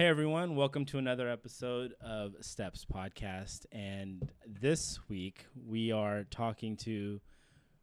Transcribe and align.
Hey 0.00 0.06
everyone, 0.06 0.56
welcome 0.56 0.86
to 0.86 0.96
another 0.96 1.28
episode 1.28 1.92
of 2.00 2.32
Steps 2.40 2.86
Podcast. 2.90 3.66
And 3.70 4.30
this 4.46 4.98
week 5.10 5.44
we 5.54 5.92
are 5.92 6.24
talking 6.24 6.78
to 6.78 7.20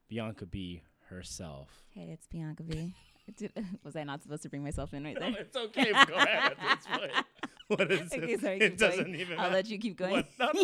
Bianca 0.10 0.48
B 0.48 0.82
herself. 1.10 1.70
Hey, 1.94 2.10
it's 2.12 2.26
Bianca 2.26 2.64
B. 2.64 2.96
Did, 3.38 3.52
was 3.84 3.96
I 3.96 4.04
not 4.04 4.24
supposed 4.24 4.42
to 4.42 4.50
bring 4.50 4.64
myself 4.64 4.96
in 4.96 5.04
right 5.04 5.16
there? 5.20 5.36
it's 5.38 5.56
okay. 5.56 5.92
Go 5.92 6.16
ahead. 6.16 6.54
What 7.68 7.92
is 7.92 8.12
Okay, 8.12 8.32
it? 8.34 8.42
sorry, 8.42 8.56
it 8.62 8.80
going. 8.80 8.92
doesn't 8.92 9.16
even 9.16 9.38
I'll 9.38 9.44
matter. 9.44 9.54
let 9.54 9.68
you 9.68 9.78
keep 9.78 9.96
going. 9.96 10.26
What? 10.40 10.56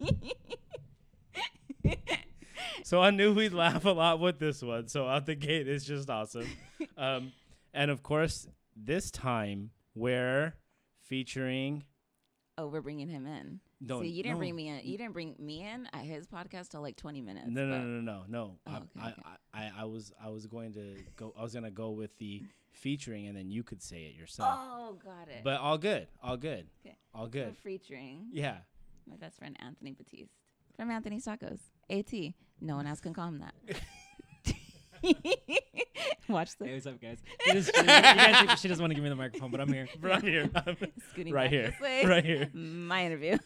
No, 0.00 0.10
no. 1.84 1.94
So 2.82 3.00
I 3.00 3.10
knew 3.10 3.32
we'd 3.32 3.52
laugh 3.52 3.84
a 3.84 3.90
lot 3.90 4.18
with 4.18 4.40
this 4.40 4.62
one. 4.62 4.88
So 4.88 5.06
out 5.06 5.26
the 5.26 5.36
gate, 5.36 5.68
it's 5.68 5.84
just 5.84 6.10
awesome. 6.10 6.48
Um, 6.96 7.30
and 7.72 7.92
of 7.92 8.02
course, 8.02 8.48
this 8.76 9.12
time 9.12 9.70
we're 9.94 10.54
featuring. 11.08 11.84
oh, 12.56 12.66
we're 12.68 12.80
bringing 12.82 13.08
him 13.08 13.26
in. 13.26 13.60
No, 13.80 14.00
See, 14.02 14.08
you 14.08 14.22
didn't 14.22 14.36
no. 14.36 14.38
bring 14.38 14.56
me 14.56 14.68
in. 14.68 14.80
You 14.84 14.98
didn't 14.98 15.12
bring 15.12 15.36
me 15.38 15.62
in 15.62 15.86
at 15.92 16.02
his 16.04 16.26
podcast 16.26 16.68
till 16.70 16.80
like 16.82 16.96
20 16.96 17.20
minutes. 17.20 17.46
No, 17.48 17.64
no, 17.66 17.78
no, 17.78 17.84
no, 17.84 18.00
no, 18.00 18.24
no. 18.28 18.56
Oh, 18.66 18.70
I, 18.72 18.76
okay, 18.76 18.86
I, 19.00 19.08
okay. 19.10 19.22
I, 19.54 19.60
I, 19.60 19.72
I 19.80 19.84
was, 19.84 20.12
I 20.24 20.28
was 20.30 20.46
going 20.46 20.72
to 20.74 20.96
go. 21.16 21.32
I 21.38 21.42
was 21.42 21.54
gonna 21.54 21.70
go 21.70 21.90
with 21.90 22.16
the 22.18 22.42
featuring, 22.72 23.26
and 23.28 23.36
then 23.36 23.50
you 23.50 23.62
could 23.62 23.82
say 23.82 24.02
it 24.04 24.14
yourself. 24.16 24.50
Oh, 24.60 24.98
got 25.04 25.28
it. 25.28 25.42
But 25.44 25.60
all 25.60 25.78
good, 25.78 26.08
all 26.22 26.36
good, 26.36 26.66
Okay. 26.84 26.96
all 27.14 27.26
good. 27.28 27.56
featuring 27.58 28.26
Yeah. 28.32 28.58
my 29.08 29.16
best 29.16 29.38
friend 29.38 29.56
Anthony 29.64 29.92
Batiste 29.92 30.30
from 30.76 30.90
Anthony's 30.90 31.24
Tacos. 31.26 31.60
AT. 31.90 32.12
No 32.60 32.74
one 32.76 32.86
else 32.88 33.00
can 33.00 33.14
call 33.14 33.28
him 33.28 33.38
that. 33.40 33.54
Watch 36.34 36.50
Hey, 36.60 36.74
what's 36.74 36.86
up, 36.86 37.00
guys? 37.00 37.18
She, 37.44 37.50
she, 37.62 37.72
you 37.80 37.86
guys 37.86 38.38
think 38.46 38.58
she 38.58 38.68
doesn't 38.68 38.82
want 38.82 38.90
to 38.90 38.94
give 38.94 39.02
me 39.04 39.08
the 39.10 39.16
microphone, 39.16 39.50
but 39.50 39.60
I'm 39.60 39.72
here. 39.72 39.88
Right 40.00 40.22
here, 40.22 40.50
scooting 41.12 41.32
right 41.32 41.50
here, 41.50 41.74
right 41.80 42.24
here. 42.24 42.50
My 42.52 43.04
interview. 43.06 43.38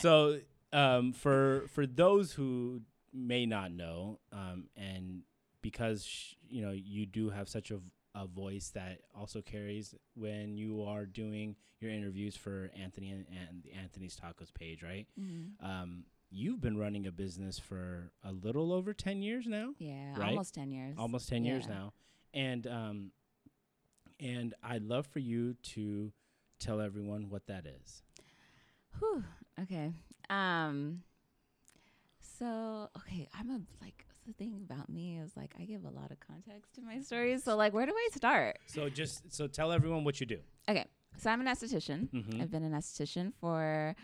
so 0.00 0.38
um, 0.72 1.12
for 1.12 1.64
for 1.74 1.86
those 1.86 2.32
who 2.32 2.82
may 3.12 3.46
not 3.46 3.72
know, 3.72 4.18
um, 4.32 4.64
and 4.76 5.22
because 5.62 6.04
sh- 6.04 6.34
you 6.48 6.62
know 6.62 6.72
you 6.72 7.06
do 7.06 7.30
have 7.30 7.48
such 7.48 7.70
a, 7.70 7.76
v- 7.78 7.90
a 8.14 8.26
voice 8.26 8.70
that 8.74 9.00
also 9.14 9.40
carries 9.42 9.94
when 10.14 10.56
you 10.56 10.82
are 10.84 11.04
doing 11.06 11.56
your 11.80 11.90
interviews 11.90 12.36
for 12.36 12.70
Anthony 12.82 13.10
and, 13.10 13.26
and 13.48 13.62
the 13.62 13.72
Anthony's 13.72 14.16
Tacos 14.16 14.52
page, 14.52 14.82
right? 14.82 15.06
Mhm. 15.20 15.50
Um, 15.62 16.04
you've 16.30 16.60
been 16.60 16.76
running 16.78 17.06
a 17.06 17.12
business 17.12 17.58
for 17.58 18.12
a 18.24 18.32
little 18.32 18.72
over 18.72 18.92
ten 18.92 19.22
years 19.22 19.46
now, 19.46 19.74
Yeah, 19.78 20.18
Right? 20.18 20.30
almost 20.30 20.54
10 20.54 20.70
years. 20.70 20.94
almost 20.98 21.28
ten 21.28 21.44
years 21.44 21.66
now, 21.68 21.92
and 22.34 22.66
um, 22.66 23.12
and 24.20 24.54
I'd 24.62 24.82
love 24.84 25.06
for 25.06 25.18
you 25.18 25.54
to 25.74 26.12
tell 26.58 26.80
everyone 26.80 27.28
what 27.30 27.46
that 27.46 27.66
is. 27.66 28.02
Whew. 28.98 29.24
Okay. 29.62 29.92
Um. 30.30 31.02
So 32.38 32.90
okay, 32.98 33.28
I'm 33.38 33.50
a 33.50 33.60
like 33.80 34.04
the 34.26 34.32
thing 34.32 34.54
about 34.68 34.88
me 34.90 35.18
is 35.18 35.36
like 35.36 35.54
I 35.58 35.64
give 35.64 35.84
a 35.84 35.90
lot 35.90 36.10
of 36.10 36.18
context 36.20 36.74
to 36.74 36.80
my 36.82 37.00
stories. 37.00 37.44
So 37.44 37.56
like, 37.56 37.72
where 37.72 37.86
do 37.86 37.92
I 37.94 38.08
start? 38.14 38.58
So 38.66 38.88
just 38.88 39.32
so 39.32 39.46
tell 39.46 39.72
everyone 39.72 40.04
what 40.04 40.20
you 40.20 40.26
do. 40.26 40.38
Okay, 40.68 40.84
so 41.16 41.30
I'm 41.30 41.40
an 41.40 41.46
esthetician. 41.46 42.08
Mhm. 42.10 42.42
I've 42.42 42.50
been 42.50 42.64
an 42.64 42.72
esthetician 42.72 43.32
for 43.40 43.94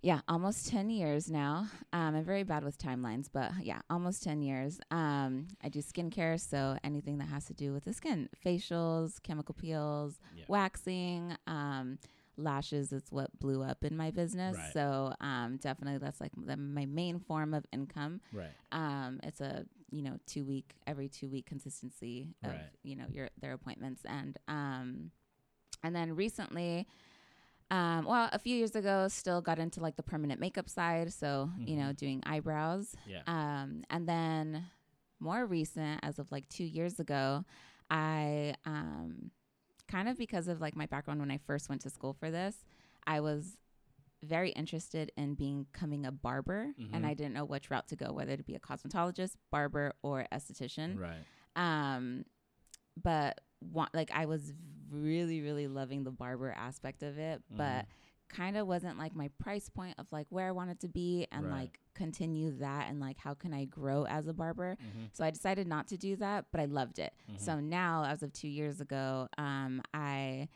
yeah 0.00 0.20
almost 0.28 0.68
10 0.68 0.90
years 0.90 1.30
now 1.30 1.66
um, 1.92 2.14
i'm 2.14 2.24
very 2.24 2.42
bad 2.44 2.62
with 2.64 2.78
timelines 2.78 3.26
but 3.32 3.50
yeah 3.62 3.80
almost 3.90 4.22
10 4.22 4.42
years 4.42 4.78
um, 4.90 5.48
i 5.62 5.68
do 5.68 5.80
skincare 5.80 6.38
so 6.40 6.76
anything 6.84 7.18
that 7.18 7.26
has 7.28 7.44
to 7.46 7.54
do 7.54 7.72
with 7.72 7.84
the 7.84 7.92
skin 7.92 8.28
facials 8.44 9.22
chemical 9.22 9.54
peels 9.54 10.20
Yeah. 10.36 10.44
waxing 10.48 11.36
um, 11.46 11.98
lashes 12.36 12.92
is 12.92 13.02
what 13.10 13.36
blew 13.40 13.62
up 13.62 13.84
in 13.84 13.96
my 13.96 14.10
business 14.12 14.56
Right. 14.56 14.72
so 14.72 15.12
um, 15.20 15.56
definitely 15.56 15.98
that's 15.98 16.20
like 16.20 16.32
the, 16.36 16.56
my 16.56 16.86
main 16.86 17.18
form 17.18 17.52
of 17.54 17.66
income 17.72 18.20
Right. 18.32 18.52
um, 18.72 19.18
it's 19.24 19.40
a 19.40 19.64
you 19.90 20.02
know 20.02 20.18
two 20.26 20.44
week 20.44 20.74
every 20.86 21.08
two 21.08 21.28
week 21.28 21.46
consistency 21.46 22.34
of 22.44 22.50
Right. 22.52 22.70
you 22.84 22.94
know 22.94 23.06
your 23.10 23.30
their 23.40 23.52
appointments 23.54 24.02
and 24.04 24.38
um, 24.46 25.10
and 25.82 25.94
then 25.96 26.14
recently 26.14 26.86
um, 27.70 28.04
well 28.06 28.28
a 28.32 28.38
few 28.38 28.56
years 28.56 28.74
ago 28.74 29.08
still 29.08 29.40
got 29.42 29.58
into 29.58 29.80
like 29.80 29.96
the 29.96 30.02
permanent 30.02 30.40
makeup 30.40 30.68
side 30.68 31.12
so 31.12 31.50
you 31.58 31.76
know 31.76 31.90
Mhm. 31.90 31.96
doing 31.96 32.22
eyebrows 32.26 32.94
Yeah. 33.06 33.22
um, 33.26 33.84
and 33.90 34.08
then 34.08 34.66
more 35.20 35.44
recent 35.46 36.00
as 36.02 36.18
of 36.18 36.30
like 36.32 36.48
two 36.48 36.64
years 36.64 36.98
ago 37.00 37.44
i 37.90 38.54
um, 38.64 39.30
kind 39.88 40.08
of 40.08 40.16
because 40.18 40.48
of 40.48 40.60
like 40.60 40.76
my 40.76 40.86
background 40.86 41.20
when 41.20 41.30
i 41.30 41.38
first 41.38 41.68
went 41.68 41.80
to 41.82 41.90
school 41.90 42.12
for 42.14 42.30
this 42.30 42.64
i 43.06 43.20
was 43.20 43.56
very 44.22 44.50
interested 44.50 45.12
in 45.16 45.34
becoming 45.34 46.04
a 46.06 46.10
barber 46.12 46.72
and 46.92 47.04
Mhm. 47.04 47.08
i 47.08 47.14
didn't 47.14 47.34
know 47.34 47.44
which 47.44 47.70
route 47.70 47.86
to 47.88 47.96
go 47.96 48.12
whether 48.12 48.36
to 48.36 48.42
be 48.42 48.54
a 48.54 48.60
cosmetologist 48.60 49.36
barber 49.50 49.92
or 50.02 50.26
esthetician 50.32 50.98
right. 50.98 51.24
um 51.56 52.24
but 53.00 53.40
wa- 53.60 53.88
like 53.94 54.10
i 54.14 54.26
was 54.26 54.52
really 54.90 55.40
really 55.42 55.66
loving 55.68 56.04
the 56.04 56.10
barber 56.10 56.50
aspect 56.52 57.02
of 57.02 57.18
it 57.18 57.42
but 57.50 57.86
kind 58.28 58.56
of 58.56 58.66
wasn't 58.66 58.98
like 58.98 59.14
my 59.14 59.28
price 59.38 59.68
point 59.68 59.94
of 59.98 60.06
like 60.12 60.26
where 60.30 60.46
i 60.46 60.50
wanted 60.50 60.78
to 60.80 60.88
be 60.88 61.26
and 61.32 61.44
Right. 61.46 61.52
like 61.60 61.80
continue 61.94 62.56
that 62.58 62.88
and 62.88 63.00
like 63.00 63.18
how 63.18 63.34
can 63.34 63.52
i 63.54 63.64
grow 63.64 64.04
as 64.06 64.26
a 64.28 64.32
barber 64.32 64.76
Mm-hmm. 64.80 65.06
so 65.12 65.24
i 65.24 65.30
decided 65.30 65.66
not 65.66 65.88
to 65.88 65.96
do 65.96 66.16
that 66.16 66.46
but 66.52 66.60
i 66.60 66.64
loved 66.66 66.98
it 66.98 67.12
so 67.38 67.58
now 67.60 68.04
as 68.04 68.22
of 68.22 68.32
two 68.32 68.48
years 68.48 68.80
ago 68.80 69.28
um 69.38 69.82
i 69.94 70.48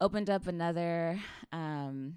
opened 0.00 0.30
up 0.30 0.46
another 0.46 1.18
um 1.52 2.16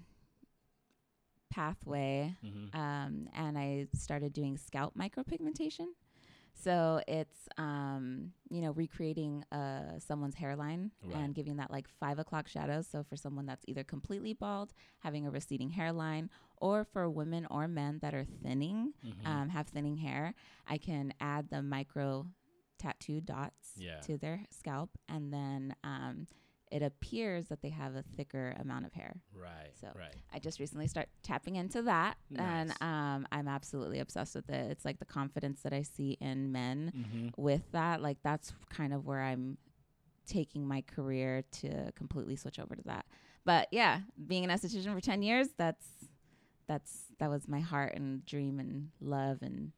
pathway 1.50 2.34
Mm-hmm. 2.44 2.78
um, 2.80 3.28
and 3.34 3.58
I 3.58 3.86
started 3.94 4.32
doing 4.32 4.56
scalp 4.56 4.94
micropigmentation. 4.96 5.88
So 6.54 7.00
it's 7.08 7.48
um, 7.58 8.32
you 8.50 8.60
know 8.60 8.72
recreating 8.72 9.44
uh, 9.52 9.98
someone's 9.98 10.34
hairline 10.36 10.92
Right. 11.02 11.16
and 11.22 11.34
giving 11.34 11.56
that 11.56 11.70
like 11.70 11.88
five 11.88 12.18
o'clock 12.18 12.48
shadows. 12.48 12.86
So 12.86 13.02
for 13.02 13.16
someone 13.16 13.46
that's 13.46 13.64
either 13.66 13.84
completely 13.84 14.32
bald, 14.34 14.72
having 15.00 15.26
a 15.26 15.30
receding 15.30 15.70
hairline, 15.70 16.30
or 16.58 16.84
for 16.84 17.08
women 17.10 17.46
or 17.50 17.66
men 17.68 17.98
that 18.02 18.14
are 18.14 18.24
thinning, 18.42 18.92
Mm-hmm. 19.04 19.26
um, 19.26 19.48
have 19.48 19.66
thinning 19.68 19.96
hair, 19.96 20.34
I 20.68 20.78
can 20.78 21.12
add 21.20 21.48
the 21.50 21.62
micro 21.62 22.26
tattoo 22.78 23.20
dots 23.20 23.72
Yeah. 23.76 24.00
to 24.02 24.18
their 24.18 24.44
scalp, 24.50 24.90
and 25.08 25.32
then 25.32 25.74
um, 25.84 26.26
it 26.72 26.82
appears 26.82 27.46
that 27.48 27.60
they 27.62 27.68
have 27.68 27.94
a 27.94 28.02
thicker 28.16 28.56
amount 28.58 28.86
of 28.86 28.92
hair. 28.92 29.20
right. 29.34 29.70
So, 29.80 29.88
right. 29.94 30.14
I 30.32 30.38
just 30.38 30.58
recently 30.58 30.86
start 30.86 31.08
tapping 31.22 31.56
into 31.56 31.82
that, 31.82 32.16
and 32.34 32.72
um, 32.80 33.26
I'm 33.30 33.46
absolutely 33.48 33.98
obsessed 34.00 34.34
with 34.34 34.48
it. 34.48 34.70
It's 34.70 34.84
like 34.84 34.98
the 34.98 35.04
confidence 35.04 35.62
that 35.62 35.72
I 35.72 35.82
see 35.82 36.16
in 36.20 36.50
men 36.52 36.92
Mm-hmm. 36.96 37.28
with 37.36 37.62
that. 37.72 38.00
Like 38.02 38.18
that's 38.24 38.52
kind 38.70 38.92
of 38.94 39.04
where 39.04 39.20
I'm 39.22 39.58
taking 40.26 40.66
my 40.66 40.82
career 40.82 41.42
to 41.60 41.92
completely 41.92 42.36
switch 42.36 42.58
over 42.58 42.74
to 42.76 42.82
that. 42.84 43.04
But 43.44 43.68
yeah, 43.72 44.00
being 44.26 44.44
an 44.44 44.50
esthetician 44.50 44.94
for 44.94 45.00
ten 45.00 45.22
years, 45.22 45.48
that's 45.58 45.86
that's 46.68 47.06
that 47.18 47.28
was 47.28 47.48
my 47.48 47.60
heart 47.60 47.94
and 47.96 48.24
dream 48.24 48.58
and 48.60 48.90
love 49.00 49.38
and 49.42 49.72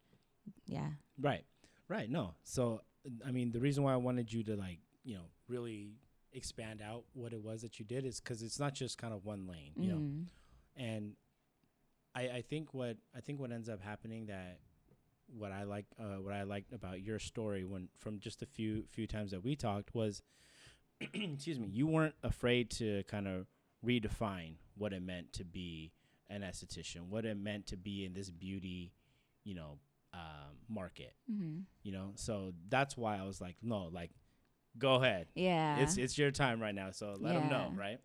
yeah. 0.67 0.89
Right. 1.21 1.45
Right. 1.89 2.09
No. 2.11 2.35
So 2.45 2.83
I 3.27 3.31
mean, 3.33 3.53
the 3.53 3.61
reason 3.61 3.83
why 3.85 3.93
I 3.95 3.97
wanted 3.97 4.33
you 4.33 4.45
to 4.45 4.55
like, 4.57 4.79
you 5.03 5.15
know, 5.15 5.25
really 5.49 5.93
expand 6.35 6.83
out 6.83 7.05
what 7.15 7.33
it 7.33 7.41
was 7.41 7.63
that 7.63 7.79
you 7.79 7.85
did 7.85 8.05
is 8.05 8.21
because 8.21 8.43
it's 8.43 8.59
not 8.61 8.75
just 8.75 8.99
kind 8.99 9.15
of 9.15 9.25
one 9.25 9.47
lane, 9.47 9.73
you 9.77 9.89
know. 9.89 9.99
Mhm. 9.99 10.27
And 10.77 11.17
I, 12.15 12.23
I 12.29 12.43
think 12.43 12.75
what 12.75 12.97
I 13.17 13.21
think 13.21 13.41
what 13.41 13.53
ends 13.53 13.69
up 13.69 13.81
happening 13.81 14.27
that 14.27 14.59
what 15.29 15.53
I 15.53 15.65
like 15.65 15.87
uh, 15.99 16.21
what 16.21 16.35
I 16.35 16.43
liked 16.43 16.73
about 16.73 17.01
your 17.03 17.19
story 17.19 17.65
when 17.65 17.89
from 17.99 18.19
just 18.19 18.43
a 18.43 18.47
few 18.47 18.85
few 18.91 19.07
times 19.07 19.31
that 19.31 19.43
we 19.43 19.57
talked 19.57 19.95
was 19.95 20.23
excuse 21.01 21.59
me 21.59 21.69
you 21.69 21.87
weren't 21.87 22.15
afraid 22.23 22.71
to 22.73 23.03
kind 23.05 23.27
of 23.27 23.47
redefine 23.85 24.55
what 24.77 24.93
it 24.93 25.03
meant 25.03 25.33
to 25.35 25.45
be 25.45 25.93
an 26.31 26.43
esthetician 26.43 27.09
what 27.09 27.25
it 27.25 27.37
meant 27.37 27.67
to 27.67 27.77
be 27.77 28.05
in 28.05 28.13
this 28.15 28.31
beauty 28.31 28.93
you 29.45 29.55
know 29.55 29.79
um, 30.13 30.57
market 30.69 31.15
Mhm. 31.31 31.65
you 31.83 31.91
know 31.93 32.13
so 32.15 32.53
that's 32.69 32.97
why 32.97 33.19
I 33.19 33.25
was 33.25 33.41
like 33.41 33.57
no 33.63 33.89
like 33.93 34.11
go 34.79 34.95
ahead 34.97 35.27
Yeah. 35.35 35.79
it's 35.79 35.97
it's 35.97 36.19
your 36.19 36.31
time 36.31 36.61
right 36.61 36.75
now 36.75 36.91
so 36.91 37.15
let 37.21 37.35
them 37.35 37.49
know 37.49 37.73
right 37.77 37.99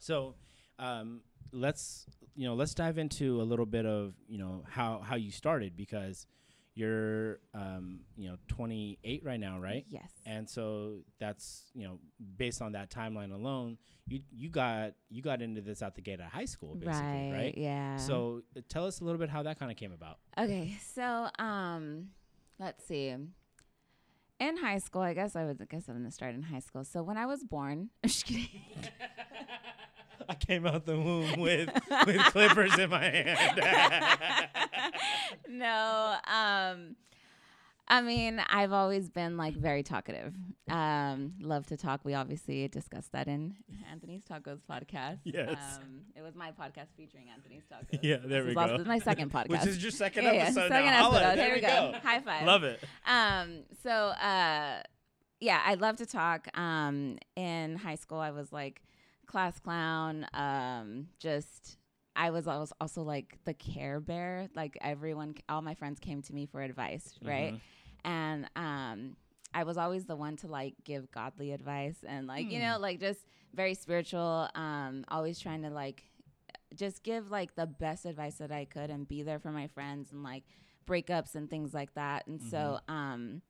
so 0.00 0.34
um 0.78 1.20
let's 1.52 2.06
you 2.34 2.46
know 2.46 2.54
let's 2.54 2.74
dive 2.74 2.98
into 2.98 3.40
a 3.40 3.44
little 3.44 3.66
bit 3.66 3.86
of 3.86 4.14
you 4.28 4.38
know 4.38 4.64
how 4.68 5.00
how 5.00 5.16
you 5.16 5.30
started 5.30 5.76
because 5.76 6.26
you're 6.74 7.38
um 7.54 8.00
you 8.18 8.28
know 8.28 8.36
28 8.48 9.24
right 9.24 9.40
now 9.40 9.58
right 9.58 9.86
Yes. 9.88 10.10
and 10.26 10.48
so 10.48 10.98
that's 11.18 11.64
you 11.74 11.84
know 11.86 11.98
based 12.36 12.60
on 12.60 12.72
that 12.72 12.90
timeline 12.90 13.32
alone 13.32 13.78
you 14.06 14.20
you 14.30 14.50
got 14.50 14.92
you 15.08 15.22
got 15.22 15.40
into 15.40 15.62
this 15.62 15.82
out 15.82 15.94
the 15.94 16.02
gate 16.02 16.20
at 16.20 16.28
high 16.28 16.44
school 16.44 16.74
basically 16.74 17.00
right. 17.00 17.32
right, 17.32 17.54
Yeah. 17.56 17.96
so 17.96 18.42
uh, 18.56 18.60
tell 18.68 18.86
us 18.86 19.00
a 19.00 19.04
little 19.04 19.18
bit 19.18 19.30
how 19.30 19.42
that 19.44 19.58
kind 19.58 19.70
of 19.70 19.78
came 19.78 19.92
about 19.92 20.18
Okay, 20.38 20.76
so 20.94 21.28
um, 21.38 22.08
let's 22.58 22.84
see. 22.86 23.14
In 24.38 24.58
high 24.58 24.78
school, 24.78 25.00
I 25.00 25.14
guess 25.14 25.34
I 25.34 25.44
would 25.44 25.60
I 25.60 25.64
guess 25.64 25.88
I'm 25.88 25.96
gonna 25.96 26.10
start 26.10 26.34
in 26.34 26.42
high 26.42 26.58
school. 26.60 26.84
So 26.84 27.02
when 27.02 27.16
I 27.16 27.24
was 27.26 27.42
born, 27.42 27.90
I'm 28.04 28.08
just 28.08 28.26
kidding. 28.26 28.48
I 30.28 30.34
came 30.34 30.66
out 30.66 30.84
the 30.84 30.98
womb 30.98 31.40
with 31.40 31.70
with 32.06 32.20
clippers 32.26 32.78
in 32.78 32.90
my 32.90 33.04
hand. 33.04 34.92
no. 35.48 36.16
Um, 36.26 36.96
I 37.88 38.00
mean, 38.02 38.40
I've 38.50 38.72
always 38.72 39.08
been 39.10 39.36
like 39.36 39.54
very 39.54 39.82
talkative. 39.84 40.34
Um, 40.68 41.34
love 41.40 41.66
to 41.66 41.76
talk. 41.76 42.00
We 42.04 42.14
obviously 42.14 42.66
discussed 42.66 43.12
that 43.12 43.28
in 43.28 43.54
Anthony's 43.92 44.22
Tacos 44.24 44.58
podcast. 44.68 45.18
Yes. 45.24 45.56
Um, 45.80 46.00
it 46.16 46.22
was 46.22 46.34
my 46.34 46.50
podcast 46.50 46.88
featuring 46.96 47.26
Anthony's 47.32 47.62
Tacos. 47.72 47.98
yeah, 48.02 48.16
there 48.24 48.42
This 48.42 48.44
we 48.46 48.50
is 48.50 48.56
also 48.56 48.78
go. 48.78 48.84
my 48.84 48.98
second 48.98 49.32
podcast. 49.32 49.48
Which 49.50 49.66
is 49.66 49.80
your 49.82 49.90
second 50.04 50.24
Yeah, 50.24 50.32
yeah, 50.32 50.42
episode 50.44 50.68
second 50.68 50.86
now. 50.86 51.02
Holla, 51.04 51.20
episode. 51.22 51.38
there 51.38 51.60
There 51.60 51.90
we 51.90 51.92
go. 51.92 51.98
High 52.02 52.20
five. 52.20 52.44
Love 52.46 52.64
it. 52.64 52.82
Um, 53.06 53.62
so 53.84 53.90
uh 53.90 54.82
yeah, 55.38 55.60
I 55.64 55.74
love 55.74 55.96
to 55.98 56.06
talk. 56.06 56.48
Um 56.58 57.18
in 57.36 57.76
high 57.76 57.94
school 57.94 58.18
I 58.18 58.32
was 58.32 58.50
like 58.52 58.82
class 59.26 59.60
clown, 59.60 60.26
um 60.34 61.06
just 61.20 61.78
I 62.16 62.30
was 62.30 62.48
always 62.48 62.72
also 62.80 63.02
like 63.02 63.36
the 63.44 63.54
care 63.54 64.00
bear. 64.00 64.48
Like 64.56 64.76
everyone 64.80 65.34
all 65.48 65.62
my 65.62 65.74
friends 65.74 66.00
came 66.00 66.22
to 66.22 66.32
me 66.34 66.46
for 66.46 66.60
advice, 66.62 67.14
right? 67.22 67.54
Mhm. 67.54 67.60
And 68.06 68.48
um 68.56 69.16
I 69.54 69.64
was 69.64 69.76
always 69.78 70.06
the 70.06 70.16
one 70.16 70.36
to 70.38 70.48
like 70.48 70.74
give 70.84 71.10
godly 71.12 71.52
advice 71.52 72.04
and 72.06 72.26
like, 72.26 72.50
you 72.52 72.60
Hmm. 72.60 72.66
know, 72.68 72.78
like 72.78 73.00
just 73.00 73.20
very 73.54 73.74
spiritual, 73.74 74.48
um 74.54 75.04
always 75.08 75.38
trying 75.38 75.62
to 75.64 75.70
like 75.70 76.04
just 76.74 77.02
give 77.04 77.30
like 77.30 77.54
the 77.56 77.66
best 77.66 78.06
advice 78.06 78.36
that 78.36 78.52
I 78.52 78.64
could 78.66 78.90
and 78.90 79.08
be 79.08 79.22
there 79.22 79.38
for 79.40 79.50
my 79.52 79.68
friends 79.68 80.12
and 80.12 80.22
like 80.22 80.44
breakups 80.86 81.34
and 81.34 81.50
things 81.50 81.74
like 81.74 81.94
that. 81.94 82.26
And 82.28 82.40
so 82.42 82.78
um 82.88 83.42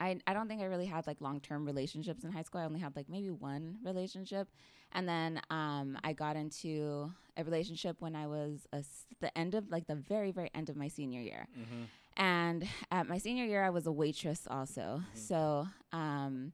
I 0.00 0.18
I 0.26 0.34
don't 0.34 0.48
think 0.48 0.60
I 0.62 0.66
really 0.66 0.86
had 0.86 1.06
like 1.06 1.20
long-term 1.20 1.64
relationships 1.64 2.24
in 2.24 2.32
high 2.32 2.42
school. 2.42 2.60
I 2.60 2.64
only 2.64 2.80
had 2.80 2.96
like 2.96 3.08
maybe 3.08 3.30
one 3.30 3.78
relationship. 3.84 4.48
And 4.92 5.08
then 5.08 5.40
um 5.50 5.98
I 6.04 6.12
got 6.12 6.36
into 6.36 7.10
a 7.36 7.44
relationship 7.44 7.96
when 8.00 8.14
I 8.16 8.26
was 8.26 8.66
a 8.72 8.84
the 9.20 9.36
end 9.38 9.54
of 9.54 9.70
like 9.70 9.86
the 9.86 9.96
very 9.96 10.32
very 10.32 10.50
end 10.54 10.70
of 10.70 10.76
my 10.76 10.88
senior 10.88 11.20
year. 11.20 11.46
Mhm. 11.56 11.88
And 12.16 12.66
at 12.90 13.08
my 13.08 13.18
senior 13.18 13.44
year 13.44 13.62
I 13.64 13.70
was 13.70 13.86
a 13.86 13.92
waitress 13.92 14.46
also. 14.48 15.02
So 15.14 15.66
um 15.92 16.52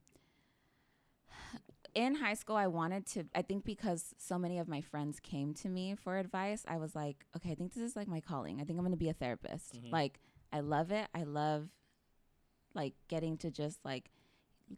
in 1.93 2.15
high 2.15 2.33
school 2.35 2.55
I 2.55 2.67
wanted 2.67 3.05
to 3.07 3.25
I 3.35 3.41
think 3.41 3.65
because 3.65 4.15
so 4.17 4.37
many 4.39 4.59
of 4.59 4.67
my 4.67 4.81
friends 4.81 5.19
came 5.19 5.53
to 5.55 5.69
me 5.69 5.95
for 5.95 6.17
advice, 6.17 6.63
I 6.67 6.77
was 6.77 6.95
like, 6.95 7.25
okay, 7.35 7.51
I 7.51 7.55
think 7.55 7.73
this 7.73 7.83
is 7.83 7.95
like 7.95 8.07
my 8.07 8.21
calling. 8.21 8.61
I 8.61 8.63
think 8.63 8.77
I'm 8.79 8.85
going 8.85 8.91
to 8.91 8.97
be 8.97 9.09
a 9.09 9.13
therapist. 9.13 9.75
Mhm. 9.75 9.91
Like 9.91 10.19
I 10.53 10.61
love 10.61 10.91
it. 10.91 11.07
I 11.13 11.23
love 11.23 11.69
like 12.73 12.93
getting 13.09 13.37
to 13.37 13.51
just 13.51 13.83
like 13.83 14.09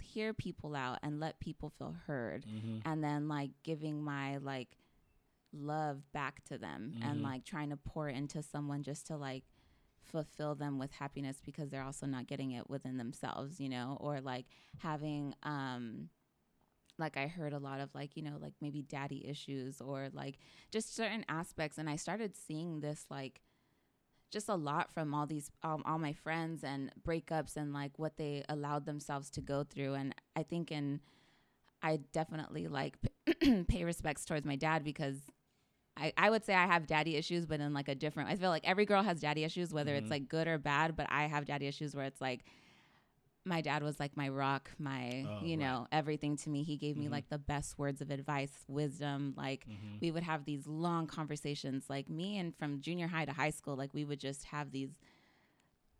hear 0.01 0.33
people 0.33 0.75
out 0.75 0.97
and 1.03 1.19
let 1.19 1.39
people 1.39 1.69
feel 1.69 1.95
heard 2.07 2.45
Mhm. 2.47 2.81
and 2.83 3.03
then 3.03 3.27
like 3.27 3.51
giving 3.61 4.03
my 4.03 4.37
like 4.37 4.75
love 5.51 6.11
back 6.13 6.43
to 6.45 6.57
them 6.57 6.95
and 7.03 7.19
Mhm. 7.19 7.23
like 7.23 7.45
trying 7.45 7.69
to 7.69 7.77
pour 7.77 8.09
into 8.09 8.41
someone 8.41 8.81
just 8.81 9.05
to 9.07 9.17
like 9.17 9.43
fulfill 10.03 10.55
them 10.55 10.79
with 10.79 10.91
happiness 10.91 11.41
because 11.43 11.69
they're 11.69 11.83
also 11.83 12.05
not 12.05 12.27
getting 12.27 12.51
it 12.51 12.69
within 12.69 12.97
themselves, 12.97 13.59
you 13.59 13.69
know, 13.69 13.97
or 13.99 14.21
like 14.21 14.45
having 14.79 15.33
um 15.43 16.09
like 16.99 17.17
I 17.17 17.27
heard 17.27 17.53
a 17.53 17.59
lot 17.59 17.79
of 17.79 17.89
like, 17.95 18.15
you 18.15 18.21
know, 18.21 18.37
like 18.39 18.53
maybe 18.61 18.83
daddy 18.83 19.25
issues 19.27 19.81
or 19.81 20.09
like 20.13 20.37
just 20.71 20.95
certain 20.95 21.25
aspects. 21.27 21.77
And 21.77 21.89
I 21.89 21.95
started 21.95 22.35
seeing 22.35 22.81
this 22.81 23.05
like 23.09 23.41
just 24.31 24.49
a 24.49 24.55
lot 24.55 24.91
from 24.91 25.13
all 25.13 25.25
these 25.25 25.49
um, 25.63 25.83
all 25.85 25.99
my 25.99 26.13
friends 26.13 26.63
and 26.63 26.91
breakups 27.05 27.55
and 27.55 27.73
like 27.73 27.97
what 27.97 28.17
they 28.17 28.43
allowed 28.49 28.85
themselves 28.85 29.29
to 29.31 29.41
go 29.41 29.63
through. 29.63 29.93
And 29.93 30.15
I 30.35 30.43
think 30.43 30.71
in 30.71 30.99
I 31.81 31.99
definitely 32.13 32.67
like 32.67 32.97
pay 33.67 33.83
respects 33.83 34.25
towards 34.25 34.45
my 34.45 34.55
dad 34.55 34.83
because 34.83 35.17
I, 35.95 36.11
I 36.17 36.29
would 36.29 36.43
say 36.43 36.53
I 36.55 36.65
have 36.65 36.87
daddy 36.87 37.15
issues, 37.15 37.45
but 37.45 37.59
in 37.59 37.73
like 37.73 37.87
a 37.87 37.95
different. 37.95 38.29
I 38.29 38.35
feel 38.35 38.49
like 38.49 38.67
every 38.67 38.85
girl 38.85 39.03
has 39.03 39.19
daddy 39.19 39.43
issues, 39.43 39.71
whether 39.73 39.93
Mhm. 39.93 39.97
it's 39.99 40.11
like 40.11 40.27
good 40.27 40.47
or 40.47 40.57
bad. 40.57 40.95
But 40.95 41.07
I 41.09 41.23
have 41.27 41.45
daddy 41.45 41.67
issues 41.67 41.95
where 41.95 42.05
it's 42.05 42.21
like 42.21 42.45
my 43.45 43.61
dad 43.61 43.83
was 43.83 43.99
like 43.99 44.15
my 44.15 44.29
rock, 44.29 44.71
my 44.79 45.25
Oh, 45.29 45.43
you 45.45 45.57
right. 45.57 45.65
know 45.65 45.87
everything 45.91 46.37
to 46.37 46.49
me. 46.49 46.63
He 46.63 46.77
gave 46.77 46.97
me 46.97 47.07
Mhm. 47.07 47.11
like 47.11 47.29
the 47.29 47.37
best 47.37 47.77
words 47.77 48.01
of 48.01 48.09
advice, 48.09 48.63
wisdom. 48.67 49.33
Like 49.35 49.65
Mhm. 49.67 49.99
we 50.01 50.11
would 50.11 50.23
have 50.23 50.45
these 50.45 50.65
long 50.65 51.07
conversations, 51.07 51.89
like 51.89 52.09
me 52.09 52.37
and 52.37 52.55
from 52.57 52.79
junior 52.81 53.07
high 53.07 53.25
to 53.25 53.33
high 53.33 53.49
school. 53.51 53.75
Like 53.75 53.93
we 53.93 54.05
would 54.05 54.19
just 54.19 54.45
have 54.45 54.71
these 54.71 54.91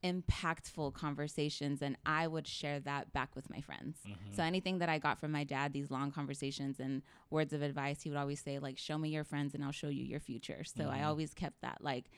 impactful 0.03 0.93
conversations, 0.93 1.81
and 1.81 1.97
I 2.05 2.27
would 2.27 2.47
share 2.47 2.79
that 2.81 3.13
back 3.13 3.35
with 3.35 3.49
my 3.49 3.61
friends. 3.61 3.97
Mhm. 4.07 4.35
So 4.35 4.43
anything 4.43 4.79
that 4.79 4.89
I 4.89 4.99
got 4.99 5.19
from 5.19 5.31
my 5.31 5.43
dad, 5.43 5.73
these 5.73 5.89
long 5.91 6.11
conversations 6.11 6.79
and 6.79 7.01
words 7.29 7.53
of 7.53 7.61
advice, 7.61 8.01
he 8.01 8.09
would 8.09 8.17
always 8.19 8.41
say 8.41 8.59
like, 8.59 8.77
"Show 8.77 8.97
me 8.97 9.09
your 9.09 9.23
friends, 9.23 9.53
and 9.53 9.63
I'll 9.63 9.71
show 9.71 9.89
you 9.89 10.03
your 10.03 10.19
future." 10.19 10.63
So 10.63 10.89
I 10.89 11.01
Mhm. 11.01 11.05
always 11.07 11.33
kept 11.33 11.61
that 11.61 11.81
like, 11.81 12.09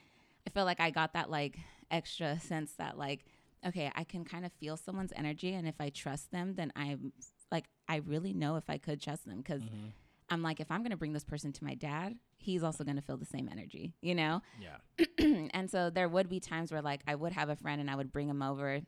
I 0.48 0.50
feel 0.52 0.66
like 0.66 0.80
I 0.80 0.90
got 0.92 1.14
that 1.14 1.30
like 1.30 1.58
extra 1.92 2.40
sense 2.40 2.74
that 2.74 2.98
like, 2.98 3.26
okay, 3.66 3.92
I 3.96 4.04
can 4.04 4.26
kind 4.26 4.46
of 4.46 4.52
feel 4.54 4.78
someone's 4.78 5.14
energy, 5.16 5.54
and 5.54 5.68
if 5.68 5.80
I 5.80 5.90
trust 5.90 6.32
them, 6.32 6.56
then 6.56 6.72
I'm 6.76 7.14
like, 7.52 7.66
I 7.88 7.98
really 7.98 8.34
know 8.34 8.56
if 8.58 8.70
I 8.70 8.78
could 8.78 9.02
trust 9.02 9.26
them 9.26 9.38
because 9.38 9.62
Mhm. 9.64 9.92
I'm 10.30 10.42
like, 10.42 10.60
if 10.60 10.72
I'm 10.72 10.82
gonna 10.84 10.98
bring 10.98 11.14
this 11.14 11.24
person 11.24 11.52
to 11.54 11.64
my 11.64 11.76
dad, 11.76 12.18
he's 12.46 12.64
also 12.64 12.84
gonna 12.84 13.02
feel 13.02 13.18
the 13.18 13.26
same 13.26 13.50
energy, 13.52 13.94
you 14.02 14.16
know. 14.16 14.42
Yeah. 14.60 14.78
and 15.54 15.70
so 15.70 15.90
there 15.90 16.08
would 16.08 16.30
be 16.30 16.40
times 16.40 16.72
where 16.72 16.82
like 16.82 17.02
I 17.08 17.16
would 17.16 17.34
have 17.34 17.50
a 17.50 17.56
friend 17.56 17.82
and 17.82 17.90
I 17.92 17.96
would 17.96 18.12
bring 18.12 18.30
him 18.30 18.42
over 18.42 18.80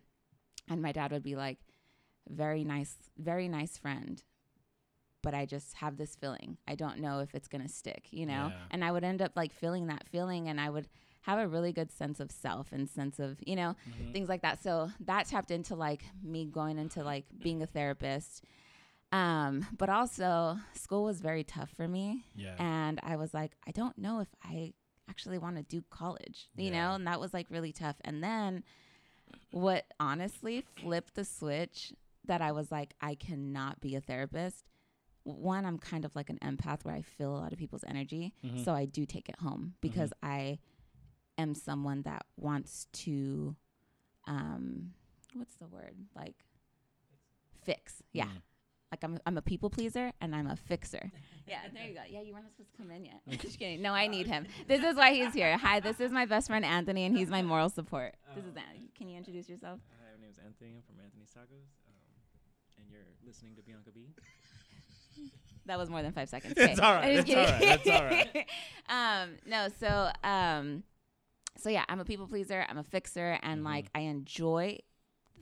and 0.70 0.82
my 0.82 0.92
dad 0.92 1.12
would 1.12 1.24
be 1.24 1.36
like 1.36 1.60
very 2.30 2.64
nice 2.64 2.96
very 3.18 3.48
nice 3.50 3.78
friend 3.78 4.24
but 5.24 5.34
I 5.34 5.46
just 5.46 5.74
have 5.78 5.98
this 5.98 6.16
feeling. 6.16 6.58
I 6.68 6.76
don't 6.76 7.00
know 7.00 7.20
if 7.20 7.36
it's 7.36 7.50
going 7.50 7.64
to 7.64 7.68
stick, 7.68 8.08
you 8.12 8.26
know? 8.26 8.52
Yeah. 8.54 8.62
And 8.72 8.86
I 8.86 8.92
would 8.92 9.04
end 9.04 9.22
up 9.22 9.34
like 9.36 9.52
feeling 9.52 9.88
that 9.88 10.08
feeling 10.10 10.48
and 10.48 10.62
I 10.62 10.70
would 10.70 10.88
have 11.22 11.40
a 11.40 11.48
really 11.48 11.74
good 11.74 11.92
sense 11.92 12.22
of 12.22 12.32
self 12.32 12.72
and 12.72 12.88
sense 12.88 13.20
of, 13.20 13.38
you 13.46 13.56
know, 13.58 13.76
Mhm. 13.90 14.14
things 14.14 14.30
like 14.30 14.44
that. 14.44 14.64
So 14.64 14.90
that 15.02 15.26
tapped 15.26 15.52
into 15.52 15.76
like 15.76 16.04
me 16.24 16.46
going 16.46 16.78
into 16.78 17.04
like 17.04 17.26
being 17.42 17.62
a 17.62 17.68
therapist. 17.68 18.46
Um, 19.12 19.66
but 19.78 19.90
also 19.90 20.60
school 20.74 21.04
was 21.06 21.22
very 21.22 21.44
tough 21.44 21.70
for 21.70 21.88
me 21.88 22.26
Yeah. 22.36 22.56
and 22.60 23.00
I 23.04 23.16
was 23.16 23.34
like, 23.34 23.54
I 23.66 23.72
don't 23.72 23.98
know 23.98 24.20
if 24.20 24.28
I 24.44 24.74
actually 25.10 25.38
want 25.38 25.56
to 25.56 25.64
do 25.64 25.82
college, 25.90 26.50
you 26.58 26.70
Yeah. 26.72 26.90
know, 26.90 26.96
and 26.96 27.08
that 27.08 27.20
was 27.20 27.34
like 27.34 27.48
really 27.50 27.72
tough. 27.72 27.96
And 28.04 28.22
then 28.22 28.64
what 29.52 29.86
honestly 30.00 30.62
flipped 30.82 31.16
the 31.16 31.24
switch 31.24 31.94
that 32.26 32.42
I 32.42 32.52
was 32.52 32.70
like, 32.70 32.96
I 33.00 33.16
cannot 33.16 33.80
be 33.80 33.96
a 33.96 34.02
therapist. 34.02 34.68
One, 35.24 35.66
I'm 35.66 35.78
kind 35.78 36.04
of 36.04 36.14
like 36.16 36.30
an 36.30 36.40
empath 36.44 36.84
where 36.84 36.96
I 36.96 37.02
feel 37.02 37.34
a 37.34 37.40
lot 37.40 37.54
of 37.54 37.58
people's 37.60 37.86
energy. 37.88 38.34
Mhm. 38.44 38.66
So 38.66 38.74
I 38.74 38.84
do 38.86 39.06
take 39.06 39.30
it 39.30 39.40
home 39.40 39.76
because 39.80 40.12
I 40.22 40.60
am 41.38 41.56
someone 41.56 42.02
that 42.02 42.26
wants 42.36 42.88
to, 42.92 43.56
um, 44.26 44.94
what's 45.34 45.56
the 45.56 45.68
word? 45.68 45.96
Like, 46.14 46.44
fix. 47.62 48.02
Yeah 48.12 48.26
Mm. 48.26 48.42
Like 48.92 49.04
I'm 49.04 49.20
I'm 49.26 49.38
a 49.38 49.42
people 49.42 49.70
pleaser 49.70 50.12
and 50.22 50.36
I'm 50.36 50.48
a 50.48 50.56
fixer. 50.56 51.12
Yeah, 51.50 51.60
there 51.74 51.88
you 51.88 51.94
go. 51.94 52.02
Yeah, 52.10 52.20
you 52.20 52.34
weren't 52.34 52.50
supposed 52.52 52.72
to 52.74 52.78
come 52.78 52.92
in 52.92 53.06
yet. 53.06 53.22
Just 53.42 53.58
kidding. 53.60 53.82
No, 53.82 53.94
I 53.94 54.08
need 54.08 54.28
him. 54.28 54.48
This 54.68 54.84
is 54.84 54.98
why 54.98 55.14
he's 55.14 55.34
here. 55.34 55.58
Hi, 55.58 55.80
this 55.80 56.02
is 56.02 56.12
my 56.12 56.26
best 56.26 56.48
friend 56.48 56.66
Anthony, 56.66 57.06
and 57.06 57.18
he's 57.18 57.30
my 57.30 57.42
moral 57.42 57.70
support. 57.70 58.16
This 58.36 58.44
is 58.44 58.58
Anthony. 58.58 58.90
Can 58.98 59.08
you 59.08 59.18
introduce 59.18 59.48
yourself? 59.48 59.80
Hi, 59.98 60.08
my 60.18 60.22
name 60.24 60.30
is 60.30 60.38
Anthony. 60.46 60.72
I'm 60.76 60.82
from 60.82 60.96
Anthony's 61.02 61.30
Tacos. 61.30 61.64
Um, 61.88 61.96
and 62.80 62.92
you're 62.92 63.00
listening 63.26 63.56
to 63.56 63.62
Bianca 63.62 63.92
B. 63.94 64.10
That 65.68 65.78
was 65.78 65.90
more 65.90 66.02
than 66.02 66.12
five 66.12 66.28
seconds. 66.28 66.54
It's 66.58 66.82
all 66.82 66.96
right. 66.96 67.18
I'm 67.18 67.26
just 67.26 67.30
It's 67.30 67.90
all 67.90 68.04
right. 68.04 68.28
That's 68.34 68.90
all 68.90 69.24
um, 69.24 69.30
no, 69.46 69.68
so 69.80 70.10
um, 70.28 70.84
so 71.58 71.70
yeah, 71.70 71.86
I'm 71.88 72.02
a 72.02 72.06
people 72.06 72.28
pleaser. 72.28 72.66
I'm 72.68 72.78
a 72.78 72.84
fixer, 72.84 73.40
and 73.42 73.62
Mhm. 73.62 73.66
like 73.66 73.86
I 73.96 74.02
enjoy 74.02 74.80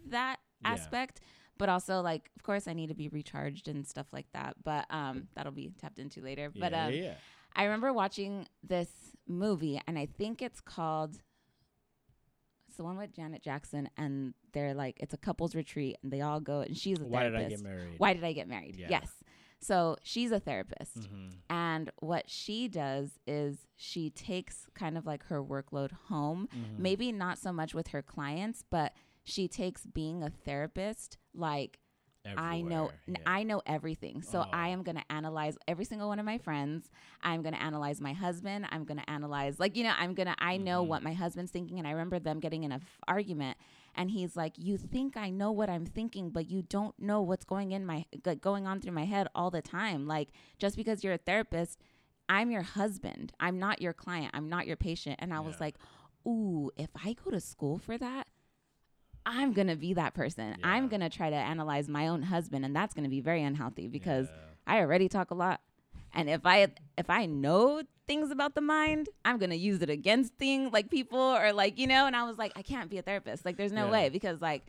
that 0.10 0.38
Yeah. 0.62 0.70
aspect. 0.74 1.22
But 1.58 1.70
also, 1.70 2.02
like, 2.02 2.30
of 2.36 2.44
course, 2.44 2.68
I 2.68 2.74
need 2.74 2.88
to 2.88 2.96
be 2.96 3.08
recharged 3.08 3.68
and 3.68 3.88
stuff 3.88 4.08
like 4.12 4.28
that. 4.34 4.56
But 4.64 4.86
um, 4.90 5.28
that'll 5.36 5.54
be 5.54 5.72
tapped 5.80 6.00
into 6.00 6.22
later. 6.22 6.50
But 6.50 6.72
yeah, 6.74 6.86
um, 6.88 6.94
yeah. 6.94 7.14
I 7.56 7.64
remember 7.64 7.94
watching 7.94 8.48
this 8.62 8.90
movie, 9.28 9.80
and 9.88 9.98
I 9.98 10.06
think 10.06 10.42
it's 10.42 10.60
called. 10.60 11.20
It's 12.68 12.78
the 12.78 12.84
one 12.84 12.98
with 12.98 13.14
Janet 13.14 13.42
Jackson, 13.42 13.90
and 13.96 14.34
they're 14.52 14.74
like, 14.74 14.98
it's 15.00 15.14
a 15.14 15.18
couples 15.18 15.56
retreat, 15.56 15.98
and 16.04 16.12
they 16.12 16.20
all 16.22 16.42
go, 16.42 16.60
and 16.62 16.76
she's 16.76 17.00
a 17.00 17.06
therapist. 17.06 17.14
Why 17.14 17.24
did. 17.30 17.36
I 17.46 17.50
get 17.50 17.62
married? 17.62 17.94
Why 18.00 18.14
did 18.14 18.24
I 18.26 18.34
get 18.34 18.48
married? 18.50 18.76
Yeah. 18.78 18.88
Yes. 18.90 19.10
So 19.62 19.96
she's 20.04 20.32
a 20.32 20.40
therapist, 20.42 21.10
Mhm. 21.10 21.32
and 21.50 21.90
what 22.00 22.30
she 22.30 22.68
does 22.68 23.18
is 23.26 23.66
she 23.78 24.10
takes 24.10 24.68
kind 24.76 24.98
of 24.98 25.06
like 25.06 25.24
her 25.28 25.42
workload 25.42 25.92
home. 26.10 26.50
Mhm. 26.54 26.78
Maybe 26.80 27.12
not 27.14 27.38
so 27.40 27.54
much 27.54 27.74
with 27.74 27.88
her 27.88 28.02
clients, 28.02 28.64
but 28.70 28.94
she 29.26 29.48
takes 29.50 29.86
being 29.86 30.24
a 30.24 30.30
therapist 30.30 31.18
like 31.34 31.80
I 32.38 32.62
know 32.62 32.92
yeah. 33.08 33.18
I 33.28 33.44
know 33.44 33.62
everything. 33.68 34.24
So 34.24 34.46
I 34.52 34.70
Oh. 34.70 34.72
am 34.72 34.82
going 34.82 34.96
to 34.98 35.12
analyze 35.12 35.58
every 35.68 35.86
single 35.86 36.08
one 36.08 36.18
of 36.18 36.26
my 36.26 36.40
friends. 36.40 36.90
I'm 37.22 37.44
going 37.44 37.54
to 37.54 37.62
analyze 37.62 38.02
my 38.02 38.14
husband. 38.14 38.66
I'm 38.72 38.84
going 38.84 38.98
to 38.98 39.08
analyze 39.08 39.60
like 39.60 39.76
you 39.78 39.84
know, 39.84 39.94
I'm 39.96 40.16
going 40.16 40.26
to 40.28 40.36
I 40.40 40.58
know 40.58 40.84
Mhm. 40.84 40.88
what 40.88 41.04
my 41.04 41.14
husband's 41.14 41.52
thinking 41.52 41.78
and 41.78 41.88
I 41.88 41.92
remember 41.92 42.18
them 42.18 42.40
getting 42.40 42.64
in 42.64 42.72
a 42.72 42.76
f- 42.78 43.00
argument 43.08 43.58
and 43.94 44.10
he's 44.10 44.36
like, 44.36 44.54
"You 44.58 44.76
think 44.78 45.16
I 45.18 45.30
know 45.30 45.52
what 45.52 45.70
I'm 45.70 45.86
thinking, 45.86 46.32
but 46.32 46.50
you 46.50 46.64
don't 46.64 46.98
know 47.00 47.22
what's 47.22 47.46
going 47.46 47.72
in 47.74 47.86
my 47.86 48.06
like 48.26 48.42
going 48.42 48.66
on 48.66 48.82
through 48.82 48.94
my 48.94 49.06
head 49.06 49.28
all 49.36 49.52
the 49.52 49.62
time. 49.62 50.08
Like 50.08 50.30
just 50.58 50.76
because 50.78 51.04
you're 51.04 51.14
a 51.14 51.18
therapist 51.20 51.80
I'm 52.28 52.50
your 52.50 52.64
husband. 52.64 53.34
I'm 53.40 53.60
not 53.60 53.84
your 53.84 53.94
client. 53.94 54.32
I'm 54.34 54.50
not 54.50 54.66
your 54.66 54.78
patient. 54.78 55.18
And 55.20 55.32
I 55.32 55.42
was 55.42 55.60
like, 55.60 55.76
ooh, 56.28 56.72
if 56.76 56.90
I 56.96 57.14
go 57.14 57.30
to 57.30 57.40
school 57.40 57.78
for 57.78 58.00
that, 58.00 58.26
I'm 59.26 59.54
going 59.54 59.68
to 59.68 59.76
be 59.76 59.94
that 59.96 60.14
person. 60.14 60.56
I'm 60.64 60.88
going 60.88 61.02
to 61.02 61.10
try 61.10 61.30
to 61.30 61.36
analyze 61.36 61.88
my 61.90 62.08
own 62.08 62.22
husband 62.22 62.64
and 62.66 62.76
that's 62.76 62.94
going 62.94 63.06
to 63.06 63.10
be 63.10 63.22
very 63.22 63.42
unhealthy 63.44 63.88
because 63.88 64.28
Yeah. 64.28 64.76
I 64.76 64.80
already 64.80 65.10
talk 65.10 65.32
a 65.32 65.36
lot. 65.36 65.62
And 66.14 66.30
if 66.30 66.46
I 66.46 66.68
if 66.98 67.10
I 67.10 67.26
know 67.26 67.82
things 68.08 68.32
about 68.32 68.56
the 68.56 68.62
mind, 68.62 69.10
I'm 69.26 69.38
going 69.38 69.50
to 69.50 69.56
use 69.58 69.82
it 69.82 69.90
against 69.90 70.34
things 70.36 70.72
like 70.72 70.90
people 70.90 71.20
or 71.20 71.52
like, 71.54 71.78
you 71.80 71.88
know, 71.88 72.06
and 72.06 72.16
I 72.16 72.24
was 72.24 72.38
like 72.38 72.54
I 72.56 72.62
can't 72.62 72.90
be 72.90 72.98
a 72.98 73.02
therapist. 73.02 73.46
Like 73.46 73.58
there's 73.58 73.72
no 73.74 73.86
Yeah. 73.86 73.92
way 73.92 74.10
because 74.10 74.40
like 74.42 74.64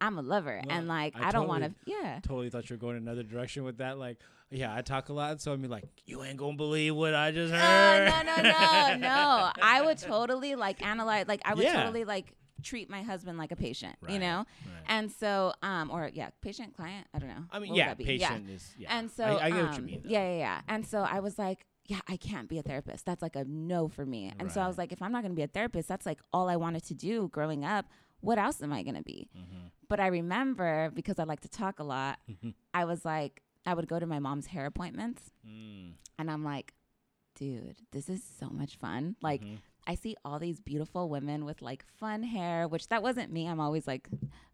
I'm 0.00 0.18
a 0.18 0.22
lover 0.22 0.60
and 0.68 0.88
like 0.88 1.14
I 1.16 1.28
I, 1.28 1.30
don't 1.30 1.46
want 1.46 1.62
to 1.64 1.72
yeah. 1.86 2.20
totally 2.22 2.48
thought 2.50 2.68
you 2.70 2.74
were 2.76 2.80
going 2.80 2.96
another 2.96 3.22
direction 3.22 3.64
with 3.64 3.78
that. 3.78 3.98
Like, 3.98 4.18
yeah, 4.50 4.74
I 4.74 4.80
talk 4.82 5.08
a 5.10 5.12
lot, 5.12 5.40
so 5.40 5.52
I 5.52 5.56
mean, 5.56 5.70
like, 5.70 5.84
you 6.06 6.24
ain't 6.24 6.36
gonna 6.38 6.56
believe 6.56 6.96
what 6.96 7.14
I 7.14 7.30
just 7.30 7.52
Oh, 7.52 7.56
heard. 7.58 8.08
no, 8.08 8.22
no, 8.22 8.42
no, 8.42 8.96
no. 8.96 9.50
I 9.62 9.82
would 9.84 9.98
totally 9.98 10.54
like 10.54 10.84
analyze, 10.84 11.28
like 11.28 11.42
I 11.44 11.54
would 11.54 11.64
Yeah. 11.64 11.76
totally 11.82 12.04
like 12.04 12.34
treat 12.62 12.88
my 12.90 13.02
husband 13.02 13.38
like 13.38 13.52
a 13.52 13.56
patient, 13.56 13.96
you 14.08 14.18
know. 14.18 14.38
Right. 14.38 14.84
And 14.88 15.10
so, 15.10 15.52
um, 15.62 15.90
or 15.90 16.10
yeah, 16.12 16.30
patient 16.42 16.74
client. 16.76 17.06
I 17.14 17.18
don't 17.18 17.28
know. 17.28 17.44
I 17.50 17.58
mean, 17.58 17.70
What 17.70 17.76
yeah, 17.78 17.94
patient 17.94 18.48
is. 18.50 18.74
Yeah. 18.78 18.96
And 18.98 19.10
so, 19.10 19.24
I, 19.24 19.46
I 19.46 19.50
get 19.50 19.62
what 19.64 19.72
you 19.72 19.78
um, 19.78 19.84
mean. 19.86 20.00
though. 20.04 20.10
Yeah, 20.10 20.30
yeah, 20.32 20.38
yeah. 20.38 20.60
And 20.68 20.86
so 20.86 20.98
I 21.00 21.20
was 21.20 21.38
like, 21.38 21.66
yeah, 21.86 22.00
I 22.08 22.16
can't 22.16 22.48
be 22.48 22.58
a 22.58 22.62
therapist. 22.62 23.04
That's 23.06 23.22
like 23.22 23.34
a 23.36 23.44
no 23.44 23.88
for 23.88 24.06
me. 24.06 24.32
And 24.38 24.52
so 24.52 24.60
I 24.60 24.68
was 24.68 24.78
like, 24.78 24.92
if 24.92 25.02
I'm 25.02 25.10
not 25.12 25.22
going 25.22 25.32
to 25.32 25.36
be 25.36 25.42
a 25.42 25.48
therapist, 25.48 25.88
that's 25.88 26.06
like 26.06 26.20
all 26.32 26.48
I 26.48 26.56
wanted 26.56 26.84
to 26.84 26.94
do 26.94 27.28
growing 27.32 27.64
up. 27.64 27.86
What 28.20 28.38
else 28.38 28.62
am 28.62 28.72
I 28.72 28.82
going 28.82 28.94
to 28.96 29.02
be? 29.02 29.28
Mm-hmm. 29.36 29.66
But 29.88 29.98
I 29.98 30.06
remember 30.08 30.90
because 30.94 31.18
I 31.18 31.24
like 31.24 31.40
to 31.40 31.48
talk 31.48 31.80
a 31.80 31.82
lot, 31.84 32.20
I 32.72 32.84
was 32.84 33.04
like, 33.04 33.42
I 33.66 33.74
would 33.74 33.88
go 33.88 33.98
to 33.98 34.06
my 34.06 34.18
mom's 34.20 34.46
hair 34.46 34.66
appointments 34.66 35.22
Mm. 35.46 35.92
and 36.18 36.30
I'm 36.30 36.44
like, 36.44 36.74
dude, 37.34 37.76
this 37.92 38.08
is 38.08 38.22
so 38.38 38.48
much 38.50 38.76
fun. 38.76 39.16
Like, 39.22 39.42
Mhm. 39.42 39.58
I 39.90 39.96
see 39.96 40.14
all 40.24 40.38
these 40.38 40.60
beautiful 40.60 41.08
women 41.08 41.44
with 41.44 41.62
like 41.62 41.84
fun 41.98 42.22
hair, 42.22 42.68
which 42.68 42.86
that 42.90 43.02
wasn't 43.02 43.32
me. 43.32 43.48
I'm 43.48 43.58
always 43.58 43.88
like 43.88 44.08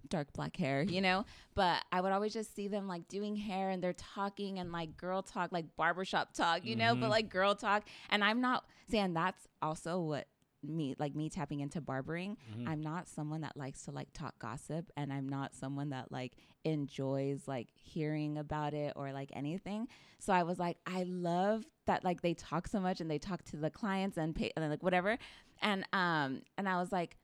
dark 0.08 0.32
black 0.32 0.56
hair, 0.56 0.82
you 0.82 1.02
know? 1.02 1.26
But 1.54 1.84
I 1.92 2.00
would 2.00 2.10
always 2.12 2.32
just 2.32 2.56
see 2.56 2.68
them 2.68 2.88
like 2.88 3.06
doing 3.06 3.36
hair 3.36 3.68
and 3.68 3.82
they're 3.82 3.92
talking 3.92 4.58
and 4.58 4.72
like 4.72 4.96
girl 4.96 5.20
talk, 5.20 5.52
like 5.52 5.76
barbershop 5.76 6.32
talk, 6.32 6.64
you 6.64 6.74
know, 6.74 6.94
but 6.94 7.08
Mhm. 7.08 7.10
like 7.10 7.28
girl 7.28 7.54
talk. 7.54 7.84
And 8.08 8.24
I'm 8.24 8.40
not 8.40 8.64
saying 8.90 9.12
that's 9.12 9.46
also 9.60 10.00
what 10.00 10.26
me 10.68 10.94
like 10.98 11.14
me 11.14 11.28
tapping 11.30 11.60
into 11.60 11.80
barbering. 11.80 12.36
Mhm. 12.56 12.68
I'm 12.68 12.80
not 12.80 13.08
someone 13.08 13.40
that 13.42 13.56
likes 13.56 13.82
to 13.84 13.90
like 13.92 14.12
talk 14.12 14.38
gossip 14.38 14.90
and 14.96 15.12
I'm 15.12 15.28
not 15.28 15.54
someone 15.54 15.90
that 15.90 16.10
like 16.12 16.34
enjoys 16.64 17.46
like 17.46 17.68
hearing 17.74 18.36
about 18.38 18.74
it 18.74 18.92
or 18.96 19.12
like 19.12 19.30
anything. 19.34 19.88
So 20.18 20.32
I 20.32 20.42
was 20.42 20.58
like, 20.58 20.78
I 20.86 21.04
love 21.04 21.64
that 21.86 22.04
like 22.04 22.22
they 22.22 22.34
talk 22.34 22.66
so 22.68 22.80
much 22.80 23.00
and 23.00 23.10
they 23.10 23.18
talk 23.18 23.42
to 23.44 23.56
the 23.56 23.70
clients 23.70 24.16
and 24.16 24.34
pay 24.34 24.50
and 24.56 24.68
like 24.70 24.82
whatever. 24.82 25.18
And 25.62 25.84
um 25.92 26.42
and 26.58 26.68
I 26.68 26.78
was 26.80 26.92
like, 26.92 27.16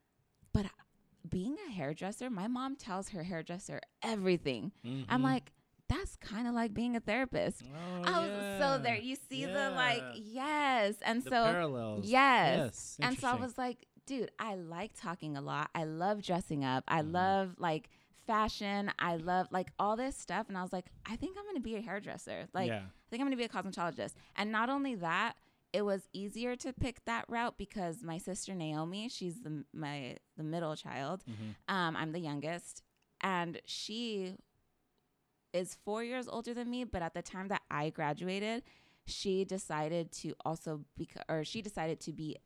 but 0.53 0.67
being 1.29 1.57
a 1.69 1.71
hairdresser, 1.71 2.31
my 2.31 2.49
mom 2.49 2.77
tells 2.77 3.11
her 3.11 3.23
hairdresser 3.23 3.81
everything. 4.03 4.73
I'm 5.09 5.21
Mhm. 5.21 5.25
like, 5.25 5.53
that's 5.89 6.17
kind 6.17 6.47
of 6.49 6.55
like 6.55 6.73
being 6.73 6.97
a 6.97 7.01
therapist. 7.01 7.63
Oh, 7.65 8.03
I 8.05 8.19
was 8.21 8.61
so 8.61 8.79
there. 8.83 8.97
You 8.97 9.17
see 9.29 9.45
the 9.45 9.71
like 9.71 10.03
yes. 10.17 10.95
And 11.03 11.23
the 11.23 11.31
so 11.31 11.45
parallels. 11.45 12.07
yes. 12.07 12.97
Yes. 12.99 13.09
and 13.09 13.19
so 13.19 13.29
I 13.29 13.35
was 13.35 13.59
like, 13.59 13.87
dude, 14.07 14.31
I 14.39 14.55
like 14.55 14.93
talking 14.99 15.37
a 15.37 15.41
lot. 15.41 15.71
I 15.75 15.85
love 15.85 16.23
dressing 16.23 16.65
up. 16.65 16.85
I 16.89 17.03
Mhm. 17.03 17.13
love 17.13 17.55
like 17.59 17.91
fashion. 18.27 18.91
I 18.99 19.17
love 19.17 19.49
like 19.51 19.73
all 19.79 19.97
this 19.97 20.17
stuff. 20.17 20.49
And 20.49 20.57
I 20.57 20.63
was 20.63 20.73
like, 20.73 20.87
I 21.07 21.17
think 21.17 21.37
I'm 21.37 21.45
going 21.45 21.57
to 21.57 21.61
be 21.63 21.77
a 21.77 21.81
hairdresser. 21.83 22.47
Like, 22.55 22.69
yeah. 22.69 22.79
I 22.85 23.07
think 23.11 23.21
I'm 23.21 23.27
going 23.29 23.33
to 23.33 23.37
be 23.37 23.45
a 23.45 23.49
cosmetologist. 23.49 24.15
And 24.37 24.51
not 24.51 24.71
only 24.71 24.95
that, 24.97 25.35
it 25.73 25.83
was 25.83 26.09
easier 26.13 26.55
to 26.57 26.73
pick 26.73 27.05
that 27.07 27.25
route 27.29 27.57
because 27.59 28.03
my 28.03 28.19
sister 28.19 28.55
Naomi, 28.55 29.09
she's 29.09 29.41
the 29.43 29.65
my 29.75 30.17
the 30.37 30.43
middle 30.45 30.77
child. 30.77 31.25
Mhm. 31.29 31.55
Um, 31.73 31.97
I'm 31.97 32.13
the 32.13 32.21
youngest, 32.21 32.83
and 33.23 33.61
she 33.65 34.37
is 35.53 35.77
four 35.85 36.03
years 36.03 36.29
older 36.29 36.55
than 36.55 36.71
me. 36.71 36.85
But 36.85 37.03
at 37.03 37.15
the 37.15 37.23
time 37.23 37.49
that 37.49 37.63
I 37.71 37.91
graduated, 37.91 38.63
she 39.05 39.45
decided 39.45 40.13
to 40.13 40.35
also 40.45 40.85
be, 40.97 41.09
or 41.29 41.45
she 41.45 41.63
decided 41.63 42.01
to 42.01 42.13
be 42.13 42.39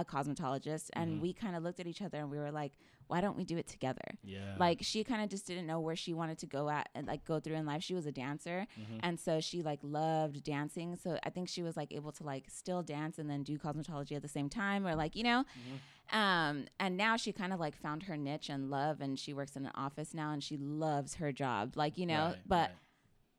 a 0.00 0.04
cosmetologist, 0.04 0.90
and 0.94 1.18
Mhm. 1.18 1.20
we 1.20 1.32
kind 1.32 1.54
of 1.56 1.62
looked 1.62 1.80
at 1.80 1.86
each 1.86 2.02
other 2.02 2.18
and 2.18 2.30
we 2.30 2.38
were 2.38 2.50
like, 2.50 2.72
why 3.06 3.20
don't 3.20 3.36
we 3.36 3.44
do 3.44 3.56
it 3.58 3.66
together? 3.66 4.18
Yeah. 4.22 4.54
Like 4.58 4.78
she 4.82 5.02
kind 5.04 5.22
of 5.22 5.28
just 5.28 5.46
didn't 5.46 5.66
know 5.66 5.80
where 5.80 5.96
she 5.96 6.12
wanted 6.14 6.38
to 6.38 6.46
go 6.46 6.68
at 6.70 6.88
and 6.94 7.06
like 7.06 7.24
go 7.24 7.40
through 7.40 7.56
in 7.56 7.66
life. 7.66 7.82
She 7.82 7.94
was 7.94 8.06
a 8.06 8.12
dancer, 8.12 8.66
Mhm. 8.78 9.00
and 9.00 9.18
so 9.18 9.40
she 9.40 9.62
like 9.62 9.80
loved 9.82 10.42
dancing. 10.44 10.96
So 10.96 11.18
I 11.24 11.30
think 11.30 11.48
she 11.48 11.62
was 11.62 11.76
like 11.76 11.92
able 11.92 12.12
to 12.12 12.24
like 12.24 12.44
still 12.48 12.82
dance 12.82 13.18
and 13.18 13.28
then 13.28 13.42
do 13.42 13.58
cosmetology 13.58 14.12
at 14.16 14.22
the 14.22 14.28
same 14.28 14.48
time, 14.48 14.86
or 14.86 14.94
like 14.94 15.16
you 15.16 15.24
know. 15.24 15.44
Mhm. 15.58 15.80
Um, 16.16 16.66
and 16.80 16.96
now 16.96 17.16
she 17.16 17.32
kind 17.32 17.52
of 17.52 17.60
like 17.60 17.76
found 17.76 18.04
her 18.04 18.16
niche 18.16 18.48
and 18.48 18.70
love, 18.70 19.00
and 19.00 19.18
she 19.18 19.32
works 19.32 19.56
in 19.56 19.64
an 19.66 19.72
office 19.74 20.12
now, 20.14 20.30
and 20.32 20.42
she 20.42 20.56
loves 20.56 21.14
her 21.16 21.32
job, 21.32 21.76
like 21.76 21.96
you 21.98 22.06
know. 22.06 22.28
Right, 22.30 22.38
but 22.46 22.70
right. 22.70 22.76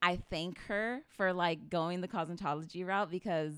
I 0.03 0.15
thank 0.29 0.59
her 0.63 1.01
for 1.09 1.31
like 1.33 1.69
going 1.69 2.01
the 2.01 2.07
cosmetology 2.07 2.85
route 2.85 3.11
because 3.11 3.53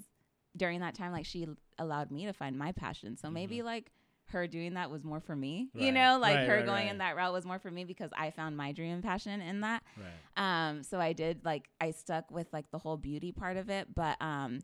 during 0.55 0.81
that 0.81 0.95
time, 0.95 1.11
like 1.11 1.25
she 1.25 1.47
allowed 1.79 2.11
me 2.11 2.25
to 2.25 2.33
find 2.33 2.57
my 2.57 2.71
passion. 2.71 3.17
So 3.17 3.29
maybe 3.29 3.61
like 3.63 3.91
her 4.27 4.47
doing 4.47 4.75
that 4.75 4.89
was 4.89 5.03
more 5.03 5.19
for 5.19 5.35
me, 5.35 5.69
you 5.73 5.87
Mm-hmm. 5.87 5.95
Know, 5.95 6.19
like 6.19 6.37
right, 6.37 6.47
her 6.47 6.55
right, 6.57 6.65
going 6.65 6.85
right. 6.85 6.91
in 6.91 6.97
that 6.99 7.15
route 7.15 7.33
was 7.33 7.45
more 7.45 7.59
for 7.59 7.69
me 7.71 7.83
because 7.83 8.11
I 8.17 8.31
found 8.31 8.55
my 8.55 8.71
dream 8.71 8.93
and 8.93 9.03
passion 9.03 9.41
in 9.41 9.61
that. 9.61 9.83
right. 9.97 10.67
Um, 10.69 10.83
so 10.83 10.99
I 10.99 11.13
did 11.13 11.43
like 11.43 11.69
I 11.81 11.91
stuck 11.91 12.31
with 12.31 12.47
like 12.53 12.71
the 12.71 12.79
whole 12.79 12.97
beauty 12.97 13.31
part 13.31 13.57
of 13.57 13.69
it, 13.69 13.93
but 13.93 14.15
um, 14.21 14.61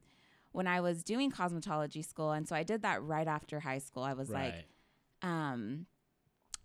when 0.51 0.65
I 0.65 0.81
was 0.81 1.03
doing 1.03 1.31
cosmetology 1.31 2.03
school, 2.05 2.31
and 2.31 2.48
so 2.48 2.55
I 2.55 2.63
did 2.63 2.81
that 2.84 3.03
right 3.03 3.27
after 3.27 3.60
high 3.60 3.77
school, 3.79 4.03
I 4.03 4.13
was 4.13 4.29
like, 4.29 4.65
um, 5.22 5.86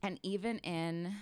and 0.02 0.18
even 0.22 0.58
in, 0.60 1.14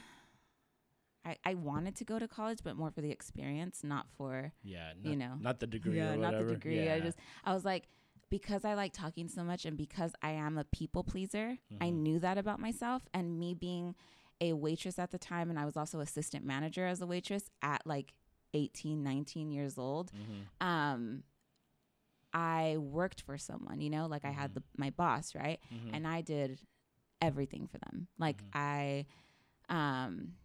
I 1.24 1.36
I 1.44 1.54
wanted 1.54 1.94
to 1.96 2.04
go 2.04 2.18
to 2.18 2.26
college, 2.28 2.60
but 2.64 2.76
more 2.76 2.90
for 2.90 3.00
the 3.00 3.10
experience, 3.10 3.82
not 3.84 4.06
for 4.16 4.52
yeah. 4.62 4.92
Not, 5.02 5.10
you 5.10 5.16
know. 5.16 5.36
not 5.40 5.60
the 5.60 5.66
degree. 5.66 5.96
yeah, 5.98 6.12
or 6.12 6.16
not 6.16 6.36
the 6.38 6.44
degree. 6.54 6.88
I 6.90 7.00
just 7.00 7.18
I 7.44 7.52
was 7.54 7.64
like 7.64 7.88
because 8.30 8.64
I 8.64 8.74
like 8.74 8.92
talking 8.92 9.28
so 9.28 9.44
much 9.44 9.66
and 9.66 9.76
because 9.76 10.12
I 10.22 10.30
am 10.32 10.56
a 10.58 10.64
people 10.64 11.04
pleaser, 11.04 11.58
I 11.80 11.88
Mhm. 11.90 11.94
knew 12.02 12.18
that 12.20 12.38
about 12.38 12.60
myself 12.60 13.02
and 13.12 13.38
me 13.38 13.52
being 13.54 13.94
a 14.40 14.54
waitress 14.54 14.98
at 14.98 15.10
the 15.10 15.18
time 15.18 15.50
and 15.50 15.58
I 15.58 15.64
was 15.66 15.76
also 15.76 16.00
assistant 16.00 16.44
manager 16.44 16.86
as 16.86 17.00
a 17.02 17.06
waitress 17.06 17.50
at 17.60 17.86
like 17.86 18.14
18, 18.54 19.02
19 19.02 19.50
years 19.52 19.76
old. 19.78 20.10
Mhm. 20.12 20.66
Um 20.66 21.24
I 22.34 22.78
worked 22.78 23.20
for 23.22 23.36
someone, 23.36 23.80
you 23.80 23.90
know, 23.90 24.06
like 24.06 24.24
I 24.24 24.30
had 24.30 24.52
Mhm. 24.52 24.54
the 24.54 24.62
my 24.76 24.90
boss, 24.90 25.34
right? 25.34 25.60
Mhm. 25.70 25.90
and 25.94 26.06
I 26.08 26.22
did 26.22 26.60
everything 27.20 27.66
for 27.66 27.78
them. 27.78 28.08
Like 28.18 28.42
Mhm. 28.42 28.50
I, 28.54 29.06
um, 29.68 30.36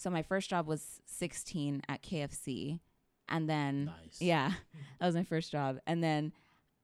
so 0.00 0.10
my 0.10 0.22
first 0.22 0.48
job 0.50 0.66
was 0.66 1.00
16 1.06 1.82
at 1.88 2.02
KFC, 2.02 2.80
and 3.28 3.48
then 3.48 3.86
Nice. 3.86 4.20
yeah, 4.20 4.52
that 4.98 5.06
was 5.06 5.14
my 5.14 5.24
first 5.24 5.52
job, 5.52 5.78
and 5.86 6.02
then 6.02 6.32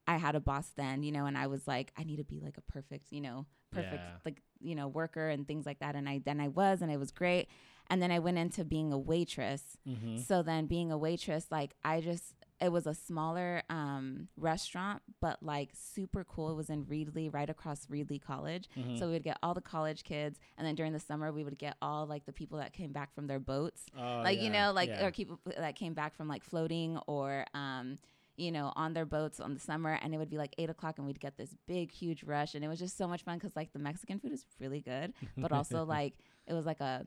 I 0.07 0.19
had 0.19 0.37
a 0.37 0.41
boss 0.41 0.71
then, 0.77 1.03
you 1.03 1.11
know, 1.11 1.27
and 1.27 1.37
I 1.37 1.49
was 1.49 1.67
like, 1.67 1.93
I 1.97 2.05
need 2.05 2.17
to 2.19 2.25
be 2.25 2.39
like 2.41 2.57
a 2.59 2.61
perfect, 2.61 3.11
you 3.11 3.21
know, 3.21 3.47
perfect 3.73 3.95
Yeah. 4.05 4.19
like 4.25 4.43
you 4.61 4.75
know 4.77 4.87
worker 4.89 5.29
and 5.29 5.47
things 5.47 5.67
like 5.67 5.81
that, 5.81 5.97
and 5.97 6.09
I 6.09 6.21
then 6.25 6.41
I 6.41 6.49
was, 6.49 6.81
and 6.83 6.91
it 6.93 6.99
was 6.99 7.11
great, 7.11 7.49
and 7.91 8.01
then 8.01 8.13
I 8.13 8.21
went 8.21 8.39
into 8.39 8.65
being 8.65 8.93
a 8.93 8.99
waitress. 8.99 9.77
Mhm. 9.87 10.25
So 10.25 10.43
then 10.45 10.67
being 10.67 10.93
a 10.93 10.97
waitress, 10.99 11.49
like 11.51 11.75
I 11.85 12.01
just 12.01 12.36
it 12.61 12.73
was 12.73 12.87
a 12.87 12.95
smaller 12.95 13.63
um 13.69 14.29
restaurant, 14.37 15.03
but 15.21 15.43
like 15.43 15.71
super 15.75 16.25
cool. 16.25 16.51
It 16.51 16.55
was 16.55 16.71
in 16.71 16.85
Reedley, 16.85 17.33
right 17.33 17.49
across 17.49 17.87
Reedley 17.87 18.21
College. 18.21 18.69
Mhm. 18.77 18.99
So 18.99 19.07
we 19.07 19.13
would 19.13 19.25
get 19.25 19.39
all 19.43 19.55
the 19.55 19.61
college 19.61 20.05
kids 20.05 20.39
and 20.57 20.67
then 20.67 20.75
during 20.75 20.93
the 20.93 21.01
summer 21.01 21.33
we 21.33 21.45
would 21.45 21.59
get 21.59 21.77
all 21.83 22.07
like 22.07 22.25
the 22.25 22.33
people 22.33 22.59
that 22.59 22.73
came 22.73 22.93
back 22.93 23.15
from 23.15 23.27
their 23.27 23.41
boats. 23.41 23.87
Oh, 23.97 24.23
like, 24.23 24.41
you 24.41 24.51
know, 24.51 24.73
like 24.73 24.89
yeah. 24.89 25.07
or 25.07 25.11
people 25.11 25.39
that 25.57 25.77
came 25.77 25.95
back 25.95 26.15
from 26.15 26.29
like 26.29 26.45
floating 26.45 26.99
or 27.07 27.45
um 27.55 27.99
you 28.37 28.53
know, 28.53 28.73
on 28.77 28.93
their 28.93 29.07
boats 29.07 29.41
on 29.41 29.55
the 29.55 29.61
summer, 29.61 29.99
and 30.03 30.15
it 30.15 30.19
would 30.19 30.29
be 30.29 30.37
like 30.37 30.55
eight 30.59 30.69
o'clock, 30.69 30.99
and 30.99 31.07
we'd 31.07 31.19
get 31.19 31.37
this 31.37 31.57
big, 31.67 31.91
huge 31.91 32.23
rush, 32.23 32.55
and 32.55 32.65
it 32.65 32.69
was 32.69 32.79
just 32.79 32.97
so 32.97 33.09
much 33.09 33.23
fun 33.23 33.39
because 33.39 33.57
like 33.57 33.73
the 33.73 33.79
Mexican 33.79 34.19
food 34.19 34.33
is 34.33 34.45
really 34.61 34.81
good, 34.81 35.15
but 35.37 35.53
also 35.53 35.85
like 35.87 36.15
it 36.47 36.53
was 36.53 36.67
like 36.67 36.81
a 36.81 37.07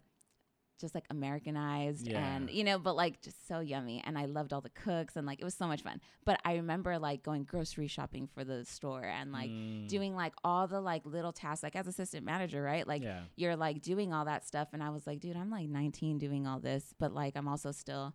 just 0.79 0.95
like 0.95 1.05
Americanized 1.09 2.07
and 2.07 2.49
you 2.49 2.63
know, 2.63 2.79
but 2.79 2.95
like 2.95 3.21
just 3.21 3.47
so 3.47 3.59
yummy. 3.59 4.01
And 4.05 4.17
I 4.17 4.25
loved 4.25 4.53
all 4.53 4.61
the 4.61 4.69
cooks 4.69 5.15
and 5.15 5.25
like 5.27 5.39
it 5.39 5.43
was 5.45 5.53
so 5.55 5.67
much 5.67 5.81
fun. 5.81 6.01
But 6.25 6.39
I 6.45 6.55
remember 6.55 6.97
like 6.99 7.23
going 7.23 7.43
grocery 7.43 7.87
shopping 7.87 8.27
for 8.33 8.43
the 8.43 8.65
store 8.65 9.03
and 9.03 9.31
like 9.31 9.49
Mm. 9.49 9.87
doing 9.87 10.15
like 10.15 10.33
all 10.43 10.67
the 10.67 10.79
like 10.81 11.05
little 11.05 11.31
tasks, 11.33 11.63
like 11.63 11.75
as 11.75 11.87
assistant 11.87 12.25
manager, 12.25 12.61
right? 12.61 12.87
Like 12.87 13.01
yeah. 13.03 13.21
you're 13.35 13.55
like 13.55 13.81
doing 13.81 14.13
all 14.13 14.25
that 14.25 14.45
stuff. 14.45 14.69
And 14.73 14.81
I 14.83 14.89
was 14.89 15.05
like, 15.07 15.19
dude, 15.19 15.35
I'm 15.35 15.49
like 15.49 15.67
19 15.69 16.17
doing 16.19 16.45
all 16.47 16.59
this, 16.59 16.93
but 16.99 17.13
like 17.13 17.35
I'm 17.35 17.47
also 17.47 17.71
still 17.71 18.13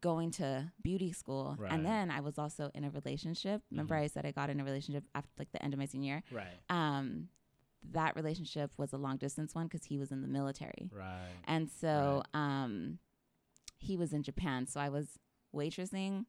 going 0.00 0.30
to 0.32 0.70
beauty 0.82 1.12
school. 1.12 1.56
Right. 1.58 1.72
And 1.72 1.84
then 1.84 2.10
I 2.10 2.20
was 2.20 2.38
also 2.38 2.70
in 2.74 2.84
a 2.84 2.90
relationship. 2.90 3.62
Remember, 3.70 3.94
Mhm. 3.96 4.02
I 4.02 4.06
said 4.08 4.26
I 4.26 4.30
got 4.32 4.50
in 4.50 4.60
a 4.60 4.64
relationship 4.64 5.04
after 5.14 5.30
like 5.38 5.50
the 5.52 5.62
end 5.62 5.72
of 5.72 5.78
my 5.80 5.86
senior. 5.86 6.22
Right. 6.30 6.46
Um, 6.68 7.28
that 7.92 8.16
relationship 8.16 8.72
was 8.76 8.92
a 8.92 8.96
long 8.96 9.16
distance 9.16 9.54
one 9.54 9.66
because 9.66 9.84
he 9.84 9.98
was 9.98 10.10
in 10.10 10.22
the 10.22 10.28
military. 10.28 10.90
Right. 10.92 11.30
And 11.44 11.70
so 11.70 12.22
um, 12.34 12.98
he 13.78 13.96
was 13.96 14.12
in 14.12 14.22
Japan. 14.22 14.66
So 14.66 14.80
I 14.80 14.88
was 14.88 15.18
waitressing 15.54 16.26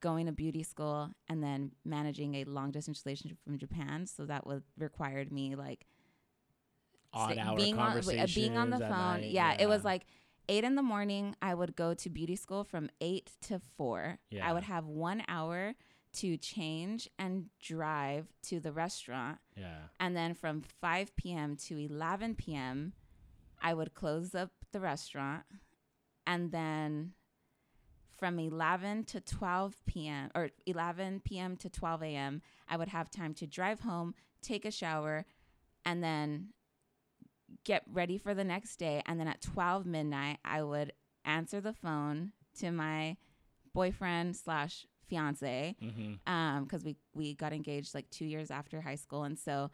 going 0.00 0.26
to 0.26 0.32
beauty 0.32 0.62
school 0.62 1.10
and 1.28 1.42
then 1.42 1.72
managing 1.84 2.36
a 2.36 2.44
long 2.44 2.70
distance 2.70 3.02
relationship 3.04 3.38
from 3.44 3.58
Japan. 3.58 4.06
So 4.06 4.26
that 4.26 4.46
was 4.46 4.62
required 4.78 5.32
me 5.32 5.56
like 5.56 5.86
Odd 7.12 7.38
hour 7.38 7.56
being 7.56 7.78
on 7.78 7.96
uh, 7.96 8.26
being 8.34 8.56
on 8.56 8.70
the 8.70 8.78
phone. 8.78 8.90
night, 8.90 9.30
yeah, 9.30 9.56
it 9.58 9.66
was 9.66 9.82
like 9.84 10.04
eight 10.48 10.64
in 10.64 10.74
the 10.74 10.82
morning. 10.82 11.34
I 11.40 11.54
would 11.54 11.74
go 11.74 11.94
to 11.94 12.10
beauty 12.10 12.36
school 12.36 12.64
from 12.64 12.90
eight 13.00 13.32
to 13.48 13.60
four. 13.76 14.18
Yeah. 14.30 14.48
I 14.48 14.52
would 14.52 14.64
have 14.64 14.84
one 14.84 15.22
hour 15.26 15.74
to 16.14 16.36
change 16.36 17.08
and 17.18 17.46
drive 17.60 18.26
to 18.44 18.60
the 18.60 18.72
restaurant. 18.72 19.38
yeah, 19.56 19.76
And 20.00 20.16
then 20.16 20.34
from 20.34 20.62
5 20.80 21.16
p.m. 21.16 21.56
to 21.66 21.76
11 21.78 22.34
p.m., 22.36 22.92
I 23.60 23.74
would 23.74 23.94
close 23.94 24.34
up 24.34 24.50
the 24.72 24.80
restaurant. 24.80 25.44
And 26.26 26.52
then 26.52 27.12
from 28.18 28.38
11 28.38 29.04
to 29.04 29.20
12 29.20 29.76
p.m. 29.86 30.30
or 30.34 30.50
11 30.66 31.20
p.m. 31.24 31.56
to 31.56 31.68
12 31.70 32.02
a.m., 32.02 32.42
I 32.68 32.76
would 32.76 32.88
have 32.88 33.10
time 33.10 33.34
to 33.34 33.46
drive 33.46 33.80
home, 33.80 34.14
take 34.42 34.64
a 34.64 34.70
shower, 34.70 35.24
and 35.84 36.02
then 36.02 36.48
get 37.64 37.82
ready 37.90 38.18
for 38.18 38.34
the 38.34 38.44
next 38.44 38.76
day. 38.76 39.02
And 39.06 39.18
then 39.18 39.28
at 39.28 39.40
12 39.40 39.86
midnight, 39.86 40.38
I 40.44 40.62
would 40.62 40.92
answer 41.24 41.60
the 41.60 41.72
phone 41.72 42.32
to 42.58 42.70
my 42.70 43.16
boyfriend 43.72 44.36
slash 44.36 44.86
fiance 45.08 45.76
mm-hmm. 45.82 46.32
um 46.32 46.64
because 46.64 46.84
we 46.84 46.96
we 47.14 47.34
got 47.34 47.52
engaged 47.52 47.94
like 47.94 48.08
two 48.10 48.24
years 48.24 48.50
after 48.50 48.80
high 48.80 48.96
school. 48.96 49.24
And 49.24 49.38
so 49.38 49.70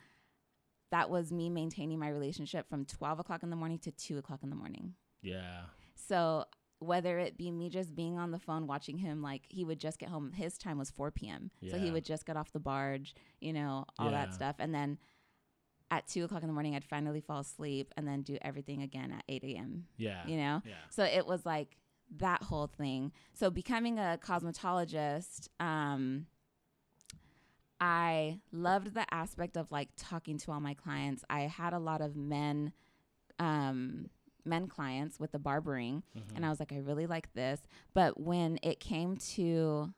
that 0.90 1.10
was 1.10 1.32
me 1.32 1.50
maintaining 1.50 1.98
my 1.98 2.08
relationship 2.08 2.68
from 2.68 2.84
12 2.84 3.20
o'clock 3.20 3.42
in 3.42 3.50
the 3.50 3.56
morning 3.56 3.78
to 3.80 3.90
2 3.90 4.18
o'clock 4.18 4.40
in 4.42 4.50
the 4.50 4.56
morning. 4.56 4.94
Yeah, 5.22 5.62
so 5.94 6.44
whether 6.80 7.18
it 7.18 7.38
be 7.38 7.50
me 7.50 7.70
just 7.70 7.94
being 7.94 8.18
on 8.18 8.30
the 8.30 8.38
phone 8.38 8.66
watching 8.66 8.98
him 8.98 9.22
like 9.22 9.42
he 9.48 9.64
would 9.64 9.78
just 9.78 9.98
get 9.98 10.08
home. 10.08 10.32
His 10.32 10.58
time 10.58 10.78
was 10.78 10.90
4 10.90 11.10
p.m 11.10 11.50
so 11.70 11.78
he 11.78 11.90
would 11.90 12.04
just 12.04 12.26
get 12.26 12.36
off 12.36 12.52
the 12.52 12.60
barge 12.60 13.14
you 13.40 13.52
know 13.52 13.86
all 13.98 14.10
that 14.10 14.34
stuff. 14.34 14.56
And 14.58 14.74
then 14.74 14.98
at 15.90 16.06
2 16.08 16.24
o'clock 16.24 16.42
in 16.42 16.48
the 16.48 16.52
morning 16.54 16.74
i'd 16.74 16.84
finally 16.84 17.20
fall 17.20 17.40
asleep 17.40 17.92
and 17.96 18.08
then 18.08 18.22
do 18.22 18.38
everything 18.40 18.82
again 18.82 19.12
at 19.12 19.22
8 19.28 19.44
a.m 19.44 19.84
yeah, 19.96 20.26
you 20.26 20.36
know? 20.36 20.62
Yeah, 20.64 20.72
so 20.90 21.04
it 21.04 21.26
was 21.26 21.44
like 21.44 21.76
that 22.18 22.42
whole 22.44 22.66
thing. 22.66 23.12
So 23.32 23.50
becoming 23.50 23.98
a 23.98 24.18
cosmetologist, 24.22 25.48
um, 25.60 26.26
I 27.80 28.38
loved 28.52 28.94
the 28.94 29.04
aspect 29.12 29.56
of 29.56 29.70
like 29.70 29.88
talking 29.96 30.38
to 30.38 30.52
all 30.52 30.60
my 30.60 30.74
clients. 30.74 31.24
I 31.28 31.42
had 31.42 31.72
a 31.72 31.78
lot 31.78 32.00
of 32.00 32.16
men, 32.16 32.72
um, 33.38 34.08
men 34.44 34.68
clients 34.68 35.18
with 35.18 35.32
the 35.32 35.38
barbering, 35.38 36.02
Mhm. 36.16 36.36
and 36.36 36.46
I 36.46 36.50
was 36.50 36.60
like, 36.60 36.72
I 36.72 36.78
really 36.78 37.06
like 37.06 37.32
this. 37.34 37.60
But 37.92 38.20
when 38.20 38.58
it 38.62 38.78
came 38.80 39.16
to 39.16 39.92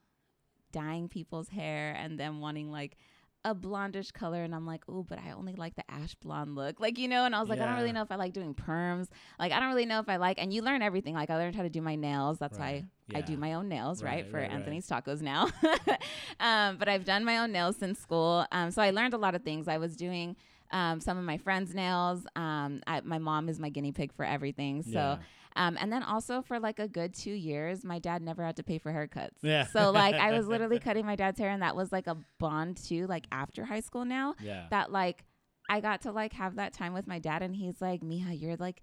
dyeing 0.72 1.08
people's 1.08 1.50
hair 1.50 1.94
and 1.94 2.18
them 2.18 2.40
wanting 2.40 2.70
like 2.70 2.96
a 3.46 3.54
blondish 3.54 4.12
color 4.12 4.42
and 4.42 4.54
I'm 4.54 4.66
like, 4.66 4.82
oh, 4.88 5.02
but 5.08 5.18
I 5.18 5.30
only 5.30 5.54
like 5.54 5.76
the 5.76 5.88
ash 5.90 6.14
blonde 6.16 6.54
look. 6.56 6.80
Like, 6.80 6.98
you 6.98 7.06
know, 7.08 7.24
and 7.24 7.34
I 7.34 7.40
was 7.40 7.48
like, 7.48 7.60
I 7.60 7.64
don't 7.66 7.76
really 7.76 7.92
know 7.92 8.02
if 8.02 8.10
I 8.10 8.16
like 8.16 8.32
doing 8.32 8.54
perms. 8.54 9.06
Like, 9.38 9.52
I 9.52 9.60
don't 9.60 9.68
really 9.68 9.86
know 9.86 10.00
if 10.00 10.08
I 10.08 10.16
like, 10.16 10.38
and 10.40 10.52
you 10.52 10.62
learn 10.62 10.82
everything. 10.82 11.14
Like, 11.14 11.30
I 11.30 11.36
learned 11.36 11.54
how 11.54 11.62
to 11.62 11.68
do 11.70 11.80
my 11.80 11.94
nails. 11.94 12.38
That's 12.38 12.58
Right. 12.58 12.84
why 13.12 13.18
I 13.18 13.20
do 13.22 13.36
my 13.36 13.52
own 13.54 13.68
nails, 13.68 14.02
right? 14.02 14.22
Right, 14.24 14.30
For 14.30 14.38
right, 14.40 14.48
right. 14.50 14.52
Anthony's 14.52 14.88
Tacos 14.88 15.22
now. 15.22 15.48
um, 16.40 16.76
but 16.76 16.88
I've 16.88 17.04
done 17.04 17.24
my 17.24 17.38
own 17.38 17.52
nails 17.52 17.76
since 17.76 17.98
school. 18.00 18.44
Um, 18.52 18.70
so 18.70 18.82
I 18.82 18.90
learned 18.90 19.14
a 19.14 19.18
lot 19.18 19.34
of 19.34 19.42
things. 19.42 19.68
I 19.68 19.78
was 19.78 19.96
doing 19.96 20.36
um, 20.72 21.00
some 21.00 21.16
of 21.16 21.24
my 21.24 21.38
friends' 21.38 21.74
nails. 21.74 22.26
Um, 22.34 22.82
I, 22.86 23.00
my 23.02 23.18
mom 23.18 23.48
is 23.48 23.58
my 23.60 23.68
guinea 23.68 23.92
pig 23.92 24.12
for 24.12 24.24
everything. 24.24 24.82
So, 24.82 24.90
Yeah. 24.90 25.16
Um, 25.56 25.76
and 25.80 25.92
then 25.92 26.02
also 26.02 26.42
for 26.42 26.60
like 26.60 26.78
a 26.78 26.86
good 26.86 27.14
two 27.14 27.32
years, 27.32 27.84
my 27.84 27.98
dad 27.98 28.22
never 28.22 28.44
had 28.44 28.56
to 28.56 28.62
pay 28.62 28.78
for 28.78 28.92
haircuts. 28.92 29.38
Yeah. 29.42 29.66
So 29.66 29.90
like 29.90 30.14
I 30.14 30.32
was 30.32 30.46
literally 30.46 30.78
cutting 30.86 31.06
my 31.06 31.16
dad's 31.16 31.38
hair, 31.38 31.50
and 31.50 31.62
that 31.62 31.74
was 31.74 31.90
like 31.90 32.06
a 32.06 32.16
bond 32.38 32.76
too. 32.76 33.06
Like 33.06 33.26
after 33.32 33.64
high 33.64 33.80
school 33.80 34.04
now, 34.04 34.34
yeah, 34.40 34.66
that 34.70 34.92
like 34.92 35.24
I 35.68 35.80
got 35.80 36.02
to 36.02 36.12
like 36.12 36.32
have 36.34 36.56
that 36.56 36.72
time 36.72 36.92
with 36.92 37.06
my 37.06 37.18
dad, 37.18 37.42
and 37.42 37.56
he's 37.56 37.80
like, 37.80 38.02
Miha, 38.02 38.40
you're 38.40 38.56
like 38.56 38.82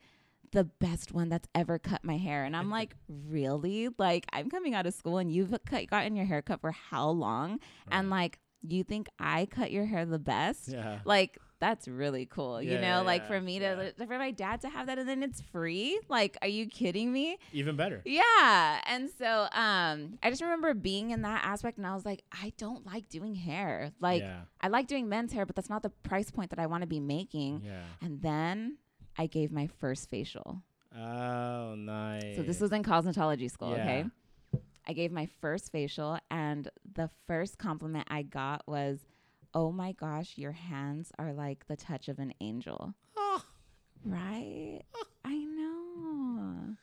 the 0.52 0.66
best 0.66 1.14
one 1.14 1.30
that's 1.30 1.48
ever 1.56 1.80
cut 1.80 2.04
my 2.04 2.18
hair, 2.18 2.44
and 2.44 2.56
I'm 2.56 2.70
like, 2.70 2.96
really? 3.30 3.90
Like 3.98 4.26
I'm 4.34 4.50
coming 4.50 4.74
out 4.76 4.86
of 4.86 4.94
school, 4.94 5.18
and 5.20 5.32
you've 5.32 5.54
cut, 5.66 5.88
gotten 5.88 6.16
your 6.16 6.26
hair 6.26 6.42
cut 6.42 6.62
for 6.62 6.72
how 6.72 7.10
long? 7.10 7.60
And 7.90 8.10
like 8.10 8.40
you 8.66 8.84
think 8.84 9.10
I 9.20 9.46
cut 9.46 9.72
your 9.72 9.86
hair 9.86 10.06
the 10.06 10.20
best? 10.20 10.70
yeah, 10.70 11.00
Like 11.06 11.38
that's 11.64 11.88
really 11.88 12.26
cool, 12.26 12.62
you 12.62 12.76
know. 12.76 12.82
yeah, 12.82 13.00
like 13.00 13.22
yeah, 13.22 13.28
for 13.30 13.40
me 13.40 13.60
to 13.60 13.94
for 14.06 14.18
my 14.18 14.32
dad 14.32 14.60
to 14.62 14.70
have 14.70 14.88
that, 14.88 15.00
and 15.00 15.08
then 15.08 15.24
it's 15.24 15.40
free. 15.40 15.98
Like, 16.10 16.38
are 16.42 16.48
you 16.50 16.68
kidding 16.68 17.12
me? 17.14 17.38
even 17.54 17.78
better. 17.78 18.02
Yeah. 18.04 18.82
And 18.86 19.10
so 19.18 19.48
um 19.54 20.20
I 20.22 20.30
just 20.30 20.42
remember 20.42 20.74
being 20.74 21.12
in 21.12 21.22
that 21.22 21.46
aspect 21.46 21.78
and 21.78 21.88
I 21.88 21.94
was 21.94 22.06
like, 22.06 22.22
I 22.34 22.52
don't 22.58 22.86
like 22.86 23.08
doing 23.08 23.34
hair. 23.36 23.92
Like 24.02 24.22
yeah, 24.22 24.42
I 24.60 24.68
like 24.68 24.88
doing 24.88 25.08
men's 25.08 25.32
hair, 25.32 25.46
but 25.46 25.56
that's 25.56 25.70
not 25.70 25.84
the 25.84 25.90
price 25.90 26.30
point 26.32 26.50
that 26.50 26.60
I 26.60 26.66
want 26.66 26.82
to 26.82 26.88
be 26.88 27.00
making. 27.00 27.62
yeah. 27.66 27.84
And 28.02 28.22
then 28.22 28.78
I 29.18 29.28
gave 29.28 29.52
my 29.52 29.68
first 29.80 30.10
facial. 30.10 30.62
Oh, 30.96 31.76
nice. 31.76 32.36
So 32.36 32.44
this 32.44 32.60
was 32.60 32.72
in 32.72 32.84
cosmetology 32.84 33.50
school, 33.50 33.74
okay? 33.74 34.06
I 34.86 34.94
gave 34.94 35.12
my 35.12 35.28
first 35.42 35.72
facial 35.72 36.20
and 36.30 36.68
the 36.94 37.10
first 37.26 37.58
compliment 37.58 38.06
I 38.12 38.22
got 38.24 38.68
was, 38.68 39.00
"Oh 39.54 39.72
my 39.72 39.92
gosh, 39.94 40.38
your 40.38 40.52
hands 40.54 41.12
are 41.18 41.34
like 41.34 41.68
the 41.68 41.76
touch 41.76 42.08
of 42.10 42.20
an 42.20 42.34
angel." 42.42 42.94
Oh, 43.16 43.44
Right? 44.06 44.82
I 45.26 45.36
know. 45.38 46.76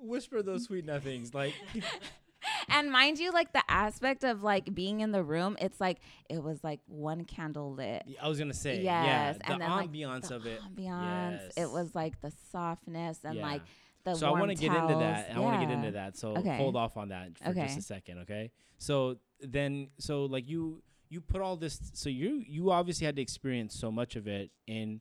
whisper 0.00 0.42
those 0.42 0.64
sweet 0.64 0.86
nothings. 0.86 1.34
Like, 1.34 1.54
and 2.68 2.90
mind 2.90 3.18
you, 3.18 3.32
like 3.32 3.52
the 3.52 3.62
aspect 3.68 4.24
of 4.24 4.42
like 4.42 4.72
being 4.74 5.00
in 5.00 5.12
the 5.12 5.22
room, 5.22 5.56
it's 5.60 5.80
like 5.80 5.98
it 6.30 6.42
was 6.42 6.62
like 6.64 6.80
one 6.86 7.24
candle 7.24 7.72
lit. 7.74 8.04
I 8.22 8.28
was 8.28 8.38
gonna 8.38 8.54
say, 8.54 8.80
Yes, 8.80 9.04
yeah, 9.04 9.32
the 9.32 9.52
and 9.52 9.60
then, 9.62 9.70
like, 9.70 9.90
ambiance 9.92 10.28
the 10.28 10.36
of 10.36 10.46
it. 10.46 10.60
Ambiance. 10.74 11.40
Yes. 11.46 11.52
It 11.56 11.70
was 11.70 11.94
like 11.94 12.20
the 12.22 12.32
softness 12.50 13.20
and 13.24 13.36
Yeah. 13.36 13.42
like 13.42 13.62
the 14.04 14.14
so 14.14 14.26
I 14.28 14.30
want 14.38 14.50
to 14.50 14.54
get 14.54 14.72
into 14.74 14.94
that. 14.96 15.30
I 15.34 15.40
want 15.40 15.60
to 15.60 15.66
get 15.66 15.72
into 15.74 15.90
that. 15.92 16.16
So 16.16 16.36
Okay. 16.36 16.56
hold 16.56 16.76
off 16.76 16.96
on 16.96 17.08
that 17.08 17.36
for 17.38 17.52
just 17.52 17.78
a 17.78 17.82
second, 17.82 18.18
okay? 18.20 18.50
So 18.78 19.16
then, 19.40 19.88
so 19.98 20.24
like 20.24 20.48
you 20.48 20.82
you 21.08 21.20
put 21.20 21.40
all 21.40 21.56
this. 21.56 21.78
So 21.94 22.08
you 22.08 22.42
you 22.46 22.70
obviously 22.70 23.06
had 23.06 23.16
to 23.16 23.22
experience 23.22 23.74
so 23.74 23.90
much 23.90 24.16
of 24.16 24.26
it 24.26 24.50
in, 24.66 25.00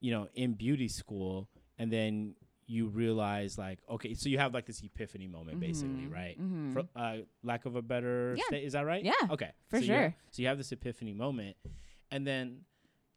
you 0.00 0.10
know, 0.12 0.28
in 0.34 0.54
beauty 0.54 0.88
school, 0.88 1.48
and 1.78 1.92
then 1.92 2.34
you 2.66 2.86
realize 2.88 3.58
like, 3.58 3.80
okay, 3.90 4.14
so 4.14 4.28
you 4.28 4.38
have 4.38 4.54
like 4.54 4.64
this 4.66 4.80
epiphany 4.82 5.26
moment, 5.26 5.58
basically, 5.58 6.06
Mhm, 6.06 6.12
right? 6.12 6.38
mhm. 6.40 6.72
For, 6.72 6.82
uh, 6.94 7.16
lack 7.42 7.64
of 7.66 7.74
a 7.74 7.82
better, 7.82 8.34
Yeah. 8.36 8.44
sta- 8.46 8.64
is 8.64 8.74
that 8.74 8.82
right? 8.86 9.04
Yeah, 9.04 9.12
Okay. 9.28 9.50
for 9.68 9.80
so 9.80 9.84
sure. 9.86 10.14
so 10.30 10.42
you 10.42 10.46
have 10.48 10.56
this 10.58 10.70
epiphany 10.70 11.12
moment, 11.12 11.56
and 12.12 12.24
then, 12.26 12.64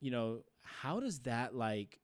you 0.01 0.09
know, 0.09 0.43
how 0.61 0.99
does 0.99 1.19
that 1.21 1.53
like 1.55 1.99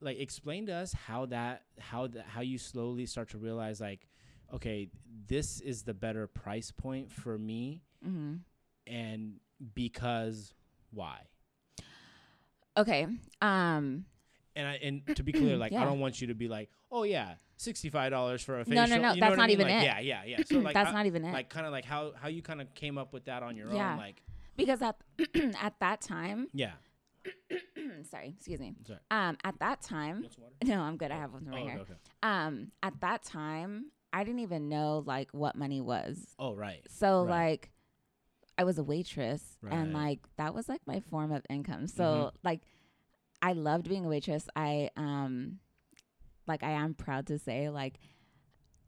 like 0.00 0.18
explain 0.20 0.66
to 0.66 0.72
us 0.72 0.92
how 0.92 1.26
that 1.26 1.64
how 1.78 2.06
that 2.06 2.24
how 2.26 2.40
you 2.40 2.56
slowly 2.58 3.04
start 3.06 3.28
to 3.30 3.38
realize 3.38 3.80
like 3.80 4.06
okay 4.54 4.88
this 5.26 5.60
is 5.60 5.82
the 5.82 5.92
better 5.94 6.26
price 6.28 6.70
point 6.70 7.10
for 7.10 7.36
me 7.36 7.82
hmm 8.02 8.36
and 8.86 9.40
because 9.74 10.54
why 10.90 11.18
Okay. 12.76 13.06
Um. 13.42 14.04
and 14.54 14.68
I 14.68 14.74
and 14.82 15.02
to 15.16 15.22
be 15.22 15.32
clear 15.32 15.56
like 15.64 15.72
I 15.72 15.84
don't 15.84 16.00
want 16.00 16.20
you 16.20 16.28
to 16.28 16.34
be 16.34 16.48
like 16.48 16.70
oh 16.92 17.02
yeah 17.02 17.34
sixty 17.56 17.90
five 17.90 18.10
dollars 18.10 18.42
for 18.42 18.60
a 18.60 18.64
facial 18.64 18.86
No, 18.86 18.96
no, 18.96 19.02
no, 19.02 19.14
you 19.14 19.20
know 19.20 19.26
that's 19.26 19.30
what 19.36 19.38
I 19.38 19.42
not 19.42 19.48
mean? 19.48 19.60
even 19.60 19.66
Like, 19.66 19.82
it. 19.82 19.84
yeah 19.84 19.98
yeah 20.00 20.24
yeah 20.24 20.44
so 20.46 20.58
like 20.60 20.74
that's 20.74 20.86
how- 20.90 20.92
not 20.96 21.06
even 21.06 21.24
it. 21.24 21.32
like 21.32 21.48
kind 21.48 21.66
of 21.66 21.72
like 21.72 21.84
how 21.84 22.12
how 22.20 22.28
you 22.28 22.40
kind 22.42 22.60
of 22.60 22.72
came 22.74 22.98
up 22.98 23.12
with 23.12 23.24
that 23.26 23.42
on 23.42 23.56
your 23.56 23.72
Yeah. 23.72 23.92
own 23.92 23.98
like 23.98 24.22
because 24.56 24.80
at 24.82 24.96
at 25.60 25.74
that 25.80 26.00
time, 26.00 26.48
yeah 26.52 26.72
sorry, 28.10 28.34
excuse 28.36 28.60
me. 28.60 28.74
sorry 28.86 29.00
Um, 29.10 29.36
at 29.44 29.58
that 29.60 29.82
time, 29.82 30.16
You 30.18 30.22
want 30.22 30.34
some 30.34 30.42
water? 30.44 30.54
no, 30.64 30.80
I'm 30.80 30.96
good. 30.96 31.10
I 31.10 31.16
have 31.16 31.32
one 31.32 31.46
right 31.46 31.56
oh, 31.60 31.64
here. 31.64 31.72
okay, 31.74 31.80
okay. 31.92 31.94
Um, 32.22 32.70
at 32.82 33.00
that 33.00 33.22
time, 33.22 33.86
I 34.12 34.24
didn't 34.24 34.40
even 34.40 34.68
know 34.68 35.02
like 35.06 35.30
what 35.32 35.56
money 35.56 35.80
was. 35.80 36.34
oh 36.38 36.54
right 36.54 36.82
So 36.88 37.22
Right. 37.24 37.30
like 37.30 37.70
I 38.58 38.64
was 38.64 38.78
a 38.78 38.82
waitress 38.84 39.56
and 39.72 39.92
like 39.94 40.20
that 40.36 40.54
was 40.54 40.68
like 40.68 40.80
my 40.86 41.00
form 41.00 41.30
of 41.32 41.42
income. 41.48 41.86
So 41.86 42.04
Mhm. 42.04 42.32
like 42.44 42.60
I 43.40 43.52
loved 43.52 43.88
being 43.88 44.04
a 44.04 44.08
waitress. 44.08 44.48
I 44.56 44.90
um 44.96 45.60
like 46.46 46.62
I 46.64 46.70
am 46.72 46.94
proud 46.94 47.26
to 47.28 47.38
say 47.38 47.68
like 47.70 47.98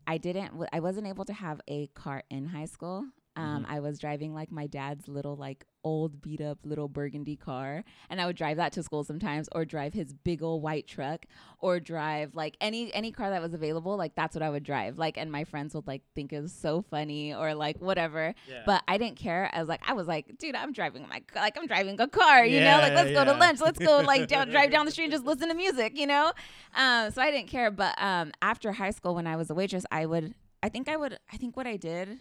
I 0.06 0.18
didn't 0.18 0.48
w- 0.52 0.68
I 0.72 0.80
wasn't 0.80 1.06
able 1.06 1.24
to 1.26 1.32
have 1.32 1.60
a 1.68 1.86
car 1.88 2.24
in 2.30 2.46
high 2.46 2.64
school. 2.66 3.04
Um 3.40 3.64
Mhm. 3.64 3.70
I 3.76 3.80
was 3.80 3.98
driving 3.98 4.34
like 4.34 4.50
my 4.52 4.66
dad's 4.66 5.08
little 5.08 5.36
like 5.36 5.64
old 5.82 6.20
beat 6.20 6.42
up 6.42 6.58
little 6.62 6.88
burgundy 6.88 7.36
car 7.36 7.82
and 8.10 8.20
I 8.20 8.26
would 8.26 8.36
drive 8.36 8.58
that 8.58 8.70
to 8.74 8.82
school 8.82 9.02
sometimes 9.02 9.48
or 9.52 9.64
drive 9.64 9.94
his 9.94 10.12
big 10.12 10.42
old 10.42 10.60
white 10.62 10.86
truck 10.86 11.24
or 11.58 11.80
drive 11.80 12.34
like 12.34 12.54
any 12.60 12.92
any 12.92 13.10
car 13.12 13.30
that 13.30 13.40
was 13.40 13.54
available 13.54 13.96
like 13.96 14.14
that's 14.14 14.34
what 14.36 14.42
I 14.42 14.50
would 14.50 14.62
drive. 14.62 14.98
Like 14.98 15.16
and 15.16 15.32
my 15.32 15.44
friends 15.44 15.74
would 15.74 15.86
like 15.86 16.02
think 16.14 16.32
it 16.34 16.40
was 16.40 16.52
so 16.52 16.82
funny 16.82 17.34
or 17.34 17.54
like 17.54 17.78
whatever. 17.80 18.34
Yeah. 18.48 18.62
But 18.66 18.82
I 18.86 18.98
didn't 18.98 19.16
care. 19.16 19.50
I 19.54 19.60
was 19.60 19.68
like 19.68 19.80
I 19.88 19.94
was 19.94 20.06
like 20.06 20.36
dude 20.38 20.54
I'm 20.54 20.72
driving 20.72 21.08
my 21.08 21.22
like 21.34 21.56
I'm 21.58 21.66
driving 21.66 21.98
a 22.00 22.08
car 22.08 22.44
you 22.44 22.60
know? 22.60 22.78
Like 22.82 22.92
let's 22.94 23.12
go 23.12 23.24
to 23.24 23.32
lunch. 23.32 23.60
Let's 23.60 23.78
go 23.78 24.00
like 24.12 24.28
down, 24.28 24.48
drive 24.56 24.70
down 24.70 24.84
the 24.84 24.92
street 24.92 25.04
and 25.04 25.12
just 25.12 25.24
listen 25.24 25.48
to 25.48 25.54
music 25.54 25.96
you 25.96 26.06
know? 26.06 26.32
Um 26.74 27.10
so 27.10 27.22
I 27.22 27.30
didn't 27.30 27.48
care. 27.48 27.70
But 27.70 27.94
um 28.02 28.32
after 28.42 28.72
high 28.72 28.90
school 28.98 29.14
when 29.14 29.26
I 29.26 29.36
was 29.36 29.48
a 29.48 29.54
waitress 29.54 29.86
I 29.90 30.04
would 30.04 30.34
I 30.62 30.68
think 30.68 30.90
I 30.90 30.96
would. 30.98 31.18
I 31.32 31.38
think 31.38 31.56
what 31.56 31.66
I 31.66 31.78
did. 31.78 32.20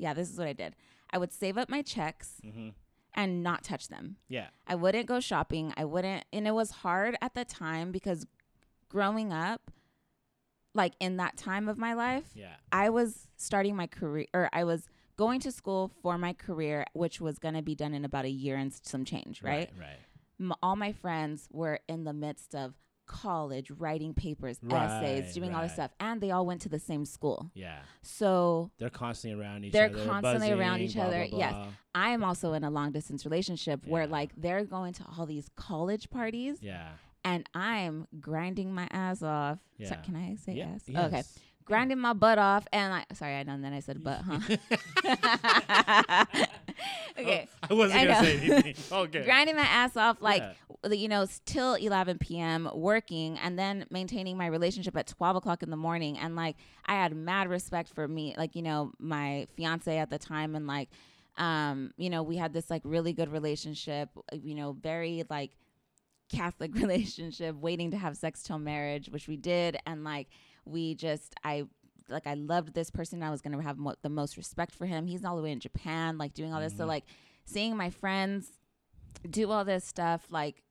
Yeah, 0.00 0.14
this 0.14 0.30
is 0.30 0.38
what 0.38 0.48
I 0.48 0.52
did. 0.54 0.74
I 1.10 1.18
would 1.18 1.32
save 1.32 1.56
up 1.58 1.68
my 1.68 1.82
checks 1.82 2.40
Mm-hmm. 2.44 2.68
and 3.14 3.42
not 3.42 3.62
touch 3.64 3.88
them. 3.88 4.16
Yeah. 4.28 4.46
I 4.66 4.74
wouldn't 4.76 5.06
go 5.06 5.20
shopping. 5.20 5.72
I 5.76 5.84
wouldn't, 5.84 6.24
and 6.32 6.46
it 6.48 6.54
was 6.54 6.70
hard 6.70 7.16
at 7.20 7.34
the 7.34 7.44
time 7.44 7.92
because 7.92 8.26
growing 8.88 9.32
up, 9.32 9.70
like 10.74 10.94
in 11.00 11.16
that 11.18 11.36
time 11.36 11.68
of 11.68 11.76
my 11.78 11.94
life, 11.94 12.30
Yeah. 12.34 12.54
I 12.72 12.90
was 12.90 13.28
starting 13.36 13.74
my 13.76 13.86
career, 13.88 14.26
or 14.32 14.48
I 14.52 14.64
was 14.64 14.88
going 15.16 15.40
to 15.40 15.52
school 15.52 15.90
for 16.02 16.16
my 16.16 16.32
career, 16.32 16.84
which 16.94 17.20
was 17.20 17.38
going 17.38 17.54
to 17.54 17.62
be 17.62 17.74
done 17.74 17.92
in 17.92 18.04
about 18.04 18.24
a 18.24 18.30
year 18.30 18.56
and 18.56 18.72
some 18.72 19.04
change, 19.04 19.42
right? 19.42 19.70
Right. 19.76 19.80
right. 19.80 19.98
M- 20.40 20.54
all 20.62 20.76
my 20.76 20.92
friends 20.92 21.48
were 21.52 21.80
in 21.88 22.04
the 22.04 22.12
midst 22.14 22.54
of 22.54 22.74
college, 23.10 23.72
writing 23.72 24.14
papers, 24.14 24.58
essays, 24.62 24.72
Right, 24.72 25.34
doing 25.34 25.52
all 25.54 25.62
this 25.62 25.72
stuff, 25.72 25.90
and 25.98 26.20
they 26.20 26.30
all 26.30 26.46
went 26.46 26.60
to 26.62 26.68
the 26.68 26.78
same 26.78 27.04
school. 27.04 27.50
Yeah. 27.54 27.80
So 28.02 28.70
They're 28.78 28.88
constantly 28.88 29.38
around 29.40 29.64
each 29.64 29.74
other. 29.74 29.88
They're 29.88 29.96
other. 30.02 30.10
constantly 30.10 30.52
around 30.52 30.80
each 30.80 30.94
blah, 30.94 31.04
other, 31.06 31.26
blah, 31.28 31.38
yes. 31.38 31.54
I 31.92 32.10
am 32.10 32.22
also 32.22 32.52
in 32.52 32.62
a 32.62 32.70
long 32.70 32.92
distance 32.92 33.24
relationship 33.24 33.84
where 33.84 34.06
like 34.06 34.30
they're 34.36 34.64
going 34.64 34.92
to 34.94 35.04
all 35.18 35.26
these 35.26 35.48
college 35.56 36.08
parties 36.10 36.58
Yeah. 36.60 36.90
and 37.24 37.48
I'm 37.52 38.06
grinding 38.20 38.72
my 38.72 38.86
ass 38.92 39.22
off. 39.22 39.58
So- 39.84 39.96
can 40.04 40.14
I 40.14 40.36
say 40.36 40.52
yeah. 40.52 40.68
yes? 40.72 40.82
yes. 40.86 41.04
Okay. 41.06 41.22
Grinding 41.70 41.98
my 42.00 42.12
butt 42.14 42.36
off 42.38 42.66
and 42.72 42.90
like 42.92 43.06
sorry, 43.14 43.36
I 43.36 43.44
know 43.44 43.52
and 43.52 43.62
then 43.62 43.72
I 43.72 43.78
said 43.78 44.02
butt, 44.02 44.22
huh? 44.26 44.40
okay. 47.18 47.48
Oh, 47.62 47.66
I 47.70 47.74
wasn't 47.74 48.00
I 48.00 48.06
gonna 48.06 48.20
know. 48.20 48.22
say 48.22 48.38
anything. 48.40 48.74
Okay. 48.92 49.24
Grinding 49.24 49.54
my 49.56 49.62
ass 49.62 49.96
off 49.96 50.20
like 50.20 50.42
Yeah. 50.42 50.92
you 50.92 51.06
know, 51.08 51.26
till 51.44 51.74
11 51.74 52.18
p.m. 52.18 52.68
working 52.74 53.38
and 53.38 53.56
then 53.58 53.86
maintaining 53.90 54.36
my 54.36 54.46
relationship 54.46 54.96
at 54.96 55.06
12 55.06 55.36
o'clock 55.36 55.62
in 55.62 55.70
the 55.70 55.76
morning. 55.76 56.18
And 56.18 56.34
like, 56.34 56.56
I 56.86 56.94
had 56.94 57.14
mad 57.14 57.48
respect 57.48 57.90
for 57.90 58.08
me, 58.08 58.34
like, 58.36 58.56
you 58.56 58.62
know, 58.62 58.90
my 58.98 59.46
fiance 59.56 59.96
at 59.96 60.10
the 60.10 60.18
time. 60.18 60.56
And 60.56 60.66
like, 60.66 60.88
um, 61.38 61.92
you 61.96 62.10
know, 62.10 62.22
we 62.24 62.36
had 62.36 62.52
this 62.52 62.68
like 62.68 62.82
really 62.84 63.12
good 63.12 63.30
relationship, 63.30 64.08
uh, 64.32 64.36
you 64.42 64.54
know, 64.56 64.72
very 64.72 65.22
like 65.30 65.52
Catholic 66.32 66.74
relationship, 66.82 67.54
waiting 67.56 67.90
to 67.92 67.96
have 67.96 68.16
sex 68.16 68.42
till 68.42 68.58
marriage, 68.58 69.08
which 69.08 69.28
we 69.28 69.36
did. 69.36 69.76
And 69.86 70.02
like, 70.02 70.28
we 70.64 70.94
just, 70.94 71.34
I, 71.44 71.64
like 72.08 72.26
I 72.26 72.34
loved 72.34 72.74
this 72.74 72.90
person. 72.90 73.22
I 73.22 73.30
was 73.30 73.40
gonna 73.40 73.62
have 73.62 73.78
mo- 73.78 73.94
the 74.02 74.08
most 74.08 74.36
respect 74.36 74.74
for 74.74 74.86
him. 74.86 75.06
He's 75.06 75.24
all 75.24 75.36
the 75.36 75.42
way 75.42 75.52
in 75.52 75.60
Japan, 75.60 76.18
like 76.18 76.34
doing 76.34 76.52
all 76.52 76.60
this. 76.60 76.76
So 76.76 76.84
Mhm. 76.84 76.88
like 76.88 77.04
seeing 77.44 77.76
my 77.76 77.90
friends 77.90 78.52
do 79.28 79.50
all 79.50 79.64
this 79.64 79.84
stuff 79.84 80.26
like 80.30 80.62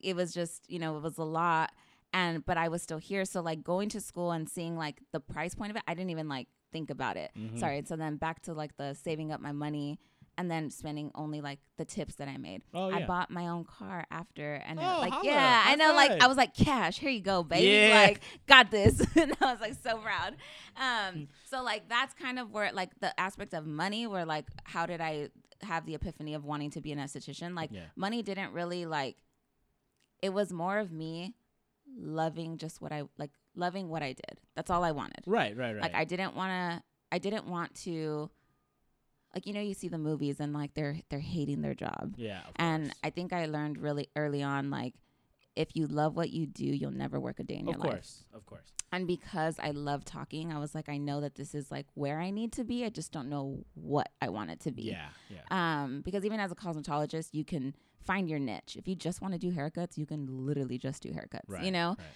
it 0.00 0.14
was 0.16 0.34
just 0.34 0.68
you 0.68 0.78
know 0.78 0.96
it 0.96 1.02
was 1.02 1.16
a 1.18 1.24
lot 1.24 1.72
and 2.12 2.44
but 2.44 2.56
i 2.58 2.68
was 2.68 2.82
still 2.82 2.98
here 2.98 3.24
so 3.24 3.40
like 3.40 3.62
going 3.62 3.88
to 3.88 4.00
school 4.00 4.32
and 4.32 4.48
seeing 4.48 4.76
like 4.76 5.00
the 5.12 5.20
price 5.20 5.54
point 5.54 5.70
of 5.70 5.76
it 5.76 5.82
i 5.88 5.94
didn't 5.94 6.10
even 6.10 6.28
like 6.28 6.48
think 6.72 6.90
about 6.90 7.16
it 7.16 7.30
Mhm. 7.38 7.58
sorry 7.58 7.82
so 7.86 7.96
then 7.96 8.16
back 8.16 8.42
to 8.42 8.52
like 8.52 8.76
the 8.76 8.92
saving 8.94 9.32
up 9.32 9.40
my 9.40 9.52
money 9.52 9.98
and 10.38 10.50
then 10.50 10.70
spending 10.70 11.10
only 11.14 11.40
like 11.40 11.58
the 11.78 11.84
tips 11.84 12.16
that 12.16 12.28
i 12.28 12.36
made 12.36 12.62
Oh 12.74 12.90
i 12.90 13.04
bought 13.06 13.30
my 13.30 13.48
own 13.48 13.64
car 13.64 14.04
after 14.10 14.54
and 14.66 14.78
Oh, 14.78 14.98
like 15.00 15.12
holla. 15.12 15.24
yeah 15.24 15.64
i 15.66 15.74
know 15.76 15.92
like 15.94 16.22
i 16.22 16.26
was 16.26 16.36
like 16.36 16.54
cash 16.54 16.98
here 16.98 17.10
you 17.10 17.20
go 17.20 17.42
baby 17.42 17.88
Yeah. 17.88 17.94
like 18.06 18.20
got 18.46 18.70
this 18.70 19.00
and 19.16 19.36
i 19.40 19.52
was 19.52 19.60
like 19.60 19.74
so 19.82 19.98
proud 19.98 20.36
um 20.76 21.28
so 21.50 21.62
like 21.62 21.88
that's 21.88 22.14
kind 22.14 22.38
of 22.38 22.50
where 22.52 22.72
like 22.72 22.90
the 23.00 23.18
aspect 23.18 23.54
of 23.54 23.66
money 23.66 24.06
where 24.06 24.24
like 24.24 24.46
how 24.64 24.86
did 24.86 25.00
i 25.00 25.28
have 25.62 25.86
the 25.86 25.94
epiphany 25.94 26.34
of 26.34 26.44
wanting 26.44 26.70
to 26.70 26.80
be 26.80 26.92
an 26.92 26.98
esthetician 26.98 27.54
like 27.56 27.70
Yeah. 27.72 27.84
money 27.96 28.22
didn't 28.22 28.52
really 28.52 28.84
like 28.86 29.16
it 30.22 30.30
was 30.34 30.52
more 30.52 30.78
of 30.78 30.92
me 30.92 31.34
loving 31.98 32.58
just 32.58 32.80
what 32.80 32.92
i 32.92 33.04
like 33.16 33.30
loving 33.54 33.88
what 33.88 34.02
i 34.02 34.12
did 34.12 34.38
that's 34.54 34.70
all 34.70 34.84
i 34.84 34.92
wanted 34.92 35.22
Right. 35.26 35.56
Right. 35.56 35.72
Right. 35.72 35.82
like 35.82 35.94
i 35.94 36.04
didn't 36.04 36.34
want 36.36 36.50
to 36.50 36.82
i 37.10 37.18
didn't 37.18 37.46
want 37.46 37.74
to 37.84 38.28
like 39.36 39.46
you 39.46 39.52
know 39.52 39.60
you 39.60 39.74
see 39.74 39.88
the 39.88 39.98
movies 39.98 40.40
and 40.40 40.52
like 40.54 40.72
they're 40.74 40.96
they're 41.10 41.20
hating 41.20 41.60
their 41.62 41.74
job 41.74 42.14
yeah. 42.16 42.40
And 42.56 42.84
course. 42.86 42.98
i 43.04 43.10
think 43.10 43.32
i 43.34 43.44
learned 43.46 43.76
really 43.78 44.08
early 44.16 44.42
on 44.42 44.70
like 44.70 44.94
if 45.54 45.68
you 45.76 45.86
love 45.86 46.16
what 46.16 46.30
you 46.30 46.46
do 46.46 46.64
you'll 46.64 46.90
never 47.04 47.20
work 47.20 47.38
a 47.38 47.44
day 47.44 47.56
in 47.56 47.68
of 47.68 47.74
your 47.74 47.78
life 47.78 47.86
Of 47.86 47.92
course. 47.92 48.24
Of 48.38 48.46
course. 48.46 48.72
and 48.92 49.06
because 49.06 49.56
i 49.68 49.70
love 49.72 50.04
talking 50.04 50.52
i 50.54 50.58
was 50.58 50.74
like 50.74 50.88
i 50.88 50.96
know 50.96 51.20
that 51.20 51.34
this 51.34 51.54
is 51.54 51.70
like 51.70 51.86
where 51.94 52.18
i 52.18 52.30
need 52.30 52.50
to 52.52 52.64
be 52.64 52.84
i 52.84 52.88
just 52.88 53.12
don't 53.12 53.28
know 53.28 53.64
what 53.74 54.08
i 54.22 54.28
want 54.30 54.50
it 54.50 54.60
to 54.60 54.72
be 54.72 54.84
Yeah. 54.84 55.08
Yeah. 55.28 55.42
um, 55.82 56.00
because 56.02 56.24
even 56.24 56.40
as 56.40 56.50
a 56.50 56.54
cosmetologist, 56.54 57.28
you 57.32 57.44
can 57.44 57.74
find 58.00 58.28
your 58.30 58.38
niche. 58.38 58.76
If 58.78 58.86
you 58.88 58.94
just 58.94 59.20
want 59.20 59.32
to 59.34 59.38
do 59.38 59.50
haircuts, 59.50 59.98
you 59.98 60.06
can 60.06 60.26
literally 60.46 60.78
just 60.78 61.02
do 61.02 61.10
haircuts. 61.10 61.48
Right. 61.48 61.64
You 61.64 61.72
know, 61.72 61.96
Right. 61.98 62.12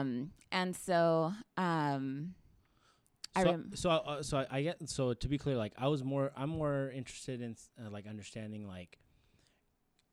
um, 0.00 0.32
and 0.50 0.74
so 0.74 1.32
um, 1.56 2.34
I 3.36 3.42
so, 3.42 3.50
rem- 3.50 3.70
so, 3.74 3.90
uh, 3.90 4.22
so 4.22 4.38
I- 4.38 4.46
I 4.58 4.62
get. 4.62 4.88
So 4.88 5.12
to 5.14 5.28
be 5.28 5.38
clear, 5.38 5.56
like 5.56 5.72
I 5.76 5.88
was 5.88 6.04
more, 6.04 6.32
I'm 6.36 6.50
more 6.50 6.90
interested 6.90 7.40
in 7.40 7.56
uh, 7.84 7.90
like 7.90 8.06
understanding 8.06 8.66
like. 8.66 8.98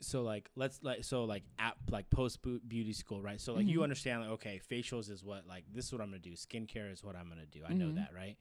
So 0.03 0.23
like 0.23 0.49
let's 0.55 0.81
like 0.81 1.03
so 1.03 1.25
like 1.25 1.43
at 1.59 1.75
like 1.91 2.09
post 2.09 2.39
beauty 2.67 2.91
school 2.91 3.21
right 3.21 3.39
so 3.39 3.53
like 3.53 3.67
you 3.67 3.81
Mhm. 3.81 3.83
understand 3.83 4.21
like 4.21 4.31
okay 4.31 4.59
facials 4.67 5.11
is 5.11 5.23
what 5.23 5.45
like 5.45 5.63
this 5.71 5.85
is 5.85 5.91
what 5.91 6.01
I'm 6.01 6.07
gonna 6.09 6.17
do 6.17 6.31
skincare 6.31 6.91
is 6.91 7.03
what 7.03 7.15
I'm 7.15 7.29
gonna 7.29 7.45
do 7.45 7.61
I 7.67 7.73
know 7.73 7.89
Mhm. 7.89 7.95
that 7.97 8.11
right 8.11 8.35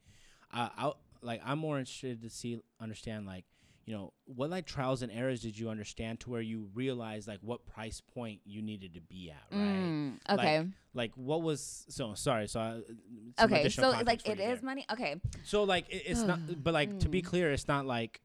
uh, 0.55 0.71
I 0.75 0.93
like 1.21 1.43
I'm 1.45 1.59
more 1.59 1.79
interested 1.79 2.23
to 2.23 2.31
see 2.31 2.63
understand 2.81 3.27
like 3.27 3.45
you 3.87 3.95
know 3.95 4.13
what 4.27 4.51
like 4.51 4.67
trials 4.67 5.03
and 5.03 5.11
errors 5.11 5.41
did 5.41 5.59
you 5.59 5.69
understand 5.71 6.21
to 6.21 6.31
where 6.31 6.41
you 6.41 6.69
realized 6.75 7.27
like 7.27 7.41
what 7.43 7.67
price 7.67 8.01
point 8.01 8.41
you 8.45 8.63
needed 8.63 8.95
to 8.95 9.01
be 9.01 9.31
at 9.31 9.43
right 9.51 9.59
Mm, 9.61 10.19
okay, 10.31 10.67
like 10.95 11.13
what 11.17 11.43
was 11.43 11.87
so 11.89 12.15
sorry 12.15 12.47
so 12.47 12.61
I, 12.61 13.45
okay. 13.45 13.69
So 13.69 13.91
like 13.91 14.07
it 14.09 14.15
is 14.19 14.23
for 14.23 14.31
it 14.33 14.39
you 14.39 14.45
is 14.45 14.59
there. 14.61 14.67
money. 14.67 14.87
Okay, 14.93 15.21
So 15.45 15.65
like 15.65 15.89
it, 15.89 16.03
it's 16.07 16.23
not, 16.23 16.39
but 16.63 16.75
like 16.75 16.99
to 17.01 17.09
be 17.09 17.23
Mm. 17.23 17.25
clear, 17.25 17.51
it's 17.53 17.67
not 17.69 17.87
like 17.87 18.21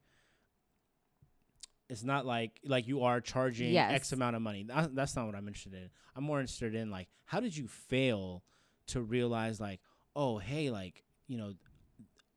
it's 1.89 2.04
not 2.04 2.26
like 2.26 2.60
like 2.63 2.88
you 2.88 3.04
are 3.04 3.22
charging 3.22 3.72
Yes. 3.74 3.91
X 3.91 4.12
amount 4.12 4.36
of 4.36 4.41
money. 4.41 4.63
That, 4.63 4.96
that's 4.96 5.15
not 5.15 5.26
what 5.28 5.36
I'm 5.36 5.48
interested 5.48 5.74
in. 5.74 5.89
I'm 6.15 6.24
more 6.24 6.39
interested 6.39 6.76
in 6.76 6.89
like 6.89 7.08
how 7.26 7.39
did 7.39 7.56
you 7.56 7.68
fail 7.68 8.44
to 8.88 9.02
realize 9.02 9.60
like 9.60 9.80
oh 10.15 10.38
hey 10.38 10.70
like 10.70 11.04
you 11.28 11.38
know 11.38 11.54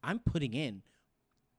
I'm 0.02 0.18
putting 0.18 0.54
in 0.54 0.83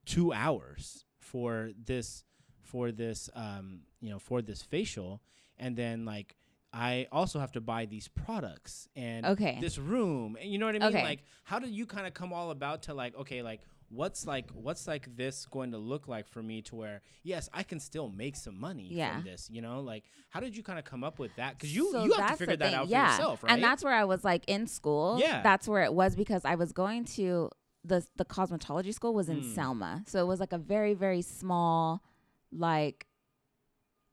two 0.05 0.31
hours 0.33 1.03
for 1.19 1.71
this 1.85 2.23
for 2.61 2.91
this 2.91 3.29
um 3.35 3.81
you 3.99 4.09
know 4.09 4.19
for 4.19 4.41
this 4.41 4.61
facial 4.61 5.21
and 5.57 5.75
then 5.75 6.05
like 6.05 6.35
I 6.71 7.07
also 7.11 7.39
have 7.39 7.51
to 7.53 7.61
buy 7.61 7.85
these 7.85 8.07
products 8.07 8.87
and 8.95 9.25
Okay. 9.25 9.57
this 9.59 9.79
room 9.79 10.37
and 10.39 10.51
you 10.51 10.59
know 10.59 10.67
what 10.67 10.75
I 10.75 10.79
mean 10.79 10.89
Okay. 10.89 11.03
like 11.03 11.23
how 11.43 11.57
did 11.59 11.71
you 11.71 11.85
kind 11.85 12.05
of 12.07 12.13
come 12.13 12.31
all 12.31 12.51
about 12.51 12.83
to 12.83 12.93
like 12.93 13.15
okay 13.17 13.41
like 13.41 13.61
what's 13.91 14.27
like 14.27 14.51
what's 14.51 14.87
like 14.87 15.15
this 15.17 15.47
going 15.47 15.71
to 15.71 15.79
look 15.79 16.07
like 16.07 16.27
for 16.27 16.43
me 16.43 16.61
to 16.61 16.75
where 16.75 17.01
yes 17.23 17.49
I 17.51 17.63
can 17.63 17.79
still 17.79 18.07
make 18.07 18.35
some 18.35 18.59
money 18.59 18.87
Yeah. 18.91 19.15
from 19.15 19.23
this 19.23 19.49
you 19.49 19.63
know 19.63 19.79
like 19.81 20.03
how 20.29 20.39
did 20.39 20.55
you 20.55 20.61
kind 20.61 20.77
of 20.77 20.85
come 20.85 21.03
up 21.03 21.17
with 21.17 21.35
that 21.37 21.57
because 21.57 21.75
you 21.75 21.91
So 21.91 22.03
you 22.03 22.13
have 22.19 22.31
to 22.33 22.37
figure 22.37 22.55
that 22.55 22.65
thing, 22.65 22.75
out 22.75 22.85
for 22.85 22.91
yeah. 22.91 23.11
yourself 23.13 23.43
right 23.43 23.51
And 23.53 23.63
that's 23.63 23.83
where 23.83 23.93
I 23.95 24.03
was 24.03 24.23
like 24.23 24.43
in 24.47 24.67
school. 24.67 25.17
Yeah. 25.19 25.41
That's 25.41 25.67
where 25.67 25.81
it 25.83 25.93
was 25.93 26.15
because 26.15 26.45
I 26.45 26.53
was 26.53 26.71
going 26.71 27.05
to 27.17 27.49
the 27.83 28.05
the 28.17 28.25
cosmetology 28.25 28.93
school 28.93 29.13
was 29.13 29.29
in 29.29 29.41
Mm. 29.41 29.55
Selma. 29.55 30.03
So 30.07 30.19
it 30.23 30.27
was 30.27 30.39
like 30.39 30.53
a 30.53 30.57
very, 30.57 30.93
very 30.93 31.21
small, 31.21 32.03
like 32.51 33.07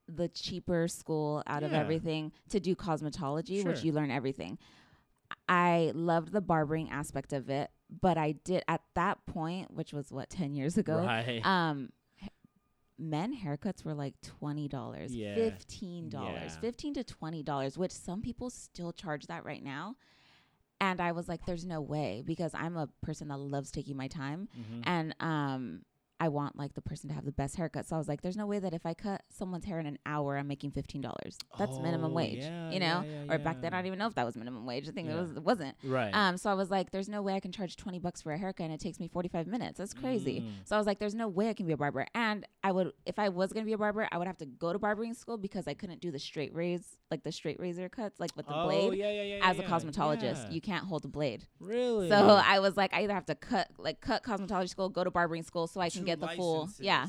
the 0.07 0.29
cheaper 0.29 0.87
school 0.87 1.43
out 1.47 1.63
of 1.63 1.73
everything 1.73 2.31
to 2.49 2.59
do 2.61 2.75
cosmetology, 2.75 3.65
which 3.65 3.83
you 3.83 3.91
learn 3.91 4.09
everything. 4.09 4.57
I 5.49 5.91
loved 5.93 6.31
the 6.31 6.39
barbering 6.39 6.89
aspect 6.89 7.33
of 7.33 7.49
it, 7.49 7.69
but 8.01 8.17
I 8.17 8.31
did 8.31 8.63
at 8.69 8.81
that 8.95 9.25
point, 9.25 9.71
which 9.73 9.91
was 9.91 10.09
what, 10.11 10.29
ten 10.29 10.53
years 10.55 10.77
ago. 10.77 10.97
right 10.97 11.45
Um 11.45 11.91
men 12.99 13.35
haircuts 13.37 13.83
were 13.85 13.93
like 13.93 14.19
twenty 14.21 14.67
dollars, 14.67 15.13
Yeah. 15.13 15.35
fifteen 15.35 16.09
dollars, 16.09 16.53
Yeah. 16.55 16.59
fifteen 16.61 16.93
to 16.95 17.03
twenty 17.03 17.43
dollars, 17.43 17.77
which 17.77 17.91
some 17.91 18.21
people 18.21 18.49
still 18.49 18.91
charge 18.93 19.27
that 19.27 19.43
right 19.45 19.63
now. 19.63 19.97
And 20.79 21.01
I 21.01 21.11
was 21.11 21.27
like, 21.27 21.45
"There's 21.45 21.65
no 21.65 21.81
way," 21.81 22.21
because 22.25 22.53
I'm 22.53 22.77
a 22.77 22.87
person 23.01 23.29
that 23.29 23.37
loves 23.39 23.71
taking 23.71 23.97
my 23.97 24.07
time, 24.07 24.47
Mhm. 24.57 24.83
and 24.83 25.15
um, 25.19 25.81
I 26.19 26.29
want 26.29 26.57
like 26.57 26.73
the 26.73 26.81
person 26.81 27.09
to 27.09 27.15
have 27.15 27.25
the 27.25 27.31
best 27.31 27.55
haircut. 27.55 27.87
So 27.87 27.95
I 27.95 27.99
was 27.99 28.07
like, 28.07 28.21
"There's 28.21 28.37
no 28.37 28.45
way 28.47 28.59
that 28.59 28.73
if 28.73 28.85
I 28.85 28.93
cut 28.93 29.21
someone's 29.29 29.65
hair 29.65 29.79
in 29.79 29.85
an 29.85 29.99
hour, 30.05 30.37
I'm 30.37 30.47
making 30.47 30.71
fifteen 30.71 31.01
dollars. 31.01 31.37
That's 31.57 31.77
minimum 31.79 32.11
Oh, 32.11 32.15
wage, 32.15 32.39
yeah, 32.43 32.71
you 32.71 32.79
know." 32.79 33.03
yeah, 33.05 33.23
yeah, 33.25 33.33
or 33.33 33.37
back 33.37 33.61
then, 33.61 33.73
I 33.73 33.77
don't 33.77 33.87
even 33.87 33.99
know 33.99 34.07
if 34.07 34.15
that 34.15 34.25
was 34.25 34.35
minimum 34.35 34.65
wage. 34.65 34.87
I 34.87 34.91
think 34.91 35.09
it 35.09 35.15
was. 35.15 35.31
It 35.31 35.43
wasn't. 35.43 35.75
right 35.83 36.11
Um, 36.13 36.37
so 36.37 36.49
I 36.49 36.53
was 36.53 36.71
like, 36.71 36.91
there's 36.91 37.09
no 37.09 37.21
way 37.21 37.33
I 37.35 37.39
can 37.39 37.51
charge 37.51 37.75
20 37.75 37.99
bucks 37.99 38.21
for 38.21 38.31
a 38.31 38.37
haircut 38.37 38.65
and 38.65 38.73
it 38.73 38.79
takes 38.79 38.99
me 38.99 39.07
45 39.07 39.47
minutes. 39.47 39.77
That's 39.77 39.93
crazy. 39.93 40.41
Mm. 40.41 40.51
So 40.67 40.75
I 40.75 40.79
was 40.79 40.87
like, 40.87 40.99
there's 40.99 41.15
no 41.15 41.27
way 41.27 41.49
I 41.49 41.53
can 41.53 41.65
be 41.67 41.73
a 41.73 41.77
barber. 41.77 42.05
And 42.15 42.45
I 42.63 42.71
would, 42.71 42.91
if 43.05 43.19
I 43.19 43.29
was 43.29 43.53
going 43.53 43.63
to 43.63 43.67
be 43.67 43.73
a 43.73 43.77
barber, 43.77 44.07
I 44.11 44.17
would 44.17 44.27
have 44.27 44.37
to 44.39 44.45
go 44.45 44.73
to 44.73 44.79
barbering 44.79 45.13
school 45.13 45.37
because 45.37 45.67
I 45.67 45.73
couldn't 45.73 46.01
do 46.01 46.11
the 46.11 46.19
straight 46.19 46.53
raise, 46.55 46.97
like 47.11 47.23
the 47.23 47.31
straight 47.31 47.59
razor 47.59 47.87
cuts, 47.89 48.19
like 48.19 48.35
with 48.35 48.47
the 48.47 48.55
oh, 48.55 48.65
blade. 48.65 48.97
yeah, 48.97 49.11
yeah, 49.11 49.21
yeah, 49.37 49.39
As 49.49 49.59
a 49.59 49.63
cosmetologist, 49.63 50.51
you 50.51 50.61
can't 50.61 50.85
hold 50.85 51.05
a 51.05 51.07
blade. 51.07 51.45
really 51.59 52.09
So 52.09 52.15
I 52.15 52.59
was 52.59 52.75
like, 52.77 52.93
I 52.93 53.03
either 53.03 53.13
have 53.13 53.25
to 53.27 53.35
cut, 53.35 53.69
like 53.77 54.01
cut 54.01 54.23
cosmetology 54.23 54.69
school, 54.69 54.89
go 54.89 55.03
to 55.03 55.11
barbering 55.11 55.43
school 55.43 55.67
so 55.67 55.79
I 55.81 55.89
can 55.89 56.03
get 56.07 56.19
the 56.19 56.27
full, 56.35 56.59
licenses. 56.61 56.79
yeah. 56.85 57.07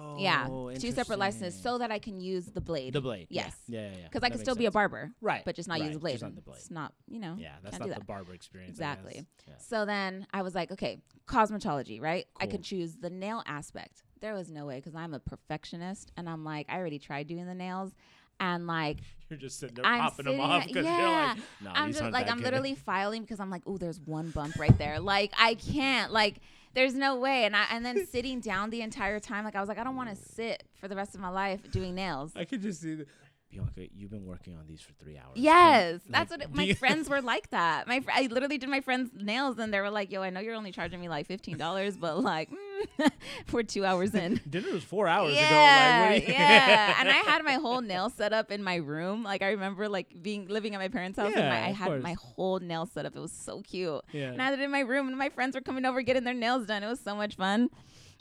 Oh, 0.00 0.16
yeah, 0.18 0.46
Two 0.78 0.90
separate 0.92 1.18
licenses 1.18 1.60
so 1.60 1.78
that 1.78 1.90
I 1.92 1.98
can 1.98 2.20
use 2.20 2.46
the 2.46 2.60
blade. 2.60 2.92
the 2.92 3.00
blade. 3.00 3.26
Yes. 3.30 3.54
Yeah, 3.68 3.80
yeah, 3.82 3.86
yeah. 3.88 3.94
because 4.04 4.20
That 4.20 4.26
I 4.26 4.30
can 4.30 4.38
makes 4.38 4.44
still 4.44 4.54
be 4.56 4.64
a 4.64 4.66
sense. 4.68 4.74
barber, 4.74 5.12
Right. 5.20 5.44
but 5.44 5.54
just 5.54 5.68
not 5.68 5.78
right, 5.78 5.86
use 5.86 5.94
the 5.94 6.00
blade. 6.00 6.12
Just 6.12 6.22
not 6.24 6.34
the 6.34 6.40
blade. 6.42 6.56
It's 6.58 6.70
not, 6.70 6.92
you 7.06 7.20
know. 7.20 7.36
Yeah, 7.38 7.52
that's 7.62 7.72
can't 7.76 7.80
not 7.82 7.86
do 7.86 7.94
the 7.94 8.00
that. 8.00 8.06
barber 8.06 8.34
experience. 8.34 8.70
I 8.70 8.72
Exactly. 8.72 9.26
Yeah. 9.46 9.54
So 9.58 9.84
then 9.84 10.26
I 10.32 10.42
was 10.42 10.54
like, 10.56 10.72
okay, 10.72 10.98
cosmetology, 11.26 12.00
right? 12.00 12.26
I 12.36 12.44
Cool. 12.46 12.52
could 12.52 12.62
choose 12.64 12.96
the 12.96 13.10
nail 13.10 13.42
aspect. 13.46 14.02
There 14.20 14.34
was 14.34 14.50
no 14.50 14.66
way 14.66 14.76
because 14.76 14.96
I'm 14.96 15.14
a 15.14 15.20
perfectionist, 15.20 16.10
and 16.16 16.28
I'm 16.28 16.44
like, 16.44 16.66
I 16.68 16.78
already 16.78 16.98
tried 16.98 17.28
doing 17.28 17.46
the 17.46 17.54
nails, 17.54 17.92
and 18.40 18.66
like 18.66 18.98
You're 19.28 19.38
just 19.38 19.60
sitting 19.60 19.76
there 19.76 19.84
I'm 19.84 20.00
popping 20.00 20.24
them 20.24 20.34
sitting 20.34 20.40
off 20.40 20.66
because 20.66 20.84
yeah. 20.84 20.98
you're 20.98 21.28
like, 21.28 21.36
no, 21.62 21.70
I'm 21.74 21.92
just 21.92 22.02
like 22.12 22.30
I'm 22.30 22.38
good." 22.38 22.44
literally 22.44 22.74
filing 22.74 23.22
because 23.22 23.40
I'm 23.40 23.50
like, 23.50 23.62
oh, 23.66 23.76
there's 23.76 24.00
one 24.00 24.30
bump 24.30 24.56
right 24.58 24.76
there. 24.78 25.00
Like 25.00 25.32
I 25.38 25.54
can't. 25.54 26.12
Like 26.12 26.36
there's 26.72 26.94
no 26.94 27.18
way. 27.18 27.44
And 27.44 27.54
I 27.54 27.66
and 27.70 27.84
then 27.84 28.06
sitting 28.10 28.40
down 28.40 28.70
the 28.70 28.80
entire 28.80 29.20
time, 29.20 29.44
like 29.44 29.54
I 29.54 29.60
was 29.60 29.68
like, 29.68 29.78
I 29.78 29.84
don't 29.84 29.96
want 29.96 30.08
to 30.08 30.16
sit 30.16 30.64
for 30.80 30.88
the 30.88 30.96
rest 30.96 31.14
of 31.14 31.20
my 31.20 31.28
life 31.28 31.60
doing 31.70 31.94
nails. 31.94 32.32
I 32.36 32.44
could 32.44 32.62
just 32.62 32.80
see 32.80 32.94
the. 32.94 33.06
Bianca, 33.50 33.86
you've 33.94 34.10
been 34.10 34.26
working 34.26 34.54
on 34.56 34.66
these 34.66 34.80
for 34.82 34.92
three 35.02 35.16
hours. 35.16 35.32
Yes, 35.36 36.00
Like, 36.04 36.12
that's 36.12 36.30
what 36.30 36.42
it, 36.42 36.54
my 36.54 36.64
you- 36.64 36.74
friends 36.82 37.08
were 37.08 37.22
like. 37.22 37.48
That 37.50 37.86
my 37.88 38.00
fr- 38.00 38.10
I 38.14 38.28
literally 38.30 38.58
did 38.58 38.68
my 38.68 38.80
friends' 38.82 39.10
nails, 39.14 39.58
and 39.58 39.72
they 39.72 39.80
were 39.80 39.88
like, 39.90 40.12
"Yo, 40.12 40.20
I 40.22 40.28
know 40.30 40.40
you're 40.40 40.54
only 40.54 40.70
charging 40.72 41.00
me 41.00 41.08
like 41.08 41.26
fifteen 41.26 41.56
dollars, 41.56 41.96
but 41.96 42.20
like 42.20 42.50
mm, 42.50 43.10
we're 43.52 43.62
two 43.62 43.86
hours 43.86 44.14
in." 44.14 44.38
Dinner 44.50 44.70
was 44.72 44.84
four 44.84 45.08
hours 45.08 45.32
ago. 45.32 45.40
yeah, 45.40 46.08
Like, 46.10 46.28
you- 46.28 46.34
yeah. 46.34 46.96
And 47.00 47.08
I 47.08 47.16
had 47.16 47.42
my 47.44 47.54
whole 47.54 47.80
nail 47.80 48.10
set 48.10 48.32
up 48.34 48.50
in 48.50 48.62
my 48.62 48.76
room. 48.76 49.22
Like 49.22 49.40
I 49.42 49.48
remember 49.50 49.88
like 49.88 50.08
being 50.22 50.46
living 50.48 50.74
at 50.74 50.78
my 50.78 50.88
parents' 50.88 51.18
house, 51.18 51.28
and 51.28 51.36
Yeah, 51.38 51.48
my, 51.48 51.68
I 51.68 51.72
had 51.72 51.86
course. 51.88 52.02
my 52.02 52.12
whole 52.14 52.58
nail 52.58 52.84
set 52.84 53.06
up. 53.06 53.16
It 53.16 53.20
was 53.20 53.32
so 53.32 53.62
cute. 53.62 54.02
yeah. 54.12 54.30
And 54.32 54.42
I 54.42 54.46
had 54.46 54.54
it 54.58 54.60
in 54.60 54.70
my 54.70 54.80
room, 54.80 55.08
and 55.08 55.16
my 55.16 55.30
friends 55.30 55.54
were 55.54 55.62
coming 55.62 55.86
over 55.86 56.02
getting 56.02 56.24
their 56.24 56.34
nails 56.34 56.66
done. 56.66 56.82
It 56.82 56.88
was 56.88 57.00
so 57.00 57.14
much 57.16 57.36
fun. 57.36 57.70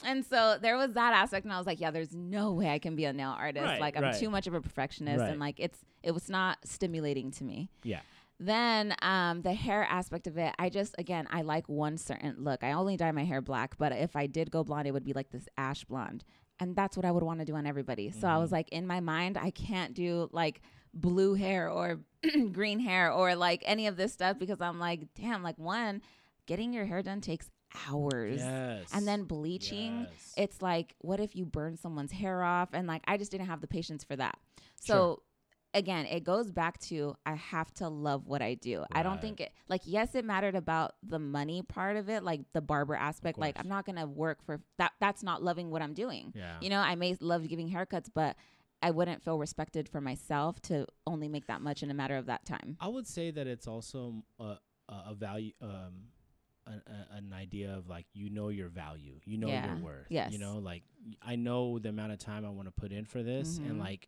And 0.05 0.23
so 0.25 0.57
there 0.61 0.77
was 0.77 0.93
that 0.93 1.13
aspect, 1.13 1.45
and 1.45 1.53
I 1.53 1.57
was 1.57 1.65
like, 1.67 1.79
"Yeah, 1.79 1.91
there's 1.91 2.13
no 2.13 2.53
way 2.53 2.69
I 2.69 2.77
can 2.79 2.95
be 2.95 3.05
a 3.05 3.13
nail 3.13 3.35
artist. 3.37 3.65
Right, 3.65 3.81
like 3.81 3.97
I'm 3.97 4.03
right. 4.03 4.15
too 4.19 4.29
much 4.29 4.45
of 4.47 4.53
a 4.53 4.61
perfectionist, 4.61 5.21
Right. 5.21 5.31
and 5.31 5.39
like 5.39 5.59
it's 5.59 5.79
it 6.03 6.11
was 6.11 6.29
not 6.29 6.57
stimulating 6.65 7.31
to 7.31 7.43
me." 7.43 7.69
yeah. 7.83 8.01
Then 8.39 8.93
um, 9.01 9.41
the 9.41 9.53
hair 9.53 9.83
aspect 9.89 10.27
of 10.27 10.37
it, 10.37 10.53
I 10.59 10.69
just 10.69 10.93
again 10.99 11.27
I 11.31 11.41
like 11.41 11.67
one 11.67 11.97
certain 11.97 12.35
look. 12.43 12.63
I 12.63 12.73
only 12.73 12.95
dye 12.95 13.11
my 13.11 13.23
hair 13.23 13.41
black, 13.41 13.75
but 13.79 13.91
if 13.91 14.15
I 14.15 14.27
did 14.27 14.51
go 14.51 14.63
blonde, 14.63 14.87
it 14.87 14.91
would 14.91 15.03
be 15.03 15.13
like 15.13 15.31
this 15.31 15.49
ash 15.57 15.83
blonde, 15.85 16.23
and 16.59 16.75
that's 16.75 16.95
what 16.95 17.03
I 17.03 17.09
would 17.11 17.23
want 17.23 17.39
to 17.39 17.45
do 17.45 17.55
on 17.55 17.65
everybody. 17.65 18.11
So 18.11 18.27
I 18.27 18.37
was 18.37 18.49
Mhm. 18.49 18.53
like, 18.53 18.69
in 18.69 18.85
my 18.85 18.99
mind, 18.99 19.37
I 19.39 19.49
can't 19.49 19.95
do 19.95 20.29
like 20.31 20.61
blue 20.93 21.33
hair 21.33 21.67
or 21.67 21.99
green 22.51 22.79
hair 22.79 23.11
or 23.11 23.35
like 23.35 23.63
any 23.65 23.87
of 23.87 23.97
this 23.97 24.13
stuff 24.13 24.37
because 24.37 24.61
I'm 24.61 24.77
like, 24.79 25.07
damn, 25.15 25.41
like 25.41 25.57
one, 25.57 26.03
getting 26.45 26.73
your 26.73 26.85
hair 26.85 27.01
done 27.01 27.21
takes 27.21 27.49
hours. 27.87 28.39
Yes. 28.39 28.89
And 28.93 29.07
then 29.07 29.23
bleaching, 29.23 30.07
Yes. 30.09 30.33
it's 30.37 30.61
like, 30.61 30.95
what 30.99 31.19
if 31.19 31.35
you 31.35 31.45
burn 31.45 31.77
someone's 31.77 32.11
hair 32.11 32.43
off? 32.43 32.69
And 32.73 32.87
like, 32.87 33.03
I 33.07 33.17
just 33.17 33.31
didn't 33.31 33.47
have 33.47 33.61
the 33.61 33.67
patience 33.67 34.03
for 34.03 34.15
that. 34.15 34.37
So 34.75 34.93
Sure. 34.93 35.17
again, 35.73 36.05
it 36.05 36.23
goes 36.23 36.51
back 36.51 36.79
to 36.81 37.15
I 37.25 37.35
have 37.35 37.73
to 37.75 37.89
love 37.89 38.27
what 38.27 38.41
I 38.41 38.53
do. 38.55 38.85
I 38.91 39.03
don't 39.03 39.21
think 39.21 39.39
it, 39.41 39.51
like, 39.67 39.81
yes, 39.85 40.15
it 40.15 40.25
mattered 40.25 40.55
about 40.55 40.95
the 41.03 41.19
money 41.19 41.61
part 41.61 41.97
of 41.97 42.09
it, 42.09 42.23
like 42.23 42.41
the 42.53 42.61
barber 42.61 42.95
aspect. 42.95 43.37
Like. 43.37 43.59
I'm 43.59 43.67
not 43.67 43.85
going 43.85 43.97
to 43.97 44.05
work 44.07 44.43
for 44.43 44.61
that. 44.77 44.93
That's 44.99 45.23
not 45.23 45.43
loving 45.43 45.69
what 45.69 45.81
I'm 45.81 45.93
doing. 45.93 46.33
yeah. 46.35 46.57
You 46.61 46.69
know, 46.69 46.79
I 46.79 46.95
may 46.95 47.15
love 47.19 47.47
giving 47.47 47.69
haircuts, 47.71 48.09
but 48.13 48.35
I 48.81 48.91
wouldn't 48.91 49.23
feel 49.23 49.39
respected 49.39 49.89
for 49.89 49.99
myself 50.01 50.61
to 50.63 50.85
only 51.07 51.27
make 51.27 51.47
that 51.47 51.61
much 51.61 51.81
in 51.81 51.89
a 51.89 51.95
matter 51.95 52.15
of 52.15 52.27
that 52.27 52.45
time. 52.45 52.77
I 52.79 52.87
would 52.87 53.07
say 53.07 53.31
that 53.31 53.47
it's 53.47 53.67
also 53.67 54.23
a 54.39 54.57
a, 54.89 54.93
a 55.07 55.13
value 55.15 55.51
um 55.61 55.95
an, 56.67 56.81
a, 56.87 57.15
an 57.17 57.33
idea 57.33 57.73
of 57.73 57.87
like 57.89 58.05
you 58.13 58.29
know 58.29 58.49
your 58.49 58.69
value, 58.69 59.19
you 59.25 59.37
know 59.37 59.47
Yeah. 59.47 59.73
your 59.75 59.83
worth. 59.83 60.07
Yes. 60.09 60.31
You 60.31 60.39
know, 60.39 60.57
like 60.59 60.83
I 61.21 61.35
know 61.35 61.79
the 61.79 61.89
amount 61.89 62.11
of 62.11 62.19
time 62.19 62.45
I 62.45 62.49
want 62.49 62.67
to 62.67 62.71
put 62.71 62.91
in 62.91 63.05
for 63.05 63.23
this, 63.23 63.59
Mhm. 63.59 63.69
and 63.69 63.79
like 63.79 64.07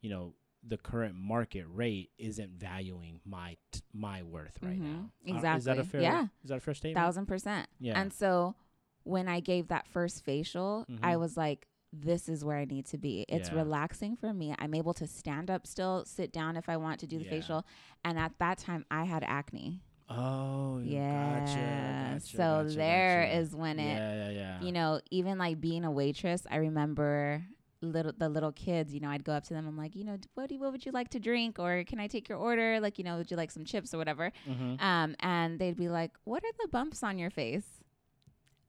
you 0.00 0.10
know 0.10 0.34
the 0.68 0.76
current 0.76 1.14
market 1.14 1.64
rate 1.72 2.10
isn't 2.18 2.50
valuing 2.52 3.20
my 3.24 3.56
t- 3.70 3.80
my 3.92 4.22
worth 4.22 4.58
right 4.62 4.80
Mhm. 4.80 4.82
now. 4.82 5.10
Uh, 5.32 5.36
is 5.36 5.42
that 5.42 5.52
a 5.52 5.56
Exactly. 5.56 5.84
fair? 5.84 6.00
Yeah. 6.00 6.26
Is 6.42 6.48
that 6.50 6.56
a 6.56 6.60
fair 6.60 6.74
statement? 6.74 7.04
Thousand 7.04 7.26
percent. 7.26 7.68
Yeah. 7.78 8.00
And 8.00 8.12
so 8.12 8.56
when 9.04 9.28
I 9.28 9.38
gave 9.40 9.68
that 9.68 9.86
first 9.86 10.24
facial, 10.24 10.84
I 11.02 11.14
Mhm. 11.14 11.20
was 11.20 11.36
like, 11.36 11.68
this 11.92 12.28
is 12.28 12.44
where 12.44 12.56
I 12.58 12.64
need 12.64 12.84
to 12.86 12.98
be. 12.98 13.24
It's 13.28 13.48
Yeah. 13.50 13.54
relaxing 13.56 14.16
for 14.16 14.34
me. 14.34 14.54
I'm 14.58 14.74
able 14.74 14.92
to 14.94 15.06
stand 15.06 15.50
up 15.50 15.66
still, 15.68 16.04
sit 16.04 16.32
down 16.32 16.56
if 16.56 16.68
I 16.68 16.76
want 16.76 16.98
to 17.00 17.06
do 17.06 17.18
the 17.18 17.24
Yeah. 17.24 17.30
facial. 17.30 17.66
And 18.04 18.18
at 18.18 18.36
that 18.40 18.58
time, 18.58 18.84
I 18.90 19.04
had 19.04 19.22
acne. 19.22 19.82
Oh, 20.08 20.80
Yeah. 20.82 21.40
Gotcha. 21.40 22.10
Gotcha. 22.14 22.26
so 22.26 22.36
gotcha, 22.64 22.76
there 22.76 23.22
is 23.24 23.54
when 23.54 23.78
it, 23.78 23.96
Yeah, 23.96 24.14
yeah, 24.14 24.30
yeah. 24.30 24.60
you 24.60 24.72
know, 24.72 25.00
even 25.10 25.38
like 25.38 25.60
being 25.60 25.84
a 25.84 25.90
waitress, 25.90 26.46
I 26.50 26.56
remember 26.56 27.44
little 27.82 28.12
the 28.16 28.28
little 28.28 28.52
kids, 28.52 28.94
you 28.94 29.00
know, 29.00 29.10
I'd 29.10 29.22
go 29.24 29.32
up 29.32 29.44
to 29.44 29.54
them. 29.54 29.66
I'm 29.68 29.76
like, 29.76 29.94
you 29.94 30.04
know, 30.04 30.16
what 30.34 30.48
do 30.48 30.54
you, 30.54 30.60
what 30.60 30.72
would 30.72 30.86
you 30.86 30.92
like 30.92 31.10
to 31.10 31.20
drink, 31.20 31.58
or 31.58 31.84
can 31.84 32.00
I 32.00 32.06
take 32.06 32.28
your 32.28 32.38
order? 32.38 32.80
Like, 32.80 32.98
you 32.98 33.04
know, 33.04 33.18
would 33.18 33.30
you 33.30 33.36
like 33.36 33.50
some 33.50 33.64
chips 33.64 33.92
or 33.92 33.98
whatever? 33.98 34.32
Mhm. 34.48 34.80
Um, 34.82 35.14
and 35.20 35.58
they'd 35.58 35.76
be 35.76 35.88
like, 35.88 36.12
"What 36.24 36.42
are 36.42 36.52
the 36.62 36.68
bumps 36.68 37.02
on 37.02 37.18
your 37.18 37.30
face?" 37.30 37.66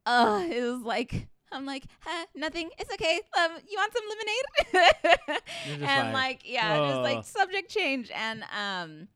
Oh, 0.06 0.42
it 0.50 0.62
was 0.62 0.82
like 0.82 1.28
I'm 1.52 1.66
like, 1.66 1.86
huh, 2.02 2.26
nothing. 2.36 2.70
It's 2.78 2.92
okay. 2.94 3.22
Um, 3.40 3.52
you 3.70 3.78
want 3.78 3.94
some 3.94 4.04
lemonade? 4.10 5.42
And 5.90 6.14
like, 6.14 6.42
yeah, 6.44 6.78
just 6.78 7.00
"Oh." 7.00 7.02
like 7.04 7.24
subject 7.26 7.72
change. 7.72 8.12
And 8.14 8.44
um, 8.56 9.08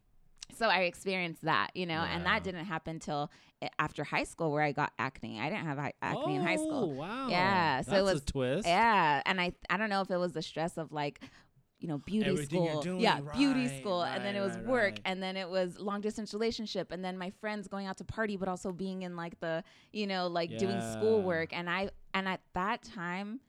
so 0.58 0.68
I 0.68 0.82
experienced 0.82 1.42
that, 1.44 1.72
you 1.76 1.86
know, 1.86 2.02
and 2.02 2.26
that 2.26 2.44
didn't 2.44 2.66
happen 2.66 3.00
till 3.00 3.32
after 3.80 4.04
high 4.04 4.24
school 4.24 4.52
where 4.52 4.64
I 4.64 4.72
got 4.72 4.92
acne. 4.98 5.40
I 5.40 5.50
didn't 5.50 5.66
have 5.66 5.78
hi- 5.78 5.94
acne 6.02 6.36
in 6.36 6.42
high 6.42 6.58
Oh, 6.60 6.66
school. 6.68 6.96
wow. 6.96 7.28
Yeah, 7.30 7.82
so 7.82 7.96
it 7.96 8.02
was- 8.04 8.22
a 8.22 8.26
twist. 8.26 8.68
Yeah, 8.68 9.22
and 9.26 9.40
I 9.40 9.54
I 9.70 9.78
don't 9.78 9.90
know 9.90 10.02
if 10.02 10.10
it 10.12 10.18
was 10.18 10.34
the 10.34 10.42
stress 10.42 10.78
of 10.78 10.92
like, 10.92 11.22
you 11.80 11.88
know, 11.88 11.98
beauty 12.00 12.30
Everything 12.30 12.66
school. 12.68 12.82
doing, 12.82 13.02
yeah, 13.02 13.20
beauty 13.36 13.68
right, 13.68 13.80
school, 13.80 14.04
and 14.04 14.24
then 14.24 14.36
it 14.36 14.42
was 14.42 14.54
right, 14.56 14.66
work, 14.66 14.92
right. 14.94 15.02
and 15.06 15.22
then 15.24 15.36
it 15.38 15.50
was 15.50 15.80
long 15.80 16.00
distance 16.02 16.34
relationship, 16.34 16.92
and 16.92 17.04
then 17.04 17.18
my 17.18 17.30
friends 17.42 17.68
going 17.68 17.88
out 17.88 17.98
to 17.98 18.04
party, 18.04 18.38
but 18.38 18.48
also 18.48 18.72
being 18.72 19.02
in 19.02 19.16
like 19.16 19.40
the, 19.40 19.64
you 19.92 20.06
know, 20.08 20.28
like 20.28 20.56
doing 20.58 20.78
Yeah. 20.80 20.94
schoolwork, 20.94 21.54
and 21.56 21.70
I 21.70 21.90
and 22.14 22.28
at 22.28 22.42
that 22.54 22.84
time, 22.84 23.40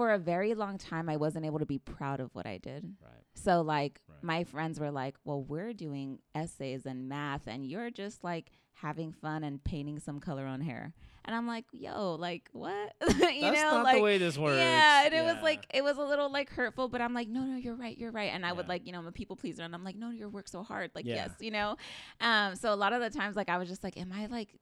for 0.00 0.12
a 0.12 0.18
very 0.18 0.54
long 0.54 0.78
time, 0.78 1.10
I 1.10 1.16
wasn't 1.18 1.44
able 1.44 1.58
to 1.58 1.66
be 1.66 1.78
proud 1.78 2.20
of 2.20 2.34
what 2.34 2.46
I 2.46 2.56
did. 2.56 2.84
Right. 3.02 3.12
So 3.34 3.60
like 3.60 4.00
Right. 4.08 4.22
my 4.24 4.44
friends 4.44 4.80
were 4.80 4.90
like, 4.90 5.14
"Well, 5.24 5.42
we're 5.42 5.74
doing 5.74 6.20
essays 6.34 6.86
and 6.86 7.06
math 7.08 7.42
and 7.46 7.66
you're 7.66 7.90
just 7.90 8.24
like 8.24 8.50
having 8.72 9.12
fun 9.12 9.44
and 9.44 9.62
painting 9.62 9.98
some 9.98 10.18
color 10.20 10.46
on 10.46 10.62
hair." 10.62 10.94
And 11.26 11.36
I'm 11.36 11.46
like, 11.46 11.66
"Yo, 11.70 12.14
like 12.14 12.48
what?" 12.52 12.94
you 13.08 13.40
That's 13.42 13.60
know, 13.62 13.70
not 13.76 13.84
like 13.84 13.96
the 13.98 14.02
way 14.02 14.16
this 14.16 14.38
works. 14.38 14.56
yeah, 14.58 15.04
and 15.04 15.12
it 15.14 15.22
was 15.22 15.36
like 15.42 15.66
it 15.74 15.84
was 15.84 15.98
a 15.98 16.02
little 16.02 16.30
like 16.32 16.48
hurtful, 16.50 16.88
but 16.88 17.02
I'm 17.02 17.12
like, 17.12 17.28
"No, 17.28 17.42
no, 17.44 17.56
you're 17.56 17.76
right. 17.76 17.96
You're 17.96 18.10
right." 18.10 18.32
And 18.32 18.46
I 18.46 18.52
would 18.54 18.68
like, 18.68 18.86
you 18.86 18.92
know, 18.92 19.00
I'm 19.00 19.06
a 19.06 19.12
people 19.12 19.36
pleaser 19.36 19.62
and 19.64 19.74
I'm 19.74 19.84
like, 19.84 19.96
"No, 19.96 20.08
you 20.10 20.28
work 20.30 20.48
so 20.48 20.62
hard." 20.62 20.90
Like, 20.94 21.04
Yeah. 21.04 21.16
yes, 21.16 21.30
you 21.40 21.50
know. 21.50 21.76
Um 22.22 22.56
so 22.56 22.72
a 22.72 22.78
lot 22.84 22.94
of 22.94 23.00
the 23.02 23.10
times 23.10 23.36
like 23.36 23.50
I 23.50 23.58
was 23.58 23.68
just 23.68 23.84
like, 23.84 23.98
"Am 23.98 24.12
I 24.12 24.26
like 24.26 24.56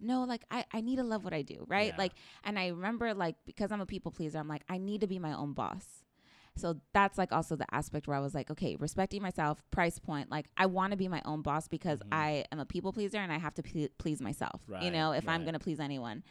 no, 0.00 0.24
like 0.24 0.44
I, 0.50 0.64
I 0.72 0.80
need 0.80 0.96
to 0.96 1.02
love 1.04 1.24
what 1.24 1.32
I 1.34 1.42
do, 1.42 1.64
right? 1.68 1.88
Yeah. 1.88 1.98
Like, 1.98 2.12
and 2.44 2.58
I 2.58 2.68
remember 2.68 3.14
like 3.14 3.36
because 3.46 3.72
I'm 3.72 3.80
a 3.80 3.86
people 3.86 4.10
pleaser, 4.12 4.38
I'm 4.38 4.48
like 4.48 4.62
I 4.68 4.78
need 4.78 5.00
to 5.02 5.06
be 5.06 5.18
my 5.18 5.32
own 5.36 5.52
boss. 5.52 5.84
So 6.56 6.80
that's 6.92 7.16
like 7.18 7.30
also 7.30 7.54
the 7.54 7.72
aspect 7.72 8.08
where 8.08 8.16
I 8.16 8.20
was 8.20 8.34
like, 8.34 8.50
okay, 8.50 8.74
respecting 8.76 9.22
myself, 9.22 9.62
price 9.70 9.98
point. 10.00 10.28
Like 10.30 10.46
I 10.56 10.66
want 10.66 10.90
to 10.90 10.96
be 10.96 11.06
my 11.06 11.22
own 11.24 11.42
boss 11.42 11.68
because 11.68 12.00
Mhm. 12.00 12.08
I 12.12 12.44
am 12.50 12.58
a 12.58 12.64
people 12.66 12.92
pleaser 12.92 13.18
and 13.18 13.30
I 13.32 13.38
have 13.38 13.54
to 13.54 13.62
ple- 13.62 13.88
please 13.98 14.20
myself. 14.20 14.60
you 14.82 14.90
know, 14.90 15.12
if 15.12 15.28
I'm 15.28 15.44
gonna 15.44 15.58
please 15.60 15.78
anyone, 15.80 16.24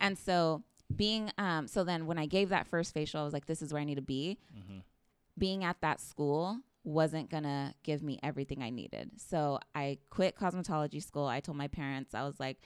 and 0.00 0.16
so 0.18 0.62
being 0.94 1.30
um 1.38 1.66
so 1.66 1.82
then 1.84 2.06
when 2.06 2.18
I 2.18 2.26
gave 2.26 2.48
that 2.50 2.66
first 2.66 2.94
facial, 2.94 3.20
I 3.20 3.24
was 3.24 3.32
like, 3.32 3.46
this 3.46 3.60
is 3.62 3.72
where 3.72 3.82
I 3.82 3.84
need 3.84 3.96
to 3.96 4.02
be 4.02 4.38
Mhm. 4.56 4.82
being 5.38 5.64
at 5.64 5.80
that 5.80 6.00
school 6.00 6.60
wasn't 6.84 7.30
gonna 7.30 7.74
give 7.82 8.02
me 8.02 8.18
everything 8.22 8.62
I 8.62 8.70
needed. 8.70 9.10
So 9.20 9.58
I 9.74 9.98
quit 10.10 10.36
cosmetology 10.36 11.02
school. 11.02 11.26
I 11.26 11.40
told 11.40 11.56
my 11.56 11.68
parents, 11.68 12.14
I 12.14 12.22
was 12.24 12.38
like, 12.38 12.58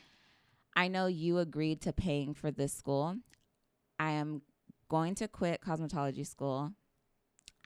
I 0.76 0.88
know 0.88 1.06
you 1.06 1.38
agreed 1.38 1.80
to 1.82 1.92
paying 1.92 2.34
for 2.34 2.50
this 2.50 2.72
school. 2.72 3.16
I 3.98 4.10
am 4.12 4.42
going 4.88 5.14
to 5.16 5.28
quit 5.28 5.60
cosmetology 5.60 6.26
school. 6.26 6.72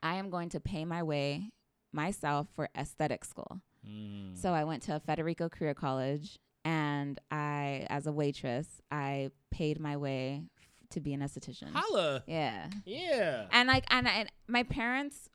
I 0.03 0.15
am 0.17 0.31
going 0.31 0.49
to 0.51 0.61
pay 0.61 0.85
my 0.85 1.03
way 1.03 1.51
myself 1.93 2.49
for 2.57 2.69
aesthetic 2.77 3.25
school. 3.25 3.61
Mm. 3.89 4.37
So 4.37 4.53
I 4.53 4.65
went 4.65 4.83
to 4.85 5.01
Federico 5.01 5.49
Career 5.49 5.75
College 5.75 6.39
and 6.65 7.19
I, 7.31 7.87
as 7.91 8.07
a 8.07 8.13
waitress, 8.13 8.67
I 8.91 9.31
paid 9.51 9.79
my 9.79 9.97
way 9.97 10.45
f- 10.59 10.89
to 10.91 11.01
be 11.01 11.13
an 11.13 11.21
esthetician. 11.21 11.71
holla. 11.75 12.23
Yeah 12.27 12.69
Yeah. 12.87 13.47
and 13.51 13.69
like 13.69 13.85
and, 13.91 14.07
and 14.09 14.29
my 14.49 14.63
parents 14.63 15.29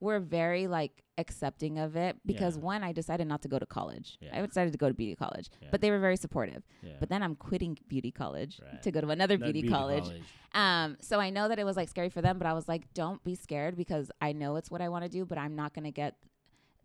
were 0.00 0.18
very 0.18 0.66
like 0.66 1.02
accepting 1.18 1.78
of 1.78 1.94
it 1.96 2.16
because 2.24 2.56
Yeah. 2.56 2.62
one 2.62 2.82
i 2.82 2.92
decided 2.92 3.26
not 3.26 3.42
to 3.42 3.48
go 3.48 3.58
to 3.58 3.66
college 3.66 4.16
Yeah. 4.20 4.38
i 4.38 4.46
decided 4.46 4.72
to 4.72 4.78
go 4.78 4.88
to 4.88 4.94
beauty 4.94 5.14
college 5.14 5.50
Yeah. 5.60 5.68
but 5.70 5.80
they 5.82 5.90
were 5.90 5.98
very 5.98 6.16
supportive 6.16 6.62
but 6.98 7.08
then 7.10 7.22
i'm 7.22 7.34
quitting 7.36 7.76
beauty 7.88 8.10
college 8.10 8.58
Right. 8.62 8.82
to 8.82 8.90
go 8.90 9.00
to 9.02 9.08
another 9.10 9.36
Not 9.36 9.52
beauty, 9.52 9.68
college. 9.68 10.08
um 10.54 10.96
so 11.00 11.20
i 11.20 11.28
know 11.30 11.48
that 11.48 11.58
it 11.58 11.64
was 11.64 11.76
like 11.76 11.88
scary 11.90 12.08
for 12.08 12.22
them 12.22 12.38
but 12.38 12.46
i 12.46 12.54
was 12.54 12.66
like 12.68 12.92
don't 12.94 13.22
be 13.22 13.34
scared 13.34 13.76
because 13.76 14.10
i 14.22 14.32
know 14.32 14.56
it's 14.56 14.70
what 14.70 14.80
i 14.80 14.88
want 14.88 15.04
to 15.04 15.10
do 15.10 15.26
but 15.26 15.36
i'm 15.36 15.54
not 15.54 15.74
going 15.74 15.84
to 15.84 15.90
get 15.92 16.16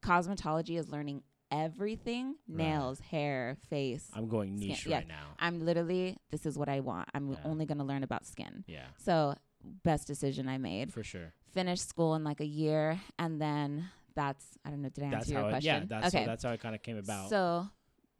cosmetology 0.01 0.77
is 0.77 0.89
learning 0.89 1.23
everything 1.51 2.35
Right. 2.47 2.57
nails 2.57 2.99
hair 2.99 3.55
face 3.69 4.09
I'm 4.13 4.27
going 4.27 4.57
Skin- 4.57 4.67
niche 4.69 4.85
yeah. 4.87 4.97
right 4.97 5.07
now. 5.07 5.35
i'm 5.39 5.63
literally 5.65 6.17
this 6.31 6.45
is 6.45 6.57
what 6.57 6.67
i 6.69 6.79
want 6.81 7.07
i'm 7.13 7.37
only 7.45 7.65
going 7.65 7.77
to 7.77 7.83
learn 7.83 8.03
about 8.03 8.25
skin 8.25 8.63
Yeah. 8.67 8.87
so 8.97 9.35
best 9.83 10.05
decision 10.05 10.47
I 10.47 10.59
made. 10.59 10.93
For 10.93 11.01
sure. 11.03 11.33
Finished 11.55 11.87
school 11.89 12.13
in 12.15 12.23
like 12.23 12.41
a 12.41 12.45
year, 12.45 12.99
and 13.17 13.41
then 13.41 13.89
that's 14.13 14.45
I 14.65 14.69
don't 14.69 14.81
know. 14.83 14.89
Did 14.89 15.03
I 15.05 15.07
answer 15.07 15.17
That's 15.17 15.29
your 15.31 15.39
how 15.41 15.47
it, 15.47 15.49
question? 15.51 15.81
yeah, 15.81 15.85
that's 16.01 16.07
okay. 16.13 16.19
how, 16.23 16.29
that's 16.29 16.43
how 16.43 16.51
it 16.51 16.59
kind 16.61 16.75
of 16.75 16.81
came 16.83 16.97
about. 16.97 17.29
So, 17.29 17.67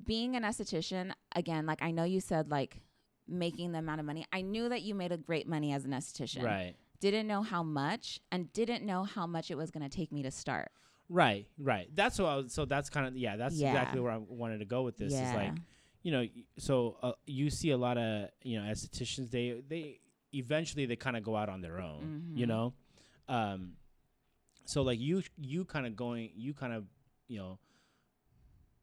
being 0.03 0.35
an 0.35 0.43
esthetician, 0.43 1.11
again, 1.35 1.65
like 1.65 1.81
I 1.83 1.91
know 1.91 2.05
you 2.05 2.19
said, 2.21 2.49
like 2.49 2.81
making 3.27 3.73
the 3.73 3.79
amount 3.79 3.99
of 3.99 4.05
money. 4.05 4.25
I 4.31 4.41
knew 4.41 4.69
that 4.69 4.81
you 4.83 4.95
made 4.95 5.11
a 5.11 5.17
great 5.17 5.47
money 5.47 5.73
as 5.73 5.83
an 5.85 5.91
esthetician. 5.91 6.43
right. 6.43 6.75
Didn't 7.01 7.27
know 7.27 7.41
how 7.43 7.61
much, 7.61 8.19
and 8.31 8.51
didn't 8.53 8.85
know 8.85 9.03
how 9.03 9.27
much 9.27 9.51
it 9.51 9.57
was 9.57 9.69
going 9.69 9.87
to 9.87 9.95
take 9.95 10.11
me 10.11 10.23
to 10.23 10.31
start. 10.31 10.71
Right, 11.09 11.45
right. 11.59 11.87
That's 11.93 12.17
what 12.17 12.29
I 12.29 12.35
was, 12.37 12.53
so 12.53 12.65
that's 12.65 12.89
kind 12.89 13.05
of 13.05 13.15
yeah, 13.17 13.35
that's 13.35 13.55
Yeah. 13.55 13.71
exactly 13.73 13.99
where 14.01 14.11
I 14.13 14.17
wanted 14.17 14.59
to 14.59 14.65
go 14.65 14.81
with 14.83 14.97
this. 14.97 15.11
yeah. 15.13 15.29
Is 15.29 15.35
like, 15.35 15.53
you 16.03 16.11
know, 16.11 16.25
so 16.57 16.97
uh, 17.03 17.11
you 17.27 17.49
see 17.49 17.71
a 17.71 17.77
lot 17.77 17.97
of, 17.97 18.29
you 18.43 18.59
know, 18.61 18.65
estheticians 18.71 19.29
they 19.29 19.61
they 19.67 19.99
eventually 20.33 20.85
they 20.85 20.95
kind 20.95 21.15
of 21.17 21.23
go 21.23 21.35
out 21.35 21.49
on 21.49 21.61
their 21.61 21.79
own, 21.81 22.31
you 22.35 22.45
Mhm. 22.45 22.49
know? 22.49 22.73
Um 23.27 23.73
so 24.65 24.81
like 24.81 24.99
you 24.99 25.21
you 25.37 25.65
kind 25.65 25.85
of 25.85 25.95
going 25.95 26.31
you 26.35 26.53
kind 26.53 26.73
of, 26.73 26.85
you 27.27 27.39
know, 27.39 27.59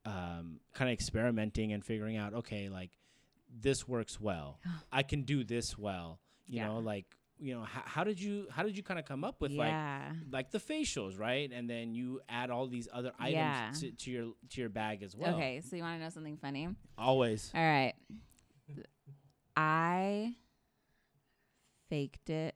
um 0.04 0.60
kind 0.74 0.90
of 0.90 0.92
experimenting 0.94 1.72
and 1.72 1.84
figuring 1.84 2.16
out 2.16 2.34
okay, 2.34 2.68
like 2.68 2.90
this 3.60 3.86
works 3.86 4.20
well. 4.20 4.58
I 4.92 5.02
can 5.02 5.22
do 5.22 5.44
this 5.44 5.76
well. 5.78 6.20
You 6.48 6.56
Yeah. 6.58 6.68
know, 6.68 6.78
like 6.78 7.06
you 7.38 7.54
know, 7.54 7.62
h- 7.64 7.82
how 7.86 8.04
did 8.04 8.20
you 8.20 8.46
how 8.50 8.62
did 8.62 8.76
you 8.76 8.82
kind 8.84 9.00
of 9.00 9.04
come 9.06 9.24
up 9.24 9.40
with 9.40 9.50
like 9.52 9.68
yeah. 9.70 10.12
like 10.30 10.50
the 10.52 10.58
facials, 10.60 11.18
right? 11.18 11.50
And 11.52 11.68
then 11.68 11.92
you 11.92 12.20
add 12.28 12.50
all 12.50 12.68
these 12.68 12.88
other 12.92 13.12
items 13.18 13.34
Yeah. 13.34 13.70
to, 13.80 13.90
to 13.90 14.10
your 14.10 14.24
to 14.50 14.60
your 14.60 14.70
bag 14.70 15.02
as 15.02 15.16
well. 15.16 15.34
Okay, 15.34 15.60
so 15.60 15.74
you 15.76 15.82
want 15.82 15.98
to 15.98 16.04
know 16.04 16.10
something 16.10 16.36
funny? 16.36 16.68
Always. 16.96 17.50
All 17.54 17.60
right. 17.60 17.94
I 19.56 20.34
faked 21.88 22.30
it 22.30 22.54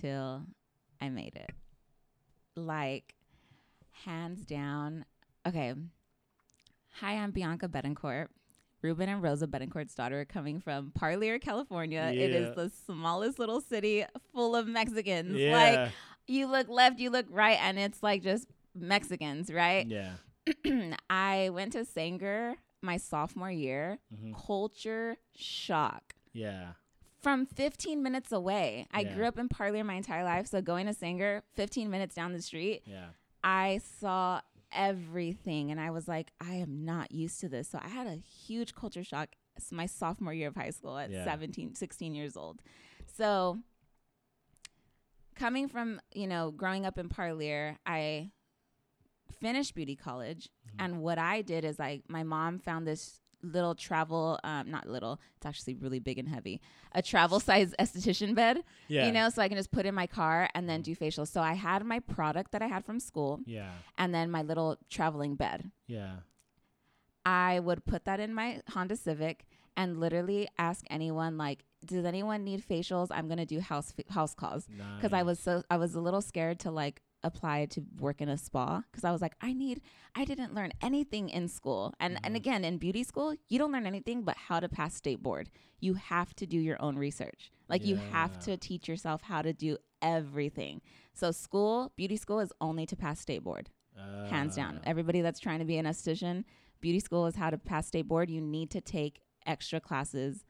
till 0.00 0.46
I 1.00 1.08
made 1.08 1.34
it. 1.36 1.50
Like, 2.54 3.14
hands 4.04 4.44
down. 4.46 5.04
Okay. 5.46 5.74
Hi, 7.00 7.12
I'm 7.14 7.30
Bianca 7.30 7.68
Betancourt. 7.68 8.28
Ruben 8.82 9.08
and 9.08 9.22
Rosa 9.22 9.46
Betancourt's 9.46 9.94
daughter, 9.94 10.24
coming 10.24 10.60
from 10.60 10.90
Parlier, 10.92 11.38
California. 11.38 12.12
It 12.14 12.30
Yeah. 12.30 12.36
is 12.38 12.54
the 12.54 12.70
smallest 12.86 13.38
little 13.38 13.60
city 13.60 14.04
full 14.32 14.54
of 14.54 14.66
Mexicans. 14.66 15.38
Like, 15.40 15.92
you 16.26 16.46
look 16.46 16.68
left, 16.68 16.98
you 16.98 17.10
look 17.10 17.26
right, 17.30 17.58
and 17.60 17.78
it's 17.78 18.02
like 18.02 18.22
just 18.22 18.46
Mexicans, 18.74 19.50
right? 19.52 19.86
yeah. 19.86 20.14
I 21.10 21.50
went 21.52 21.72
to 21.72 21.84
Sanger 21.84 22.54
my 22.82 22.98
sophomore 22.98 23.50
year. 23.50 23.98
hmm 24.14 24.32
Culture 24.32 25.16
shock. 25.34 26.14
Yeah. 26.32 26.72
From 27.26 27.44
15 27.44 28.04
minutes 28.04 28.30
away. 28.30 28.86
I 28.92 29.00
Yeah. 29.00 29.14
grew 29.16 29.24
up 29.26 29.36
in 29.36 29.48
Parlier 29.48 29.82
my 29.82 29.94
entire 29.94 30.22
life. 30.22 30.46
So 30.46 30.62
going 30.62 30.86
to 30.86 30.94
Sanger, 30.94 31.42
15 31.54 31.90
minutes 31.90 32.14
down 32.14 32.32
the 32.32 32.40
street, 32.40 32.82
Yeah. 32.86 33.08
I 33.42 33.78
saw 33.78 34.42
everything. 34.70 35.72
And 35.72 35.80
I 35.80 35.90
was 35.90 36.06
like, 36.06 36.30
I 36.40 36.54
am 36.54 36.84
not 36.84 37.10
used 37.10 37.40
to 37.40 37.48
this. 37.48 37.66
So 37.68 37.80
I 37.82 37.88
had 37.88 38.06
a 38.06 38.14
huge 38.14 38.76
culture 38.76 39.02
shock 39.02 39.30
s- 39.56 39.72
my 39.72 39.86
sophomore 39.86 40.32
year 40.34 40.46
of 40.46 40.54
high 40.54 40.70
school 40.70 40.96
at 40.98 41.10
Yeah. 41.10 41.24
17, 41.24 41.74
16 41.74 42.14
years 42.14 42.36
old. 42.36 42.62
So 43.06 43.60
coming 45.34 45.66
from, 45.66 46.00
you 46.14 46.28
know, 46.28 46.52
growing 46.52 46.86
up 46.86 46.96
in 46.96 47.08
Parlier, 47.08 47.76
I 47.84 48.30
finished 49.40 49.74
beauty 49.74 49.96
college. 49.96 50.48
Mm-hmm. 50.68 50.76
And 50.78 51.02
what 51.02 51.18
I 51.18 51.42
did 51.42 51.64
is 51.64 51.76
like 51.80 52.08
my 52.08 52.22
mom 52.22 52.60
found 52.60 52.86
this 52.86 53.20
little 53.42 53.74
travel 53.74 54.38
um 54.44 54.70
not 54.70 54.88
little, 54.88 55.20
it's 55.36 55.46
actually 55.46 55.74
really 55.74 55.98
big 55.98 56.18
and 56.18 56.28
heavy. 56.28 56.60
A 56.92 57.02
travel 57.02 57.38
size 57.40 57.74
esthetician 57.80 58.34
bed, 58.34 58.62
Yeah. 58.88 59.00
Mm-hmm. 59.02 59.06
you 59.08 59.12
know, 59.14 59.28
so 59.30 59.42
I 59.42 59.48
can 59.48 59.56
just 59.56 59.70
put 59.70 59.86
in 59.86 59.94
my 59.94 60.06
car 60.06 60.48
and 60.54 60.68
then 60.68 60.82
do 60.82 60.96
facials. 60.96 61.28
So 61.28 61.40
I 61.40 61.54
had 61.54 61.84
my 61.84 62.00
product 62.00 62.52
that 62.52 62.62
I 62.62 62.66
had 62.66 62.84
from 62.84 62.98
school 63.00 63.40
Yeah. 63.46 63.70
and 63.98 64.14
then 64.14 64.30
my 64.30 64.42
little 64.42 64.78
traveling 64.88 65.34
bed. 65.36 65.70
Yeah. 65.86 66.16
I 67.24 67.60
would 67.60 67.84
put 67.84 68.04
that 68.04 68.20
in 68.20 68.32
my 68.34 68.62
Honda 68.68 68.96
Civic 68.96 69.46
and 69.76 69.98
literally 69.98 70.48
ask 70.58 70.84
anyone 70.88 71.36
like, 71.36 71.64
does 71.84 72.04
anyone 72.04 72.44
need 72.44 72.66
facials? 72.66 73.08
I'm 73.10 73.28
gonna 73.28 73.46
do 73.46 73.60
house 73.60 73.92
house 74.10 74.34
calls 74.34 74.66
because 74.96 75.12
I 75.12 75.22
was 75.22 75.38
so 75.38 75.62
I 75.70 75.76
was 75.76 75.94
a 75.94 76.00
little 76.00 76.22
scared 76.22 76.58
to 76.60 76.70
like 76.70 77.02
apply 77.22 77.66
to 77.66 77.82
work 77.98 78.20
in 78.20 78.28
a 78.28 78.36
spa 78.36 78.82
because 78.90 79.04
I 79.04 79.10
was 79.12 79.20
like, 79.22 79.34
I 79.40 79.52
need 79.52 79.80
I 80.14 80.24
didn't 80.24 80.54
learn 80.54 80.72
anything 80.82 81.28
in 81.30 81.48
school. 81.48 81.94
And 81.98 82.18
and 82.24 82.34
Mhm. 82.34 82.38
again, 82.38 82.64
in 82.64 82.78
beauty 82.78 83.02
school, 83.02 83.34
you 83.48 83.58
don't 83.58 83.72
learn 83.72 83.86
anything 83.86 84.22
but 84.22 84.36
how 84.36 84.60
to 84.60 84.68
pass 84.68 84.94
state 84.94 85.22
board. 85.22 85.50
You 85.80 85.94
have 85.94 86.34
to 86.36 86.46
do 86.46 86.58
your 86.58 86.80
own 86.80 86.96
research. 86.96 87.50
Like 87.68 87.84
you 87.84 87.96
have 87.96 88.38
to 88.40 88.56
teach 88.56 88.88
yourself 88.88 89.22
how 89.22 89.42
to 89.42 89.52
do 89.52 89.76
everything. 90.02 90.80
So 91.14 91.30
school, 91.32 91.92
beauty 91.96 92.16
school 92.16 92.40
is 92.40 92.52
only 92.60 92.86
to 92.86 92.96
pass 92.96 93.20
state 93.20 93.42
board 93.42 93.70
hands 94.30 94.54
down. 94.54 94.76
Uh, 94.78 94.80
Everybody 94.84 95.20
that's 95.20 95.40
trying 95.40 95.58
to 95.60 95.64
be 95.64 95.78
an 95.78 95.86
esthetician, 95.86 96.44
beauty 96.80 97.00
school 97.00 97.26
is 97.26 97.36
how 97.36 97.50
to 97.50 97.58
pass 97.58 97.86
state 97.86 98.06
board. 98.08 98.28
You 98.30 98.40
need 98.40 98.70
to 98.70 98.80
take 98.80 99.20
extra 99.46 99.80
classes 99.80 100.44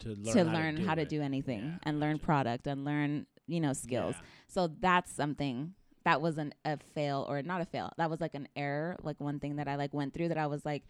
to 0.00 0.10
learn, 0.10 0.34
to 0.34 0.44
learn 0.44 0.76
how 0.78 0.94
to 0.94 1.02
it. 1.02 1.08
do 1.08 1.20
anything 1.20 1.60
Yeah, 1.64 1.78
and 1.82 2.00
learn 2.00 2.18
product 2.18 2.66
and 2.66 2.84
learn, 2.84 3.26
you 3.46 3.60
know, 3.60 3.72
skills. 3.72 4.16
Yeah. 4.20 4.26
So 4.48 4.66
that's 4.68 5.10
something 5.12 5.74
that 6.08 6.22
wasn't 6.22 6.54
a 6.64 6.78
fail 6.94 7.26
or 7.28 7.42
not 7.42 7.60
a 7.60 7.66
fail. 7.66 7.92
That 7.98 8.08
was 8.08 8.18
like 8.20 8.34
an 8.34 8.48
error, 8.56 8.96
like 9.02 9.20
one 9.20 9.38
thing 9.40 9.56
that 9.56 9.68
I 9.68 9.76
like 9.76 9.92
went 9.92 10.14
through 10.14 10.28
that 10.28 10.38
I 10.38 10.46
was 10.46 10.64
like, 10.64 10.84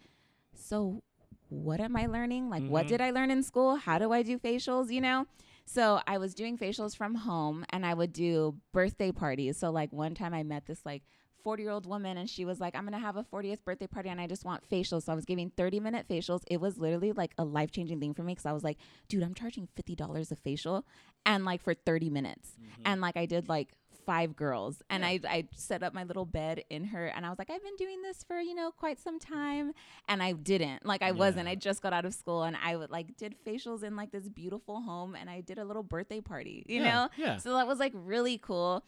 so 0.55 1.03
what 1.49 1.79
am 1.81 1.95
I 1.97 2.05
learning? 2.05 2.49
Like 2.49 2.63
what 2.63 2.85
Mhm. 2.85 2.89
did 2.89 3.01
I 3.01 3.11
learn 3.11 3.29
in 3.31 3.43
school? 3.43 3.75
How 3.75 3.97
do 3.99 4.11
I 4.13 4.21
do 4.23 4.37
facials, 4.39 4.91
you 4.91 5.01
know? 5.01 5.25
So 5.65 5.99
I 6.07 6.17
was 6.17 6.33
doing 6.33 6.57
facials 6.57 6.95
from 6.95 7.15
home 7.15 7.65
and 7.69 7.85
I 7.85 7.93
would 7.93 8.13
do 8.13 8.55
birthday 8.71 9.11
parties. 9.11 9.57
So 9.57 9.71
like 9.71 9.91
one 9.91 10.13
time 10.15 10.33
I 10.33 10.43
met 10.43 10.65
this 10.67 10.85
like 10.85 11.03
40 11.43 11.63
year 11.63 11.71
old 11.71 11.85
woman 11.85 12.17
and 12.17 12.29
she 12.29 12.45
was 12.45 12.59
like, 12.59 12.75
I'm 12.75 12.83
gonna 12.85 12.99
have 12.99 13.17
a 13.17 13.23
40th 13.23 13.63
birthday 13.65 13.87
party 13.87 14.09
and 14.09 14.21
I 14.21 14.27
just 14.27 14.45
want 14.45 14.67
facials. 14.69 15.03
So 15.03 15.11
I 15.11 15.15
was 15.15 15.25
giving 15.25 15.49
30 15.51 15.79
minute 15.79 16.07
facials. 16.07 16.41
It 16.47 16.59
was 16.61 16.77
literally 16.77 17.11
like 17.13 17.33
a 17.37 17.43
life 17.43 17.71
changing 17.71 17.99
thing 17.99 18.13
for 18.13 18.23
me 18.23 18.33
because 18.33 18.45
I 18.45 18.51
was 18.53 18.63
like, 18.63 18.77
dude, 19.09 19.23
I'm 19.23 19.33
charging 19.33 19.67
$50 19.75 20.31
a 20.31 20.35
facial 20.35 20.85
and 21.25 21.45
like 21.45 21.61
for 21.61 21.73
30 21.73 22.09
minutes. 22.09 22.57
Mhm. 22.59 22.81
And 22.85 23.01
like 23.01 23.17
I 23.17 23.25
did 23.25 23.49
like 23.49 23.73
five 24.09 24.35
girls 24.35 24.81
and 24.89 25.03
Yeah. 25.03 25.09
I, 25.09 25.19
I 25.37 25.47
set 25.55 25.83
up 25.83 25.93
my 25.93 26.03
little 26.03 26.25
bed 26.25 26.63
in 26.71 26.85
her 26.85 27.05
and 27.07 27.25
I 27.25 27.29
was 27.29 27.37
like, 27.37 27.51
I've 27.51 27.61
been 27.69 27.75
doing 27.77 28.01
this 28.01 28.23
for, 28.23 28.39
you 28.39 28.55
know, 28.55 28.71
quite 28.71 28.97
some 28.99 29.19
time. 29.19 29.73
And 30.07 30.23
I 30.23 30.31
didn't. 30.31 30.83
Like 30.83 31.03
I 31.03 31.11
wasn't. 31.11 31.47
I 31.47 31.53
just 31.53 31.81
got 31.83 31.93
out 31.93 32.05
of 32.05 32.13
school 32.15 32.41
and 32.43 32.57
I 32.69 32.75
would 32.75 32.89
like 32.89 33.15
did 33.17 33.35
facials 33.45 33.83
in 33.83 33.95
like 33.95 34.11
this 34.11 34.27
beautiful 34.27 34.81
home 34.81 35.15
and 35.19 35.29
I 35.29 35.41
did 35.41 35.57
a 35.59 35.65
little 35.65 35.83
birthday 35.83 36.21
party, 36.21 36.65
you 36.67 36.81
Yeah, 36.81 36.91
know? 36.91 37.09
Yeah. 37.17 37.37
So 37.37 37.53
that 37.53 37.67
was 37.67 37.77
like 37.79 37.91
really 37.95 38.37
cool. 38.39 38.83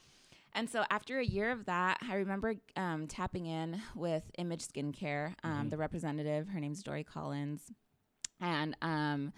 And 0.53 0.67
so 0.69 0.83
after 0.89 1.19
a 1.19 1.25
year 1.25 1.51
of 1.51 1.65
that, 1.65 1.99
I 2.09 2.15
remember 2.15 2.55
um, 2.75 3.05
tapping 3.07 3.45
in 3.45 3.79
with 3.95 4.23
Image 4.39 4.63
Skincare, 4.67 5.35
um, 5.43 5.67
Mhm. 5.67 5.69
the 5.69 5.77
representative. 5.77 6.47
Her 6.49 6.59
name's 6.59 6.81
Dory 6.83 7.03
Collins. 7.03 7.61
And 8.39 8.75
um, 8.81 9.33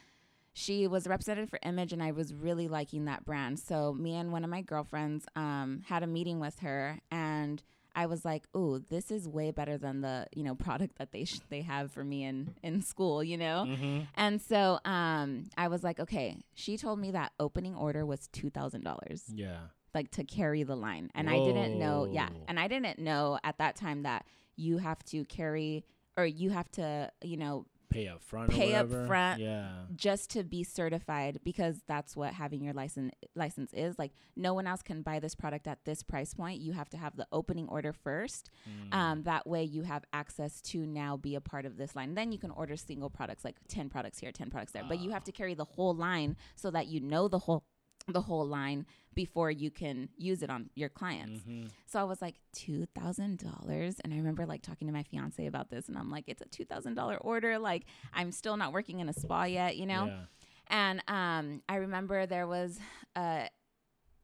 she 0.54 0.88
was 0.88 1.08
represented 1.08 1.50
for 1.50 1.60
Image, 1.64 1.94
and 1.94 2.02
I 2.04 2.12
was 2.12 2.34
really 2.34 2.68
liking 2.68 3.06
that 3.06 3.26
brand. 3.26 3.60
So 3.60 3.94
me 3.94 4.16
and 4.16 4.32
one 4.32 4.44
of 4.44 4.50
my 4.50 4.62
girlfriends 4.62 5.26
um, 5.36 5.82
had 5.88 6.04
a 6.04 6.08
meeting 6.08 6.40
with 6.40 6.60
her, 6.60 7.00
and 7.12 7.62
I 7.96 8.06
was 8.08 8.24
like, 8.26 8.44
"Ooh, 8.56 8.84
this 8.90 9.12
is 9.12 9.28
way 9.28 9.52
better 9.52 9.78
than 9.78 10.02
the 10.02 10.28
you 10.36 10.44
know 10.44 10.56
product 10.56 10.98
that 10.98 11.12
they 11.12 11.26
sh- 11.26 11.42
they 11.50 11.62
have 11.62 11.92
for 11.92 12.04
me 12.04 12.24
in 12.24 12.56
in 12.64 12.82
school, 12.82 13.24
you 13.24 13.38
know." 13.38 13.66
hmm 13.66 14.00
And 14.16 14.42
so 14.42 14.80
um, 14.86 15.46
I 15.58 15.68
was 15.68 15.84
like, 15.84 16.00
"Okay." 16.00 16.38
She 16.54 16.78
told 16.78 17.00
me 17.00 17.12
that 17.12 17.32
opening 17.40 17.76
order 17.76 18.06
was 18.06 18.28
two 18.28 18.50
thousand 18.50 18.84
dollars 18.84 19.24
Yeah. 19.34 19.60
like 19.94 20.10
to 20.12 20.24
carry 20.24 20.64
the 20.64 20.76
line. 20.76 21.12
And 21.14 21.30
I 21.30 21.40
didn't 21.40 21.78
know, 21.78 22.08
yeah. 22.12 22.30
And 22.48 22.60
I 22.60 22.68
didn't 22.68 22.98
know 23.00 23.38
at 23.44 23.58
that 23.60 23.76
time 23.76 24.04
that 24.04 24.26
you 24.56 24.78
have 24.80 25.04
to 25.06 25.24
carry 25.26 25.84
or 26.18 26.26
you 26.26 26.50
have 26.52 26.70
to, 26.72 27.12
you 27.24 27.38
know, 27.38 27.66
Pay 27.94 28.08
up 28.08 28.22
front. 28.22 28.50
or 28.52 28.56
Pay 28.56 28.76
up 28.76 28.90
front. 29.08 29.40
Yeah. 29.42 29.70
just 29.96 30.30
to 30.32 30.44
be 30.44 30.64
certified 30.64 31.40
because 31.44 31.82
that's 31.88 32.16
what 32.16 32.34
having 32.34 32.64
your 32.64 32.74
license 32.74 33.12
license 33.36 33.74
is. 33.74 33.98
Like 34.00 34.12
no 34.36 34.54
one 34.54 34.68
else 34.68 34.82
can 34.82 35.02
buy 35.02 35.20
this 35.20 35.36
product 35.36 35.68
at 35.68 35.86
this 35.86 36.04
price 36.04 36.34
point. 36.34 36.60
You 36.62 36.74
have 36.74 36.90
to 36.90 36.98
have 36.98 37.16
the 37.16 37.28
opening 37.32 37.68
order 37.70 37.94
first. 37.94 38.50
Mm. 38.68 38.94
Um, 38.96 39.24
that 39.24 39.48
way 39.48 39.64
you 39.64 39.84
have 39.84 40.04
access 40.14 40.62
to 40.64 40.86
now 40.86 41.18
be 41.18 41.36
a 41.36 41.42
part 41.42 41.66
of 41.66 41.78
this 41.78 41.96
line. 41.96 42.16
Then 42.16 42.32
you 42.32 42.40
can 42.40 42.52
order 42.52 42.76
single 42.76 43.10
products 43.10 43.44
like 43.46 43.56
10 43.68 43.90
products 43.90 44.20
here, 44.20 44.32
10 44.32 44.50
products 44.50 44.72
there. 44.74 44.84
But 44.88 45.00
you 45.00 45.10
Ah. 45.12 45.14
have 45.14 45.24
to 45.26 45.32
carry 45.32 45.54
the 45.54 45.66
whole 45.66 45.94
line 45.96 46.36
so 46.56 46.72
that 46.72 46.88
you 46.88 47.00
know 47.00 47.28
the 47.28 47.40
whole 47.40 47.64
the 48.08 48.22
whole 48.22 48.46
line 48.46 48.86
before 49.16 49.52
you 49.52 49.70
can 49.72 50.10
use 50.18 50.42
it 50.44 50.50
on 50.50 50.70
your 50.76 50.90
clients. 50.90 51.44
Mhm. 51.44 51.70
So 51.86 52.00
I 52.00 52.04
was 52.04 52.22
like, 52.22 52.36
two 52.54 52.86
thousand 52.96 53.40
dollars, 53.40 54.00
and 54.04 54.14
I 54.14 54.18
remember 54.18 54.46
like 54.46 54.62
talking 54.62 54.88
to 54.88 54.94
my 54.94 55.04
fiance 55.04 55.46
about 55.46 55.70
this, 55.70 55.88
and 55.88 55.98
I'm 55.98 56.10
like, 56.12 56.26
it's 56.28 56.42
a 56.42 56.46
two 56.48 56.66
thousand 56.66 56.96
dollar 56.96 57.18
order. 57.18 57.60
Like 57.60 57.86
I'm 58.14 58.32
still 58.32 58.58
not 58.58 58.74
working 58.74 59.00
in 59.00 59.10
a 59.10 59.14
spa 59.14 59.44
yet, 59.44 59.78
you 59.78 59.86
know. 59.86 60.06
Yeah. 60.06 60.20
And 60.68 61.04
um, 61.08 61.62
I 61.68 61.76
remember 61.76 62.26
there 62.26 62.48
was 62.48 62.80
a 63.16 63.50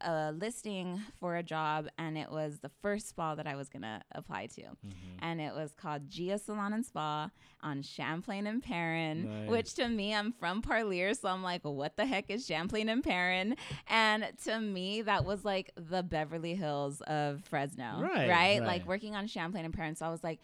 a 0.01 0.31
listing 0.31 1.01
for 1.19 1.35
a 1.35 1.43
job, 1.43 1.87
and 1.97 2.17
it 2.17 2.31
was 2.31 2.59
the 2.59 2.69
first 2.81 3.09
spa 3.09 3.35
that 3.35 3.47
I 3.47 3.55
was 3.55 3.69
gonna 3.69 4.01
apply 4.13 4.47
to, 4.47 4.61
Mm-hmm. 4.61 5.17
and 5.19 5.41
it 5.41 5.53
was 5.53 5.73
called 5.73 6.09
Gia 6.09 6.37
Salon 6.37 6.73
and 6.73 6.85
Spa 6.85 7.29
on 7.61 7.81
Champlain 7.81 8.47
and 8.47 8.63
Perrin. 8.63 9.27
Nice. 9.29 9.49
Which 9.49 9.73
to 9.75 9.87
me, 9.89 10.13
I'm 10.15 10.31
from 10.31 10.61
Parlier, 10.61 11.13
so 11.13 11.27
I'm 11.29 11.43
like, 11.43 11.61
what 11.63 11.97
the 11.97 12.05
heck 12.05 12.29
is 12.29 12.45
Champlain 12.45 12.87
and 12.89 13.03
Perrin? 13.03 13.55
And 13.87 14.27
to 14.45 14.59
me, 14.59 15.01
that 15.01 15.25
was 15.25 15.43
like 15.43 15.71
the 15.75 16.03
Beverly 16.03 16.55
Hills 16.55 17.01
of 17.01 17.43
Fresno, 17.45 17.99
Right, 18.01 18.29
Right, 18.29 18.29
right. 18.29 18.61
like 18.63 18.87
working 18.87 19.15
on 19.15 19.27
Champlain 19.27 19.65
and 19.65 19.73
Perrin. 19.73 19.95
So 19.95 20.05
I 20.05 20.09
was 20.09 20.23
like, 20.23 20.39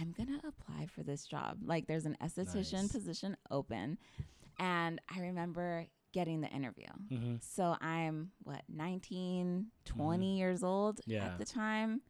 I'm 0.00 0.12
gonna 0.16 0.40
apply 0.46 0.86
for 0.86 1.02
this 1.02 1.24
job. 1.26 1.58
Like, 1.64 1.86
there's 1.86 2.06
an 2.06 2.16
esthetician 2.22 2.72
Nice. 2.82 2.92
position 2.92 3.36
open, 3.50 3.98
and 4.58 5.00
I 5.14 5.20
remember 5.20 5.86
getting 6.14 6.40
the 6.40 6.48
interview. 6.48 6.86
Mm-hmm. 7.12 7.34
So 7.40 7.76
I'm 7.80 8.30
what 8.44 8.62
19, 8.68 9.66
20 9.84 10.38
years 10.38 10.62
old 10.62 11.00
Yeah. 11.06 11.24
at 11.26 11.38
the 11.38 11.44
time, 11.44 12.00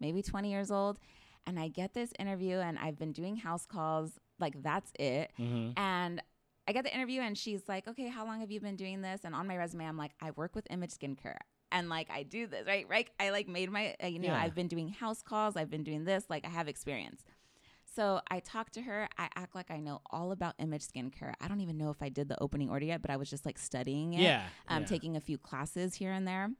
maybe 0.00 0.20
20 0.20 0.50
years 0.50 0.70
old, 0.70 0.98
and 1.46 1.58
I 1.58 1.68
get 1.68 1.94
this 1.94 2.12
interview 2.18 2.56
and 2.58 2.78
I've 2.78 2.98
been 2.98 3.12
doing 3.12 3.36
house 3.36 3.64
calls 3.64 4.18
like 4.38 4.60
that's 4.62 4.92
it. 4.98 5.30
Mm-hmm. 5.38 5.78
And 5.80 6.20
I 6.68 6.72
get 6.72 6.84
the 6.84 6.94
interview 6.94 7.20
and 7.22 7.36
she's 7.38 7.62
like, 7.68 7.88
"Okay, 7.88 8.08
how 8.08 8.24
long 8.26 8.40
have 8.40 8.50
you 8.50 8.60
been 8.60 8.76
doing 8.76 9.00
this?" 9.00 9.20
And 9.24 9.34
on 9.34 9.46
my 9.46 9.56
resume 9.56 9.86
I'm 9.86 9.96
like, 9.96 10.12
"I 10.20 10.32
work 10.32 10.54
with 10.54 10.66
Image 10.70 10.90
Skincare." 10.90 11.38
And 11.70 11.88
like 11.88 12.08
I 12.10 12.22
do 12.24 12.46
this, 12.46 12.66
right? 12.66 12.86
Right? 12.88 13.08
I 13.18 13.30
like 13.30 13.48
made 13.48 13.70
my 13.70 13.96
uh, 14.02 14.06
you 14.06 14.18
know, 14.18 14.28
Yeah. 14.28 14.42
I've 14.42 14.54
been 14.54 14.68
doing 14.68 14.88
house 14.88 15.22
calls, 15.22 15.56
I've 15.56 15.70
been 15.70 15.84
doing 15.84 16.04
this, 16.04 16.24
like 16.28 16.44
I 16.44 16.50
have 16.50 16.68
experience. 16.68 17.24
So 17.94 18.20
I 18.30 18.40
talk 18.40 18.70
to 18.70 18.82
her. 18.82 19.08
I 19.18 19.28
act 19.36 19.54
like 19.54 19.70
I 19.70 19.80
know 19.80 20.00
all 20.10 20.32
about 20.32 20.54
image 20.58 20.86
skincare. 20.86 21.34
I 21.40 21.48
don't 21.48 21.60
even 21.60 21.76
know 21.76 21.90
if 21.90 22.02
I 22.02 22.08
did 22.08 22.28
the 22.28 22.40
opening 22.40 22.70
order 22.70 22.86
yet, 22.86 23.02
but 23.02 23.10
I 23.10 23.16
was 23.16 23.28
just 23.28 23.44
like 23.44 23.58
studying 23.58 24.14
it 24.14 24.22
Yeah. 24.22 24.44
um, 24.68 24.82
yeah. 24.82 24.86
taking 24.88 25.16
a 25.16 25.20
few 25.20 25.36
classes 25.38 25.94
here 25.94 26.12
and 26.12 26.26
there. 26.26 26.50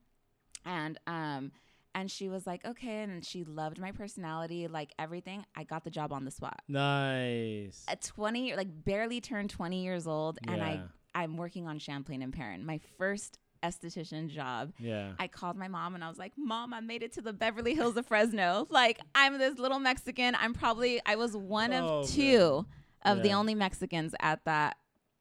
And 0.65 0.99
um, 1.07 1.53
and 1.95 2.11
she 2.11 2.29
was 2.29 2.47
like, 2.47 2.65
okay, 2.65 3.03
and 3.03 3.25
she 3.25 3.45
loved 3.45 3.79
my 3.79 3.93
personality, 3.93 4.67
like 4.69 4.93
everything. 4.99 5.45
I 5.57 5.65
got 5.65 5.85
the 5.85 5.91
job 5.91 6.13
on 6.13 6.25
the 6.25 6.31
spot. 6.31 6.61
Nice. 6.69 7.85
At 7.89 8.03
twenty, 8.03 8.55
like 8.55 8.69
barely 8.85 9.21
turned 9.21 9.51
twenty 9.51 9.83
years 9.83 10.07
old, 10.07 10.39
and 10.47 10.63
I 10.63 10.83
I'm 11.15 11.37
working 11.37 11.67
on 11.67 11.79
Champlain 11.79 12.23
and 12.23 12.33
Perrin, 12.33 12.65
my 12.65 12.81
first 12.99 13.39
esthetician 13.63 14.29
job. 14.29 14.73
Yeah. 14.79 15.13
I 15.19 15.29
called 15.29 15.57
my 15.57 15.69
mom 15.69 15.95
and 15.95 16.03
I 16.05 16.09
was 16.09 16.19
like, 16.19 16.33
"Mom, 16.37 16.73
I 16.75 16.81
made 16.81 17.03
it 17.03 17.13
to 17.15 17.23
the 17.23 17.33
Beverly 17.33 17.75
Hills 17.75 17.97
of 17.97 18.07
Fresno. 18.07 18.67
Like, 18.71 19.01
I'm 19.15 19.39
this 19.39 19.59
little 19.59 19.79
Mexican. 19.79 20.35
I'm 20.35 20.55
probably 20.55 21.01
I 21.07 21.17
was 21.17 21.37
one 21.37 21.73
Oh, 21.73 22.01
of 22.01 22.11
two 22.11 22.67
of 23.05 23.23
the 23.23 23.33
only 23.33 23.55
Mexicans 23.55 24.15
at 24.21 24.45
that 24.45 24.77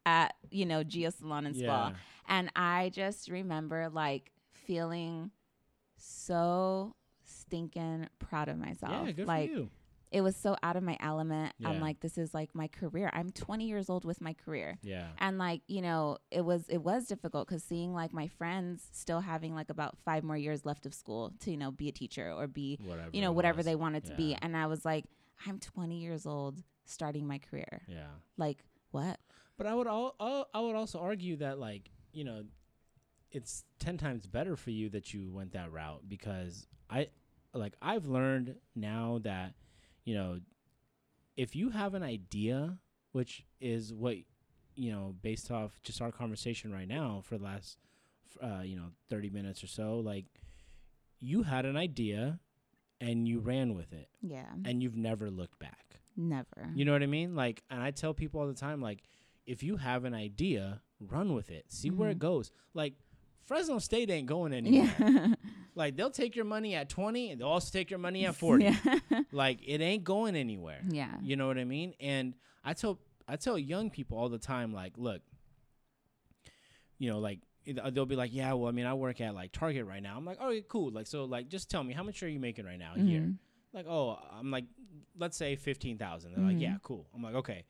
at 0.05 0.35
you 0.49 0.65
know 0.65 0.83
Gia 0.83 1.11
Salon 1.11 1.45
and 1.45 1.55
Spa." 1.55 1.89
yeah. 1.89 1.95
And 2.27 2.49
I 2.55 2.89
just 2.93 3.29
remember 3.29 3.89
like 3.89 4.31
feeling 4.53 5.31
so 5.97 6.95
stinking 7.23 8.07
proud 8.19 8.49
of 8.49 8.57
myself. 8.57 9.05
Yeah. 9.07 9.11
Good 9.11 9.27
like 9.27 9.49
for 9.51 9.55
you. 9.57 9.69
It 10.11 10.21
was 10.21 10.35
so 10.35 10.57
out 10.61 10.75
of 10.75 10.83
my 10.83 10.97
element. 10.99 11.53
I'm 11.63 11.79
like, 11.79 12.01
this 12.01 12.17
is 12.17 12.33
like 12.33 12.53
my 12.53 12.67
career. 12.67 13.09
I'm 13.13 13.31
20 13.31 13.65
years 13.65 13.89
old 13.89 14.03
with 14.03 14.19
my 14.19 14.33
career. 14.33 14.77
Yeah. 14.83 15.07
And 15.19 15.37
like, 15.37 15.61
you 15.67 15.81
know, 15.81 16.17
it 16.29 16.43
was 16.43 16.65
it 16.67 16.79
was 16.79 17.05
difficult 17.07 17.47
because 17.47 17.63
seeing 17.63 17.93
like 17.93 18.11
my 18.13 18.27
friends 18.27 18.83
still 18.91 19.21
having 19.21 19.55
like 19.55 19.69
about 19.69 19.97
five 20.03 20.23
more 20.23 20.35
years 20.35 20.65
left 20.65 20.85
of 20.85 20.93
school 20.93 21.31
to, 21.41 21.51
you 21.51 21.57
know, 21.57 21.71
be 21.71 21.87
a 21.87 21.91
teacher 21.93 22.29
or 22.31 22.47
be, 22.47 22.77
Whatever. 22.83 23.09
you 23.13 23.21
know, 23.21 23.31
whatever 23.31 23.57
was. 23.57 23.65
they 23.65 23.75
wanted 23.75 24.03
to 24.05 24.13
be. 24.15 24.35
And 24.41 24.57
I 24.57 24.67
was 24.67 24.83
like, 24.83 25.05
I'm 25.47 25.59
20 25.59 25.97
years 25.99 26.25
old 26.25 26.61
starting 26.85 27.25
my 27.25 27.37
career. 27.39 27.81
Yeah. 27.87 28.07
Like, 28.37 28.65
what? 28.91 29.17
But 29.57 29.67
I 29.67 29.73
would 29.75 29.87
all 29.87 30.15
al- 30.19 30.49
I 30.53 30.59
would 30.59 30.75
also 30.75 30.99
argue 30.99 31.37
that 31.37 31.57
like 31.57 31.89
you 32.11 32.25
know, 32.25 32.43
it's 33.31 33.63
ten 33.79 33.97
times 33.97 34.25
better 34.27 34.57
for 34.57 34.71
you 34.71 34.89
that 34.89 35.13
you 35.13 35.31
went 35.31 35.53
that 35.53 35.71
route 35.71 36.01
because 36.09 36.67
I 36.89 37.07
like 37.53 37.75
I've 37.81 38.05
learned 38.07 38.55
now 38.75 39.19
that 39.23 39.53
you 40.03 40.15
know 40.15 40.39
if 41.37 41.55
you 41.55 41.69
have 41.69 41.93
an 41.93 42.03
idea, 42.03 42.77
which 43.11 43.45
is 43.59 43.93
what 43.93 44.17
you 44.75 44.91
know 44.91 45.15
based 45.21 45.51
off 45.51 45.81
just 45.83 46.01
our 46.01 46.11
conversation 46.11 46.71
right 46.71 46.87
now 46.87 47.21
for 47.23 47.37
the 47.37 47.43
last 47.43 47.77
uh, 48.41 48.61
you 48.63 48.75
know 48.75 48.87
thirty 49.09 49.29
minutes 49.29 49.63
or 49.63 49.67
so, 49.67 49.99
like 49.99 50.25
you 51.19 51.43
had 51.43 51.65
an 51.65 51.77
idea 51.77 52.39
and 52.99 53.27
you 53.27 53.39
ran 53.39 53.73
with 53.75 53.93
it 53.93 54.09
Yeah. 54.21 54.45
and 54.65 54.81
you've 54.83 54.95
never 54.97 55.29
looked 55.29 55.57
back. 55.59 55.99
Never. 56.17 56.69
You 56.75 56.85
know 56.85 56.91
what 56.93 57.01
I 57.03 57.07
mean? 57.07 57.35
Like, 57.35 57.63
and 57.69 57.81
I 57.81 57.91
tell 57.91 58.13
people 58.13 58.41
all 58.41 58.47
the 58.47 58.53
time, 58.53 58.79
like, 58.81 59.01
if 59.45 59.63
you 59.63 59.77
have 59.77 60.03
an 60.05 60.13
idea, 60.13 60.81
run 60.99 61.33
with 61.33 61.49
it. 61.49 61.65
See 61.71 61.89
where 61.89 62.09
it 62.09 62.17
Mhm. 62.17 62.21
goes. 62.21 62.51
Like, 62.75 62.93
Fresno 63.43 63.79
State 63.79 64.09
ain't 64.11 64.27
going 64.27 64.53
anywhere. 64.53 64.93
yeah. 64.99 65.33
Like, 65.75 65.95
they'll 65.95 66.11
take 66.11 66.35
your 66.35 66.45
money 66.45 66.75
at 66.75 66.89
20 66.89 67.31
and 67.31 67.39
they'll 67.41 67.47
also 67.47 67.71
take 67.71 67.89
your 67.89 67.99
money 67.99 68.25
at 68.25 68.35
40. 68.35 68.65
Yeah. 68.83 68.99
Like, 69.31 69.59
it 69.65 69.79
ain't 69.81 70.03
going 70.03 70.35
anywhere. 70.35 70.81
yeah. 70.89 71.15
You 71.21 71.35
know 71.37 71.47
what 71.47 71.57
I 71.57 71.63
mean? 71.65 71.93
And 71.99 72.33
I 72.63 72.73
tell 72.73 72.99
I 73.27 73.35
tell 73.37 73.57
young 73.57 73.89
people 73.89 74.17
all 74.17 74.27
the 74.29 74.37
time, 74.39 74.73
like, 74.73 74.93
look, 74.97 75.21
you 76.97 77.09
know, 77.09 77.19
like 77.19 77.39
uh, 77.81 77.89
they'll 77.91 78.05
be 78.05 78.15
like, 78.15 78.33
yeah, 78.33 78.53
well, 78.53 78.67
I 78.67 78.71
mean, 78.71 78.85
I 78.85 78.93
work 78.93 79.21
at 79.21 79.33
like 79.35 79.51
Target 79.51 79.85
right 79.85 80.01
now. 80.03 80.17
I'm 80.17 80.25
like, 80.25 80.41
okay, 80.41 80.63
cool. 80.67 80.91
Like, 80.91 81.07
so 81.07 81.25
like, 81.25 81.47
just 81.47 81.69
tell 81.69 81.83
me 81.83 81.93
how 81.93 82.03
much 82.03 82.21
are 82.23 82.29
you 82.29 82.39
making 82.39 82.65
right 82.65 82.79
now 82.79 82.93
a 82.95 82.99
year? 82.99 83.21
Mhm. 83.21 83.37
Like, 83.73 83.85
oh, 83.87 84.17
I'm 84.37 84.51
like, 84.51 84.65
let's 85.17 85.37
say 85.37 85.55
fifteen 85.55 85.97
thousand. 85.97 86.33
They're 86.35 86.43
like, 86.43 86.57
Mhm. 86.57 86.61
yeah, 86.61 86.75
cool. 86.83 87.07
I'm 87.15 87.23
like, 87.23 87.35
okay. 87.35 87.63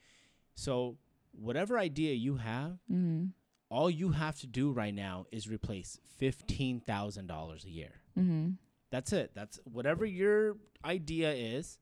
So 0.55 0.97
whatever 1.33 1.77
idea 1.77 2.13
you 2.13 2.37
have, 2.37 2.79
Mhm. 2.91 3.31
All 3.71 3.89
you 3.89 4.11
have 4.11 4.37
to 4.41 4.47
do 4.47 4.71
right 4.71 4.93
now 4.93 5.25
is 5.31 5.47
replace 5.47 5.97
fifteen 6.17 6.79
thousand 6.81 7.27
dollars 7.27 7.63
a 7.65 7.69
year. 7.69 8.01
Mhm. 8.17 8.57
That's 8.91 9.13
it. 9.13 9.31
That's 9.33 9.59
whatever 9.63 10.05
your 10.05 10.57
idea 10.83 11.31
is. 11.33 11.79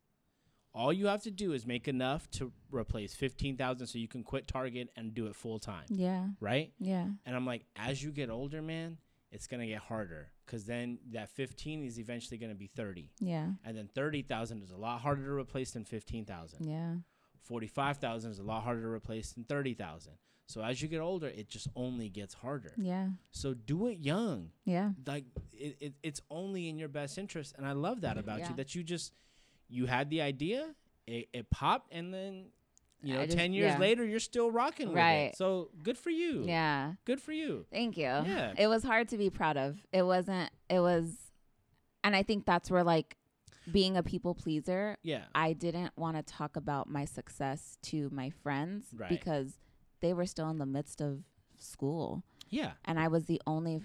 All 0.71 0.93
you 0.93 1.07
have 1.07 1.23
to 1.23 1.31
do 1.31 1.53
is 1.53 1.65
make 1.65 1.87
enough 1.87 2.29
to 2.31 2.53
replace 2.71 3.15
fifteen 3.15 3.57
thousand, 3.57 3.87
so 3.87 3.97
you 3.97 4.07
can 4.07 4.23
quit 4.23 4.47
Target 4.47 4.91
and 4.95 5.13
do 5.15 5.25
it 5.25 5.35
full 5.35 5.57
time, 5.59 5.85
Yeah. 5.89 6.29
right? 6.39 6.71
Yeah. 6.79 7.09
And 7.25 7.35
I'm 7.35 7.45
like, 7.45 7.65
as 7.75 8.03
you 8.03 8.11
get 8.11 8.29
older, 8.29 8.61
man, 8.61 8.99
it's 9.31 9.47
gonna 9.47 9.65
get 9.65 9.79
harder 9.81 10.31
because 10.45 10.65
then 10.65 10.99
that 11.11 11.29
fifteen 11.29 11.83
is 11.83 11.99
eventually 11.99 12.37
gonna 12.37 12.53
be 12.55 12.67
thirty, 12.67 13.09
Yeah. 13.19 13.53
and 13.65 13.75
then 13.75 13.87
thirty 13.87 14.21
thousand 14.21 14.61
is 14.61 14.69
a 14.69 14.77
lot 14.77 15.01
harder 15.01 15.25
to 15.25 15.31
replace 15.31 15.71
than 15.71 15.85
fifteen 15.85 16.25
thousand. 16.25 16.67
Yeah. 16.67 16.97
45,000 17.41 18.29
is 18.31 18.37
a 18.37 18.43
lot 18.43 18.63
harder 18.63 18.81
to 18.83 18.87
replace 18.89 19.31
than 19.31 19.43
30,000. 19.43 20.13
So 20.49 20.63
as 20.63 20.81
you 20.81 20.87
get 20.87 20.99
older, 20.99 21.27
it 21.27 21.47
just 21.47 21.67
only 21.75 22.09
gets 22.09 22.33
harder. 22.33 22.73
Yeah. 22.75 23.09
So 23.29 23.53
do 23.53 23.85
it 23.85 23.99
young. 23.99 24.49
Yeah. 24.65 24.89
Like 25.05 25.25
it, 25.53 25.77
it 25.79 25.93
it's 26.01 26.21
only 26.31 26.67
in 26.69 26.79
your 26.79 26.87
best 26.89 27.19
interest 27.19 27.53
and 27.55 27.67
I 27.67 27.73
love 27.73 28.01
that 28.01 28.17
about 28.17 28.39
Yeah. 28.39 28.49
you 28.49 28.55
that 28.55 28.73
you 28.73 28.81
just 28.83 29.13
you 29.67 29.85
had 29.85 30.09
the 30.09 30.21
idea, 30.21 30.73
it, 31.05 31.29
it 31.33 31.51
popped 31.51 31.93
and 31.93 32.11
then 32.11 32.45
you 33.03 33.13
know 33.13 33.21
I 33.21 33.25
just- 33.27 33.37
10 33.37 33.53
years 33.53 33.73
yeah. 33.73 33.77
later 33.77 34.03
you're 34.03 34.19
still 34.19 34.49
rocking 34.49 34.87
with 34.87 34.97
Right. 34.97 35.29
it. 35.29 35.37
So 35.37 35.69
good 35.83 35.99
for 35.99 36.09
you. 36.09 36.43
Yeah. 36.47 36.93
Good 37.05 37.21
for 37.21 37.31
you. 37.31 37.67
Thank 37.71 37.95
you. 37.95 38.05
Yeah. 38.05 38.53
It 38.57 38.65
was 38.65 38.81
hard 38.81 39.07
to 39.09 39.17
be 39.19 39.29
proud 39.29 39.55
of. 39.55 39.77
It 39.93 40.01
wasn't, 40.01 40.49
it 40.67 40.79
was, 40.79 41.15
and 42.03 42.15
I 42.15 42.23
think 42.23 42.47
that's 42.47 42.71
where 42.71 42.83
like 42.83 43.17
being 43.71 43.97
a 43.97 44.01
people 44.01 44.33
pleaser, 44.33 44.97
Yeah. 45.03 45.25
I 45.35 45.53
didn't 45.53 45.91
want 45.95 46.17
to 46.17 46.23
talk 46.23 46.55
about 46.55 46.89
my 46.89 47.05
success 47.05 47.77
to 47.83 48.09
my 48.11 48.31
friends 48.31 48.87
Right. 48.97 49.09
because 49.11 49.59
they 50.01 50.13
were 50.13 50.25
still 50.25 50.49
in 50.49 50.57
the 50.57 50.65
midst 50.65 51.01
of 51.01 51.23
school. 51.57 52.23
Yeah. 52.49 52.71
And 52.85 52.99
I 52.99 53.07
was 53.09 53.25
the 53.25 53.41
only 53.45 53.75
f- 53.77 53.83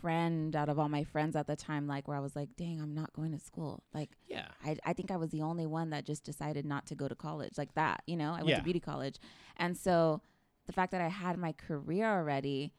friend 0.00 0.54
out 0.56 0.68
of 0.68 0.78
all 0.78 0.88
my 0.88 1.04
friends 1.04 1.36
at 1.36 1.46
the 1.46 1.56
time, 1.56 1.86
like 1.86 2.08
where 2.08 2.16
I 2.16 2.20
was 2.20 2.34
like, 2.36 2.56
dang, 2.56 2.80
I'm 2.80 2.94
not 2.94 3.12
going 3.12 3.32
to 3.32 3.38
school. 3.38 3.82
Like, 3.92 4.10
Yeah. 4.26 4.48
I, 4.64 4.76
I 4.84 4.92
think 4.92 5.10
I 5.10 5.16
was 5.16 5.30
the 5.30 5.42
only 5.42 5.66
one 5.66 5.90
that 5.90 6.04
just 6.04 6.24
decided 6.24 6.64
not 6.66 6.86
to 6.86 6.94
go 6.94 7.08
to 7.08 7.14
college 7.14 7.56
like 7.56 7.74
that. 7.74 8.02
You 8.06 8.16
know, 8.16 8.32
I 8.32 8.36
went 8.38 8.48
Yeah. 8.48 8.58
to 8.58 8.62
beauty 8.64 8.80
college. 8.80 9.18
And 9.56 9.76
so 9.76 10.20
the 10.66 10.72
fact 10.72 10.92
that 10.92 11.00
I 11.00 11.08
had 11.08 11.38
my 11.38 11.52
career 11.52 12.06
already 12.06 12.72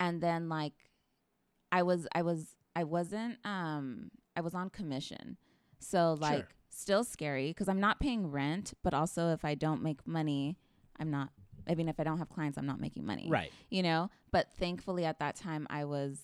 and 0.00 0.20
then 0.20 0.48
like 0.48 0.72
I 1.72 1.82
was 1.82 2.06
I 2.14 2.22
was 2.22 2.54
I 2.74 2.84
wasn't 2.84 3.38
um 3.44 4.10
I 4.36 4.40
was 4.40 4.54
on 4.54 4.70
commission. 4.70 5.36
So 5.78 6.16
like 6.20 6.38
Sure. 6.38 6.48
still 6.70 7.04
scary 7.04 7.48
because 7.50 7.68
I'm 7.68 7.80
not 7.80 8.00
paying 8.00 8.30
rent, 8.30 8.74
but 8.82 8.94
also 8.94 9.32
if 9.32 9.44
I 9.44 9.54
don't 9.54 9.82
make 9.82 10.06
money, 10.06 10.56
I'm 10.98 11.10
not 11.10 11.30
I 11.68 11.74
mean 11.74 11.88
if 11.88 11.98
I 12.00 12.04
don't 12.04 12.18
have 12.18 12.28
clients, 12.28 12.56
I'm 12.58 12.66
not 12.66 12.80
making 12.80 13.04
money 13.06 13.26
Right. 13.28 13.50
you 13.70 13.82
know 13.82 14.10
but 14.32 14.50
thankfully 14.58 15.04
at 15.04 15.18
that 15.20 15.34
time 15.36 15.66
i 15.70 15.84
was 15.84 16.18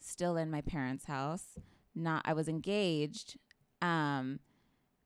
still 0.00 0.36
in 0.36 0.50
my 0.50 0.60
parents 0.60 1.04
house 1.06 1.56
not 1.94 2.22
i 2.24 2.32
was 2.32 2.48
engaged 2.48 3.36
um 3.82 4.38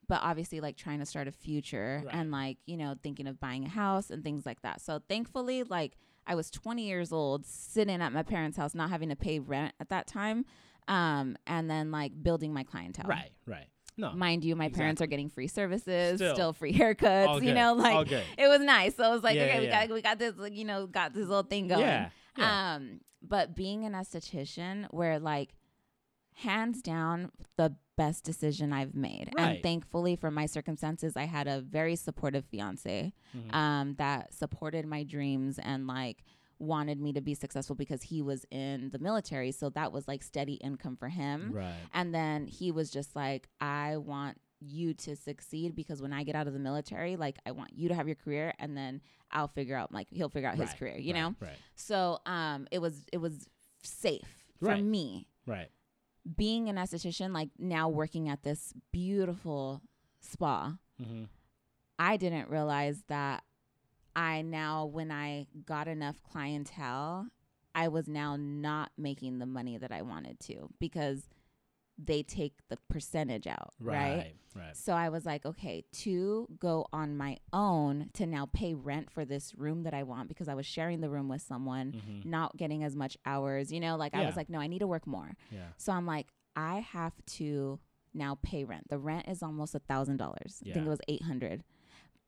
but 0.09 0.21
obviously 0.23 0.61
like 0.61 0.77
trying 0.77 0.99
to 0.99 1.07
start 1.07 1.29
a 1.29 1.33
future 1.33 2.03
Right. 2.05 2.15
and 2.15 2.31
like 2.31 2.59
you 2.67 2.77
know 2.77 2.95
thinking 3.03 3.27
of 3.27 3.41
buying 3.41 3.65
a 3.65 3.69
house 3.69 4.11
and 4.11 4.23
things 4.23 4.45
like 4.47 4.63
that 4.63 4.81
so 4.81 5.01
thankfully 5.09 5.63
like 5.63 5.97
i 6.27 6.35
was 6.35 6.51
20 6.51 6.83
years 6.83 7.13
old 7.13 7.47
sitting 7.47 8.01
at 8.03 8.13
my 8.13 8.23
parents 8.23 8.57
house 8.57 8.75
not 8.75 8.91
having 8.91 9.09
to 9.09 9.17
pay 9.17 9.39
rent 9.39 9.75
at 9.81 9.89
that 9.89 10.07
time 10.07 10.45
um 10.89 11.37
and 11.47 11.71
then 11.71 11.91
like 11.91 12.13
building 12.23 12.53
my 12.53 12.65
clientele 12.65 13.07
Right. 13.09 13.31
Right. 13.47 13.67
No. 13.97 14.13
Mind 14.13 14.45
you, 14.45 14.57
my 14.57 14.69
parents 14.71 15.03
are 15.03 15.07
getting 15.07 15.29
free 15.29 15.49
services, 15.49 16.17
Still. 16.19 16.35
still, 16.35 16.53
free 16.53 16.73
haircuts. 16.79 17.43
You 17.45 17.53
know, 17.55 17.75
like 17.75 18.11
it 18.11 18.49
was 18.49 18.61
nice. 18.61 18.97
So 18.97 19.05
I 19.05 19.09
was 19.11 19.23
like, 19.23 19.37
Yeah, 19.37 19.45
okay, 19.45 19.55
yeah, 19.67 19.81
we 19.83 19.87
got 19.89 19.95
we 19.95 20.03
got 20.03 20.19
this, 20.19 20.35
like, 20.37 20.55
you 20.57 20.65
know, 20.65 20.87
got 20.87 21.13
this 21.15 21.27
little 21.29 21.43
thing 21.43 21.69
going. 21.69 21.81
Yeah. 21.83 22.09
yeah. 22.37 22.75
Um, 22.77 23.01
but 23.23 23.55
being 23.55 23.85
an 23.85 23.93
esthetician, 23.93 24.87
where 24.91 25.19
like 25.19 25.55
hands 26.35 26.81
down 26.83 27.31
the 27.57 27.75
best 27.97 28.25
decision 28.25 28.73
I've 28.73 28.95
made, 28.95 29.31
and 29.37 29.63
thankfully 29.63 30.17
for 30.17 30.31
my 30.31 30.47
circumstances, 30.47 31.17
I 31.17 31.25
had 31.27 31.47
a 31.47 31.61
very 31.61 31.95
supportive 31.95 32.45
fiance 32.47 33.13
Mhm. 33.37 33.55
um, 33.55 33.95
that 33.99 34.33
supported 34.35 34.87
my 34.87 35.03
dreams 35.05 35.59
and 35.59 35.87
like 35.87 36.25
wanted 36.63 37.01
me 37.01 37.13
to 37.13 37.21
be 37.21 37.35
successful 37.35 37.75
because 37.77 38.03
he 38.03 38.23
was 38.23 38.47
in 38.51 38.91
the 38.91 38.99
military, 38.99 39.51
so 39.53 39.69
that 39.71 39.93
was 39.93 40.07
like 40.09 40.23
steady 40.23 40.55
income 40.55 40.97
for 40.97 41.09
him. 41.09 41.51
right. 41.53 41.75
And 41.93 42.15
then 42.15 42.47
he 42.47 42.71
was 42.71 42.91
just 42.91 43.15
like, 43.17 43.49
I 43.61 43.97
want 43.97 44.39
you 44.61 44.95
to 44.95 45.17
succeed 45.17 45.75
because 45.75 46.01
when 46.01 46.13
I 46.13 46.23
get 46.23 46.37
out 46.37 46.47
of 46.47 46.53
the 46.53 46.61
military, 46.61 47.17
like 47.17 47.37
I 47.45 47.51
want 47.51 47.73
you 47.75 47.89
to 47.89 47.95
have 47.97 48.07
your 48.07 48.15
career 48.15 48.55
and 48.61 48.77
then 48.77 49.01
I'll 49.33 49.49
figure 49.49 49.77
out 49.77 49.93
like 49.93 50.07
he'll 50.11 50.29
figure 50.29 50.49
out 50.49 50.57
his 50.57 50.73
career, 50.75 50.97
you 50.99 51.13
right, 51.13 51.21
know? 51.21 51.35
Right. 51.41 51.57
So 51.75 52.21
um 52.27 52.69
it 52.71 52.79
was 52.79 52.95
it 53.13 53.19
was 53.19 53.49
safe 53.83 54.29
for 54.61 54.69
Right. 54.69 54.85
me. 54.85 55.27
Right. 55.47 55.69
Being 56.37 56.69
an 56.69 56.77
esthetician, 56.77 57.35
like 57.35 57.49
now 57.59 57.89
working 57.89 58.29
at 58.29 58.45
this 58.45 58.73
beautiful 58.93 59.83
spa, 60.21 60.77
Mm-hmm. 61.03 61.25
I 61.99 62.17
didn't 62.17 62.49
realize 62.49 63.03
that 63.09 63.43
I 64.15 64.43
now, 64.43 64.85
when 64.87 65.11
I 65.11 65.47
got 65.65 65.89
enough 65.89 66.23
clientele, 66.23 67.29
I 67.75 67.89
was 67.89 68.09
now 68.09 68.37
not 68.37 68.91
making 68.99 69.39
the 69.39 69.47
money 69.47 69.79
that 69.79 69.91
I 69.93 70.03
wanted 70.03 70.39
to 70.41 70.69
because 70.79 71.29
they 71.99 72.23
take 72.23 72.55
the 72.69 72.77
percentage 72.89 73.47
out, 73.47 73.75
right? 73.81 73.95
Right. 74.17 74.35
Right. 74.55 74.77
So 74.77 74.93
I 74.95 75.09
was 75.09 75.25
like, 75.25 75.47
okay, 75.47 75.85
to 75.93 76.49
go 76.59 76.87
on 76.93 77.17
my 77.17 77.39
own 77.53 78.09
to 78.15 78.27
now 78.27 78.47
pay 78.53 78.75
rent 78.75 79.11
for 79.11 79.25
this 79.25 79.55
room 79.55 79.85
that 79.85 79.95
I 79.95 80.03
want 80.03 80.29
because 80.29 80.49
I 80.49 80.55
was 80.55 80.67
sharing 80.67 81.01
the 81.01 81.09
room 81.09 81.29
with 81.29 81.41
someone, 81.43 81.93
Mhm. 81.93 82.25
not 82.27 82.57
getting 82.57 82.83
as 82.85 82.95
much 82.97 83.17
hours, 83.25 83.73
you 83.73 83.81
know, 83.81 83.97
like 83.97 84.15
I 84.15 84.21
was 84.27 84.37
like, 84.37 84.51
no, 84.51 84.59
I 84.59 84.67
need 84.67 84.81
to 84.81 84.87
work 84.87 85.07
more. 85.07 85.35
Yeah. 85.51 85.69
So 85.79 85.93
I'm 85.93 86.05
like, 86.07 86.29
I 86.57 86.81
have 86.81 87.15
to 87.39 87.79
now 88.13 88.39
pay 88.43 88.65
rent. 88.65 88.89
The 88.89 88.99
rent 88.99 89.27
is 89.29 89.43
almost 89.43 89.75
a 89.75 89.79
thousand 89.79 90.19
dollars. 90.19 90.63
I 90.67 90.69
think 90.75 90.87
it 90.87 90.91
was 90.91 91.01
eight 91.09 91.23
hundred. 91.23 91.63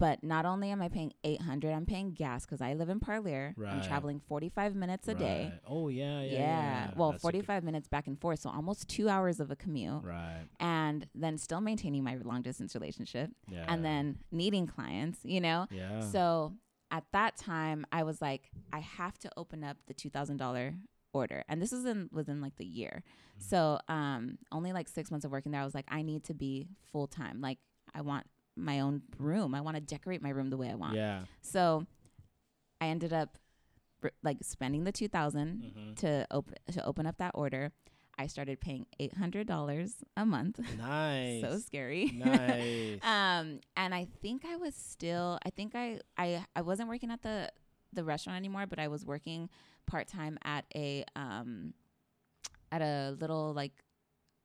But 0.01 0.24
not 0.24 0.45
only 0.45 0.70
am 0.70 0.82
I 0.82 0.88
paying 0.88 1.12
eight 1.22 1.40
hundred, 1.40 1.72
I'm 1.72 1.86
paying 1.86 2.12
gas 2.12 2.45
because 2.45 2.61
I 2.61 2.74
live 2.74 2.88
in 2.88 2.99
Parlier. 2.99 3.55
Right. 3.57 3.72
I'm 3.74 3.82
traveling 3.82 4.20
forty 4.20 4.49
five 4.49 4.74
minutes 4.74 5.07
a 5.07 5.14
day. 5.14 5.51
Right. 5.53 5.61
Oh 5.68 5.88
yeah. 5.88 6.20
Yeah. 6.20 6.32
Yeah. 6.32 6.38
yeah, 6.38 6.90
Well, 6.97 7.12
That's 7.12 7.22
a 7.22 7.22
forty 7.22 7.42
minutes 7.62 7.86
back 7.86 8.07
and 8.09 8.20
forth, 8.20 8.40
so 8.40 8.51
almost 8.51 8.88
two 8.88 9.09
hours 9.09 9.38
of 9.38 9.51
a 9.53 9.57
commute. 9.57 10.03
Right. 10.03 10.47
And 10.59 11.07
then 11.14 11.38
still 11.38 11.61
maintaining 11.61 12.03
my 12.03 12.16
long 12.24 12.42
distance 12.42 12.74
relationship 12.74 13.30
Yeah. 13.49 13.66
and 13.68 13.84
then 13.84 14.18
needing 14.32 14.66
clients, 14.66 15.20
you 15.22 15.40
know? 15.40 15.66
Yeah. 15.70 16.01
So 16.01 16.55
at 16.90 17.05
that 17.12 17.36
time, 17.36 17.86
I 17.92 18.03
was 18.03 18.20
like, 18.20 18.51
I 18.72 18.80
have 18.80 19.18
to 19.20 19.30
open 19.36 19.62
up 19.62 19.76
the 19.86 19.95
two 19.95 20.11
thousand 20.11 20.38
dollar 20.38 20.74
order, 21.12 21.45
and 21.49 21.62
this 21.62 21.72
is 21.72 21.84
in 21.84 22.09
within 22.12 22.40
like 22.40 22.57
the 22.57 22.66
year. 22.66 23.05
Mm-hmm. 23.05 23.45
So 23.49 23.78
um, 23.88 24.38
only 24.51 24.72
like 24.72 24.88
six 24.88 25.11
months 25.11 25.24
of 25.24 25.30
working 25.30 25.53
there, 25.53 25.61
I 25.61 25.64
was 25.64 25.74
like, 25.74 25.86
I 25.88 26.03
need 26.03 26.24
to 26.24 26.34
be 26.34 26.68
full 26.92 27.07
time. 27.07 27.40
Like 27.40 27.59
I 27.95 28.01
want 28.01 28.26
my 28.57 28.80
own 28.80 29.02
room. 29.18 29.55
I 29.55 29.61
want 29.61 29.76
to 29.76 29.80
decorate 29.80 30.22
my 30.22 30.30
room 30.30 30.50
the 30.50 30.57
way 30.57 30.70
I 30.70 30.74
want. 30.74 30.94
yeah. 30.94 31.22
So 31.42 31.86
I 32.80 32.86
ended 32.86 33.12
up 33.12 33.38
like 34.22 34.38
spending 34.42 34.84
the 34.84 34.92
two 34.92 35.09
Mhm. 35.09 35.96
to 35.96 36.26
open 36.30 36.55
to 36.72 36.84
open 36.84 37.07
up 37.07 37.16
that 37.18 37.32
order. 37.34 37.72
I 38.16 38.26
started 38.28 38.61
paying 38.61 38.86
eight 39.00 39.14
hundred 39.14 39.46
dollars 39.46 39.96
a 40.16 40.24
month. 40.24 40.61
Nice. 40.78 41.40
so 41.40 41.59
scary. 41.59 42.12
nice. 42.14 43.00
um, 43.02 43.61
and 43.76 43.94
I 43.94 44.07
think 44.22 44.44
I 44.44 44.57
was 44.57 44.74
still. 44.74 45.38
I 45.44 45.50
think 45.50 45.74
I 45.74 46.00
I 46.16 46.44
I 46.55 46.62
wasn't 46.62 46.88
working 46.88 47.11
at 47.11 47.22
the 47.22 47.50
the 47.92 48.05
restaurant 48.05 48.36
anymore, 48.36 48.66
but 48.66 48.78
I 48.78 48.88
was 48.88 49.05
working 49.07 49.48
part 49.86 50.07
time 50.07 50.38
at 50.44 50.64
a 50.76 51.05
um 51.16 51.74
at 52.70 52.82
a 52.82 53.16
little 53.20 53.52
like 53.52 53.72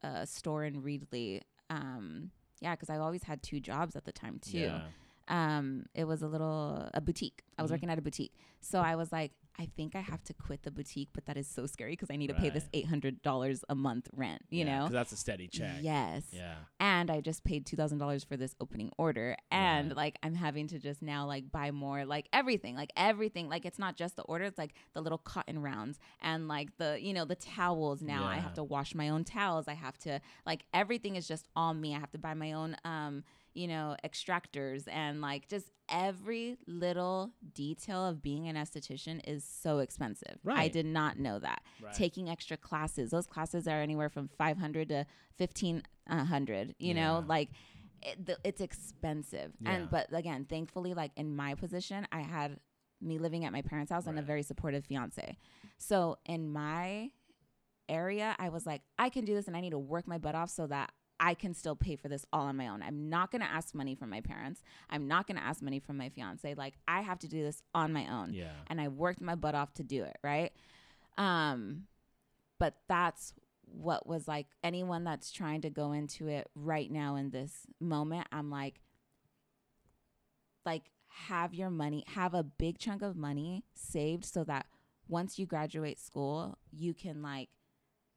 uh, 0.04 0.26
store 0.26 0.64
in 0.64 0.82
Reedley. 0.82 1.42
Um, 1.70 2.32
yeah, 2.62 2.76
because 2.76 2.90
I 2.90 2.98
always 2.98 3.24
had 3.24 3.42
two 3.42 3.60
jobs 3.60 3.96
at 3.96 4.06
the 4.06 4.12
time 4.12 4.40
too 4.40 4.58
Yeah. 4.60 4.82
um 5.28 5.86
it 5.94 6.06
was 6.06 6.22
a 6.24 6.28
little 6.28 6.90
a 6.94 7.02
boutique 7.02 7.44
i 7.58 7.62
was 7.62 7.70
Mhm. 7.70 7.76
working 7.76 7.90
at 7.92 8.00
a 8.00 8.02
boutique 8.02 8.34
so 8.62 8.80
i 8.82 8.96
was 8.96 9.12
like 9.12 9.32
i 9.58 9.68
think 9.76 9.96
i 9.96 10.00
have 10.02 10.24
to 10.24 10.34
quit 10.34 10.64
the 10.64 10.72
boutique 10.72 11.10
but 11.14 11.26
that 11.26 11.38
is 11.38 11.48
so 11.48 11.66
scary 11.66 11.94
because 11.94 12.10
i 12.12 12.16
need 12.16 12.28
to 12.28 12.34
pay 12.34 12.50
this 12.50 12.68
$800 12.74 13.64
a 13.70 13.76
month 13.76 14.08
rent 14.14 14.42
you 14.50 14.66
Yeah, 14.66 14.80
know? 14.80 14.90
that's 14.90 15.12
a 15.12 15.18
steady 15.18 15.48
check. 15.48 15.78
yes. 15.82 16.24
Yeah. 16.32 16.56
and 16.80 17.10
i 17.10 17.22
just 17.22 17.44
paid 17.44 17.66
$2000 17.66 18.26
for 18.28 18.38
this 18.38 18.56
opening 18.60 18.92
order. 18.98 19.36
And 19.52 19.90
Right. 19.90 19.98
like 19.98 20.18
i'm 20.24 20.36
having 20.36 20.68
to 20.68 20.80
just 20.80 21.02
now 21.02 21.26
like 21.26 21.52
buy 21.52 21.72
more 21.72 22.06
like 22.06 22.28
everything 22.34 22.76
like 22.76 22.92
everything. 22.96 23.50
Like 23.50 23.66
it's 23.66 23.80
not 23.80 23.96
just 23.96 24.16
the 24.16 24.24
order 24.24 24.46
it's 24.46 24.58
like 24.58 24.74
the 24.94 25.02
little 25.02 25.18
cotton 25.18 25.62
rounds 25.62 26.00
and 26.22 26.48
like 26.48 26.78
the 26.78 26.98
you 27.02 27.14
know 27.14 27.26
the 27.26 27.36
towels 27.36 28.02
now. 28.02 28.26
I 28.26 28.36
have 28.36 28.54
to 28.56 28.64
wash 28.64 28.94
my 28.96 29.10
own 29.10 29.24
towels. 29.24 29.68
I 29.68 29.74
have 29.74 29.98
to 30.00 30.20
like 30.46 30.66
everything 30.74 31.16
is 31.16 31.28
just 31.28 31.48
on 31.56 31.80
me. 31.82 31.96
I 31.96 32.00
have 32.00 32.12
to 32.12 32.18
buy 32.18 32.34
my 32.34 32.54
own 32.54 32.76
um 32.86 33.24
you 33.54 33.68
know 33.68 33.96
extractors. 34.04 34.84
And 34.88 35.22
like 35.22 35.48
just 35.48 35.72
every 35.90 36.58
little 36.68 37.32
detail 37.54 38.06
of 38.06 38.22
being 38.22 38.48
an 38.48 38.56
esthetician 38.56 39.22
is 39.28 39.44
so 39.44 39.80
expensive. 39.80 40.38
Right. 40.44 40.60
i 40.60 40.68
did 40.68 40.86
not 40.86 41.18
know 41.18 41.40
that. 41.40 41.62
Right. 41.82 41.94
taking 41.94 42.30
extra 42.30 42.58
classes 42.58 43.12
those 43.12 43.28
classes 43.28 43.68
are 43.68 43.82
anywhere 43.82 44.10
from 44.10 44.30
500 44.38 44.90
to 44.90 45.06
1500 45.38 46.70
uh, 46.70 46.74
you 46.78 46.94
know? 46.94 47.24
Like 47.28 47.50
it, 48.02 48.26
the, 48.26 48.38
it's 48.44 48.62
expensive. 48.62 49.52
Yeah. 49.60 49.72
and 49.72 49.90
but 49.90 50.14
again 50.14 50.46
thankfully 50.50 50.94
like 50.94 51.12
in 51.16 51.36
my 51.36 51.56
position 51.56 52.08
i 52.12 52.22
had 52.22 52.60
me 53.02 53.18
living 53.18 53.46
at 53.46 53.54
my 53.54 53.62
parents 53.62 53.92
house 53.92 54.08
and 54.08 54.20
a 54.20 54.22
very 54.22 54.44
supportive 54.44 54.86
fiance. 54.86 55.38
So 55.78 56.18
in 56.26 56.50
my 56.52 57.12
area 57.88 58.36
i 58.38 58.50
was 58.50 58.68
like 58.68 58.84
i 59.00 59.10
can 59.10 59.26
do 59.26 59.34
this 59.34 59.48
and 59.48 59.58
i 59.58 59.62
need 59.62 59.72
to 59.72 59.80
work 59.80 60.08
my 60.08 60.20
butt 60.20 60.36
off 60.36 60.52
so 60.52 60.68
that 60.68 60.92
I 61.20 61.34
can 61.34 61.54
still 61.54 61.76
pay 61.76 61.96
for 61.96 62.08
this 62.08 62.26
all 62.32 62.44
on 62.44 62.56
my 62.56 62.68
own. 62.68 62.82
I'm 62.82 63.10
not 63.10 63.32
going 63.32 63.42
to 63.42 63.50
ask 63.50 63.76
money 63.76 63.94
from 63.96 64.10
my 64.10 64.22
parents. 64.22 64.62
I'm 64.90 65.08
not 65.08 65.28
going 65.28 65.38
to 65.38 65.44
ask 65.44 65.62
money 65.62 65.80
from 65.80 65.98
my 65.98 66.10
fiance. 66.10 66.54
Like 66.56 66.76
I 66.88 67.02
have 67.02 67.20
to 67.20 67.28
do 67.28 67.44
this 67.44 67.62
on 67.76 67.92
my 67.92 68.08
own 68.08 68.34
Yeah. 68.34 68.52
and 68.68 68.80
I 68.80 68.88
worked 68.88 69.22
my 69.22 69.36
butt 69.36 69.56
off 69.56 69.74
to 69.76 69.84
do 69.84 70.04
it, 70.04 70.18
right? 70.24 70.52
Um 71.18 71.84
but 72.60 72.76
that's 72.88 73.34
what 73.66 74.08
was 74.08 74.28
like 74.28 74.48
anyone 74.64 75.04
that's 75.04 75.32
trying 75.32 75.62
to 75.62 75.70
go 75.70 75.92
into 75.92 76.28
it 76.28 76.48
right 76.56 76.90
now 76.92 77.16
in 77.16 77.30
this 77.30 77.68
moment, 77.80 78.28
I'm 78.32 78.50
like 78.50 78.82
like 80.66 80.92
have 81.28 81.54
your 81.54 81.70
money, 81.70 82.04
have 82.08 82.34
a 82.34 82.44
big 82.44 82.78
chunk 82.78 83.02
of 83.02 83.16
money 83.16 83.64
saved 83.74 84.26
so 84.26 84.44
that 84.46 84.68
once 85.08 85.40
you 85.40 85.46
graduate 85.46 86.00
school, 86.00 86.58
you 86.72 86.94
can 86.94 87.22
like 87.22 87.50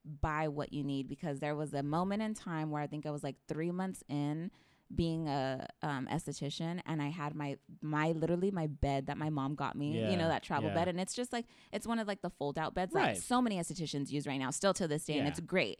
buy 0.04 0.48
what 0.48 0.72
you 0.72 0.82
need 0.82 1.08
because 1.08 1.40
there 1.40 1.54
was 1.54 1.72
a 1.74 1.82
moment 1.82 2.22
in 2.22 2.34
time 2.34 2.70
where 2.70 2.82
I 2.82 2.86
think 2.86 3.06
I 3.06 3.10
was 3.10 3.22
like 3.22 3.36
3 3.48 3.70
months 3.70 4.02
in 4.08 4.50
being 4.94 5.26
a 5.26 5.66
um, 5.82 6.06
esthetician 6.12 6.80
and 6.84 7.00
I 7.00 7.08
had 7.08 7.34
my 7.34 7.56
my 7.80 8.12
literally 8.12 8.50
my 8.50 8.66
bed 8.66 9.06
that 9.06 9.16
my 9.16 9.30
mom 9.30 9.54
got 9.54 9.74
me, 9.74 10.10
you 10.10 10.16
know, 10.18 10.28
that 10.28 10.42
travel 10.42 10.68
yeah. 10.68 10.74
bed 10.74 10.88
and 10.88 11.00
it's 11.00 11.14
just 11.14 11.32
like 11.32 11.46
it's 11.72 11.86
one 11.86 11.98
of 11.98 12.06
like 12.06 12.20
the 12.20 12.30
fold 12.30 12.58
out 12.58 12.74
beds 12.74 12.92
Right. 12.92 13.14
that 13.14 13.22
so 13.22 13.40
many 13.40 13.58
estheticians 13.58 14.10
use 14.10 14.26
right 14.26 14.38
now 14.38 14.50
still 14.50 14.74
to 14.74 14.86
this 14.86 15.04
day 15.04 15.18
and 15.18 15.26
it's 15.28 15.40
great. 15.40 15.78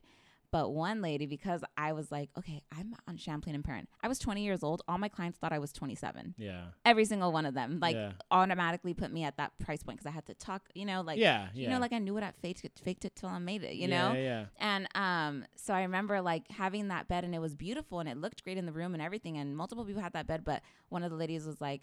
But 0.53 0.70
one 0.74 1.00
lady 1.00 1.24
because 1.24 1.64
I 1.78 1.94
was 1.94 2.12
like, 2.12 2.28
okay, 2.38 2.62
I'm 2.70 2.94
on 3.09 3.16
Champlain 3.16 3.55
and 3.55 3.64
Perrin. 3.64 3.88
I 4.03 4.09
was 4.09 4.18
20 4.18 4.44
years 4.44 4.62
old. 4.62 4.82
All 4.86 4.98
my 4.98 5.09
clients 5.09 5.38
thought 5.38 5.50
I 5.50 5.59
was 5.59 5.72
27. 5.72 6.34
Yeah. 6.36 6.64
Every 6.84 7.07
single 7.07 7.32
one 7.32 7.46
of 7.46 7.55
them 7.55 7.78
like 7.80 7.96
yeah. 7.96 8.12
automatically 8.30 8.92
put 8.92 9.11
me 9.11 9.24
at 9.24 9.38
that 9.38 9.59
price 9.59 9.82
point 9.82 9.98
because 9.98 10.11
I 10.11 10.14
had 10.14 10.26
to 10.26 10.34
talk, 10.34 10.68
you 10.74 10.84
know, 10.84 11.00
like 11.00 11.18
yeah. 11.18 11.48
Yeah. 11.55 11.62
you 11.62 11.70
know, 11.70 11.80
like 11.80 11.94
I 11.94 11.98
knew 11.98 12.12
what 12.12 12.22
I 12.22 12.32
faked 12.42 12.66
it, 12.66 12.72
faked 12.84 13.07
it 13.07 13.16
till 13.16 13.30
I 13.30 13.38
made 13.38 13.62
it, 13.62 13.76
you 13.76 13.88
yeah, 13.88 14.12
know? 14.12 14.18
Yeah. 14.18 14.44
And 14.59 14.88
um, 14.94 15.46
so 15.57 15.72
I 15.72 15.82
remember 15.82 16.20
like 16.20 16.50
having 16.50 16.88
that 16.88 17.09
bed 17.09 17.24
and 17.24 17.34
it 17.34 17.40
was 17.40 17.55
beautiful 17.55 18.00
and 18.00 18.09
it 18.09 18.18
looked 18.18 18.44
great 18.44 18.59
in 18.59 18.66
the 18.66 18.72
room 18.72 18.92
and 18.92 19.03
everything. 19.03 19.38
And 19.38 19.57
multiple 19.57 19.86
people 19.86 20.03
had 20.03 20.12
that 20.12 20.26
bed, 20.26 20.44
but 20.44 20.61
one 20.90 21.03
of 21.03 21.11
the 21.11 21.16
ladies 21.16 21.46
was 21.46 21.62
like, 21.62 21.80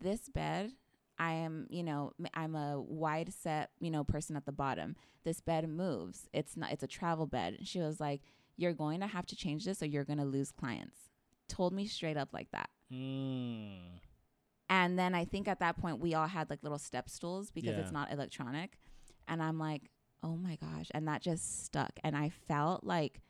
This 0.00 0.30
bed, 0.30 0.72
I 1.20 1.32
am, 1.32 1.66
you 1.70 1.82
know, 1.84 2.12
I'm 2.34 2.56
a 2.56 2.80
wide 2.80 3.32
set, 3.32 3.70
you 3.78 3.90
know, 3.90 4.02
person 4.04 4.34
at 4.36 4.46
the 4.46 4.52
bottom. 4.52 4.96
This 5.22 5.40
bed 5.40 5.68
moves. 5.68 6.28
It's 6.32 6.56
not, 6.56 6.72
it's 6.72 6.82
a 6.82 6.86
travel 6.88 7.26
bed. 7.26 7.54
And 7.58 7.68
She 7.68 7.78
was 7.78 8.00
like, 8.00 8.22
You're 8.56 8.72
going 8.72 9.00
to 9.00 9.06
have 9.06 9.26
to 9.26 9.36
change 9.36 9.64
this 9.66 9.82
or 9.82 9.86
you're 9.86 10.04
going 10.04 10.18
to 10.18 10.24
lose 10.24 10.50
clients. 10.50 10.96
Told 11.48 11.72
me 11.74 11.86
straight 11.86 12.16
up 12.16 12.30
like 12.32 12.50
that. 12.52 12.70
Mm. 12.92 14.00
And 14.68 14.98
then 14.98 15.14
I 15.14 15.24
think 15.24 15.46
at 15.48 15.60
that 15.60 15.76
point 15.78 15.98
we 16.00 16.14
all 16.14 16.26
had 16.28 16.48
like 16.48 16.62
little 16.62 16.78
step 16.78 17.08
stools 17.08 17.50
because 17.50 17.74
Yeah. 17.76 17.80
it's 17.82 17.92
not 17.92 18.12
electronic. 18.12 18.78
And 19.28 19.42
I'm 19.42 19.58
like, 19.58 19.90
oh 20.22 20.36
my 20.36 20.56
gosh. 20.56 20.88
And 20.92 21.06
that 21.08 21.22
just 21.22 21.64
stuck. 21.64 21.92
And 22.02 22.16
I 22.16 22.28
felt 22.30 22.84
like 22.84 23.20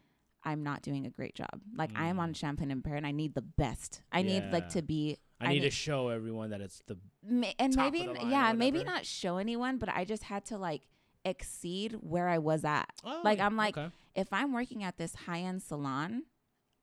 I'm 0.44 0.62
not 0.62 0.82
doing 0.82 1.06
a 1.06 1.10
great 1.10 1.34
job. 1.34 1.60
Like 1.76 1.90
I 1.96 2.06
am 2.08 2.18
on 2.20 2.30
Mm. 2.32 2.36
Champlain 2.36 2.70
and 2.70 2.84
Perrin 2.84 2.98
and 2.98 3.06
I 3.06 3.10
need 3.12 3.34
the 3.34 3.42
best. 3.42 4.02
I 4.12 4.22
need 4.22 4.44
like 4.52 4.68
to 4.70 4.82
be 4.82 5.18
I, 5.40 5.48
need 5.54 5.60
to 5.60 5.70
show 5.70 6.08
everyone 6.08 6.50
that 6.50 6.60
it's 6.60 6.82
the 6.86 6.98
ma- 7.26 7.52
and 7.58 7.74
maybe 7.76 8.06
the 8.06 8.26
yeah, 8.26 8.52
maybe 8.52 8.84
not 8.84 9.06
show 9.06 9.38
anyone, 9.38 9.78
but 9.78 9.88
I 9.88 10.04
just 10.04 10.24
had 10.24 10.44
to 10.46 10.58
like 10.58 10.82
exceed 11.24 11.92
where 12.00 12.28
I 12.28 12.38
was 12.38 12.64
at. 12.64 12.90
oh, 13.04 13.20
Like, 13.24 13.40
I'm 13.40 13.56
like, 13.56 13.76
okay. 13.76 13.90
If 14.14 14.32
I'm 14.32 14.52
working 14.52 14.82
at 14.82 14.96
this 14.98 15.14
high 15.14 15.40
end 15.40 15.62
salon, 15.62 16.24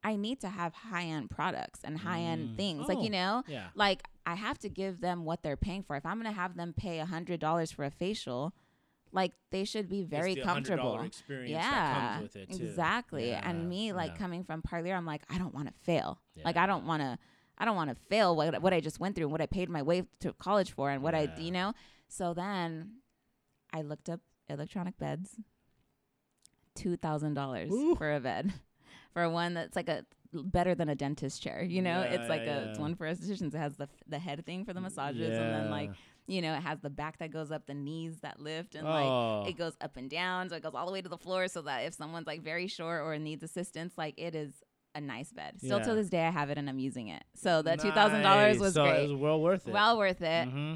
I 0.03 0.15
need 0.15 0.39
to 0.41 0.49
have 0.49 0.73
high 0.73 1.03
end 1.03 1.29
products 1.29 1.81
and 1.83 1.97
high 1.99 2.21
end 2.21 2.49
Mm. 2.51 2.55
things. 2.57 2.87
Like, 2.87 2.99
Oh. 2.99 3.03
you 3.03 3.09
know, 3.09 3.43
Yeah. 3.47 3.67
like 3.75 4.03
I 4.25 4.35
have 4.35 4.57
to 4.59 4.69
give 4.69 5.01
them 5.01 5.25
what 5.25 5.41
they're 5.43 5.57
paying 5.57 5.83
for. 5.83 5.95
If 5.95 6.05
I'm 6.05 6.21
going 6.21 6.33
to 6.33 6.39
have 6.39 6.55
them 6.55 6.73
pay 6.73 6.99
a 6.99 7.05
hundred 7.05 7.39
dollars 7.39 7.71
for 7.71 7.83
a 7.83 7.91
facial, 7.91 8.53
like 9.11 9.33
they 9.51 9.63
should 9.65 9.89
be 9.89 10.03
very 10.03 10.35
comfortable. 10.35 11.01
experience 11.01 11.51
Yeah, 11.51 11.71
that 11.71 12.13
comes 12.13 12.23
with 12.23 12.35
it 12.35 12.51
too. 12.57 12.63
exactly. 12.63 13.29
Yeah, 13.29 13.49
And 13.49 13.67
me, 13.67 13.91
like 13.93 14.11
yeah. 14.11 14.17
coming 14.17 14.43
from 14.43 14.61
Parlier, 14.61 14.95
I'm 14.95 15.05
like, 15.05 15.23
I 15.29 15.37
don't 15.37 15.53
want 15.53 15.67
to 15.67 15.73
fail. 15.81 16.21
Like 16.45 16.57
I 16.57 16.65
don't 16.67 16.85
want 16.85 17.01
to, 17.01 17.17
I 17.57 17.65
don't 17.65 17.75
want 17.75 17.89
to 17.89 17.95
fail 18.09 18.35
what 18.35 18.61
what 18.61 18.73
I 18.73 18.79
just 18.79 18.99
went 18.99 19.15
through 19.15 19.25
and 19.25 19.31
what 19.31 19.41
I 19.41 19.47
paid 19.47 19.69
my 19.69 19.81
way 19.81 20.03
to 20.21 20.33
college 20.33 20.71
for 20.71 20.89
and 20.89 21.01
what 21.01 21.15
I, 21.15 21.23
Yeah. 21.23 21.39
you 21.39 21.51
know. 21.51 21.73
So 22.07 22.33
then, 22.33 22.97
I 23.73 23.81
looked 23.81 24.09
up 24.09 24.21
electronic 24.47 24.97
beds. 24.97 25.35
Two 26.75 26.95
thousand 26.95 27.33
dollars 27.33 27.71
for 27.97 28.13
a 28.13 28.19
bed, 28.19 28.53
for 29.13 29.27
one 29.29 29.55
that's 29.55 29.75
like 29.75 29.89
a 29.89 30.05
better 30.31 30.75
than 30.75 30.89
a 30.89 30.95
dentist 30.95 31.41
chair. 31.41 31.63
You 31.63 31.81
know, 31.81 32.01
Yeah, 32.01 32.13
it's 32.13 32.29
like 32.29 32.43
yeah, 32.45 32.59
a 32.59 32.69
it's 32.69 32.77
one 32.79 32.95
for 32.95 33.07
estheticians. 33.07 33.55
It 33.55 33.57
has 33.57 33.75
the 33.77 33.89
the 34.07 34.19
head 34.19 34.45
thing 34.45 34.63
for 34.63 34.73
the 34.73 34.81
massages, 34.81 35.35
and 35.35 35.51
then 35.51 35.71
like 35.71 35.89
you 36.27 36.41
know, 36.41 36.53
it 36.53 36.61
has 36.61 36.79
the 36.81 36.89
back 36.89 37.17
that 37.19 37.31
goes 37.31 37.51
up, 37.51 37.65
the 37.65 37.73
knees 37.73 38.19
that 38.19 38.39
lift, 38.39 38.75
and 38.75 38.85
oh. 38.85 39.41
like 39.41 39.49
it 39.49 39.57
goes 39.57 39.73
up 39.81 39.97
and 39.97 40.09
down, 40.09 40.49
so 40.49 40.55
it 40.55 40.61
goes 40.61 40.75
all 40.75 40.85
the 40.85 40.91
way 40.91 41.01
to 41.01 41.09
the 41.09 41.17
floor, 41.17 41.47
so 41.47 41.61
that 41.63 41.79
if 41.79 41.95
someone's 41.95 42.27
like 42.27 42.43
very 42.43 42.67
short 42.67 43.01
or 43.01 43.17
needs 43.17 43.41
assistance, 43.43 43.93
like 43.97 44.13
it 44.17 44.35
is 44.35 44.51
a 44.97 45.01
nice 45.01 45.31
bed. 45.31 45.53
Still 45.59 45.79
Yeah. 45.79 45.85
to 45.85 45.95
this 45.95 46.09
day, 46.09 46.25
I 46.25 46.31
have 46.31 46.49
it 46.49 46.57
and 46.57 46.67
I'm 46.69 46.79
using 46.79 47.07
it. 47.09 47.23
So 47.35 47.61
the 47.61 47.77
two 47.77 47.91
thousand 47.91 48.21
dollars 48.23 48.57
was 48.59 48.73
so 48.73 48.83
great, 48.85 49.05
It 49.05 49.11
was 49.13 49.19
well 49.19 49.41
worth 49.41 49.67
it. 49.67 49.71
well 49.73 49.97
worth 49.97 50.21
it. 50.21 50.47
hmm 50.47 50.73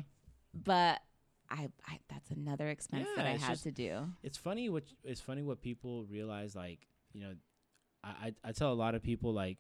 But 0.54 1.02
I, 1.50 1.68
I, 1.86 2.00
that's 2.10 2.32
another 2.32 2.70
expense 2.70 3.08
that 3.18 3.26
I 3.26 3.32
had 3.32 3.50
just- 3.52 3.64
to 3.64 3.72
do. 3.72 4.08
It's 4.24 4.38
funny 4.38 4.70
what 4.70 4.84
it's 5.04 5.22
funny 5.22 5.42
what 5.44 5.62
people 5.62 6.06
realize. 6.06 6.56
Like 6.56 6.80
you 7.14 7.22
know, 7.24 7.34
I 8.04 8.10
I, 8.28 8.34
I 8.50 8.52
tell 8.54 8.72
a 8.72 8.80
lot 8.86 8.96
of 8.96 9.04
people 9.04 9.34
like, 9.34 9.58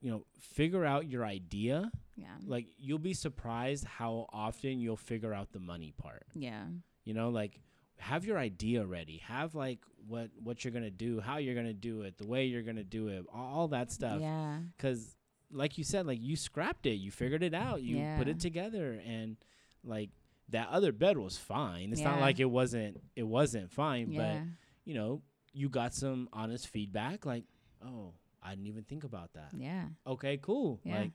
you 0.00 0.10
know, 0.10 0.24
figure 0.40 0.84
out 0.84 1.08
your 1.08 1.24
idea. 1.24 1.90
Yeah, 2.16 2.28
Like 2.46 2.66
you'll 2.78 2.98
be 2.98 3.12
surprised 3.14 3.84
how 3.84 4.26
often 4.32 4.80
you'll 4.80 4.96
figure 4.96 5.34
out 5.34 5.52
the 5.52 5.60
money 5.60 5.92
part. 5.98 6.24
yeah, 6.34 6.64
You 7.04 7.12
know, 7.12 7.28
like 7.28 7.60
have 7.98 8.24
your 8.24 8.38
idea 8.38 8.84
ready. 8.84 9.18
Have 9.26 9.54
like 9.54 9.80
what 10.08 10.30
what 10.42 10.64
you're 10.64 10.72
gonna 10.72 10.90
do, 10.90 11.20
how 11.20 11.38
you're 11.38 11.54
gonna 11.54 11.72
do 11.72 12.02
it, 12.02 12.18
the 12.18 12.26
way 12.26 12.46
you're 12.46 12.62
gonna 12.62 12.84
do 12.84 13.08
it, 13.08 13.24
all, 13.32 13.54
all 13.60 13.68
that 13.68 13.90
stuff. 13.90 14.20
yeah, 14.20 14.58
Because, 14.76 15.16
like 15.50 15.78
you 15.78 15.84
said, 15.84 16.06
like 16.06 16.20
you 16.20 16.36
scrapped 16.36 16.86
it, 16.86 16.94
you 16.94 17.10
figured 17.10 17.42
it 17.42 17.54
out, 17.54 17.82
you 17.82 17.96
put 18.18 18.28
it 18.28 18.40
together, 18.40 19.00
and 19.06 19.36
like 19.84 20.10
that 20.50 20.68
other 20.70 20.92
bed 20.92 21.18
was 21.18 21.36
fine. 21.36 21.90
It's 21.92 22.00
not 22.00 22.20
like 22.20 22.38
it 22.38 22.44
wasn't 22.50 23.00
it 23.16 23.24
wasn't 23.24 23.70
fine, 23.72 24.10
yeah, 24.12 24.20
but 24.34 24.42
you 24.84 24.94
know, 24.94 25.22
you 25.52 25.68
got 25.68 25.92
some 25.94 26.28
honest 26.32 26.68
feedback. 26.68 27.26
Like, 27.26 27.44
oh, 27.84 28.12
I 28.42 28.50
didn't 28.50 28.66
even 28.68 28.84
think 28.84 29.02
about 29.04 29.32
that. 29.34 29.50
yeah. 29.56 29.86
Okay, 30.06 30.36
cool. 30.36 30.80
Yeah. 30.84 31.00
Like, 31.00 31.10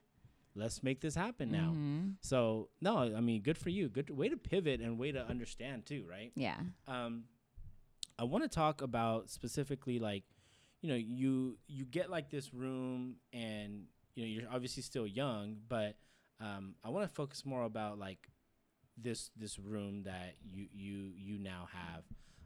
let's 0.56 0.84
make 0.84 1.00
this 1.02 1.16
happen 1.16 1.52
now. 1.52 1.74
Mhm. 1.76 2.16
So 2.22 2.70
no, 2.82 2.98
I 2.98 3.22
mean, 3.22 3.42
good 3.42 3.58
for 3.58 3.70
you. 3.70 3.90
Good 3.90 4.10
way 4.10 4.30
to 4.30 4.38
pivot 4.38 4.82
and 4.82 4.98
way 5.00 5.12
to 5.12 5.26
understand 5.26 5.86
too, 5.86 6.06
right? 6.10 6.32
Yeah, 6.36 6.60
um, 6.88 7.26
I 8.20 8.24
want 8.26 8.44
to 8.44 8.50
talk 8.50 8.82
about 8.82 9.30
specifically 9.30 9.98
like, 10.00 10.24
you 10.82 10.90
know, 10.90 10.96
you 10.96 11.58
you 11.68 11.86
get 11.86 12.10
like 12.10 12.30
this 12.30 12.54
room 12.54 13.18
and 13.34 13.86
you 14.16 14.24
know 14.24 14.30
you're 14.30 14.50
obviously 14.52 14.84
still 14.84 15.08
young, 15.08 15.58
but 15.68 15.96
um, 16.40 16.76
I 16.84 16.90
want 16.90 17.08
to 17.08 17.14
focus 17.14 17.46
more 17.46 17.64
about 17.64 17.98
like 18.00 18.30
this 18.98 19.32
this 19.36 19.58
room 19.58 20.04
that 20.04 20.36
you 20.44 20.68
you 20.72 21.14
you 21.16 21.38
now 21.40 21.68
have, 21.72 22.04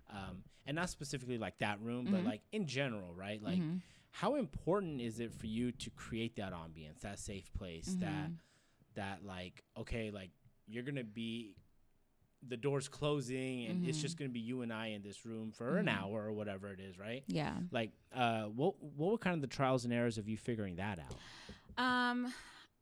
um, 0.09 0.43
and 0.65 0.75
not 0.75 0.89
specifically 0.89 1.37
like 1.37 1.57
that 1.59 1.81
room, 1.81 2.05
but 2.05 2.21
Mhm. 2.21 2.25
like 2.25 2.41
in 2.51 2.67
general, 2.67 3.13
right? 3.13 3.41
Like, 3.41 3.59
Mhm. 3.59 3.81
How 4.21 4.35
important 4.35 5.01
is 5.01 5.19
it 5.19 5.31
for 5.33 5.45
you 5.47 5.71
to 5.73 5.89
create 5.89 6.37
that 6.37 6.53
ambience, 6.53 7.01
that 7.01 7.19
safe 7.19 7.51
place, 7.53 7.97
that 7.99 8.29
Mhm. 8.29 8.37
that 8.95 9.25
like 9.25 9.61
okay 9.77 10.09
like 10.09 10.31
you're 10.67 10.83
gonna 10.83 11.03
be 11.03 11.55
the 12.47 12.55
doors 12.55 12.87
closing 12.87 13.65
and 13.65 13.85
it's 13.85 13.97
Mhm. 13.97 14.01
just 14.01 14.17
gonna 14.17 14.29
be 14.29 14.39
you 14.39 14.61
and 14.61 14.71
i 14.71 14.87
in 14.87 15.01
this 15.01 15.25
room 15.25 15.51
for 15.51 15.77
an 15.77 15.87
Mhm. 15.87 15.97
hour 15.99 16.23
or 16.27 16.31
whatever 16.31 16.71
it 16.71 16.79
is 16.79 16.97
right 16.97 17.23
yeah. 17.27 17.57
like 17.71 17.91
uh 18.13 18.43
what 18.45 18.81
what 18.81 19.11
were 19.11 19.17
kind 19.17 19.33
of 19.35 19.41
the 19.41 19.47
trials 19.47 19.83
and 19.83 19.93
errors 19.93 20.17
of 20.17 20.29
you 20.29 20.37
figuring 20.37 20.75
that 20.77 20.97
out 20.99 21.17
Um, 21.77 22.33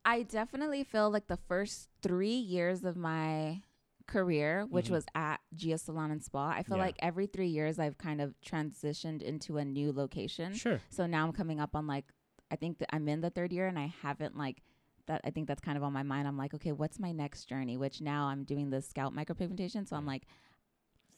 I 0.06 0.22
definitely 0.24 0.84
feel 0.84 1.10
like 1.10 1.26
the 1.28 1.38
first 1.48 1.90
three 2.04 2.36
years 2.38 2.84
of 2.84 2.96
my 2.96 3.62
career, 4.14 4.66
which 4.70 4.88
Mhm. 4.88 4.92
was 4.92 5.06
at 5.16 5.40
Gia 5.56 5.78
Salon 5.78 6.12
and 6.12 6.24
Spa, 6.24 6.50
I 6.50 6.64
feel 6.64 6.78
Yeah. 6.78 6.84
like 6.84 6.96
every 7.00 7.28
three 7.28 7.48
years 7.50 7.80
I've 7.80 7.98
kind 7.98 8.22
of 8.22 8.36
transitioned 8.42 9.22
into 9.22 9.58
a 9.58 9.66
new 9.66 9.92
location. 9.92 10.54
sure 10.54 10.80
So 10.90 11.06
now 11.06 11.26
I'm 11.26 11.34
coming 11.34 11.60
up 11.60 11.76
on 11.76 11.88
like, 11.88 12.06
I 12.52 12.56
think 12.56 12.78
that 12.80 12.94
I'm 12.96 13.08
in 13.08 13.22
the 13.22 13.30
third 13.30 13.52
year 13.52 13.68
and 13.68 13.78
I 13.80 13.88
haven't 13.88 14.38
like 14.38 14.62
that. 15.08 15.22
I 15.24 15.32
think 15.32 15.48
that's 15.48 15.62
kind 15.62 15.78
of 15.78 15.84
on 15.84 15.92
my 15.94 16.04
mind. 16.04 16.28
I'm 16.28 16.38
like, 16.38 16.54
okay, 16.54 16.72
what's 16.72 17.00
my 17.00 17.12
next 17.12 17.46
journey? 17.46 17.76
Which 17.78 18.00
now 18.02 18.28
I'm 18.28 18.44
doing 18.44 18.70
the 18.70 18.82
scalp 18.82 19.14
micropigmentation. 19.14 19.88
So 19.88 19.96
I'm 19.96 20.06
like, 20.06 20.26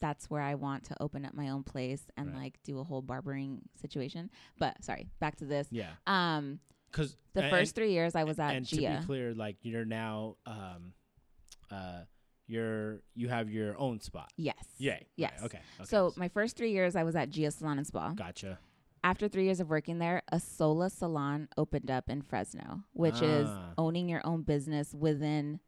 that's 0.00 0.28
where 0.28 0.42
I 0.42 0.54
want 0.56 0.84
to 0.84 0.96
open 1.02 1.24
up 1.24 1.34
my 1.34 1.48
own 1.50 1.62
place 1.62 2.06
and 2.16 2.28
Right. 2.32 2.36
like 2.42 2.62
do 2.62 2.78
a 2.78 2.84
whole 2.84 3.02
barbering 3.02 3.62
situation. 3.76 4.30
But 4.58 4.82
sorry, 4.84 5.08
back 5.20 5.36
to 5.36 5.46
this. 5.46 5.68
yeah 5.70 5.92
Um, 6.06 6.60
because 6.90 7.16
the 7.34 7.42
first 7.50 7.74
three 7.74 7.92
years 7.92 8.14
I 8.14 8.24
was 8.24 8.38
at 8.38 8.54
and 8.54 8.66
to 8.68 8.76
Gia. 8.76 8.98
be 9.00 9.06
clear 9.06 9.34
like 9.34 9.56
you're 9.62 9.84
now 9.84 10.36
um 10.46 10.94
uh 11.70 12.04
you're 12.46 13.00
you 13.14 13.28
have 13.28 13.50
your 13.50 13.78
own 13.78 14.00
spot 14.00 14.32
Yes. 14.36 14.54
yeah 14.78 14.98
Yes. 15.16 15.32
right, 15.40 15.46
okay, 15.46 15.60
okay 15.80 15.84
So 15.88 16.12
my 16.16 16.28
first 16.28 16.56
three 16.56 16.72
years 16.72 16.94
I 16.96 17.02
was 17.04 17.16
at 17.16 17.30
Gia 17.30 17.50
Salon 17.50 17.78
and 17.78 17.86
Spa. 17.86 18.10
gotcha 18.10 18.58
After 19.04 19.28
three 19.28 19.44
years 19.44 19.60
of 19.60 19.68
working 19.68 19.98
there, 19.98 20.22
a 20.32 20.40
Sola 20.40 20.90
Salon 20.90 21.48
opened 21.56 21.90
up 21.90 22.08
in 22.10 22.22
Fresno, 22.22 22.82
which 22.92 23.20
is 23.22 23.46
Ah. 23.48 23.72
owning 23.78 24.08
your 24.08 24.20
own 24.26 24.42
business 24.42 24.92
within 24.94 25.60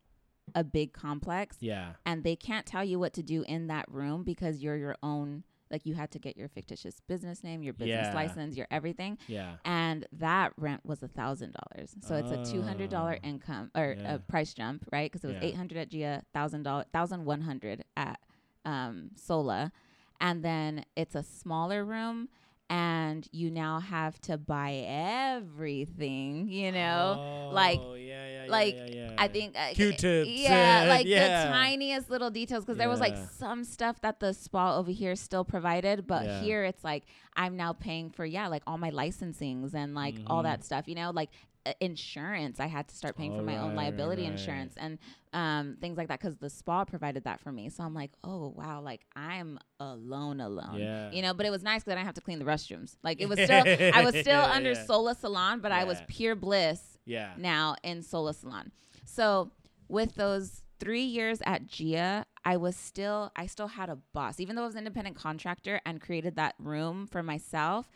a 0.54 0.64
big 0.64 0.92
complex. 0.92 1.56
yeah 1.60 1.92
And 2.06 2.24
they 2.24 2.34
can't 2.36 2.64
tell 2.66 2.82
you 2.84 2.98
what 2.98 3.12
to 3.14 3.22
do 3.22 3.42
in 3.46 3.66
that 3.68 3.84
room 3.90 4.24
because 4.24 4.62
you're 4.62 4.76
your 4.76 4.96
own. 5.02 5.44
Like 5.70 5.86
you 5.86 5.94
had 5.94 6.10
to 6.12 6.18
get 6.18 6.36
your 6.36 6.48
fictitious 6.48 7.00
business 7.06 7.42
name, 7.44 7.62
your 7.62 7.74
business 7.74 8.08
Yeah. 8.08 8.14
license, 8.14 8.56
your 8.56 8.66
everything, 8.70 9.18
yeah 9.26 9.56
and 9.64 10.06
that 10.12 10.52
rent 10.56 10.80
was 10.84 11.02
a 11.02 11.08
thousand 11.08 11.54
dollars. 11.54 11.94
So 12.00 12.14
it's 12.16 12.30
a 12.30 12.38
two 12.38 12.62
hundred 12.62 12.90
dollar 12.90 13.18
Oh. 13.22 13.26
income 13.28 13.70
or 13.74 13.96
Yeah. 13.98 14.14
a 14.14 14.18
price 14.18 14.54
jump, 14.54 14.84
right? 14.92 15.10
Because 15.10 15.24
it 15.24 15.28
was 15.28 15.36
Yeah. 15.36 15.48
eight 15.48 15.56
hundred 15.56 15.78
at 15.78 15.88
Gia, 15.90 16.22
thousand 16.32 16.62
dollar, 16.62 16.84
thousand 16.92 17.24
one 17.24 17.42
hundred 17.42 17.84
at 17.96 18.18
um, 18.64 19.10
Sola, 19.16 19.72
and 20.20 20.44
then 20.44 20.84
it's 20.96 21.14
a 21.14 21.22
smaller 21.22 21.84
room, 21.84 22.28
and 22.70 23.26
you 23.32 23.50
now 23.50 23.80
have 23.80 24.20
to 24.22 24.36
buy 24.38 24.84
everything. 24.86 26.48
You 26.48 26.72
know, 26.72 27.50
like- 27.52 27.80
Oh, 27.82 27.94
yeah, 27.94 28.44
yeah, 28.44 28.50
like, 28.50 28.74
yeah, 28.76 29.14
I 29.18 29.28
think 29.28 29.56
uh, 29.58 29.72
Q-tips 29.74 30.28
Yeah, 30.30 30.86
like 30.88 31.06
yeah. 31.06 31.44
the 31.46 31.50
tiniest 31.52 32.10
little 32.10 32.30
details 32.30 32.64
because 32.64 32.78
there 32.78 32.88
was 32.88 33.00
like 33.00 33.16
some 33.38 33.64
stuff 33.64 34.00
that 34.02 34.20
the 34.20 34.32
spa 34.32 34.76
over 34.78 34.90
here 34.90 35.14
still 35.16 35.44
provided, 35.44 36.06
but 36.06 36.42
here 36.42 36.64
it's 36.64 36.82
like 36.84 37.04
I'm 37.36 37.56
now 37.56 37.72
paying 37.72 38.10
for 38.10 38.24
yeah, 38.24 38.48
like 38.48 38.62
all 38.66 38.78
my 38.78 38.90
licensings 38.90 39.74
and 39.74 39.94
like 39.94 40.16
all 40.26 40.40
Mhm. 40.40 40.44
that 40.44 40.64
stuff. 40.64 40.88
You 40.88 40.94
know, 40.96 41.10
like 41.10 41.30
uh, 41.30 41.47
insurance. 41.80 42.60
I 42.60 42.66
had 42.66 42.88
to 42.88 42.94
start 42.96 43.16
paying 43.16 43.36
for 43.36 43.42
my 43.42 43.58
own 43.58 43.74
liability 43.74 44.22
right. 44.22 44.32
insurance 44.32 44.74
and 44.76 44.98
um, 45.32 45.76
things 45.80 45.96
like 45.96 46.08
that 46.08 46.20
because 46.20 46.36
the 46.36 46.50
spa 46.50 46.84
provided 46.84 47.24
that 47.24 47.40
for 47.40 47.52
me. 47.52 47.68
So 47.68 47.84
I'm 47.84 47.94
like, 47.94 48.10
oh 48.24 48.52
wow, 48.56 48.80
like 48.80 49.02
I'm 49.14 49.58
alone, 49.80 50.40
alone. 50.40 50.78
Yeah. 50.78 51.10
You 51.10 51.22
know, 51.22 51.34
but 51.34 51.46
it 51.46 51.50
was 51.50 51.62
nice 51.62 51.82
because 51.82 51.92
I 51.92 51.96
didn't 51.96 52.06
have 52.06 52.14
to 52.16 52.20
clean 52.20 52.38
the 52.38 52.44
restrooms. 52.44 52.96
Like 53.02 53.20
it 53.20 53.28
was 53.28 53.38
still, 53.40 53.64
I 53.94 54.04
was 54.04 54.14
still 54.16 54.40
under 54.40 54.72
Yeah. 54.72 54.84
Sola 54.84 55.14
Salon, 55.14 55.60
but 55.60 55.72
I 55.72 55.84
was 55.84 55.98
pure 56.08 56.34
bliss 56.34 56.98
yeah. 57.04 57.32
now 57.36 57.76
in 57.82 58.02
Sola 58.02 58.34
Salon. 58.34 58.72
So 59.04 59.50
with 59.88 60.14
those 60.14 60.62
three 60.78 61.02
years 61.02 61.40
at 61.44 61.66
Gia, 61.66 62.26
I 62.44 62.56
was 62.56 62.76
still 62.76 63.32
I 63.36 63.46
still 63.46 63.68
had 63.68 63.88
a 63.90 63.98
boss, 64.14 64.40
even 64.40 64.56
though 64.56 64.62
I 64.62 64.66
was 64.66 64.74
an 64.74 64.78
independent 64.78 65.16
contractor 65.16 65.80
and 65.84 66.00
created 66.00 66.36
that 66.36 66.54
room 66.58 67.06
for 67.06 67.22
myself. 67.22 67.88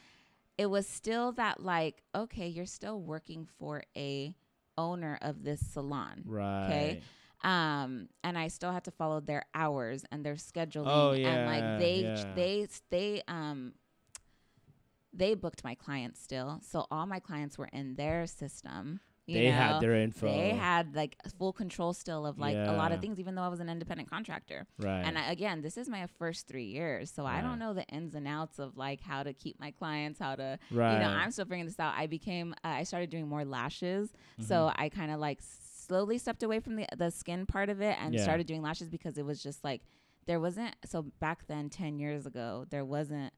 It 0.58 0.66
was 0.66 0.86
still 0.86 1.32
that 1.32 1.62
like, 1.62 2.02
okay, 2.14 2.48
you're 2.48 2.66
still 2.66 3.00
working 3.00 3.46
for 3.58 3.82
a 3.96 4.34
owner 4.78 5.18
of 5.22 5.42
this 5.44 5.60
salon. 5.60 6.22
Right. 6.24 6.64
okay 6.66 7.02
Um, 7.44 8.08
and 8.22 8.38
I 8.38 8.48
still 8.48 8.70
had 8.72 8.84
to 8.84 8.90
follow 8.92 9.20
their 9.20 9.44
hours 9.54 10.04
and 10.12 10.24
their 10.24 10.36
scheduling 10.36 10.86
Oh, 10.86 11.10
and 11.10 11.20
yeah, 11.22 11.46
like 11.46 11.80
they 11.80 12.00
yeah. 12.02 12.32
they 12.34 12.68
they 12.90 13.22
um 13.26 13.72
they 15.12 15.34
booked 15.34 15.64
my 15.64 15.74
clients 15.74 16.20
still. 16.22 16.60
So 16.62 16.86
all 16.90 17.06
my 17.06 17.18
clients 17.18 17.58
were 17.58 17.68
in 17.72 17.96
their 17.96 18.26
system. 18.26 19.00
You 19.26 19.34
They 19.38 19.46
know? 19.50 19.56
had 19.56 19.80
their 19.80 19.94
info. 19.94 20.26
They 20.26 20.50
had 20.50 20.96
like 20.96 21.16
full 21.38 21.52
control 21.52 21.92
still 21.92 22.26
of 22.26 22.38
like 22.40 22.56
a 22.56 22.72
lot 22.72 22.90
of 22.90 23.00
things, 23.00 23.20
even 23.20 23.34
though 23.36 23.42
I 23.42 23.48
was 23.48 23.60
an 23.60 23.68
independent 23.68 24.10
contractor. 24.10 24.66
right. 24.78 25.02
And 25.02 25.16
I, 25.16 25.30
again, 25.30 25.62
this 25.62 25.76
is 25.76 25.88
my 25.88 26.06
first 26.18 26.48
three 26.48 26.64
years, 26.64 27.10
so 27.10 27.24
I 27.24 27.40
don't 27.40 27.58
know 27.60 27.72
the 27.72 27.84
ins 27.86 28.14
and 28.14 28.26
outs 28.26 28.58
of 28.58 28.76
like 28.76 29.00
how 29.00 29.22
to 29.22 29.32
keep 29.32 29.60
my 29.60 29.70
clients, 29.70 30.18
how 30.18 30.34
to 30.34 30.58
right. 30.72 30.94
you 30.94 30.98
know. 31.00 31.08
I'm 31.08 31.30
still 31.30 31.44
figuring 31.44 31.66
this 31.66 31.78
out. 31.78 31.94
I 31.96 32.06
became, 32.08 32.52
uh, 32.64 32.68
I 32.68 32.82
started 32.82 33.10
doing 33.10 33.28
more 33.28 33.44
lashes, 33.44 34.10
Mm-hmm. 34.10 34.42
so 34.44 34.72
I 34.74 34.88
kind 34.88 35.12
of 35.12 35.20
like 35.20 35.38
slowly 35.40 36.18
stepped 36.18 36.42
away 36.42 36.58
from 36.60 36.74
the 36.76 36.86
the 36.96 37.10
skin 37.10 37.46
part 37.46 37.68
of 37.68 37.80
it 37.80 37.96
and 38.00 38.14
Yeah. 38.14 38.22
started 38.22 38.46
doing 38.46 38.62
lashes 38.62 38.88
because 38.88 39.18
it 39.18 39.24
was 39.24 39.42
just 39.42 39.62
like 39.62 39.82
there 40.26 40.40
wasn't. 40.40 40.74
So 40.86 41.02
back 41.20 41.46
then, 41.46 41.68
ten 41.70 41.98
years 41.98 42.26
ago, 42.26 42.66
there 42.70 42.84
wasn't 42.84 43.32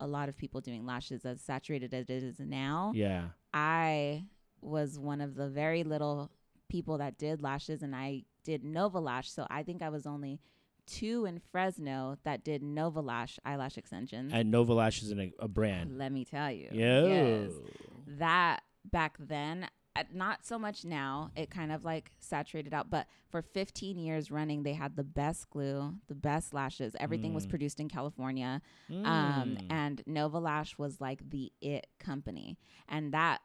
a 0.00 0.06
lot 0.06 0.28
of 0.28 0.36
people 0.36 0.60
doing 0.60 0.84
lashes 0.86 1.24
as 1.26 1.40
saturated 1.40 1.92
as 1.94 2.08
it 2.10 2.22
is 2.22 2.38
now. 2.38 2.92
Yeah. 2.94 3.28
I 3.52 4.26
was 4.60 4.98
one 4.98 5.20
of 5.20 5.34
the 5.34 5.48
very 5.48 5.84
little 5.84 6.30
people 6.68 6.98
that 6.98 7.16
did 7.18 7.42
lashes 7.42 7.82
and 7.82 7.94
I 7.94 8.24
did 8.44 8.64
Nova 8.64 8.98
Lash. 8.98 9.30
So 9.30 9.46
I 9.50 9.62
think 9.62 9.82
I 9.82 9.88
was 9.88 10.06
only 10.06 10.40
two 10.86 11.24
in 11.26 11.40
Fresno 11.50 12.16
that 12.24 12.44
did 12.44 12.62
Nova 12.62 13.00
Lash 13.00 13.38
eyelash 13.44 13.76
extensions. 13.76 14.32
And 14.32 14.50
Nova 14.50 14.72
Lash 14.74 15.02
is 15.02 15.12
a, 15.12 15.32
a 15.40 15.48
brand. 15.48 15.98
Let 15.98 16.12
me 16.12 16.24
tell 16.24 16.50
you. 16.50 16.68
Yo. 16.72 17.06
Yes. 17.06 17.50
That 18.18 18.60
back 18.90 19.16
then, 19.18 19.68
uh, 19.96 20.04
not 20.12 20.44
so 20.46 20.58
much 20.58 20.84
now. 20.84 21.30
It 21.36 21.50
kind 21.50 21.72
of 21.72 21.84
like 21.84 22.12
saturated 22.20 22.72
out, 22.74 22.90
but 22.90 23.06
for 23.30 23.42
15 23.42 23.98
years 23.98 24.30
running, 24.30 24.62
they 24.62 24.74
had 24.74 24.94
the 24.94 25.02
best 25.04 25.50
glue, 25.50 25.94
the 26.06 26.14
best 26.14 26.52
lashes. 26.54 26.94
Everything 27.00 27.34
was 27.34 27.46
Mm. 27.46 27.50
produced 27.50 27.80
in 27.80 27.88
California 27.88 28.60
um, 28.90 29.04
Mm. 29.04 29.66
and 29.70 30.02
Nova 30.06 30.38
Lash 30.38 30.78
was 30.78 31.00
like 31.00 31.30
the 31.30 31.52
it 31.60 31.86
company, 31.98 32.58
and 32.88 33.12
that 33.12 33.40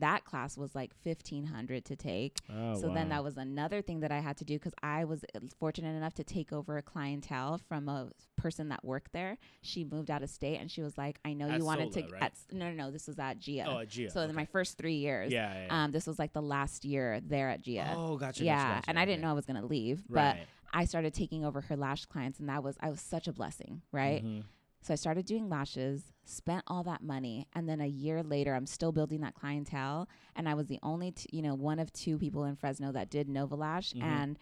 that 0.00 0.24
class 0.24 0.56
was 0.56 0.74
like 0.74 0.94
fifteen 1.02 1.44
hundred 1.46 1.84
to 1.86 1.96
take. 1.96 2.38
Oh, 2.54 2.80
so 2.80 2.92
then 2.92 3.08
that 3.10 3.22
was 3.24 3.36
another 3.36 3.82
thing 3.82 4.00
that 4.00 4.12
I 4.12 4.20
had 4.20 4.36
to 4.38 4.44
do 4.44 4.54
because 4.54 4.74
I 4.82 5.04
was 5.04 5.24
uh, 5.34 5.40
fortunate 5.58 5.96
enough 5.96 6.14
to 6.14 6.24
take 6.24 6.52
over 6.52 6.76
a 6.78 6.82
clientele 6.82 7.60
from 7.68 7.88
a 7.88 8.10
person 8.36 8.68
that 8.68 8.84
worked 8.84 9.12
there. 9.12 9.38
She 9.62 9.84
moved 9.84 10.10
out 10.10 10.22
of 10.22 10.30
state, 10.30 10.58
and 10.60 10.70
she 10.70 10.82
was 10.82 10.96
like, 10.98 11.18
"I 11.24 11.32
know 11.32 11.48
At 11.48 11.58
you 11.58 11.64
wanted 11.64 11.92
Sola, 11.92 12.06
to." 12.06 12.12
right? 12.14 12.22
At, 12.24 12.32
no, 12.52 12.70
no, 12.70 12.84
no. 12.86 12.90
This 12.90 13.06
was 13.06 13.18
at 13.18 13.38
Gia. 13.38 13.64
Oh, 13.68 13.78
at 13.80 13.88
Gia. 13.88 14.10
so 14.10 14.20
in 14.22 14.34
my 14.34 14.44
first 14.46 14.78
three 14.78 14.94
years, 14.96 15.32
yeah, 15.32 15.52
yeah, 15.52 15.66
yeah. 15.66 15.84
um, 15.84 15.90
this 15.92 16.06
was 16.06 16.18
like 16.18 16.32
the 16.32 16.42
last 16.42 16.84
year 16.84 17.20
there 17.24 17.48
at 17.50 17.62
Gia. 17.62 17.94
oh, 17.96 18.16
gotcha. 18.16 18.44
yeah, 18.44 18.56
gotcha, 18.56 18.74
gotcha. 18.74 18.90
and 18.90 18.98
I 18.98 19.04
didn't 19.04 19.18
okay. 19.18 19.22
know 19.26 19.30
I 19.30 19.34
was 19.34 19.46
gonna 19.46 19.66
leave, 19.66 20.02
but 20.08 20.36
Right. 20.36 20.46
I 20.72 20.84
started 20.84 21.14
taking 21.14 21.44
over 21.44 21.62
her 21.62 21.76
lash 21.76 22.04
clients, 22.06 22.38
and 22.40 22.48
that 22.48 22.62
was 22.62 22.76
I 22.80 22.90
was 22.90 23.00
such 23.00 23.26
a 23.28 23.32
blessing, 23.32 23.82
right? 23.92 24.24
Mhm. 24.24 24.42
So 24.88 24.94
I 24.94 24.96
started 24.96 25.26
doing 25.26 25.50
lashes, 25.50 26.14
spent 26.24 26.64
all 26.66 26.82
that 26.84 27.02
money, 27.02 27.46
and 27.54 27.68
then 27.68 27.82
a 27.82 27.86
year 27.86 28.22
later, 28.22 28.54
I'm 28.54 28.64
still 28.64 28.90
building 28.90 29.20
that 29.20 29.34
clientele. 29.34 30.08
And 30.34 30.48
I 30.48 30.54
was 30.54 30.66
the 30.66 30.78
only, 30.82 31.10
t- 31.10 31.28
you 31.30 31.42
know, 31.42 31.54
one 31.54 31.78
of 31.78 31.92
two 31.92 32.16
people 32.16 32.44
in 32.44 32.56
Fresno 32.56 32.90
that 32.92 33.10
did 33.10 33.28
Nova 33.28 33.54
Lash, 33.54 33.92
Mhm. 33.92 34.02
and 34.02 34.38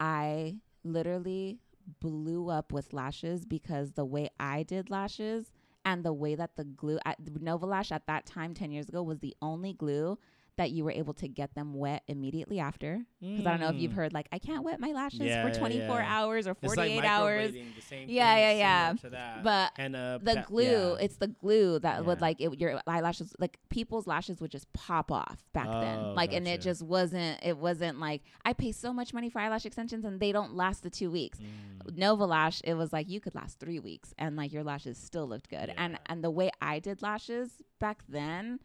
I 0.00 0.56
literally 0.82 1.60
blew 2.00 2.48
up 2.48 2.72
with 2.72 2.92
lashes 2.92 3.44
because 3.44 3.92
the 3.92 4.04
way 4.04 4.30
I 4.40 4.64
did 4.64 4.90
lashes 4.90 5.52
and 5.84 6.04
the 6.04 6.12
way 6.12 6.34
that 6.34 6.56
the 6.56 6.64
glue 6.64 6.98
at 7.04 7.20
Nova 7.40 7.64
Lash 7.64 7.92
at 7.92 8.08
that 8.08 8.26
time, 8.26 8.52
ten 8.52 8.72
years 8.72 8.88
ago, 8.88 9.00
was 9.00 9.20
the 9.20 9.36
only 9.40 9.74
glue 9.74 10.18
that 10.56 10.70
you 10.70 10.84
were 10.84 10.92
able 10.92 11.14
to 11.14 11.26
get 11.26 11.54
them 11.54 11.74
wet 11.74 12.02
immediately 12.06 12.60
after. 12.60 13.04
Because 13.20 13.44
I 13.46 13.50
don't 13.50 13.60
know 13.60 13.70
if 13.70 13.80
you've 13.80 13.90
Mm. 13.92 13.96
heard 13.96 14.12
like 14.12 14.28
I 14.30 14.38
can't 14.38 14.62
wet 14.62 14.78
my 14.78 14.92
lashes 14.92 15.20
Yeah, 15.20 15.42
for 15.48 15.52
24 15.58 15.98
yeah. 16.00 16.06
hours 16.20 16.46
or 16.46 16.52
It's 16.52 16.62
like 16.76 16.92
48 16.92 17.04
hours. 17.04 17.52
the 17.52 17.80
same 17.80 18.08
Yeah, 18.08 18.34
thing, 18.34 18.58
yeah, 18.58 18.94
yeah. 19.02 19.40
But 19.42 19.72
Henna, 19.76 20.20
the 20.22 20.36
pa- 20.36 20.42
glue 20.42 20.62
yeah. 20.92 20.96
it's 21.04 21.16
the 21.16 21.28
glue 21.28 21.78
that 21.80 22.04
would 22.06 22.20
like 22.20 22.40
it, 22.40 22.60
your 22.60 22.80
eyelashes 22.86 23.34
like 23.38 23.58
people's 23.68 24.06
lashes 24.06 24.40
would 24.40 24.50
just 24.52 24.72
pop 24.72 25.10
off 25.10 25.44
back 25.52 25.68
Oh, 25.70 25.80
then 25.80 26.14
like 26.14 26.32
and 26.32 26.46
it 26.46 26.60
just 26.60 26.82
wasn't 26.82 27.40
it 27.42 27.56
wasn't 27.58 27.98
like 27.98 28.22
i 28.44 28.52
pay 28.52 28.70
so 28.72 28.92
much 28.92 29.12
money 29.12 29.28
for 29.30 29.40
eyelash 29.40 29.66
extensions 29.66 30.04
and 30.04 30.20
they 30.20 30.30
don't 30.32 30.54
last 30.54 30.82
the 30.82 30.90
two 30.90 31.10
weeks 31.10 31.38
Mm. 31.40 31.96
nova 31.96 32.24
lash 32.26 32.60
it 32.64 32.74
was 32.74 32.92
like 32.92 33.08
you 33.08 33.20
could 33.20 33.34
last 33.34 33.58
three 33.58 33.80
weeks 33.80 34.14
and 34.18 34.36
like 34.36 34.52
your 34.52 34.62
lashes 34.62 34.96
still 34.98 35.26
looked 35.26 35.50
good 35.50 35.72
and 35.76 35.98
and 36.06 36.22
the 36.22 36.30
way 36.30 36.50
i 36.62 36.78
did 36.78 37.02
lashes 37.02 37.62
back 37.80 38.02
then 38.08 38.60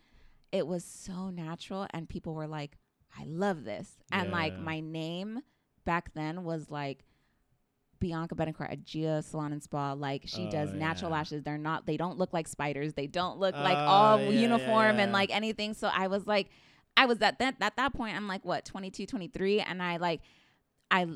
it 0.51 0.65
was 0.67 0.83
so 0.83 1.29
natural 1.29 1.87
and 1.91 2.09
people 2.09 2.33
were 2.33 2.47
like 2.47 2.77
i 3.17 3.23
love 3.25 3.63
this 3.63 3.97
and 4.11 4.31
like 4.31 4.57
my 4.59 4.79
name 4.79 5.39
back 5.85 6.13
then 6.13 6.43
was 6.43 6.69
like 6.69 7.03
Bianca 7.99 8.35
Betancourt 8.35 8.71
at 8.71 8.83
Gia 8.85 9.21
Salon 9.21 9.51
and 9.51 9.61
Spa. 9.61 9.93
Like 9.93 10.23
she 10.25 10.47
Oh, 10.47 10.51
does 10.51 10.71
natural 10.71 11.11
yeah. 11.11 11.17
lashes. 11.17 11.43
They're 11.43 11.57
not. 11.57 11.85
They 11.85 11.97
don't 11.97 12.17
look 12.17 12.31
like 12.33 12.47
spiders. 12.47 12.93
They 12.93 13.07
don't 13.07 13.39
look 13.39 13.55
oh, 13.57 13.61
like 13.61 13.77
Oh, 13.77 13.81
all 13.81 14.19
yeah, 14.19 14.29
yeah, 14.29 14.39
uniform 14.39 14.99
and 14.99 15.11
like 15.11 15.35
anything. 15.35 15.73
So 15.73 15.89
I 15.93 16.07
was 16.07 16.25
like, 16.25 16.49
I 16.95 17.05
was 17.05 17.21
at 17.21 17.39
that 17.39 17.55
at 17.59 17.75
that 17.75 17.93
point. 17.93 18.15
I'm 18.15 18.27
like 18.27 18.45
what 18.45 18.65
22, 18.65 19.05
23, 19.05 19.59
and 19.61 19.83
I 19.83 19.97
like, 19.97 20.21
I 20.89 21.07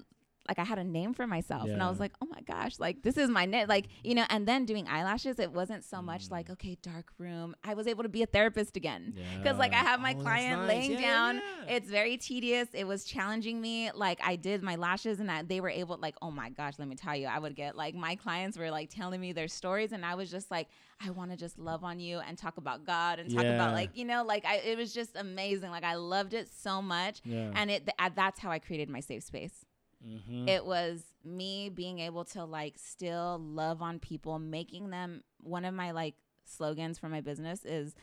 like 0.48 0.60
I 0.60 0.64
had 0.66 0.78
a 0.78 0.84
name 0.84 1.14
for 1.14 1.26
myself, 1.26 1.70
and 1.70 1.82
I 1.82 1.90
was 1.90 2.00
like, 2.00 2.12
oh 2.22 2.26
my 2.30 2.42
gosh, 2.42 2.78
like 2.80 3.02
this 3.02 3.18
is 3.18 3.30
my 3.30 3.46
net. 3.46 3.70
Like 3.70 3.88
you 4.04 4.14
know. 4.16 4.26
And 4.30 4.48
then 4.48 4.66
doing 4.66 4.88
eyelashes, 4.88 5.40
it 5.40 5.52
wasn't 5.52 5.84
so 5.86 6.02
much 6.02 6.28
Mm. 6.28 6.32
like 6.32 6.50
okay, 6.50 6.78
dark 6.82 7.12
room. 7.18 7.56
I 7.64 7.74
was 7.76 7.88
able 7.88 8.04
to 8.04 8.10
be 8.10 8.24
a 8.24 8.26
therapist 8.26 8.76
again 8.76 9.16
because 9.42 9.58
like 9.58 9.72
I 9.74 9.78
have 9.78 10.00
my 10.02 10.16
Oh, 10.18 10.22
client 10.22 10.62
nice. 10.62 10.68
laying 10.68 10.92
Yeah, 10.94 11.02
down. 11.02 11.36
yeah. 11.68 11.76
It's 11.76 11.90
very 11.90 12.18
tedious. 12.18 12.68
It 12.74 12.86
was 12.86 13.06
challenging 13.06 13.62
me. 13.62 13.92
Like 13.94 14.20
I 14.24 14.36
did 14.36 14.62
my 14.64 14.76
lashes, 14.76 15.20
and 15.20 15.32
I, 15.32 15.44
they 15.44 15.62
were 15.62 15.70
able. 15.70 15.98
Like 15.98 16.16
oh 16.22 16.32
my 16.32 16.50
gosh, 16.50 16.74
let 16.78 16.88
me 16.88 16.96
tell 16.96 17.16
you, 17.16 17.28
I 17.28 17.40
would 17.40 17.56
get 17.56 17.76
like 17.76 17.96
my 17.96 18.16
clients 18.16 18.58
were 18.58 18.70
like 18.72 18.90
telling 18.90 19.22
me 19.22 19.32
their 19.34 19.48
stories, 19.48 19.92
and 19.94 20.06
I 20.06 20.16
was 20.16 20.30
just 20.30 20.52
like, 20.52 20.68
I 21.06 21.10
want 21.12 21.32
to 21.32 21.38
just 21.38 21.58
love 21.58 21.84
on 21.84 22.00
you 22.00 22.20
and 22.20 22.38
talk 22.38 22.58
about 22.58 22.86
God 22.86 23.20
and 23.20 23.34
talk 23.34 23.44
Yeah. 23.44 23.52
about 23.56 23.74
like 23.74 23.92
you 23.96 24.04
know 24.06 24.24
like 24.24 24.46
I 24.46 24.56
it 24.58 24.78
was 24.78 24.94
just 24.94 25.16
amazing. 25.16 25.70
Like 25.72 25.84
I 25.86 25.96
loved 25.96 26.34
it 26.34 26.50
so 26.50 26.82
much, 26.82 27.22
yeah. 27.24 27.52
and 27.56 27.72
it 27.72 27.86
th- 27.88 28.12
that's 28.16 28.40
how 28.40 28.52
I 28.52 28.60
created 28.60 28.90
my 28.90 29.00
safe 29.00 29.24
space 29.24 29.64
Mhm. 30.06 30.48
it 30.48 30.66
was 30.66 31.04
me 31.24 31.70
being 31.70 32.00
able 32.00 32.26
to 32.26 32.44
like 32.44 32.78
still 32.78 33.40
love 33.40 33.82
on 33.82 34.00
people 34.00 34.40
making 34.40 34.90
them 34.90 35.24
one 35.40 35.66
of 35.66 35.74
my 35.74 35.92
like 35.92 36.16
slogans 36.46 37.00
for 37.00 37.08
my 37.08 37.22
business 37.22 37.64
is 37.64 37.96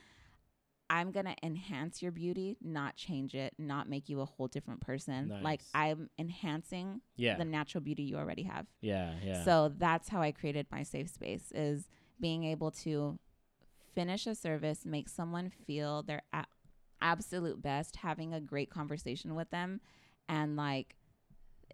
i'm 0.88 1.10
gonna 1.10 1.36
enhance 1.42 2.02
your 2.02 2.10
beauty 2.10 2.56
not 2.62 2.96
change 2.96 3.34
it 3.34 3.54
not 3.58 3.88
make 3.88 4.08
you 4.08 4.20
a 4.20 4.24
whole 4.24 4.48
different 4.48 4.80
person 4.80 5.28
like 5.42 5.60
i'm 5.74 6.08
enhancing 6.18 7.00
yeah. 7.16 7.36
the 7.36 7.44
natural 7.44 7.82
beauty 7.82 8.02
you 8.02 8.16
already 8.16 8.42
have 8.42 8.66
yeah. 8.80 9.14
Yeah. 9.22 9.44
so 9.44 9.72
that's 9.76 10.08
how 10.08 10.22
i 10.22 10.32
created 10.32 10.66
my 10.70 10.82
safe 10.82 11.08
space 11.10 11.52
is 11.54 11.88
being 12.18 12.44
able 12.44 12.70
to 12.70 13.18
finish 13.94 14.26
a 14.26 14.34
service 14.34 14.84
make 14.86 15.08
someone 15.08 15.50
feel 15.66 16.02
their 16.02 16.22
a- 16.32 16.46
absolute 17.02 17.60
best 17.60 17.96
having 17.96 18.32
a 18.32 18.40
great 18.40 18.70
conversation 18.70 19.34
with 19.34 19.50
them 19.50 19.80
and 20.28 20.56
like 20.56 20.96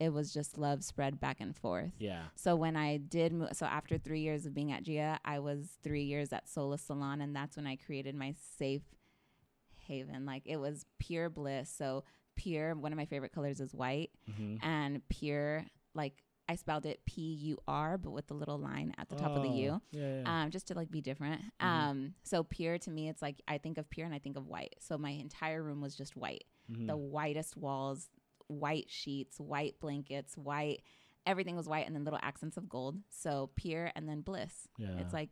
it 0.01 0.11
was 0.13 0.33
just 0.33 0.59
love 0.59 0.83
spread 0.85 1.19
back 1.21 1.41
and 1.41 1.57
forth 1.57 1.93
yeah. 1.99 2.25
so 2.35 2.55
when 2.57 2.77
I 2.77 2.97
did 2.99 3.33
move, 3.33 3.51
so 3.55 3.67
after 3.67 3.97
three 3.99 4.21
years 4.21 4.47
of 4.47 4.53
being 4.55 4.73
at 4.73 4.83
Gia, 4.83 5.19
I 5.25 5.39
was 5.39 5.79
three 5.83 6.05
years 6.05 6.33
at 6.33 6.49
Sola 6.49 6.79
Salon, 6.79 7.21
and 7.21 7.35
that's 7.35 7.57
when 7.57 7.67
I 7.67 7.77
created 7.77 8.15
my 8.15 8.35
safe 8.59 8.83
haven. 9.87 10.27
Like 10.27 10.43
it 10.47 10.57
was 10.59 10.85
pure 10.99 11.29
bliss. 11.31 11.71
So 11.71 12.05
pure, 12.35 12.75
one 12.75 12.93
of 12.93 12.97
my 12.97 13.07
favorite 13.07 13.33
colors 13.33 13.61
is 13.61 13.75
white, 13.75 14.11
Mhm. 14.31 14.59
and 14.63 15.09
pure, 15.09 15.65
like 15.95 16.23
I 16.49 16.55
spelled 16.55 16.87
it 16.87 17.05
P 17.07 17.23
U 17.51 17.59
R, 17.67 17.99
but 17.99 18.11
with 18.11 18.27
the 18.29 18.35
little 18.35 18.59
line 18.59 18.95
at 18.99 19.09
the 19.09 19.17
top 19.17 19.35
of 19.35 19.43
the 19.43 19.49
Oh, 19.49 19.55
U. 19.55 19.81
Yeah. 19.91 20.21
yeah. 20.21 20.43
Um, 20.45 20.51
just 20.51 20.69
to 20.69 20.75
like 20.75 20.91
be 20.91 21.01
different. 21.01 21.41
Mhm. 21.61 21.65
Um, 21.67 22.15
so 22.23 22.45
pure 22.45 22.79
to 22.79 22.91
me, 22.91 23.09
it's 23.09 23.21
like 23.23 23.43
I 23.49 23.59
think 23.59 23.79
of 23.79 23.89
pure 23.91 24.07
and 24.07 24.15
I 24.15 24.19
think 24.21 24.37
of 24.37 24.47
white. 24.47 24.77
So 24.79 24.97
my 24.99 25.11
entire 25.11 25.63
room 25.63 25.81
was 25.81 25.97
just 25.97 26.15
white 26.17 26.45
Mhm. 26.71 26.87
the 26.89 26.97
whitest 26.97 27.57
walls, 27.57 28.11
white 28.49 28.87
sheets, 28.89 29.39
white 29.41 29.75
blankets, 29.81 30.37
white 30.37 30.83
everything 31.27 31.57
was 31.57 31.69
white 31.69 31.85
and 31.87 31.97
then 31.97 32.05
little 32.05 32.21
accents 32.23 32.57
of 32.57 32.69
gold. 32.69 32.97
So 33.11 33.51
pure 33.57 33.91
and 33.97 34.09
then 34.09 34.21
bliss. 34.21 34.69
yeah. 34.79 34.99
It's 34.99 35.13
like 35.13 35.31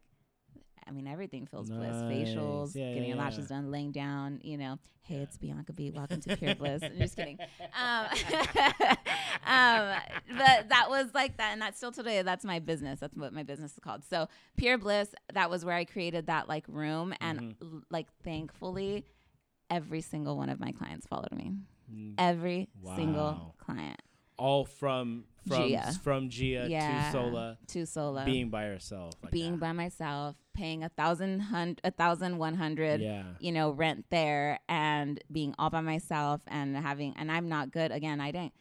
I 0.86 0.90
mean 0.90 1.06
everything 1.06 1.46
feels 1.46 1.70
bliss. 1.70 1.96
Facials, 2.02 2.74
Yeah, 2.74 2.88
getting 2.88 3.04
yeah, 3.04 3.08
your 3.10 3.16
lashes 3.18 3.46
yeah. 3.48 3.56
done, 3.56 3.70
laying 3.70 3.92
down, 3.92 4.40
you 4.42 4.58
know. 4.58 4.78
Hey, 5.02 5.16
it's 5.16 5.36
Bianca 5.38 5.72
B. 5.72 5.90
Welcome 5.90 6.20
to 6.22 6.36
Pure 6.36 6.54
Bliss. 6.56 6.82
I'm 6.82 6.96
just 6.98 7.14
kidding. 7.16 7.38
Um, 7.78 8.06
um, 9.46 9.94
but 10.36 10.68
that 10.70 10.86
was 10.88 11.12
like 11.14 11.36
that, 11.36 11.52
and 11.52 11.60
that's 11.62 11.76
still 11.76 11.92
today. 11.92 12.22
That's 12.22 12.44
my 12.44 12.58
business. 12.58 13.00
That's 13.00 13.16
what 13.16 13.32
my 13.32 13.42
business 13.42 13.72
is 13.74 13.78
called. 13.78 14.02
So 14.04 14.28
Pure 14.56 14.78
Bliss. 14.78 15.14
That 15.34 15.50
was 15.50 15.64
where 15.64 15.74
I 15.76 15.84
created 15.84 16.26
that 16.26 16.48
like 16.48 16.64
room, 16.68 17.14
and 17.20 17.40
Mhm. 17.40 17.54
l- 17.62 17.82
like 17.90 18.06
thankfully, 18.22 19.04
every 19.70 20.00
single 20.00 20.36
one 20.36 20.48
of 20.48 20.58
my 20.58 20.72
clients 20.72 21.06
followed 21.06 21.32
me. 21.32 21.52
Mm. 21.92 22.14
Every 22.18 22.68
single 22.96 23.54
client 23.58 24.00
all 24.36 24.64
from 24.64 25.24
from 25.46 25.68
Gia. 25.68 25.92
from 26.02 26.28
Gia 26.28 26.66
Yeah. 26.68 27.06
to 27.06 27.12
Sola, 27.12 27.58
to 27.68 27.86
Sola, 27.86 28.24
being 28.24 28.48
by 28.50 28.64
herself, 28.64 29.12
like 29.22 29.32
being 29.32 29.52
that. 29.52 29.60
by 29.60 29.72
myself, 29.72 30.36
paying 30.54 30.82
a 30.82 30.88
thousand 30.88 31.40
hun- 31.40 31.76
a 31.84 31.90
thousand 31.90 32.38
one 32.38 32.54
hundred. 32.54 33.00
yeah. 33.00 33.24
you 33.38 33.52
know, 33.52 33.70
rent 33.70 34.06
there 34.10 34.58
and 34.68 35.22
being 35.30 35.54
all 35.58 35.70
by 35.70 35.80
myself 35.82 36.40
and 36.48 36.76
having, 36.76 37.14
and 37.16 37.30
I'm 37.30 37.48
not 37.48 37.70
good. 37.70 37.92
Again, 37.92 38.20
I 38.20 38.30
didn't, 38.32 38.54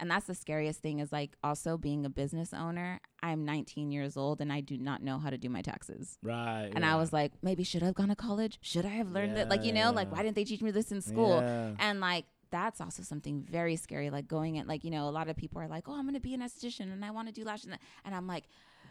and 0.00 0.10
that's 0.10 0.26
the 0.26 0.34
scariest 0.34 0.80
thing 0.80 0.98
is 1.00 1.12
like 1.12 1.36
also 1.44 1.76
being 1.76 2.04
a 2.06 2.10
business 2.10 2.52
owner. 2.54 2.98
I'm 3.22 3.44
19 3.44 3.92
years 3.92 4.16
old 4.16 4.40
and 4.40 4.52
I 4.52 4.60
do 4.60 4.76
not 4.76 5.02
know 5.02 5.18
how 5.18 5.30
to 5.30 5.38
do 5.38 5.48
my 5.48 5.62
taxes. 5.62 6.18
Right. 6.22 6.72
And 6.74 6.84
I 6.84 6.96
was 6.96 7.12
like, 7.12 7.30
maybe 7.42 7.62
should 7.62 7.84
I 7.84 7.86
have 7.86 7.94
gone 7.94 8.08
to 8.08 8.16
college? 8.16 8.58
Should 8.62 8.84
I 8.84 8.88
have 8.88 9.12
learned 9.12 9.38
it? 9.38 9.48
Like, 9.48 9.64
you 9.64 9.72
know, 9.72 9.92
like 9.92 10.10
why 10.10 10.22
didn't 10.24 10.34
they 10.34 10.42
teach 10.44 10.60
me 10.60 10.72
this 10.72 10.90
in 10.90 11.00
school? 11.02 11.38
Yeah. 11.40 11.72
And 11.78 12.00
like, 12.00 12.24
that's 12.52 12.80
also 12.80 13.02
something 13.02 13.42
very 13.42 13.74
scary. 13.74 14.10
Like 14.10 14.28
going 14.28 14.58
at 14.58 14.68
like, 14.68 14.84
you 14.84 14.90
know, 14.90 15.08
a 15.08 15.10
lot 15.10 15.28
of 15.28 15.36
people 15.36 15.60
are 15.60 15.66
like, 15.66 15.88
oh, 15.88 15.94
I'm 15.94 16.02
going 16.02 16.14
to 16.14 16.20
be 16.20 16.34
an 16.34 16.42
esthetician 16.42 16.92
and 16.92 17.04
I 17.04 17.10
want 17.10 17.26
to 17.26 17.34
do 17.34 17.42
lashes. 17.42 17.70
And 18.04 18.14
I'm 18.14 18.28
like, 18.28 18.44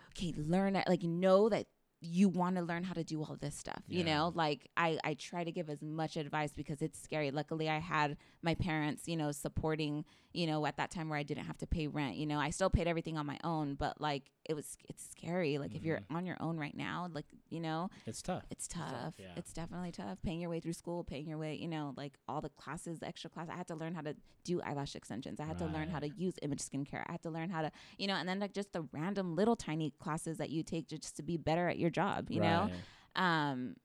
okay, 0.10 0.34
learn 0.36 0.76
it. 0.76 0.90
Like, 0.90 1.04
know 1.04 1.48
that 1.48 1.68
you 2.02 2.28
want 2.28 2.56
to 2.56 2.64
learn 2.64 2.84
how 2.84 2.94
to 2.94 3.04
do 3.04 3.22
all 3.22 3.38
this 3.40 3.56
stuff 3.56 3.84
you 3.88 4.04
know 4.04 4.32
like 4.34 4.68
I, 4.76 4.98
I 5.04 5.14
try 5.14 5.44
to 5.44 5.52
give 5.52 5.70
as 5.70 5.84
much 5.84 6.18
advice 6.18 6.52
because 6.52 6.82
it's 6.82 7.00
scary 7.00 7.30
luckily 7.30 7.70
i 7.70 7.78
had 7.78 8.18
my 8.44 8.56
parents 8.56 9.08
you 9.08 9.16
know 9.16 9.32
supporting 9.32 10.04
you 10.34 10.48
know 10.48 10.66
at 10.66 10.78
that 10.78 10.90
time 10.92 11.10
where 11.10 11.20
i 11.20 11.24
didn't 11.24 11.46
have 11.46 11.58
to 11.58 11.68
pay 11.68 11.88
rent 11.88 12.16
you 12.16 12.26
know 12.26 12.40
i 12.40 12.50
still 12.50 12.70
paid 12.70 12.88
everything 12.88 13.18
on 13.18 13.26
my 13.26 13.38
own 13.44 13.76
but 13.76 14.00
like 14.02 14.24
it 14.50 14.56
was 14.56 14.76
it's 14.90 15.08
scary. 15.10 15.60
Like 15.60 15.76
if 15.76 15.84
you're 15.86 16.00
Mhm. 16.00 16.16
on 16.16 16.26
your 16.26 16.36
own 16.42 16.58
right 16.58 16.76
now, 16.76 17.08
like 17.14 17.26
you 17.50 17.60
know, 17.60 17.90
It's 18.08 18.22
tough. 18.24 18.44
it's 18.50 18.68
tough, 18.68 19.14
yeah. 19.20 19.28
It's 19.38 19.54
definitely 19.54 19.92
tough. 19.92 20.18
Paying 20.24 20.42
your 20.42 20.50
way 20.50 20.60
through 20.60 20.74
school, 20.74 21.04
paying 21.04 21.28
your 21.28 21.38
way, 21.38 21.54
you 21.56 21.68
know, 21.68 21.94
like 21.96 22.18
all 22.28 22.42
the 22.42 22.50
classes, 22.50 23.00
the 23.00 23.08
extra 23.08 23.30
class. 23.30 23.48
I 23.50 23.56
had 23.56 23.68
to 23.68 23.76
learn 23.76 23.94
how 23.94 24.02
to 24.02 24.16
do 24.44 24.60
eyelash 24.64 24.96
extensions. 24.96 25.40
I 25.40 25.46
had 25.46 25.60
to 25.60 25.68
learn 25.68 25.90
how 25.90 26.00
to 26.00 26.10
use 26.10 26.34
image 26.42 26.60
skincare. 26.60 27.04
I 27.08 27.12
had 27.14 27.22
to 27.22 27.30
learn 27.30 27.50
how 27.52 27.62
to, 27.62 27.72
you 28.00 28.08
know, 28.08 28.16
and 28.16 28.28
then 28.28 28.40
like 28.40 28.54
just 28.54 28.74
the 28.74 28.82
random 28.92 29.36
little 29.36 29.56
tiny 29.56 29.92
classes 30.00 30.38
that 30.40 30.50
you 30.50 30.64
take 30.64 30.88
just 30.88 31.16
to 31.18 31.24
be 31.24 31.38
better 31.38 31.70
at 31.70 31.78
your 31.78 31.92
job, 31.92 32.32
you 32.32 32.40
know? 32.42 32.70
Um, 33.16 33.76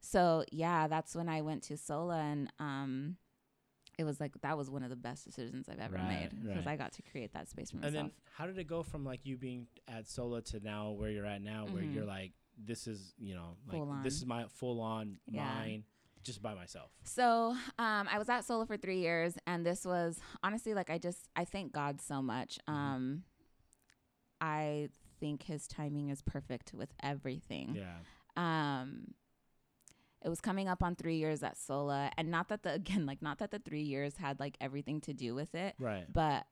so 0.00 0.44
yeah, 0.50 0.88
that's 0.88 1.14
when 1.14 1.28
I 1.28 1.42
went 1.42 1.62
to 1.64 1.76
Sola 1.76 2.18
and 2.20 2.50
um, 2.58 3.16
it 3.98 4.04
was 4.04 4.20
like 4.20 4.32
that 4.42 4.56
was 4.58 4.70
one 4.70 4.82
of 4.82 4.90
the 4.90 4.96
best 4.96 5.24
decisions 5.24 5.68
I've 5.68 5.80
ever 5.80 5.94
Right, 5.96 6.08
made 6.08 6.30
because 6.42 6.66
right. 6.66 6.72
I 6.74 6.76
got 6.76 6.92
to 6.92 7.02
create 7.02 7.32
that 7.32 7.48
space 7.48 7.70
for 7.70 7.76
myself. 7.78 7.94
And 7.94 8.04
then 8.06 8.12
how 8.36 8.46
did 8.46 8.58
it 8.58 8.64
go 8.64 8.82
from 8.82 9.04
like 9.04 9.24
you 9.24 9.36
being 9.36 9.66
at 9.88 10.06
Sola 10.08 10.42
to 10.42 10.60
now 10.60 10.90
where 10.90 11.10
you're 11.10 11.26
at 11.26 11.40
now, 11.42 11.66
where 11.66 11.82
Mhm. 11.82 11.94
you're 11.94 12.04
like, 12.04 12.32
this 12.58 12.86
is 12.86 13.14
you 13.18 13.34
know 13.34 13.56
like 13.66 14.02
this 14.02 14.14
is 14.14 14.26
my 14.26 14.46
full 14.48 14.80
on 14.80 15.18
Yeah. 15.26 15.42
mine, 15.44 15.84
just 16.22 16.42
by 16.42 16.54
myself. 16.54 16.90
So 17.04 17.56
um, 17.78 18.08
I 18.10 18.18
was 18.18 18.28
at 18.28 18.44
Sola 18.44 18.66
for 18.66 18.76
three 18.76 18.98
years, 19.00 19.36
and 19.46 19.64
this 19.64 19.84
was 19.84 20.20
honestly 20.42 20.74
like 20.74 20.90
I 20.90 20.98
just 20.98 21.28
I 21.36 21.44
thank 21.44 21.72
God 21.72 22.00
so 22.00 22.20
much. 22.22 22.58
Mhm. 22.68 22.72
Um, 22.74 23.24
I 24.40 24.88
think 25.20 25.44
His 25.44 25.66
timing 25.66 26.10
is 26.10 26.22
perfect 26.22 26.74
with 26.74 26.92
everything. 27.02 27.74
Yeah. 27.76 27.96
Um, 28.36 29.14
it 30.24 30.28
was 30.28 30.40
coming 30.40 30.68
up 30.68 30.82
on 30.82 30.96
three 30.96 31.16
years 31.16 31.42
at 31.42 31.56
Sola, 31.56 32.10
and 32.16 32.30
not 32.30 32.48
that 32.48 32.62
the 32.62 32.72
again 32.82 33.06
like 33.06 33.22
not 33.22 33.38
that 33.38 33.50
the 33.50 33.58
three 33.58 33.82
years 33.82 34.16
had 34.16 34.40
like 34.40 34.56
everything 34.60 35.00
to 35.02 35.12
do 35.12 35.34
with 35.34 35.54
it, 35.54 35.74
Right. 35.78 36.04
but 36.12 36.46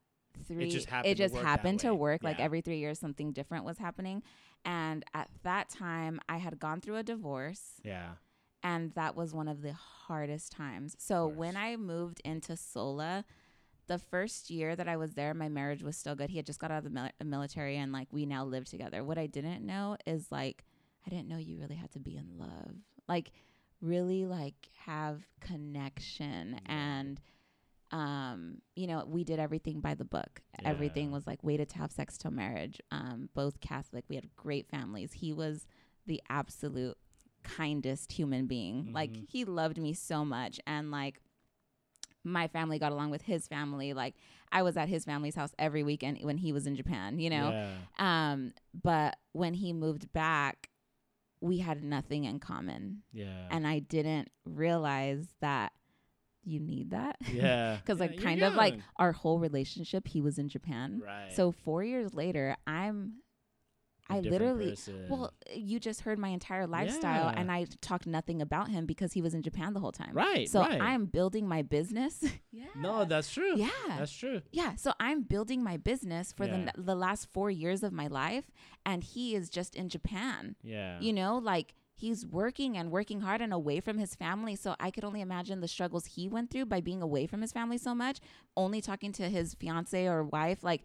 three 0.48 0.68
just 0.70 0.88
happened 0.88 1.10
it 1.12 1.14
to 1.16 1.22
just 1.22 1.34
work 1.34 1.44
happened 1.44 1.80
to 1.80 1.94
work 1.94 2.24
like 2.24 2.40
every 2.40 2.60
three 2.60 2.78
years 2.78 2.98
something 2.98 3.32
different 3.32 3.64
was 3.64 3.78
happening. 3.78 4.22
And 4.64 5.04
at 5.14 5.28
that 5.44 5.68
time 5.68 6.20
i 6.28 6.38
had 6.38 6.58
gone 6.58 6.80
through 6.80 6.96
a 6.96 7.02
divorce. 7.04 7.80
Yeah. 7.84 8.14
and 8.62 8.92
that 8.94 9.14
was 9.14 9.32
one 9.34 9.46
of 9.46 9.62
the 9.62 9.74
hardest 9.74 10.50
times. 10.52 10.96
So 10.98 11.26
when 11.28 11.56
i 11.56 11.76
moved 11.76 12.20
into 12.24 12.56
sola 12.56 13.24
the 13.86 13.98
first 13.98 14.50
year 14.50 14.74
that 14.74 14.88
i 14.88 14.96
was 14.96 15.12
there 15.12 15.34
my 15.34 15.48
marriage 15.48 15.82
was 15.84 15.96
still 15.96 16.16
good. 16.16 16.30
He 16.30 16.36
had 16.38 16.46
just 16.46 16.58
got 16.58 16.70
out 16.72 16.78
of 16.78 16.84
the 16.84 16.90
mil- 16.90 17.10
military 17.24 17.76
and 17.76 17.92
like 17.92 18.08
we 18.10 18.26
now 18.26 18.44
live 18.44 18.64
together. 18.64 19.04
What 19.04 19.18
i 19.18 19.26
didn't 19.26 19.64
know 19.64 19.96
is 20.04 20.32
like 20.32 20.64
i 21.06 21.10
didn't 21.10 21.28
know 21.28 21.36
you 21.38 21.58
really 21.58 21.76
had 21.76 21.92
to 21.92 22.00
be 22.00 22.16
in 22.16 22.38
love. 22.38 22.74
Like 23.06 23.30
really 23.84 24.24
like 24.26 24.54
have 24.86 25.22
connection 25.40 26.54
Yeah. 26.66 26.74
and 26.74 27.20
um 27.90 28.62
you 28.74 28.86
know 28.86 29.04
we 29.06 29.24
did 29.24 29.38
everything 29.38 29.80
by 29.80 29.94
the 29.94 30.04
book. 30.04 30.42
Everything 30.64 31.10
was 31.12 31.26
like 31.26 31.42
waited 31.44 31.68
to 31.70 31.78
have 31.78 31.92
sex 31.92 32.16
till 32.18 32.30
marriage. 32.30 32.80
Um 32.90 33.28
both 33.34 33.60
catholic 33.60 34.04
we 34.08 34.16
had 34.16 34.34
great 34.36 34.68
families. 34.68 35.12
He 35.12 35.32
was 35.32 35.66
the 36.06 36.20
absolute 36.28 36.96
kindest 37.42 38.12
human 38.12 38.46
being. 38.46 38.90
Like 38.92 39.12
Mhm. 39.12 39.26
he 39.28 39.44
loved 39.44 39.78
me 39.78 39.92
so 39.92 40.24
much 40.24 40.58
and 40.66 40.90
like 40.90 41.20
my 42.26 42.48
family 42.48 42.78
got 42.78 42.90
along 42.92 43.10
with 43.10 43.22
his 43.22 43.46
family. 43.46 43.92
Like 43.92 44.14
i 44.52 44.62
was 44.62 44.76
at 44.76 44.88
his 44.88 45.04
family's 45.04 45.34
house 45.34 45.52
every 45.58 45.82
weekend 45.82 46.18
when 46.22 46.38
he 46.38 46.52
was 46.52 46.66
in 46.66 46.76
japan 46.76 47.18
you 47.18 47.28
know? 47.28 47.50
Yeah. 47.50 48.30
um 48.32 48.52
but 48.82 49.16
when 49.32 49.52
he 49.54 49.72
moved 49.72 50.12
back 50.12 50.70
we 51.44 51.58
had 51.58 51.84
nothing 51.84 52.24
in 52.24 52.38
common 52.40 53.02
Yeah. 53.12 53.48
and 53.50 53.66
i 53.66 53.78
didn't 53.78 54.28
realize 54.46 55.26
that 55.40 55.72
you 56.42 56.58
need 56.60 56.90
that 56.90 57.16
yeah. 57.32 57.76
because 57.80 58.00
Yeah, 58.00 58.06
like 58.06 58.20
kind 58.22 58.42
of 58.42 58.54
like 58.54 58.78
our 58.96 59.12
whole 59.12 59.38
relationship 59.38 60.08
he 60.08 60.20
was 60.20 60.38
in 60.38 60.48
japan 60.48 61.00
Right. 61.04 61.32
so 61.32 61.52
four 61.52 61.82
years 61.84 62.14
later 62.14 62.56
i'm 62.66 63.14
i 64.10 64.20
literally 64.20 64.70
person. 64.70 65.06
well 65.08 65.32
you 65.54 65.80
just 65.80 66.02
heard 66.02 66.18
my 66.18 66.28
entire 66.28 66.66
lifestyle 66.66 67.26
Yeah. 67.32 67.40
and 67.40 67.50
i 67.50 67.66
talked 67.80 68.06
nothing 68.06 68.42
about 68.42 68.68
him 68.68 68.84
because 68.86 69.12
he 69.12 69.22
was 69.22 69.34
in 69.34 69.42
japan 69.42 69.72
the 69.72 69.80
whole 69.80 69.92
time 69.92 70.12
Right. 70.12 70.48
so 70.48 70.60
right. 70.60 70.80
i'm 70.80 71.06
building 71.06 71.48
my 71.48 71.62
business 71.62 72.22
yeah 72.52 72.64
No, 72.76 73.04
that's 73.04 73.32
true. 73.32 73.54
yeah 73.56 73.70
That's 73.88 74.12
true. 74.12 74.42
yeah, 74.52 74.74
so 74.76 74.92
I'm 75.00 75.22
building 75.22 75.62
my 75.62 75.76
business 75.76 76.32
for 76.32 76.44
Yeah. 76.46 76.66
the 76.76 76.82
the 76.82 76.94
last 76.94 77.28
4 77.32 77.50
years 77.50 77.82
of 77.82 77.92
my 77.92 78.06
life 78.08 78.50
and 78.84 79.02
he 79.02 79.34
is 79.34 79.48
just 79.48 79.74
in 79.74 79.88
Japan. 79.88 80.56
Yeah. 80.62 81.00
You 81.00 81.12
know, 81.12 81.38
like 81.38 81.74
he's 81.94 82.26
working 82.26 82.76
and 82.76 82.90
working 82.90 83.20
hard 83.20 83.40
and 83.40 83.52
away 83.52 83.78
from 83.80 83.98
his 83.98 84.14
family, 84.16 84.56
so 84.56 84.74
I 84.80 84.90
could 84.90 85.04
only 85.04 85.20
imagine 85.20 85.60
the 85.60 85.68
struggles 85.68 86.04
he 86.06 86.28
went 86.28 86.50
through 86.50 86.66
by 86.66 86.80
being 86.80 87.02
away 87.02 87.26
from 87.26 87.40
his 87.40 87.52
family 87.52 87.78
so 87.78 87.94
much, 87.94 88.18
only 88.56 88.80
talking 88.80 89.12
to 89.12 89.28
his 89.28 89.54
fiance 89.54 90.06
or 90.06 90.24
wife 90.24 90.62
like 90.64 90.82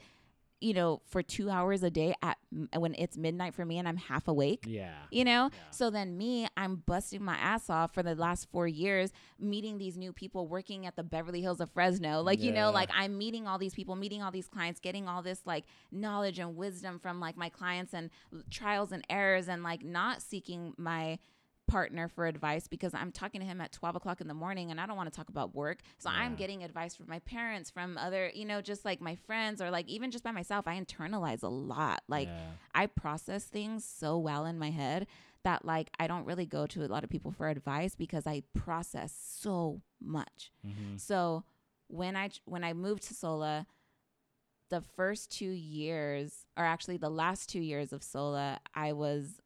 you 0.62 0.74
know, 0.74 1.01
for 1.05 1.22
2 1.24 1.49
hours 1.49 1.84
a 1.84 1.89
day 1.89 2.14
at 2.22 2.38
when 2.76 2.93
it's 2.95 3.16
midnight 3.18 3.53
for 3.53 3.64
me 3.64 3.78
and 3.78 3.88
I'm 3.88 3.97
half 3.97 4.28
awake 4.28 4.66
yeah. 4.68 4.93
you 5.12 5.24
know 5.24 5.49
Yeah. 5.53 5.70
so 5.70 5.89
then 5.91 6.18
me 6.18 6.47
i'm 6.57 6.78
busting 6.78 7.24
my 7.24 7.36
ass 7.36 7.70
off 7.70 7.93
for 7.93 8.01
the 8.01 8.16
last 8.16 8.49
four 8.51 8.68
years 8.68 9.12
meeting 9.39 9.78
these 9.78 9.95
new 9.97 10.12
people 10.12 10.47
working 10.47 10.88
at 10.88 10.95
the 10.95 11.03
beverly 11.03 11.41
hills 11.41 11.60
of 11.62 11.70
fresno 11.70 12.22
like 12.22 12.41
you 12.41 12.51
know 12.51 12.72
like 12.72 12.89
i'm 12.93 13.18
meeting 13.20 13.47
all 13.47 13.60
these 13.60 13.76
people 13.76 13.95
meeting 13.95 14.24
all 14.24 14.32
these 14.32 14.47
clients 14.47 14.80
getting 14.80 15.07
all 15.07 15.22
this 15.22 15.41
like 15.45 15.66
knowledge 15.91 16.39
and 16.39 16.55
wisdom 16.55 16.97
from 16.99 17.20
like 17.20 17.38
my 17.38 17.49
clients 17.49 17.93
and 17.93 18.10
trials 18.49 18.91
and 18.91 19.05
errors 19.10 19.47
and 19.47 19.62
like 19.62 19.84
not 19.84 20.22
seeking 20.24 20.74
my 20.78 21.20
partner 21.70 22.07
for 22.07 22.26
advice 22.26 22.67
because 22.67 22.93
i'm 22.93 23.11
talking 23.11 23.41
to 23.41 23.47
him 23.47 23.61
at 23.61 23.72
12 23.72 23.95
o'clock 23.95 24.22
in 24.22 24.28
the 24.28 24.34
morning 24.34 24.72
and 24.72 24.82
i 24.82 24.86
don't 24.86 24.97
want 24.97 25.11
to 25.11 25.15
talk 25.15 25.30
about 25.30 25.53
work 25.53 25.80
so 25.97 26.09
i'm 26.09 26.36
getting 26.36 26.63
advice 26.63 26.95
from 26.95 27.07
my 27.07 27.20
parents 27.20 27.70
from 27.70 27.97
other 27.97 28.32
you 28.34 28.45
know 28.45 28.61
just 28.61 28.86
like 28.86 28.99
my 29.01 29.15
friends 29.15 29.61
or 29.61 29.70
like 29.70 29.88
even 29.88 30.11
just 30.11 30.24
by 30.24 30.32
myself 30.32 30.67
i 30.67 30.80
internalize 30.80 31.43
a 31.43 31.47
lot 31.47 32.01
like 32.07 32.28
yeah. 32.28 32.39
I 32.74 32.86
process 32.88 33.43
things 33.43 33.84
so 33.84 34.17
well 34.17 34.45
in 34.45 34.57
my 34.57 34.72
head 34.72 35.07
that 35.43 35.65
like 35.65 35.89
I 35.99 36.07
don't 36.07 36.26
really 36.26 36.45
go 36.45 36.65
to 36.67 36.86
a 36.86 36.88
lot 36.88 37.03
of 37.03 37.09
people 37.09 37.32
for 37.32 37.49
advice 37.49 37.95
because 37.95 38.28
I 38.28 38.43
process 38.55 39.13
so 39.13 39.82
much. 40.01 40.51
Mm-hmm. 40.65 40.97
So 40.97 41.43
when 41.88 42.15
I 42.15 42.30
when 42.45 42.63
I 42.63 42.74
moved 42.74 43.03
to 43.03 43.13
Sola, 43.13 43.65
the 44.70 44.82
first 44.82 45.32
2 45.38 45.45
years 45.45 46.45
or 46.57 46.63
actually 46.63 46.97
the 46.97 47.09
last 47.09 47.49
2 47.49 47.59
years 47.59 47.93
of 47.93 48.03
Sola, 48.03 48.59
I 48.74 48.93
was 48.93 49.41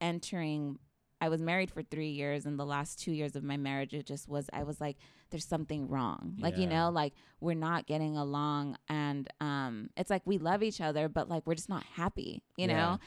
entering 0.00 0.78
I 1.20 1.28
was 1.28 1.40
married 1.40 1.70
for 1.70 1.82
3 1.82 2.08
years 2.08 2.44
and 2.44 2.58
the 2.58 2.66
last 2.66 2.98
2 3.00 3.12
years 3.12 3.34
of 3.36 3.42
my 3.42 3.56
marriage 3.56 3.94
it 3.94 4.04
just 4.06 4.28
was 4.28 4.50
I 4.52 4.62
was 4.64 4.80
like 4.80 4.96
there's 5.30 5.46
something 5.46 5.88
wrong. 5.88 6.34
Like 6.40 6.58
you 6.58 6.66
know, 6.66 6.90
like 6.90 7.12
we're 7.40 7.54
not 7.54 7.86
getting 7.86 8.16
along 8.16 8.76
and 8.88 9.28
um 9.40 9.90
it's 9.96 10.10
like 10.10 10.22
we 10.26 10.38
love 10.38 10.62
each 10.62 10.80
other 10.80 11.08
but 11.08 11.28
like 11.28 11.46
we're 11.46 11.54
just 11.54 11.68
not 11.68 11.84
happy, 11.84 12.42
you 12.56 12.66
Yeah. 12.68 12.74
know? 12.74 12.98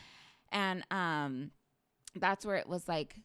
And 0.51 0.83
um 0.91 1.51
that's 2.15 2.45
where 2.45 2.55
it 2.55 2.67
was 2.67 2.87
like 2.87 3.15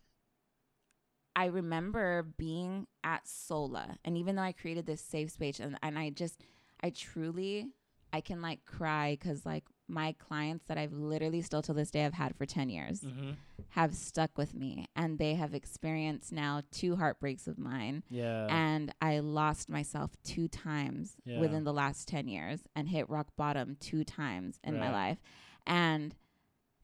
I 1.34 1.46
remember 1.46 2.22
being 2.36 2.86
at 3.02 3.26
Sola 3.26 3.96
and 4.04 4.18
even 4.18 4.36
though 4.36 4.42
I 4.42 4.52
created 4.52 4.84
this 4.86 5.00
safe 5.00 5.30
space 5.30 5.60
and, 5.60 5.78
and 5.82 5.98
I 5.98 6.10
just 6.10 6.42
I 6.82 6.90
truly 6.90 7.68
I 8.12 8.20
can 8.20 8.42
like 8.42 8.64
cry 8.66 9.16
cuz 9.20 9.46
like 9.46 9.64
my 9.88 10.14
clients 10.18 10.64
that 10.68 10.78
I've 10.78 10.92
literally 10.92 11.42
still 11.42 11.60
to 11.62 11.72
this 11.74 11.90
day 11.90 12.04
I've 12.04 12.14
had 12.14 12.34
for 12.36 12.46
10 12.46 12.70
years 12.70 13.00
Mm-hmm. 13.00 13.30
have 13.70 13.94
stuck 13.94 14.38
with 14.38 14.54
me 14.54 14.86
and 14.96 15.18
they 15.18 15.34
have 15.34 15.54
experienced 15.54 16.32
now 16.32 16.62
two 16.70 16.96
heartbreaks 16.96 17.46
of 17.46 17.58
mine 17.58 18.02
Yeah. 18.08 18.46
and 18.48 18.94
I 19.02 19.18
lost 19.18 19.68
myself 19.68 20.12
two 20.24 20.48
times 20.48 21.16
Yeah. 21.24 21.40
within 21.40 21.64
the 21.64 21.72
last 21.72 22.08
10 22.08 22.28
years 22.28 22.60
and 22.76 22.88
hit 22.88 23.10
rock 23.10 23.28
bottom 23.36 23.76
two 23.80 24.04
times 24.04 24.58
in 24.64 24.78
my 24.78 24.90
life. 24.90 25.18
And 25.66 26.14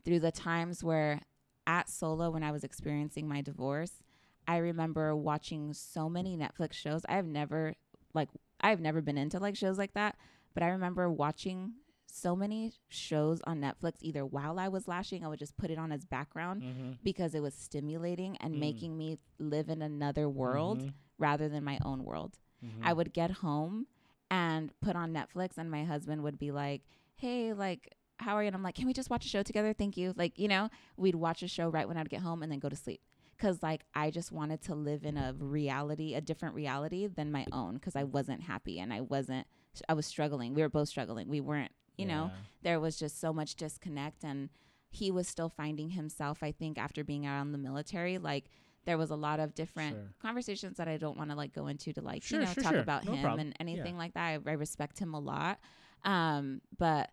through 0.04 0.20
the 0.20 0.32
times 0.32 0.82
where 0.84 1.20
at 1.66 1.88
Sola, 1.88 2.30
when 2.30 2.42
I 2.42 2.50
was 2.52 2.64
experiencing 2.64 3.28
my 3.28 3.40
divorce, 3.42 4.02
I 4.46 4.56
remember 4.58 5.14
watching 5.14 5.72
so 5.74 6.08
many 6.08 6.36
Netflix 6.36 6.72
shows. 6.74 7.02
I 7.08 7.16
have 7.16 7.26
never, 7.26 7.74
like, 8.14 8.30
I've 8.60 8.80
never 8.80 9.00
been 9.02 9.18
into 9.18 9.38
like 9.38 9.56
shows 9.56 9.76
like 9.78 9.92
that, 9.94 10.16
but 10.54 10.62
I 10.62 10.68
remember 10.68 11.10
watching 11.10 11.74
so 12.10 12.34
many 12.34 12.72
shows 12.88 13.40
on 13.46 13.60
Netflix 13.60 13.94
either 14.00 14.24
while 14.26 14.58
I 14.58 14.68
was 14.68 14.88
lashing, 14.88 15.24
I 15.24 15.28
would 15.28 15.38
just 15.38 15.56
put 15.56 15.70
it 15.70 15.78
on 15.78 15.92
as 15.92 16.04
background 16.04 16.62
mm-hmm. 16.62 16.90
because 17.04 17.34
it 17.34 17.40
was 17.42 17.54
stimulating 17.54 18.36
and 18.38 18.54
Mm. 18.54 18.58
making 18.60 18.96
me 18.96 19.18
live 19.38 19.68
in 19.68 19.82
another 19.82 20.28
world 20.28 20.80
Mhm. 20.82 20.92
rather 21.18 21.48
than 21.48 21.62
my 21.64 21.78
own 21.84 22.04
world. 22.04 22.38
Mhm. 22.64 22.80
I 22.82 22.92
would 22.92 23.12
get 23.12 23.30
home 23.30 23.86
and 24.30 24.72
put 24.80 24.96
on 24.96 25.12
Netflix, 25.12 25.56
and 25.58 25.70
my 25.70 25.84
husband 25.84 26.22
would 26.22 26.38
be 26.38 26.50
like, 26.50 26.82
Hey, 27.16 27.52
like, 27.52 27.94
how 28.18 28.34
are 28.36 28.42
you? 28.42 28.48
And 28.48 28.56
I'm 28.56 28.62
like, 28.62 28.74
Can 28.74 28.86
we 28.86 28.92
just 28.92 29.10
watch 29.10 29.24
a 29.24 29.28
show 29.28 29.42
together? 29.42 29.72
Thank 29.72 29.96
you. 29.96 30.12
Like, 30.16 30.38
you 30.38 30.48
know, 30.48 30.70
we'd 30.96 31.14
watch 31.14 31.42
a 31.42 31.48
show 31.48 31.68
right 31.68 31.86
when 31.86 31.96
I'd 31.96 32.10
get 32.10 32.22
home 32.22 32.42
and 32.42 32.50
then 32.50 32.58
go 32.58 32.68
to 32.68 32.76
sleep. 32.76 33.00
Cause 33.38 33.62
like 33.62 33.84
I 33.94 34.10
just 34.10 34.32
wanted 34.32 34.62
to 34.62 34.74
live 34.74 35.04
in 35.04 35.16
a 35.16 35.32
reality, 35.32 36.14
a 36.14 36.20
different 36.20 36.56
reality 36.56 37.06
than 37.06 37.30
my 37.30 37.46
own, 37.52 37.74
because 37.74 37.94
I 37.94 38.02
wasn't 38.02 38.42
happy 38.42 38.80
and 38.80 38.92
I 38.92 39.00
wasn't, 39.02 39.46
I 39.88 39.94
was 39.94 40.06
struggling. 40.06 40.54
We 40.54 40.62
were 40.62 40.68
both 40.68 40.88
struggling. 40.88 41.28
We 41.28 41.40
weren't, 41.40 41.70
you 41.98 42.06
know, 42.06 42.30
there 42.62 42.80
was 42.80 42.98
just 42.98 43.20
so 43.20 43.32
much 43.32 43.54
disconnect 43.56 44.24
and 44.24 44.48
he 44.90 45.10
was 45.10 45.28
still 45.28 45.50
finding 45.50 45.90
himself 45.90 46.42
i 46.42 46.50
think 46.50 46.78
after 46.78 47.04
being 47.04 47.26
out 47.26 47.42
in 47.42 47.52
the 47.52 47.58
military. 47.58 48.16
Like 48.16 48.46
there 48.86 48.96
was 48.96 49.10
a 49.10 49.16
lot 49.16 49.38
of 49.38 49.54
different 49.54 49.96
Sure. 49.96 50.14
conversations 50.22 50.78
that 50.78 50.88
i 50.88 50.96
don't 50.96 51.18
want 51.18 51.28
to 51.30 51.36
like 51.36 51.52
go 51.52 51.66
into 51.66 51.92
to 51.92 52.00
like 52.00 52.22
Sure, 52.22 52.40
you 52.40 52.46
know 52.46 52.52
sure, 52.54 52.62
talk 52.62 52.74
about 52.74 53.04
No 53.04 53.12
him 53.12 53.22
problem. 53.22 53.40
and 53.40 53.54
anything 53.60 53.98
like 53.98 54.14
that. 54.14 54.26
I, 54.46 54.50
I 54.50 54.54
respect 54.54 54.98
him 54.98 55.12
a 55.12 55.20
lot. 55.20 55.58
Um 56.04 56.62
but 56.78 57.10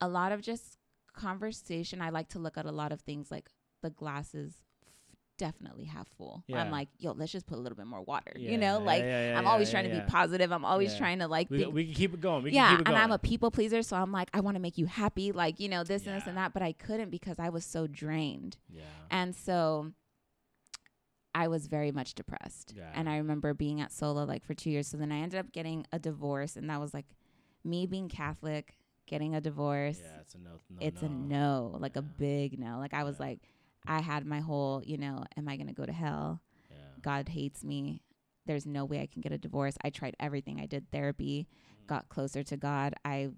a 0.00 0.08
lot 0.08 0.32
of 0.32 0.40
just 0.40 0.78
conversation, 1.14 2.00
I 2.00 2.10
like 2.10 2.28
to 2.30 2.38
look 2.38 2.56
at 2.58 2.66
a 2.66 2.72
lot 2.72 2.92
of 2.92 3.00
things 3.00 3.30
like 3.30 3.48
the 3.82 3.90
glasses 3.90 4.62
definitely 5.36 5.84
half 5.84 6.08
full. 6.16 6.42
Yeah. 6.46 6.60
I'm 6.60 6.70
like, 6.70 6.88
yo, 6.98 7.12
let's 7.12 7.32
just 7.32 7.46
put 7.46 7.58
a 7.58 7.60
little 7.60 7.76
bit 7.76 7.86
more 7.86 8.02
water. 8.02 8.32
Yeah, 8.36 8.50
you 8.50 8.58
know, 8.58 8.78
yeah, 8.78 8.84
like 8.84 9.04
I'm 9.04 9.46
always 9.46 9.70
trying 9.70 9.88
to 9.88 9.94
be 9.94 10.00
positive. 10.06 10.52
I'm 10.52 10.64
always 10.64 10.96
trying 10.96 11.18
to 11.20 11.28
like 11.28 11.50
We, 11.50 11.58
think 11.58 11.74
we 11.74 11.84
can 11.86 11.94
keep 11.94 12.14
it 12.14 12.20
going. 12.20 12.42
We 12.42 12.52
yeah, 12.52 12.68
can 12.68 12.76
keep 12.78 12.88
it 12.88 12.92
and. 12.92 12.96
I'm 12.96 13.12
a 13.12 13.18
people 13.18 13.50
pleaser, 13.50 13.82
so 13.82 13.96
I'm 13.96 14.12
like, 14.12 14.28
I 14.34 14.40
want 14.40 14.56
to 14.56 14.60
make 14.60 14.78
you 14.78 14.86
happy, 14.86 15.32
like 15.32 15.60
you 15.60 15.68
know 15.68 15.84
this 15.84 16.06
and 16.06 16.16
this 16.16 16.26
and 16.26 16.36
that, 16.36 16.52
but 16.52 16.62
I 16.62 16.72
couldn't 16.72 17.10
because 17.10 17.38
I 17.38 17.50
was 17.50 17.64
so 17.64 17.86
drained, 17.86 18.56
yeah. 18.68 18.82
and 19.10 19.34
so 19.34 19.92
I 21.36 21.48
was 21.48 21.66
very 21.66 21.92
much 21.92 22.14
depressed. 22.14 22.72
Yeah. 22.74 22.90
And 22.94 23.10
I 23.10 23.18
remember 23.18 23.52
being 23.52 23.82
at 23.82 23.92
Sola 23.92 24.24
like 24.24 24.42
for 24.42 24.54
two 24.54 24.70
years. 24.70 24.88
So 24.88 24.96
then 24.96 25.12
I 25.12 25.18
ended 25.18 25.38
up 25.38 25.52
getting 25.52 25.86
a 25.92 25.98
divorce, 25.98 26.56
and 26.56 26.70
that 26.70 26.80
was 26.80 26.94
like 26.94 27.04
me 27.62 27.84
being 27.84 28.08
Catholic, 28.08 28.78
getting 29.06 29.34
a 29.34 29.40
divorce. 29.40 30.00
Yeah, 30.02 30.20
it's 30.22 30.34
a 30.34 30.38
no. 30.38 30.50
no 30.70 30.76
it's 30.80 31.02
no. 31.02 31.08
a 31.08 31.10
no, 31.10 31.76
like 31.78 31.96
a 31.96 32.02
big 32.02 32.58
no. 32.58 32.78
Like 32.78 32.94
I 32.94 33.04
was 33.04 33.20
like, 33.20 33.40
I 33.88 34.00
had 34.00 34.26
my 34.26 34.40
whole, 34.40 34.82
you 34.84 34.96
know, 34.98 35.24
am 35.36 35.48
I 35.48 35.56
gonna 35.56 35.72
go 35.72 35.86
to 35.86 35.92
hell? 35.92 36.40
Yeah. 36.70 36.76
God 37.02 37.28
hates 37.28 37.62
me. 37.64 38.02
There's 38.46 38.66
no 38.66 38.84
way 38.84 39.00
I 39.00 39.06
can 39.06 39.22
get 39.22 39.32
a 39.32 39.38
divorce. 39.38 39.76
I 39.82 39.90
tried 39.90 40.14
everything. 40.20 40.60
I 40.60 40.66
did 40.66 40.90
therapy, 40.90 41.48
Mm-hmm. 41.48 41.86
got 41.94 42.08
closer 42.08 42.42
to 42.44 42.56
God. 42.56 42.94
I 43.04 43.30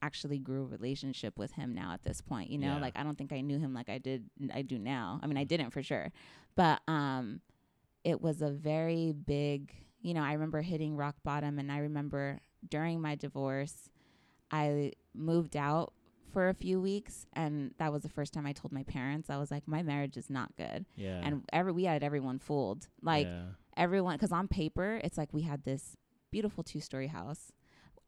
actually 0.00 0.38
grew 0.38 0.62
a 0.64 0.66
relationship 0.66 1.38
with 1.38 1.52
him 1.52 1.74
now 1.74 1.92
at 1.92 2.02
this 2.04 2.20
point. 2.20 2.50
You 2.50 2.58
know, 2.58 2.74
Yeah. 2.74 2.80
like 2.80 2.96
I 2.96 3.02
don't 3.02 3.16
think 3.18 3.32
I 3.32 3.40
knew 3.42 3.58
him 3.58 3.74
like 3.74 3.88
I 3.88 3.98
did 3.98 4.28
I 4.54 4.62
do 4.62 4.78
now. 4.78 5.20
I 5.22 5.26
mean, 5.26 5.36
I 5.36 5.44
didn't 5.44 5.70
for 5.70 5.82
sure. 5.82 6.10
But 6.56 6.80
um 6.88 7.40
it 8.04 8.20
was 8.20 8.42
a 8.42 8.50
very 8.50 9.12
big, 9.12 9.72
you 10.00 10.14
know, 10.14 10.22
I 10.22 10.32
remember 10.32 10.60
hitting 10.62 10.96
rock 10.96 11.16
bottom 11.22 11.58
and 11.60 11.70
I 11.70 11.78
remember 11.78 12.40
during 12.68 13.00
my 13.00 13.14
divorce 13.14 13.88
I 14.50 14.92
moved 15.14 15.56
out 15.56 15.92
for 16.32 16.48
a 16.48 16.54
few 16.54 16.80
weeks 16.80 17.26
and 17.34 17.72
that 17.78 17.92
was 17.92 18.02
the 18.02 18.08
first 18.08 18.32
time 18.32 18.46
I 18.46 18.52
told 18.52 18.72
my 18.72 18.82
parents 18.84 19.28
I 19.30 19.36
was 19.38 19.50
like 19.50 19.66
my 19.66 19.82
marriage 19.82 20.16
is 20.16 20.28
not 20.30 20.56
good. 20.56 20.86
Yeah. 20.96 21.20
And 21.22 21.42
every 21.52 21.72
we 21.72 21.84
had 21.84 22.02
everyone 22.02 22.38
fooled. 22.38 22.88
Like 23.02 23.26
yeah. 23.26 23.42
everyone 23.76 24.14
because 24.16 24.32
on 24.32 24.48
paper 24.48 25.00
it's 25.04 25.18
like 25.18 25.32
we 25.32 25.42
had 25.42 25.64
this 25.64 25.96
beautiful 26.30 26.64
two-story 26.64 27.08
house 27.08 27.52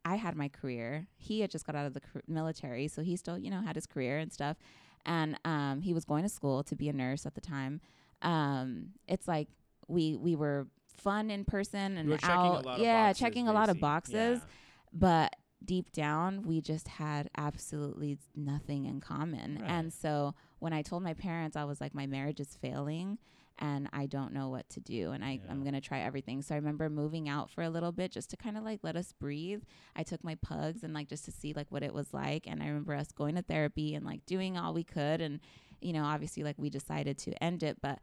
i 0.03 0.15
had 0.15 0.35
my 0.35 0.47
career 0.49 1.07
he 1.15 1.41
had 1.41 1.49
just 1.51 1.65
got 1.65 1.75
out 1.75 1.85
of 1.85 1.93
the 1.93 1.99
cr- 2.01 2.19
military 2.27 2.87
so 2.87 3.01
he 3.03 3.15
still 3.15 3.37
you 3.37 3.49
know 3.51 3.61
had 3.61 3.75
his 3.75 3.85
career 3.85 4.17
and 4.17 4.33
stuff 4.33 4.57
and 5.05 5.39
um, 5.45 5.81
he 5.81 5.93
was 5.93 6.03
going 6.05 6.23
to 6.23 6.29
school 6.29 6.63
to 6.63 6.75
be 6.75 6.89
a 6.89 6.93
nurse 6.93 7.25
at 7.27 7.35
the 7.35 7.41
time 7.41 7.79
um, 8.23 8.87
it's 9.07 9.27
like 9.27 9.47
we 9.87 10.15
we 10.15 10.35
were 10.35 10.67
fun 10.97 11.29
in 11.29 11.45
person 11.45 11.97
and 11.97 12.07
You 12.07 12.11
were 12.13 12.17
checking 12.17 12.35
a 12.35 12.39
out 12.57 12.65
lot 12.65 12.75
of 12.79 12.81
yeah 12.85 13.07
boxes, 13.09 13.19
checking 13.19 13.47
a 13.47 13.53
lot 13.53 13.69
of 13.69 13.79
boxes 13.79 14.39
Yeah. 14.39 14.45
but 14.93 15.35
deep 15.63 15.91
down 15.91 16.43
we 16.43 16.61
just 16.61 16.87
had 16.87 17.29
absolutely 17.37 18.17
nothing 18.35 18.85
in 18.85 18.99
common. 18.99 19.57
Right. 19.61 19.69
and 19.69 19.93
so 19.93 20.35
when 20.59 20.73
i 20.73 20.81
told 20.81 21.01
my 21.03 21.13
parents 21.13 21.55
i 21.55 21.63
was 21.63 21.81
like 21.81 21.95
my 21.95 22.05
marriage 22.05 22.39
is 22.39 22.55
failing 22.61 23.17
and 23.57 23.87
i 23.93 24.05
don't 24.05 24.33
know 24.33 24.49
what 24.49 24.67
to 24.69 24.79
do 24.79 25.11
and 25.11 25.23
I, 25.23 25.39
i'm 25.49 25.61
going 25.61 25.73
to 25.73 25.81
try 25.81 26.01
everything. 26.01 26.41
So 26.41 26.53
i 26.53 26.57
remember 26.57 26.89
moving 26.89 27.29
out 27.29 27.49
for 27.49 27.63
a 27.63 27.69
little 27.69 27.91
bit 27.91 28.11
just 28.11 28.29
to 28.31 28.37
kind 28.37 28.57
of 28.57 28.63
like 28.63 28.81
let 28.83 28.95
us 28.95 29.13
breathe. 29.13 29.63
I 29.95 30.03
took 30.03 30.23
my 30.23 30.35
pugs 30.35 30.83
and 30.83 30.93
like 30.93 31.07
just 31.07 31.25
to 31.25 31.31
see 31.31 31.53
like 31.53 31.67
what 31.69 31.81
it 31.83 31.93
was 31.93 32.13
like 32.13 32.45
and 32.47 32.61
i 32.61 32.67
remember 32.67 32.93
us 32.93 33.11
going 33.11 33.35
to 33.35 33.41
therapy 33.41 33.95
and 33.95 34.05
like 34.05 34.25
doing 34.25 34.57
all 34.57 34.73
we 34.73 34.83
could 34.83 35.21
and 35.21 35.39
you 35.81 35.93
know 35.93 36.03
obviously 36.03 36.43
like 36.43 36.55
we 36.57 36.69
decided 36.69 37.17
to 37.19 37.43
end 37.43 37.63
it 37.63 37.77
but 37.81 37.99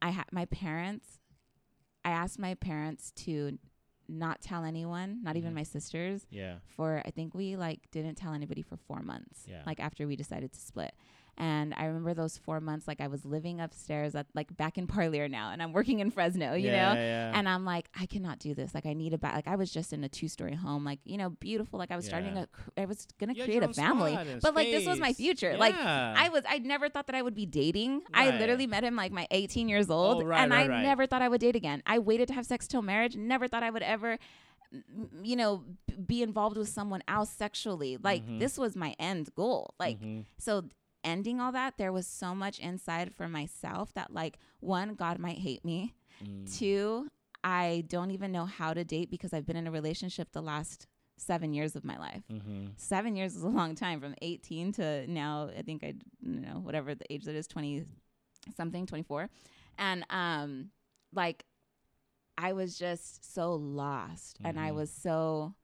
i 0.00 0.10
had 0.10 0.26
my 0.32 0.44
parents 0.46 1.18
i 2.04 2.10
asked 2.10 2.38
my 2.38 2.54
parents 2.54 3.10
to 3.16 3.58
not 4.08 4.40
tell 4.40 4.64
anyone 4.64 5.22
not 5.22 5.36
even 5.36 5.52
Mhm. 5.52 5.56
my 5.56 5.62
sisters 5.62 6.26
Yeah. 6.30 6.58
for 6.76 7.02
I 7.04 7.10
think 7.10 7.34
we 7.34 7.56
like 7.56 7.90
didn't 7.90 8.14
tell 8.16 8.32
anybody 8.32 8.62
for 8.62 8.76
four 8.76 9.00
months. 9.02 9.46
Yeah. 9.48 9.62
Like 9.66 9.80
after 9.80 10.06
we 10.06 10.16
decided 10.16 10.52
to 10.52 10.58
split. 10.60 10.94
And 11.40 11.72
I 11.76 11.84
remember 11.84 12.14
those 12.14 12.36
four 12.36 12.60
months, 12.60 12.88
like 12.88 13.00
I 13.00 13.06
was 13.06 13.24
living 13.24 13.60
upstairs 13.60 14.16
at 14.16 14.26
like 14.34 14.56
back 14.56 14.76
in 14.76 14.88
Parlier 14.88 15.28
now 15.28 15.52
and 15.52 15.62
I'm 15.62 15.72
working 15.72 16.00
in 16.00 16.10
Fresno, 16.10 16.54
you 16.54 16.66
yeah, 16.66 16.92
know? 16.94 17.00
Yeah. 17.00 17.32
And 17.32 17.48
I'm 17.48 17.64
like, 17.64 17.88
I 17.98 18.06
cannot 18.06 18.40
do 18.40 18.54
this. 18.54 18.74
Like 18.74 18.86
I 18.86 18.92
need 18.92 19.14
a 19.14 19.18
back. 19.18 19.34
Like 19.36 19.46
I 19.46 19.54
was 19.54 19.70
just 19.72 19.92
in 19.92 20.02
a 20.02 20.08
two 20.08 20.26
story 20.26 20.56
home, 20.56 20.84
like, 20.84 20.98
you 21.04 21.16
know, 21.16 21.30
beautiful. 21.30 21.78
Like 21.78 21.92
I 21.92 21.96
was 21.96 22.06
starting 22.06 22.34
Yeah. 22.34 22.42
a, 22.42 22.46
cr- 22.48 22.70
I 22.76 22.84
was 22.86 23.06
going 23.20 23.32
to 23.32 23.40
create 23.44 23.62
a 23.62 23.72
family. 23.72 24.18
But 24.42 24.54
like 24.56 24.68
this 24.68 24.84
was 24.84 24.98
my 24.98 25.12
space. 25.12 25.16
future. 25.18 25.56
Like 25.56 25.76
I 25.76 26.28
was, 26.28 26.42
I 26.48 26.58
never 26.58 26.88
thought 26.88 27.06
that 27.06 27.14
I 27.14 27.22
would 27.22 27.36
be 27.36 27.46
dating. 27.46 28.02
Right. 28.12 28.34
I 28.34 28.38
literally 28.38 28.66
met 28.66 28.82
him 28.82 28.96
like 28.96 29.12
my 29.12 29.28
18 29.30 29.68
years 29.68 29.88
old, 29.90 30.22
Oh, 30.22 30.26
right, 30.26 30.40
and 30.42 30.50
right, 30.50 30.68
I 30.68 30.82
never 30.82 31.06
thought 31.06 31.22
I 31.22 31.28
would 31.28 31.40
date 31.40 31.54
again. 31.54 31.84
I 31.86 32.00
waited 32.00 32.26
to 32.28 32.34
have 32.34 32.46
sex 32.46 32.66
till 32.66 32.82
marriage. 32.82 33.14
Never 33.16 33.46
thought 33.46 33.62
I 33.62 33.70
would 33.70 33.82
ever, 33.84 34.18
you 35.22 35.36
know, 35.36 35.62
b- 35.86 35.94
be 36.04 36.22
involved 36.22 36.56
with 36.56 36.68
someone 36.68 37.02
else 37.06 37.30
sexually. 37.30 37.96
Like 37.96 38.26
Mhm. 38.26 38.40
this 38.40 38.58
was 38.58 38.74
my 38.74 38.96
end 38.98 39.28
goal. 39.36 39.74
Like 39.78 40.00
Mhm. 40.00 40.24
so. 40.38 40.64
Ending 41.04 41.40
all 41.40 41.52
that, 41.52 41.78
there 41.78 41.92
was 41.92 42.06
so 42.06 42.34
much 42.34 42.58
inside 42.58 43.14
for 43.14 43.28
myself 43.28 43.92
that, 43.94 44.12
like, 44.12 44.38
one, 44.60 44.94
God 44.94 45.18
might 45.18 45.38
hate 45.38 45.64
me. 45.64 45.94
Mm. 46.22 46.52
Two, 46.58 47.08
I 47.44 47.84
don't 47.88 48.10
even 48.10 48.32
know 48.32 48.46
how 48.46 48.74
to 48.74 48.84
date 48.84 49.10
because 49.10 49.32
I've 49.32 49.46
been 49.46 49.56
in 49.56 49.66
a 49.66 49.70
relationship 49.70 50.32
the 50.32 50.42
last 50.42 50.86
seven 51.16 51.52
years 51.52 51.74
of 51.74 51.82
my 51.84 51.98
life 51.98 52.22
Mhm. 52.30 52.70
seven 52.76 53.16
years 53.16 53.34
is 53.34 53.42
a 53.42 53.48
long 53.48 53.74
time 53.74 54.00
from 54.00 54.14
18 54.22 54.70
to 54.70 55.04
now 55.08 55.50
i 55.58 55.62
think 55.62 55.82
i 55.82 55.92
you 56.20 56.40
know 56.40 56.60
whatever 56.60 56.94
the 56.94 57.12
age 57.12 57.24
that 57.24 57.34
is 57.34 57.48
20 57.48 57.84
something 58.56 58.86
24 58.86 59.28
and 59.78 60.06
um 60.10 60.70
like 61.12 61.44
i 62.36 62.52
was 62.52 62.78
just 62.78 63.34
so 63.34 63.52
lost 63.54 64.38
and 64.44 64.60
i 64.60 64.70
Mhm. 64.70 64.76
was 64.76 64.92
so 64.92 65.54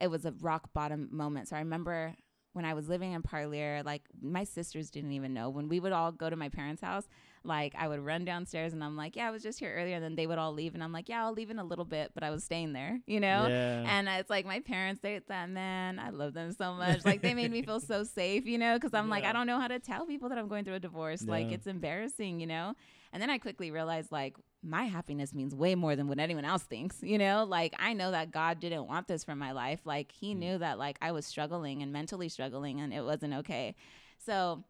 it 0.00 0.06
was 0.08 0.24
a 0.24 0.30
rock 0.30 0.72
bottom 0.72 1.08
moment 1.10 1.48
so 1.48 1.56
i 1.56 1.58
remember 1.58 2.14
when 2.52 2.64
i 2.64 2.74
was 2.74 2.88
living 2.88 3.12
in 3.12 3.22
parlier 3.22 3.82
like 3.84 4.02
my 4.20 4.44
sisters 4.44 4.90
didn't 4.90 5.12
even 5.12 5.32
know 5.32 5.48
when 5.50 5.68
we 5.68 5.80
would 5.80 5.92
all 5.92 6.12
go 6.12 6.28
to 6.30 6.36
my 6.36 6.48
parents 6.48 6.82
house 6.82 7.06
like 7.44 7.74
i 7.78 7.88
would 7.88 7.98
run 8.00 8.24
downstairs 8.24 8.72
and 8.72 8.84
i'm 8.84 8.96
like 8.96 9.16
yeah 9.16 9.26
i 9.26 9.30
was 9.30 9.42
just 9.42 9.58
here 9.58 9.74
earlier 9.76 9.96
and 9.96 10.04
then 10.04 10.14
they 10.14 10.26
would 10.26 10.38
all 10.38 10.52
leave 10.52 10.74
and 10.74 10.82
i'm 10.84 10.92
like 10.92 11.08
yeah 11.08 11.24
i'll 11.24 11.32
leave 11.32 11.50
in 11.50 11.58
a 11.58 11.64
little 11.64 11.84
bit 11.84 12.10
but 12.14 12.22
i 12.22 12.30
was 12.30 12.44
staying 12.44 12.72
there 12.72 13.00
you 13.06 13.18
know 13.20 13.46
Yeah. 13.48 13.84
and 13.88 14.08
it's 14.08 14.30
like 14.30 14.46
my 14.46 14.60
parents, 14.60 15.00
they 15.02 15.20
that 15.28 15.48
man, 15.50 15.98
I 15.98 16.10
love 16.10 16.34
them 16.34 16.52
so 16.52 16.74
much. 16.74 17.04
Like 17.04 17.20
they 17.22 17.34
made 17.34 17.50
me 17.50 17.62
feel 17.62 17.80
so 17.80 18.04
safe, 18.20 18.46
you 18.46 18.58
know, 18.58 18.74
because 18.76 18.94
I'm 18.94 19.08
like, 19.08 19.24
I 19.24 19.32
don't 19.32 19.46
know 19.46 19.58
how 19.60 19.68
to 19.68 19.78
tell 19.78 20.06
people 20.06 20.28
that 20.28 20.38
I'm 20.38 20.48
going 20.48 20.64
through 20.64 20.74
a 20.74 20.80
divorce. 20.80 21.22
Like 21.26 21.46
it's 21.52 21.66
embarrassing, 21.66 22.40
you 22.40 22.46
know. 22.46 22.74
And 23.12 23.20
then 23.22 23.28
I 23.30 23.38
quickly 23.38 23.70
realized 23.70 24.10
like 24.12 24.36
my 24.62 24.84
happiness 24.84 25.34
means 25.34 25.54
way 25.54 25.74
more 25.74 25.96
than 25.96 26.06
what 26.08 26.18
anyone 26.20 26.44
else 26.44 26.62
thinks, 26.62 26.98
you 27.02 27.18
know. 27.18 27.44
Like 27.44 27.74
I 27.78 27.92
know 27.92 28.10
that 28.12 28.30
God 28.30 28.60
didn't 28.60 28.86
want 28.86 29.08
this 29.08 29.24
for 29.24 29.34
my 29.34 29.52
life. 29.52 29.80
Like 29.84 30.12
He 30.12 30.34
Mm. 30.34 30.38
knew 30.38 30.58
that 30.58 30.78
like 30.78 30.98
I 31.02 31.12
was 31.12 31.26
struggling 31.26 31.82
and 31.82 31.92
mentally 31.92 32.28
struggling, 32.28 32.80
and 32.80 32.92
it 32.92 33.02
wasn't 33.04 33.34
okay. 33.34 33.74
So 34.18 34.64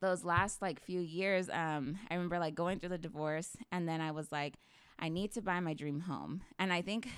those 0.00 0.24
last 0.24 0.62
like 0.62 0.80
few 0.80 1.00
years, 1.00 1.48
um, 1.50 1.98
I 2.10 2.14
remember 2.14 2.38
like 2.38 2.54
going 2.54 2.78
through 2.78 2.90
the 2.90 2.98
divorce, 2.98 3.56
and 3.72 3.88
then 3.88 4.00
I 4.00 4.10
was 4.12 4.30
like, 4.30 4.54
I 4.98 5.08
need 5.08 5.32
to 5.32 5.42
buy 5.42 5.58
my 5.60 5.74
dream 5.74 6.00
home, 6.00 6.42
and 6.58 6.72
I 6.72 6.82
think 6.82 7.08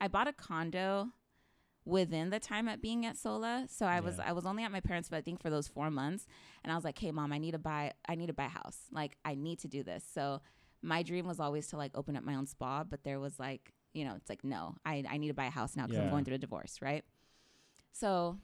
I 0.00 0.08
bought 0.08 0.28
a 0.28 0.32
condo 0.32 1.08
within 1.84 2.30
the 2.30 2.40
time 2.40 2.68
at 2.68 2.82
being 2.82 3.06
at 3.06 3.16
Sola. 3.16 3.66
So 3.68 3.86
I 3.86 4.00
was 4.00 4.18
Yeah. 4.18 4.28
I 4.28 4.32
was 4.32 4.44
only 4.44 4.64
at 4.64 4.70
my 4.72 4.80
parents, 4.80 5.08
but 5.08 5.16
I 5.16 5.22
think 5.22 5.40
for 5.40 5.50
those 5.50 5.68
four 5.68 5.90
months, 5.90 6.26
and 6.62 6.70
I 6.72 6.74
was 6.74 6.84
like, 6.84 6.98
Hey, 6.98 7.10
mom, 7.10 7.32
I 7.32 7.38
need 7.38 7.52
to 7.52 7.58
buy 7.58 7.92
I 8.08 8.14
need 8.16 8.26
to 8.26 8.34
buy 8.34 8.46
a 8.46 8.48
house. 8.48 8.78
Like 8.92 9.16
I 9.24 9.34
need 9.34 9.60
to 9.60 9.68
do 9.68 9.82
this. 9.82 10.04
So 10.12 10.42
my 10.86 11.02
dream 11.02 11.26
was 11.26 11.38
always 11.40 11.66
to 11.68 11.76
like 11.76 11.92
open 11.94 12.16
up 12.16 12.24
my 12.24 12.34
own 12.36 12.46
spa, 12.46 12.84
but 12.84 13.02
there 13.04 13.18
was 13.20 13.38
like 13.38 13.72
you 13.92 14.04
know 14.04 14.14
it's 14.16 14.28
like 14.30 14.42
no, 14.44 14.76
I 14.84 15.04
I 15.08 15.16
need 15.18 15.28
to 15.28 15.34
buy 15.34 15.46
a 15.46 15.50
house 15.60 15.76
now 15.76 15.86
because 15.86 15.98
I'm 16.04 16.10
going 16.10 16.24
through 16.24 16.36
a 16.36 16.44
divorce, 16.46 16.80
right? 16.80 17.04
So 17.92 18.38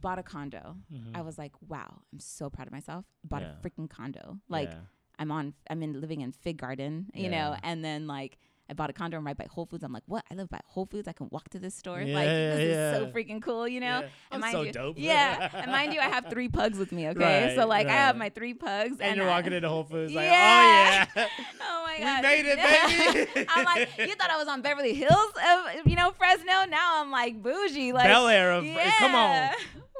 bought 0.00 0.18
a 0.18 0.22
condo. 0.22 0.76
Mhm. 0.92 1.10
I 1.14 1.22
was 1.22 1.36
like, 1.38 1.52
wow, 1.66 2.02
I'm 2.12 2.20
so 2.20 2.48
proud 2.50 2.68
of 2.68 2.72
myself. 2.72 3.04
Bought 3.24 3.42
Yeah. 3.42 3.54
a 3.58 3.62
freaking 3.68 3.90
condo. 3.90 4.38
Like 4.48 4.70
Yeah. 4.70 4.80
I'm 5.18 5.30
on 5.32 5.54
I'm 5.68 5.82
in 5.82 6.00
living 6.00 6.20
in 6.20 6.30
Fig 6.32 6.56
Garden, 6.58 7.10
you 7.14 7.28
know, 7.28 7.56
and 7.62 7.84
then 7.84 8.06
like 8.06 8.38
I 8.70 8.74
bought 8.74 8.90
a 8.90 8.92
condo 8.92 9.18
right 9.18 9.36
by 9.36 9.46
Whole 9.50 9.64
Foods. 9.64 9.82
I'm 9.82 9.92
like, 9.92 10.02
what? 10.06 10.24
I 10.30 10.34
live 10.34 10.50
by 10.50 10.60
Whole 10.66 10.84
Foods. 10.84 11.08
I 11.08 11.12
can 11.12 11.28
walk 11.30 11.48
to 11.50 11.58
this 11.58 11.74
store. 11.74 12.00
Yeah, 12.02 12.14
like 12.14 12.26
yeah, 12.26 12.54
this 12.56 12.60
is 12.76 12.98
so 12.98 13.12
freaking 13.18 13.40
cool, 13.40 13.66
you 13.66 13.80
know. 13.80 14.00
Yeah. 14.00 14.02
And 14.02 14.10
I'm 14.32 14.40
mind 14.40 14.52
so 14.52 14.62
you, 14.62 14.72
dope. 14.72 14.96
Yeah, 14.98 15.48
and 15.54 15.72
mind 15.72 15.94
you, 15.94 16.00
I 16.00 16.04
have 16.04 16.26
three 16.28 16.48
pugs 16.48 16.78
with 16.78 16.92
me. 16.92 17.08
Okay, 17.08 17.52
so 17.54 17.60
Right, 17.62 17.68
like 17.68 17.86
I 17.86 17.92
have 17.92 18.16
my 18.16 18.28
three 18.28 18.52
pugs, 18.54 19.00
and 19.00 19.16
you're 19.16 19.26
I- 19.26 19.36
walking 19.36 19.54
into 19.54 19.68
Whole 19.70 19.84
Foods 19.84 20.12
like, 20.12 20.24
Yeah. 20.26 21.06
oh 21.16 21.18
yeah, 21.18 21.26
Oh 21.62 21.84
my 21.86 21.94
we 21.98 22.04
god, 22.04 22.22
made 22.22 22.46
it, 22.46 23.26
baby. 23.34 23.46
I'm 23.48 23.64
like, 23.64 23.88
you 23.98 24.14
thought 24.14 24.30
I 24.30 24.36
was 24.36 24.48
on 24.48 24.60
Beverly 24.60 24.92
Hills 24.94 25.10
of 25.10 25.86
you 25.86 25.96
know 25.96 26.12
Fresno. 26.18 26.64
Now 26.68 27.00
I'm 27.02 27.10
like 27.10 27.42
bougie, 27.42 27.92
like 27.92 28.06
Bel 28.06 28.28
Air 28.28 28.52
of 28.52 28.64
come 28.98 29.14
on. 29.14 29.50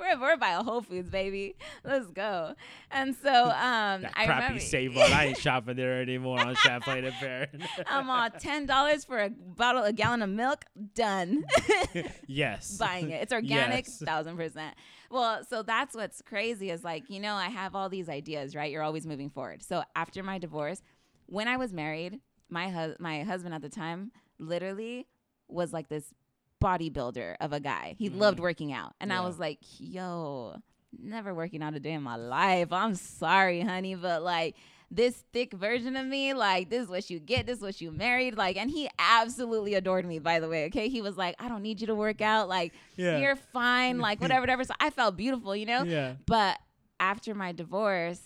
We're, 0.00 0.20
we're 0.20 0.36
by 0.36 0.50
a 0.50 0.62
Whole 0.62 0.80
Foods, 0.82 1.10
baby. 1.10 1.56
Let's 1.84 2.06
go. 2.10 2.54
And 2.90 3.14
so 3.16 3.30
um, 3.44 4.02
That 4.02 4.12
I 4.14 4.24
crappy 4.26 4.42
remember 4.42 4.60
Save 4.60 4.92
Mart. 4.94 5.10
I 5.10 5.24
ain't 5.26 5.38
shopping 5.38 5.76
there 5.76 6.00
anymore 6.00 6.40
on 6.40 6.54
Champlain 6.56 7.04
and 7.04 7.14
Perrin. 7.16 7.62
I'm 7.86 8.08
on 8.10 8.30
ten 8.32 8.66
dollars 8.66 9.04
for 9.04 9.18
a 9.18 9.30
bottle, 9.30 9.82
a 9.84 9.92
gallon 9.92 10.22
of 10.22 10.30
milk. 10.30 10.64
Done. 10.94 11.44
yes. 12.26 12.76
Buying 12.78 13.10
it. 13.10 13.22
It's 13.22 13.32
organic, 13.32 13.86
Yes. 13.86 14.02
thousand 14.04 14.36
percent. 14.36 14.74
Well, 15.10 15.42
so 15.48 15.62
that's 15.62 15.94
what's 15.94 16.20
crazy 16.22 16.70
is 16.70 16.84
like 16.84 17.08
you 17.08 17.20
know 17.20 17.34
I 17.34 17.46
have 17.48 17.74
all 17.74 17.88
these 17.88 18.08
ideas, 18.08 18.54
right? 18.54 18.70
You're 18.70 18.82
always 18.82 19.06
moving 19.06 19.30
forward. 19.30 19.62
So 19.62 19.82
after 19.96 20.22
my 20.22 20.38
divorce, 20.38 20.82
when 21.26 21.48
I 21.48 21.56
was 21.56 21.72
married, 21.72 22.20
my 22.48 22.68
hus- 22.70 22.96
my 22.98 23.22
husband 23.22 23.54
at 23.54 23.62
the 23.62 23.68
time 23.68 24.12
literally 24.38 25.06
was 25.48 25.72
like 25.72 25.88
this 25.88 26.12
bodybuilder 26.60 27.36
of 27.40 27.52
a 27.52 27.60
guy. 27.60 27.94
He 27.98 28.10
Mhm. 28.10 28.18
loved 28.18 28.40
working 28.40 28.72
out, 28.72 28.94
and 29.00 29.12
I 29.12 29.20
was 29.20 29.38
like, 29.38 29.58
yo. 29.78 30.56
never 30.98 31.34
working 31.34 31.62
out 31.62 31.74
a 31.74 31.80
day 31.80 31.92
in 31.92 32.02
my 32.02 32.16
life. 32.16 32.72
I'm 32.72 32.94
sorry, 32.94 33.60
honey, 33.60 33.94
but 33.94 34.22
like 34.22 34.56
this 34.90 35.22
thick 35.34 35.52
version 35.52 35.96
of 35.96 36.06
me, 36.06 36.32
like 36.32 36.70
this 36.70 36.84
is 36.84 36.88
what 36.88 37.10
you 37.10 37.20
get, 37.20 37.44
this 37.44 37.58
is 37.58 37.62
what 37.62 37.78
you 37.78 37.90
married, 37.92 38.38
like, 38.38 38.56
and 38.56 38.70
he 38.70 38.88
absolutely 38.98 39.74
adored 39.74 40.06
me. 40.06 40.18
By 40.18 40.40
the 40.40 40.48
way, 40.48 40.64
okay, 40.68 40.88
he 40.88 41.02
was 41.02 41.18
like, 41.18 41.36
I 41.38 41.48
don't 41.48 41.62
need 41.62 41.82
you 41.82 41.88
to 41.88 41.94
work 41.94 42.22
out, 42.22 42.48
like 42.48 42.72
Yeah. 42.96 43.18
you're 43.18 43.36
fine, 43.36 43.98
like 44.08 44.18
whatever, 44.22 44.40
whatever. 44.40 44.64
So 44.64 44.72
I 44.80 44.88
felt 44.88 45.14
beautiful, 45.14 45.54
you 45.54 45.66
know. 45.66 45.82
Yeah. 45.82 46.14
But 46.24 46.58
after 46.98 47.34
my 47.34 47.52
divorce, 47.52 48.22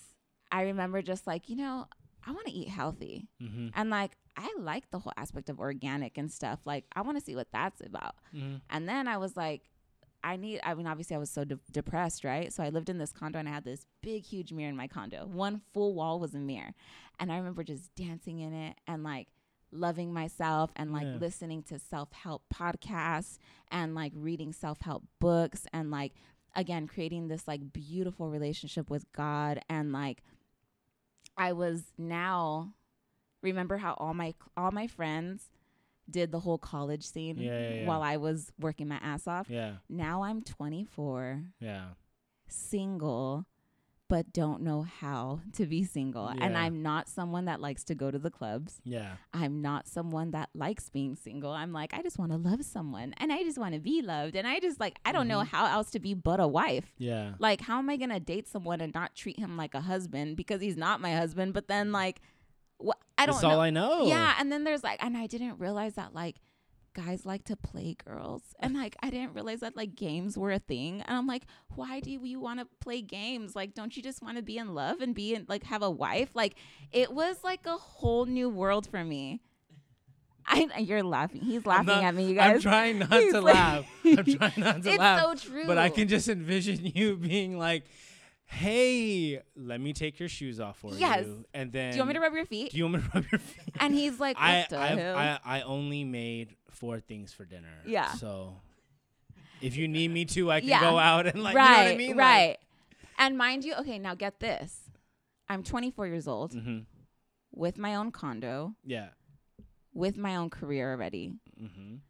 I 0.52 0.62
remember 0.62 1.02
just 1.02 1.26
like, 1.26 1.48
you 1.48 1.56
know, 1.56 1.88
I 2.24 2.30
want 2.30 2.46
to 2.46 2.52
eat 2.52 2.68
healthy. 2.68 3.26
Mm-hmm. 3.42 3.70
And 3.74 3.90
like, 3.90 4.12
I 4.36 4.50
like 4.58 4.90
the 4.90 4.98
whole 4.98 5.12
aspect 5.16 5.50
of 5.50 5.60
organic 5.60 6.16
and 6.18 6.30
stuff. 6.30 6.60
Like, 6.64 6.84
I 6.94 7.02
want 7.02 7.18
to 7.18 7.24
see 7.24 7.36
what 7.36 7.48
that's 7.52 7.80
about. 7.84 8.16
Mm-hmm. 8.34 8.56
And 8.70 8.88
then 8.88 9.06
I 9.08 9.18
was 9.18 9.36
like, 9.36 9.62
I 10.24 10.36
need, 10.36 10.60
I 10.62 10.74
mean, 10.74 10.86
obviously 10.86 11.16
I 11.16 11.18
was 11.18 11.30
so 11.30 11.44
de- 11.44 11.58
depressed, 11.70 12.22
right? 12.24 12.52
So 12.52 12.62
I 12.62 12.68
lived 12.68 12.88
in 12.88 12.98
this 12.98 13.12
condo 13.12 13.38
and 13.40 13.48
I 13.48 13.52
had 13.52 13.64
this 13.64 13.84
big, 14.02 14.24
huge 14.24 14.52
mirror 14.52 14.70
in 14.70 14.76
my 14.76 14.86
condo. 14.86 15.26
One 15.26 15.60
full 15.74 15.94
wall 15.94 16.20
was 16.20 16.34
a 16.34 16.38
mirror. 16.38 16.72
And 17.18 17.32
I 17.32 17.36
remember 17.36 17.64
just 17.64 17.94
dancing 17.96 18.38
in 18.40 18.52
it 18.54 18.76
and 18.86 19.02
like 19.02 19.28
loving 19.72 20.12
myself 20.12 20.70
and 20.76 20.92
like 20.92 21.06
Yeah. 21.06 21.16
listening 21.20 21.62
to 21.64 21.78
self 21.78 22.12
help 22.12 22.42
podcasts 22.54 23.38
and 23.70 23.94
like 23.94 24.12
reading 24.14 24.52
self 24.52 24.80
help 24.82 25.02
books 25.18 25.66
and 25.72 25.90
like, 25.90 26.12
again, 26.54 26.86
creating 26.86 27.26
this 27.28 27.48
like 27.48 27.72
beautiful 27.72 28.30
relationship 28.30 28.88
with 28.90 29.10
God. 29.12 29.60
And 29.68 29.92
like, 29.92 30.22
I 31.36 31.52
was 31.52 31.82
now, 31.98 32.74
remember 33.42 33.76
how 33.78 33.94
all 33.94 34.14
my, 34.14 34.34
all 34.56 34.70
my 34.70 34.86
friends, 34.86 35.50
did 36.10 36.32
the 36.32 36.40
whole 36.40 36.58
college 36.58 37.04
scene 37.04 37.38
Yeah, 37.38 37.58
yeah, 37.58 37.74
yeah. 37.74 37.86
while 37.86 38.02
I 38.02 38.16
was 38.16 38.52
working 38.58 38.88
my 38.88 38.98
ass 39.02 39.26
off. 39.28 39.48
Yeah. 39.48 39.74
Now 39.88 40.24
I'm 40.24 40.42
24, 40.42 41.44
Yeah. 41.60 41.90
single, 42.48 43.46
but 44.08 44.30
don't 44.32 44.60
know 44.62 44.82
how 44.82 45.40
to 45.54 45.64
be 45.64 45.84
single. 45.84 46.26
And 46.28 46.58
I'm 46.58 46.82
not 46.82 47.08
someone 47.08 47.46
that 47.46 47.60
likes 47.62 47.82
to 47.84 47.94
go 47.94 48.10
to 48.10 48.18
the 48.18 48.30
clubs. 48.30 48.78
Yeah. 48.84 49.12
I'm 49.32 49.62
not 49.62 49.86
someone 49.86 50.32
that 50.32 50.50
likes 50.54 50.90
being 50.90 51.14
single. 51.16 51.52
I'm 51.52 51.72
like, 51.72 51.94
I 51.94 52.02
just 52.02 52.18
want 52.18 52.30
to 52.32 52.36
love 52.36 52.62
someone 52.64 53.14
and 53.16 53.32
I 53.32 53.42
just 53.42 53.56
want 53.56 53.72
to 53.74 53.80
be 53.80 54.02
loved. 54.02 54.36
And 54.36 54.46
I 54.46 54.60
just 54.60 54.78
like, 54.80 54.98
I 55.06 55.12
don't 55.12 55.28
know 55.28 55.40
Mhm. 55.40 55.46
how 55.46 55.64
else 55.66 55.90
to 55.92 55.98
be 56.00 56.12
but 56.12 56.40
a 56.40 56.46
wife. 56.48 56.92
Yeah. 56.98 57.34
Like, 57.38 57.62
how 57.62 57.78
am 57.78 57.88
I 57.88 57.96
going 57.96 58.10
to 58.10 58.20
date 58.20 58.48
someone 58.48 58.82
and 58.82 58.92
not 58.92 59.14
treat 59.14 59.38
him 59.38 59.56
like 59.56 59.74
a 59.74 59.80
husband 59.80 60.36
because 60.36 60.60
he's 60.60 60.76
not 60.76 61.00
my 61.00 61.14
husband? 61.14 61.54
But 61.54 61.68
then, 61.68 61.90
like, 61.90 62.20
wh- 62.84 62.90
I 63.18 63.26
don't 63.26 63.34
That's 63.36 63.42
know. 63.42 63.50
all 63.50 63.60
I 63.60 63.70
know. 63.70 64.06
Yeah, 64.06 64.34
and 64.38 64.50
then 64.50 64.64
there's 64.64 64.82
like, 64.82 65.02
and 65.04 65.16
I 65.16 65.26
didn't 65.26 65.58
realize 65.58 65.94
that 65.94 66.14
like 66.14 66.36
guys 66.94 67.24
like 67.24 67.44
to 67.44 67.56
play 67.56 67.96
girls, 68.04 68.42
and 68.60 68.74
like 68.74 68.96
I 69.02 69.10
didn't 69.10 69.34
realize 69.34 69.60
that 69.60 69.76
like 69.76 69.94
games 69.94 70.36
were 70.36 70.52
a 70.52 70.58
thing, 70.58 71.02
and 71.02 71.16
I'm 71.16 71.26
like, 71.26 71.44
why 71.74 72.00
do 72.00 72.10
you 72.10 72.40
want 72.40 72.60
to 72.60 72.66
play 72.80 73.00
games? 73.02 73.54
Like, 73.56 73.74
don't 73.74 73.96
you 73.96 74.02
just 74.02 74.22
want 74.22 74.36
to 74.36 74.42
be 74.42 74.58
in 74.58 74.74
love 74.74 75.00
and 75.00 75.14
be 75.14 75.34
in 75.34 75.46
like 75.48 75.64
have 75.64 75.82
a 75.82 75.90
wife? 75.90 76.30
Like, 76.34 76.56
it 76.92 77.12
was 77.12 77.36
like 77.44 77.66
a 77.66 77.76
whole 77.76 78.26
new 78.26 78.48
world 78.50 78.86
for 78.86 79.04
me. 79.04 79.40
I 80.44 80.66
you're 80.80 81.02
laughing. 81.04 81.40
He's 81.42 81.64
laughing 81.64 81.86
not- 81.86 82.04
at 82.04 82.14
me, 82.14 82.28
you 82.28 82.34
guys. 82.34 82.56
I'm 82.56 82.60
trying 82.60 82.98
not 82.98 83.12
He's 83.12 83.32
to 83.32 83.40
like- 83.40 83.54
laugh. 83.54 83.84
I'm 84.04 84.24
trying 84.24 84.52
not 84.56 84.82
to 84.82 84.88
it's 84.90 84.98
laugh. 84.98 85.32
It's 85.32 85.42
so 85.44 85.50
true. 85.50 85.66
But 85.66 85.78
I 85.78 85.88
can 85.88 86.08
just 86.08 86.28
envision 86.28 86.84
you 86.94 87.16
being 87.16 87.58
like, 87.58 87.84
"Hey, 88.52 89.40
let 89.56 89.80
me 89.80 89.92
take 89.92 90.20
your 90.20 90.28
shoes 90.28 90.60
off 90.60 90.78
for 90.78 90.94
Yes. 90.94 91.26
you," 91.26 91.44
and 91.54 91.72
then 91.72 91.90
Do 91.92 91.96
you 91.96 92.00
want 92.02 92.08
me 92.08 92.14
to 92.14 92.20
rub 92.20 92.34
your 92.34 92.46
feet? 92.46 92.72
Do 92.72 92.78
you 92.78 92.84
want 92.84 92.96
me 92.96 93.00
to 93.02 93.10
rub 93.14 93.24
your 93.32 93.38
feet? 93.38 93.74
and 93.80 93.94
he's 93.94 94.20
like, 94.20 94.36
I 94.38 94.66
I. 94.70 95.38
I 95.44 95.58
I 95.58 95.62
only 95.62 96.04
made 96.04 96.56
four 96.70 97.00
things 97.00 97.32
for 97.32 97.44
dinner. 97.44 97.82
Yeah. 97.86 98.12
So 98.14 98.60
if 99.60 99.76
you 99.76 99.88
need 99.88 100.08
me 100.10 100.24
to, 100.26 100.50
I 100.50 100.60
can 100.60 100.68
Yeah. 100.68 100.80
go 100.80 100.98
out 100.98 101.26
and 101.26 101.42
like 101.42 101.54
right, 101.56 101.68
you 101.70 101.76
know 101.76 101.84
what 101.84 101.92
I 101.92 101.96
mean. 101.96 102.16
Like- 102.16 102.18
right. 102.18 102.58
and 103.18 103.38
mind 103.38 103.64
you, 103.64 103.74
okay, 103.76 103.98
now 103.98 104.14
get 104.14 104.40
this. 104.40 104.90
I'm 105.48 105.62
24 105.62 106.06
years 106.06 106.26
old 106.28 106.52
Mhm. 106.52 106.86
with 107.52 107.78
my 107.78 107.94
own 107.94 108.10
condo, 108.10 108.74
Yeah. 108.84 109.10
with 109.92 110.16
my 110.16 110.36
own 110.36 110.50
career 110.50 110.92
already. 110.92 111.32
Mhm. 111.60 112.00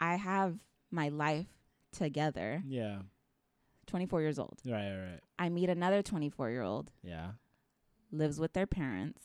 I 0.00 0.16
have 0.16 0.58
my 0.90 1.08
life 1.08 1.46
together, 1.92 2.62
Yeah. 2.66 3.02
24 3.90 4.20
years 4.22 4.38
old. 4.38 4.58
Right. 4.64 4.90
Right. 4.90 5.10
Right. 5.10 5.20
I 5.38 5.48
meet 5.48 5.68
another 5.68 6.02
24 6.02 6.50
year 6.50 6.62
old, 6.62 6.90
Yeah. 7.02 7.32
lives 8.12 8.38
with 8.40 8.52
their 8.52 8.66
parents, 8.66 9.22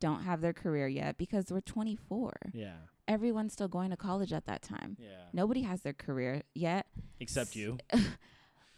don't 0.00 0.22
have 0.22 0.40
their 0.40 0.52
career 0.52 0.88
yet 0.88 1.16
because 1.18 1.50
we're 1.50 1.60
24. 1.60 2.32
Yeah. 2.52 2.76
Everyone's 3.08 3.52
still 3.52 3.68
going 3.68 3.90
to 3.90 3.96
college 3.96 4.32
at 4.32 4.46
that 4.46 4.62
time. 4.62 4.96
Yeah. 4.98 5.26
Nobody 5.32 5.62
has 5.62 5.82
their 5.82 5.92
career 5.92 6.42
yet. 6.54 6.86
Except 7.20 7.54
you. 7.54 7.78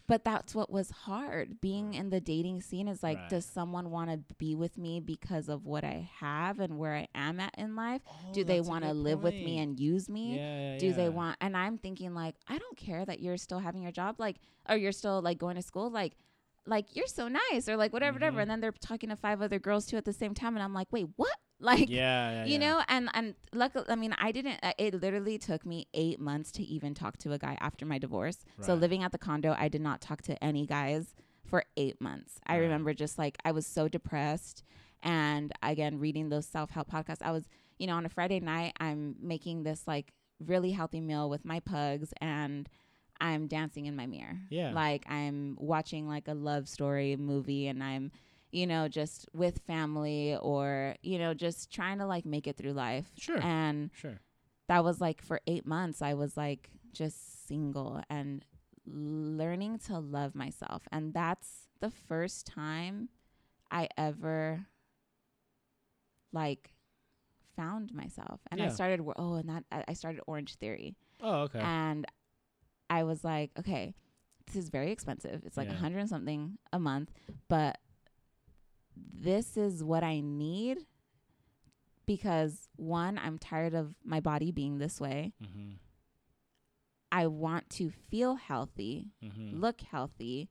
But 0.08 0.24
that's 0.24 0.54
what 0.54 0.70
was 0.70 0.90
hard. 0.90 1.60
Being 1.60 1.94
in 1.94 2.10
the 2.10 2.20
dating 2.20 2.62
scene 2.62 2.88
is 2.88 3.02
like, 3.02 3.18
Right. 3.18 3.28
does 3.28 3.44
someone 3.44 3.90
want 3.90 4.10
to 4.10 4.34
be 4.36 4.54
with 4.56 4.76
me 4.78 4.98
because 5.00 5.48
of 5.48 5.64
what 5.66 5.84
I 5.84 6.10
have 6.18 6.58
and 6.58 6.78
where 6.78 6.94
I 6.96 7.06
am 7.14 7.38
at 7.38 7.54
in 7.56 7.76
life? 7.76 8.00
Oh, 8.08 8.32
Do 8.32 8.42
they 8.42 8.60
want 8.60 8.84
to 8.84 8.92
live 8.94 9.22
with 9.22 9.34
me 9.34 9.58
and 9.58 9.78
use 9.78 10.08
me? 10.08 10.36
Yeah. 10.36 10.72
yeah 10.72 10.78
do 10.78 10.92
they 10.92 11.08
want 11.08 11.36
and 11.40 11.56
i'm 11.56 11.76
thinking 11.76 12.14
like 12.14 12.34
i 12.48 12.56
don't 12.56 12.76
care 12.76 13.04
that 13.04 13.20
you're 13.20 13.36
still 13.36 13.58
having 13.58 13.82
your 13.82 13.90
job 13.92 14.14
like 14.18 14.36
or 14.68 14.76
you're 14.76 14.92
still 14.92 15.20
like 15.20 15.36
going 15.38 15.56
to 15.56 15.62
school 15.62 15.90
like 15.90 16.14
like 16.66 16.94
you're 16.94 17.06
so 17.08 17.26
nice 17.28 17.68
or 17.68 17.76
like 17.76 17.92
whatever 17.92 18.14
whatever 18.14 18.38
Mhm. 18.38 18.42
and 18.42 18.50
then 18.50 18.60
they're 18.60 18.72
talking 18.72 19.08
to 19.08 19.16
five 19.16 19.42
other 19.42 19.58
girls 19.58 19.86
too 19.86 19.96
at 19.96 20.04
the 20.04 20.12
same 20.12 20.34
time 20.34 20.54
and 20.56 20.62
i'm 20.62 20.72
like 20.74 20.86
wait 20.92 21.06
what 21.16 21.36
like 21.70 21.88
Yeah. 21.88 22.30
yeah 22.30 22.44
you 22.44 22.52
yeah. 22.52 22.58
know 22.58 22.82
and 22.88 23.08
and 23.14 23.34
luckily 23.52 23.84
i 23.88 23.94
mean 23.96 24.14
i 24.18 24.30
didn't 24.32 24.58
uh, 24.62 24.72
it 24.78 24.94
literally 24.94 25.38
took 25.38 25.66
me 25.66 25.86
eight 25.94 26.20
months 26.20 26.52
to 26.52 26.62
even 26.62 26.94
talk 26.94 27.16
to 27.18 27.32
a 27.32 27.38
guy 27.38 27.56
after 27.60 27.84
my 27.84 27.98
divorce 27.98 28.38
so 28.60 28.74
living 28.74 29.02
at 29.02 29.10
the 29.12 29.18
condo 29.18 29.54
i 29.58 29.68
did 29.68 29.80
not 29.80 30.00
talk 30.00 30.22
to 30.22 30.42
any 30.44 30.66
guys 30.66 31.14
for 31.44 31.64
eight 31.76 32.00
months 32.00 32.40
i 32.46 32.56
remember 32.56 32.94
just 32.94 33.18
like 33.18 33.36
i 33.44 33.50
was 33.50 33.66
so 33.66 33.88
depressed 33.88 34.62
and 35.02 35.52
again 35.62 35.98
reading 35.98 36.28
those 36.28 36.46
self-help 36.46 36.88
podcasts 36.90 37.22
i 37.22 37.30
was 37.32 37.44
you 37.78 37.86
know 37.86 37.94
on 37.94 38.06
a 38.06 38.08
friday 38.08 38.38
night 38.40 38.72
i'm 38.80 39.16
making 39.20 39.62
this 39.64 39.82
like 39.86 40.12
really 40.44 40.70
healthy 40.70 41.00
meal 41.00 41.28
with 41.28 41.44
my 41.44 41.58
pugs 41.60 42.12
and 42.20 42.68
i'm 43.20 43.48
dancing 43.48 43.86
in 43.86 43.96
my 43.96 44.06
mirror 44.06 44.38
Yeah. 44.50 44.72
like 44.72 45.04
i'm 45.08 45.56
watching 45.58 46.06
like 46.06 46.28
a 46.28 46.34
love 46.34 46.68
story 46.68 47.16
movie 47.16 47.66
and 47.66 47.82
i'm 47.82 48.12
you 48.52 48.66
know 48.66 48.88
just 48.88 49.28
with 49.34 49.58
family 49.66 50.36
or 50.40 50.94
you 51.02 51.18
know 51.18 51.34
just 51.34 51.70
trying 51.70 51.98
to 51.98 52.06
like 52.06 52.24
make 52.24 52.46
it 52.46 52.56
through 52.56 52.72
life 52.72 53.06
Sure. 53.16 53.38
and 53.42 53.90
Sure. 53.94 54.20
that 54.68 54.82
was 54.84 55.00
like 55.00 55.20
for 55.22 55.40
eight 55.46 55.66
months 55.66 56.00
i 56.02 56.14
was 56.14 56.36
like 56.36 56.70
just 56.92 57.46
single 57.46 58.02
and 58.08 58.44
learning 58.86 59.78
to 59.78 59.98
love 59.98 60.34
myself 60.34 60.82
and 60.90 61.12
that's 61.12 61.68
the 61.80 61.90
first 61.90 62.46
time 62.46 63.08
i 63.70 63.86
ever 63.98 64.66
like 66.32 66.72
found 67.56 67.92
myself 67.92 68.40
and 68.50 68.62
i 68.62 68.68
started 68.68 69.00
wo- 69.00 69.14
oh 69.16 69.34
and 69.34 69.48
that 69.48 69.64
I 69.72 69.84
I 69.88 69.92
started 69.94 70.20
Orangetheory 70.28 70.94
Oh, 71.20 71.40
okay. 71.42 71.58
and 71.60 72.06
I 72.90 73.02
was 73.02 73.22
like, 73.24 73.50
okay, 73.58 73.92
this 74.46 74.56
is 74.56 74.70
very 74.70 74.92
expensive. 74.92 75.42
It's 75.44 75.56
like 75.58 75.68
a 75.68 75.72
Yeah. 75.72 75.76
hundred 75.78 75.98
and 75.98 76.08
something 76.08 76.56
a 76.72 76.78
month, 76.78 77.10
but 77.48 77.76
this 79.12 79.56
is 79.56 79.82
what 79.84 80.02
I 80.04 80.20
need 80.20 80.78
because 82.06 82.68
one, 82.76 83.18
I'm 83.18 83.38
tired 83.38 83.74
of 83.74 83.94
my 84.04 84.20
body 84.20 84.50
being 84.52 84.78
this 84.78 85.00
way. 85.00 85.32
mm-hmm. 85.42 85.72
I 87.10 87.26
want 87.26 87.70
to 87.70 87.90
feel 88.10 88.34
healthy, 88.36 89.06
Mm-hmm. 89.24 89.58
look 89.60 89.80
healthy, 89.80 90.50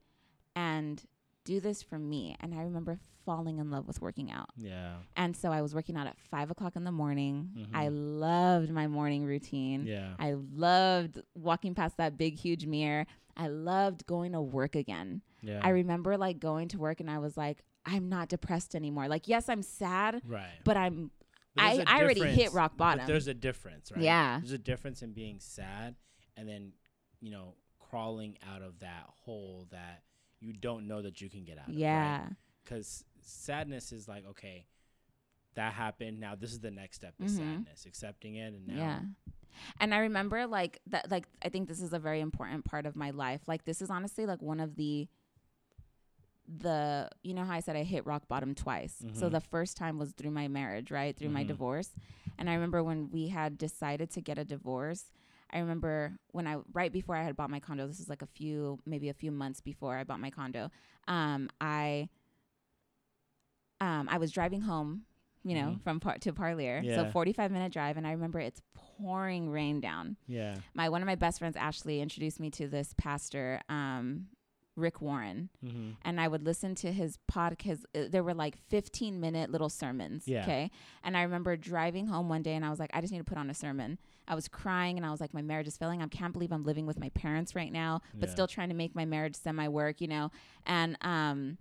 and 0.56 1.04
do 1.46 1.60
this 1.60 1.84
for 1.84 2.00
me. 2.00 2.36
And 2.40 2.54
I 2.56 2.64
remember 2.64 2.98
falling 3.26 3.60
in 3.60 3.70
love 3.70 3.88
with 3.88 4.02
working 4.02 4.32
out. 4.32 4.50
Yeah. 4.58 4.96
And 5.16 5.36
so 5.38 5.52
I 5.52 5.62
was 5.62 5.76
working 5.76 5.96
out 5.96 6.08
at 6.08 6.18
five 6.32 6.50
o'clock 6.50 6.76
in 6.76 6.84
the 6.84 6.92
morning. 6.92 7.50
Mhm. 7.56 7.68
I 7.76 7.90
loved 7.90 8.72
my 8.72 8.88
morning 8.88 9.24
routine. 9.24 9.86
Yeah. 9.86 10.14
I 10.18 10.34
loved 10.34 11.22
walking 11.36 11.76
past 11.76 11.98
that 11.98 12.18
big, 12.18 12.40
huge 12.40 12.66
mirror. 12.66 13.06
I 13.36 13.48
loved 13.50 14.08
going 14.08 14.32
to 14.32 14.42
work 14.42 14.76
again. 14.76 15.22
Yeah. 15.42 15.60
I 15.64 15.70
remember 15.70 16.18
like 16.18 16.40
going 16.40 16.70
to 16.70 16.80
work 16.80 17.00
and 17.02 17.10
I 17.10 17.20
was 17.20 17.38
like, 17.38 17.64
I'm 17.88 18.10
not 18.10 18.28
depressed 18.30 18.76
anymore. 18.76 19.08
Like, 19.08 19.28
yes, 19.28 19.48
I'm 19.50 19.64
sad, 19.64 20.22
right. 20.28 20.60
but 20.66 20.76
I'm, 20.78 21.10
But 21.56 21.64
I, 21.64 21.84
I 21.88 22.02
already 22.04 22.22
hit 22.26 22.52
rock 22.54 22.74
But 22.78 22.98
bottom. 22.98 23.08
there's 23.08 23.28
a 23.28 23.34
difference, 23.34 23.92
right? 23.92 24.02
Yeah. 24.02 24.40
There's 24.40 24.52
a 24.52 24.58
difference 24.60 25.02
in 25.02 25.14
being 25.14 25.40
sad 25.40 25.96
and 26.36 26.48
then, 26.48 26.74
you 27.22 27.32
know, 27.32 27.56
crawling 27.90 28.38
out 28.54 28.62
of 28.62 28.80
that 28.82 29.06
hole 29.24 29.68
that 29.72 30.04
you 30.40 30.54
don't 30.54 30.88
know 30.88 31.02
that 31.02 31.22
you 31.22 31.30
can 31.30 31.46
get 31.46 31.58
out 31.58 31.70
of. 31.70 31.74
yeah. 31.74 32.28
Because 32.64 33.06
sadness 33.22 33.92
is 33.94 34.08
like, 34.08 34.26
okay, 34.28 34.66
that 35.56 35.72
happened. 35.74 36.20
Now 36.20 36.36
this 36.36 36.52
is 36.52 36.60
the 36.60 36.70
next 36.70 36.98
step 36.98 37.14
is 37.24 37.34
Mhm. 37.34 37.38
sadness, 37.64 37.86
accepting 37.86 38.36
it, 38.36 38.54
and 38.54 38.68
now. 38.68 38.76
Yeah. 38.76 39.00
And 39.80 39.94
I 39.96 40.00
remember 40.00 40.46
like 40.46 40.80
that 40.88 41.10
like 41.10 41.28
I 41.42 41.50
think 41.50 41.68
this 41.68 41.82
is 41.82 41.94
a 41.94 41.98
very 42.00 42.20
important 42.20 42.66
part 42.66 42.86
of 42.86 42.96
my 42.96 43.10
life. 43.12 43.42
Like 43.48 43.64
this 43.66 43.82
is 43.82 43.90
honestly 43.90 44.26
like 44.28 44.42
one 44.42 44.60
of 44.60 44.76
the 44.76 45.08
the 46.48 47.10
you 47.24 47.34
know 47.34 47.44
how 47.44 47.54
I 47.54 47.60
said 47.60 47.76
I 47.76 47.84
hit 47.84 48.06
rock 48.06 48.28
bottom 48.28 48.56
twice. 48.56 49.04
So 49.14 49.28
Mhm. 49.28 49.32
the 49.34 49.42
first 49.42 49.76
time 49.78 49.98
was 50.00 50.12
through 50.14 50.32
my 50.32 50.48
marriage, 50.48 50.92
right? 50.92 51.16
Through 51.16 51.30
my 51.30 51.44
Mhm. 51.44 51.48
divorce. 51.48 51.94
And 52.38 52.50
I 52.50 52.54
remember 52.54 52.84
when 52.84 53.10
we 53.10 53.28
had 53.30 53.58
decided 53.58 54.10
to 54.12 54.22
get 54.22 54.38
a 54.38 54.46
divorce, 54.46 55.12
I 55.50 55.60
remember 55.60 56.20
when 56.32 56.48
I 56.48 56.58
right 56.74 56.92
before 56.92 57.16
I 57.16 57.24
had 57.24 57.36
bought 57.36 57.50
my 57.50 57.60
condo. 57.60 57.88
This 57.88 58.00
is 58.00 58.10
like 58.10 58.22
a 58.22 58.28
few, 58.28 58.80
maybe 58.86 59.10
a 59.10 59.14
few 59.14 59.32
months 59.32 59.60
before 59.62 59.98
I 59.98 60.04
bought 60.04 60.20
my 60.20 60.30
condo. 60.30 60.72
Um, 61.08 61.50
I 61.60 62.10
um, 63.80 64.08
I 64.10 64.18
was 64.18 64.32
driving 64.32 64.62
home, 64.62 65.06
you 65.44 65.54
know, 65.56 65.72
Mhm. 65.76 65.82
from 65.84 66.00
par- 66.00 66.18
to 66.20 66.34
Parlier, 66.34 66.82
Yeah. 66.84 66.96
so 66.96 67.12
45 67.12 67.52
minute 67.52 67.72
drive, 67.72 67.96
and 67.98 68.08
I 68.08 68.12
remember 68.12 68.40
it's 68.40 68.62
pouring 68.74 69.50
rain 69.52 69.80
down. 69.80 70.18
Yeah. 70.28 70.58
My 70.74 70.90
one 70.90 71.02
of 71.02 71.06
my 71.06 71.16
best 71.16 71.40
friends, 71.40 71.56
Ashley, 71.56 72.02
introduced 72.02 72.40
me 72.40 72.50
to 72.52 72.68
this 72.68 72.94
pastor, 72.98 73.62
um, 73.70 74.30
Rick 74.78 75.02
Warren, 75.02 75.50
Mm-hmm. 75.66 75.90
and 76.04 76.22
I 76.22 76.28
would 76.28 76.44
listen 76.44 76.76
to 76.76 76.92
his 76.94 77.18
podcast. 77.30 77.84
Uh, 77.96 78.04
there 78.10 78.24
were 78.24 78.34
like 78.34 78.58
15 78.70 79.20
minute 79.20 79.50
little 79.52 79.70
sermons. 79.70 80.28
Yeah. 80.28 80.44
Okay. 80.44 80.72
And 81.04 81.18
I 81.18 81.24
remember 81.24 81.58
driving 81.58 82.08
home 82.08 82.30
one 82.30 82.44
day 82.44 82.54
and 82.54 82.64
I 82.64 82.70
was 82.70 82.80
like, 82.80 82.92
I 82.94 83.02
just 83.02 83.12
need 83.12 83.20
to 83.20 83.26
put 83.26 83.38
on 83.38 83.50
a 83.50 83.54
sermon. 83.54 83.98
I 84.28 84.36
was 84.36 84.48
crying 84.48 84.98
and 84.98 85.06
I 85.06 85.12
was 85.12 85.20
like, 85.20 85.34
my 85.34 85.42
marriage 85.42 85.68
is 85.68 85.76
failing. 85.78 86.02
I 86.02 86.08
can't 86.08 86.32
believe 86.34 86.52
I'm 86.52 86.64
living 86.64 86.86
with 86.86 87.00
my 87.00 87.10
parents 87.10 87.56
right 87.56 87.72
now, 87.72 88.02
but 88.14 88.30
Yeah. 88.30 88.34
still 88.34 88.48
trying 88.48 88.70
to 88.70 88.76
make 88.76 88.96
my 88.96 89.06
marriage 89.06 89.36
semi 89.36 89.68
work, 89.68 90.00
you 90.00 90.08
know? 90.08 90.32
And, 90.66 90.98
um, 91.02 91.58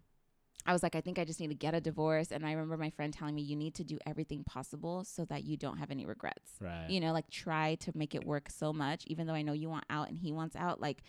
I 0.69 0.73
was 0.73 0.83
like, 0.83 0.97
I 0.97 1.01
think 1.01 1.17
I 1.21 1.25
just 1.25 1.39
need 1.39 1.47
to 1.49 1.55
get 1.55 1.75
a 1.75 1.81
divorce. 1.81 2.33
And 2.33 2.45
I 2.45 2.51
remember 2.51 2.77
my 2.77 2.91
friend 2.91 3.15
telling 3.15 3.37
me, 3.37 3.43
you 3.43 3.55
need 3.55 3.75
to 3.77 3.85
do 3.85 3.99
everything 4.05 4.43
possible 4.43 5.05
so 5.05 5.25
that 5.27 5.45
you 5.45 5.57
don't 5.57 5.79
have 5.79 5.93
any 5.93 6.05
regrets 6.05 6.51
Right. 6.61 6.91
you 6.91 6.99
know 7.01 7.13
like 7.13 7.31
try 7.31 7.77
to 7.77 7.93
make 7.95 8.17
it 8.17 8.25
work 8.27 8.51
so 8.51 8.73
much 8.73 9.05
even 9.07 9.27
though 9.29 9.35
i 9.35 9.43
know 9.43 9.53
you 9.53 9.69
want 9.69 9.85
out 9.91 10.09
and 10.09 10.19
he 10.19 10.33
wants 10.33 10.57
out 10.57 10.81
like 10.81 11.03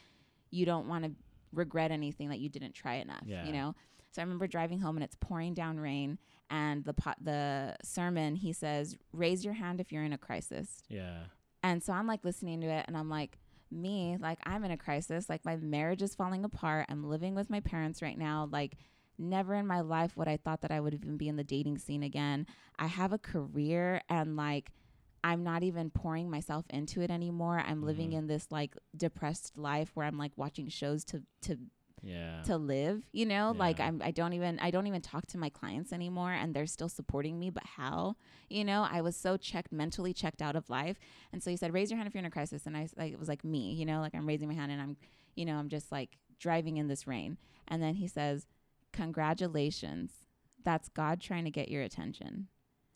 you 0.52 0.66
don't 0.66 0.88
want 0.88 1.06
to 1.06 1.12
regret 1.58 1.92
anything 1.92 2.30
that 2.30 2.40
you 2.40 2.50
didn't 2.50 2.74
try 2.74 2.96
enough 2.96 3.24
Yeah. 3.26 3.46
you 3.46 3.52
know? 3.54 3.76
So 4.12 4.22
i 4.22 4.24
remember 4.24 4.48
driving 4.48 4.80
home 4.80 4.96
and 4.98 5.04
it's 5.04 5.18
pouring 5.20 5.54
down 5.54 5.80
rain 5.80 6.18
and 6.50 6.84
the 6.86 6.94
po- 6.94 7.14
the 7.22 7.76
sermon 7.84 8.36
he 8.36 8.54
says 8.54 8.96
raise 9.12 9.44
your 9.44 9.54
hand 9.54 9.82
if 9.82 9.92
you're 9.92 10.04
in 10.04 10.14
a 10.14 10.18
crisis. 10.18 10.82
Yeah. 10.90 11.24
and 11.64 11.84
so 11.84 11.92
i'm 11.94 12.08
like 12.08 12.24
listening 12.24 12.62
to 12.62 12.68
it 12.68 12.86
and 12.88 12.96
i'm 12.98 13.10
like 13.10 13.38
me 13.70 14.18
like 14.20 14.40
i'm 14.46 14.64
in 14.64 14.72
a 14.72 14.78
crisis. 14.78 15.28
Like 15.30 15.44
my 15.44 15.58
marriage 15.58 16.02
is 16.02 16.16
falling 16.16 16.46
apart. 16.46 16.86
I'm 16.90 17.04
living 17.04 17.36
with 17.36 17.50
my 17.50 17.60
parents 17.60 18.02
right 18.02 18.18
now. 18.18 18.48
Like 18.50 18.78
never 19.20 19.56
in 19.56 19.68
my 19.68 19.82
life 19.82 20.16
would 20.16 20.28
i 20.30 20.38
thought 20.38 20.62
that 20.62 20.72
i 20.72 20.80
would 20.80 20.94
even 20.94 21.18
be 21.18 21.28
in 21.28 21.36
the 21.36 21.44
dating 21.44 21.78
scene 21.80 22.02
again. 22.04 22.48
I 22.80 22.88
have 22.88 23.12
a 23.12 23.18
career 23.18 24.02
and 24.10 24.38
like 24.38 24.72
i'm 25.24 25.44
not 25.44 25.64
even 25.64 25.90
pouring 25.90 26.30
myself 26.30 26.66
into 26.70 27.02
it 27.02 27.10
anymore. 27.12 27.60
I'm 27.66 27.82
living 27.84 28.12
Mhm. 28.12 28.18
in 28.18 28.28
this 28.28 28.52
like 28.52 28.76
depressed 28.96 29.58
life 29.58 29.92
where 29.96 30.06
i'm 30.06 30.18
like 30.18 30.32
watching 30.36 30.68
shows 30.70 31.04
to 31.06 31.24
to 31.42 31.58
Yeah. 32.04 32.44
to 32.44 32.58
live 32.58 33.08
you 33.12 33.26
know? 33.26 33.54
Like 33.58 33.80
i'm 33.80 34.02
i 34.04 34.12
don't 34.12 34.34
even 34.34 34.60
i 34.60 34.70
don't 34.72 34.86
even 34.88 35.02
talk 35.02 35.26
to 35.28 35.38
my 35.38 35.50
clients 35.50 35.92
anymore 35.92 36.32
and 36.32 36.54
they're 36.54 36.68
still 36.68 36.90
supporting 36.90 37.40
me 37.40 37.50
but 37.50 37.66
how? 37.66 38.16
You 38.50 38.64
know 38.64 38.88
i 38.90 39.02
was 39.02 39.16
so 39.18 39.36
checked 39.38 39.72
mentally 39.72 40.14
checked 40.14 40.42
out 40.42 40.56
of 40.56 40.70
life. 40.70 40.98
And 41.34 41.42
so 41.42 41.50
he 41.50 41.58
said 41.58 41.74
raise 41.74 41.90
your 41.90 41.98
hand 41.98 42.08
if 42.08 42.14
you're 42.14 42.20
in 42.20 42.26
a 42.26 42.32
crisis. 42.32 42.66
And 42.68 42.78
I 42.78 42.88
like 42.96 43.12
it 43.14 43.20
was 43.20 43.28
like 43.28 43.44
me 43.44 43.74
you 43.74 43.86
know? 43.86 44.00
Like 44.02 44.14
i'm 44.16 44.28
raising 44.28 44.48
my 44.48 44.54
hand 44.54 44.72
and 44.72 44.82
i'm 44.82 44.98
you 45.36 45.46
know 45.46 45.58
i'm 45.58 45.70
just 45.70 45.92
like 45.92 46.18
driving 46.40 46.78
in 46.78 46.88
this 46.88 47.08
rain. 47.08 47.38
And 47.68 47.82
then 47.82 47.96
he 47.96 48.08
says 48.08 48.46
congratulations. 48.94 50.12
That's 50.64 50.90
god 50.90 51.20
trying 51.22 51.46
to 51.46 51.52
get 51.52 51.70
your 51.70 51.82
attention. 51.82 52.48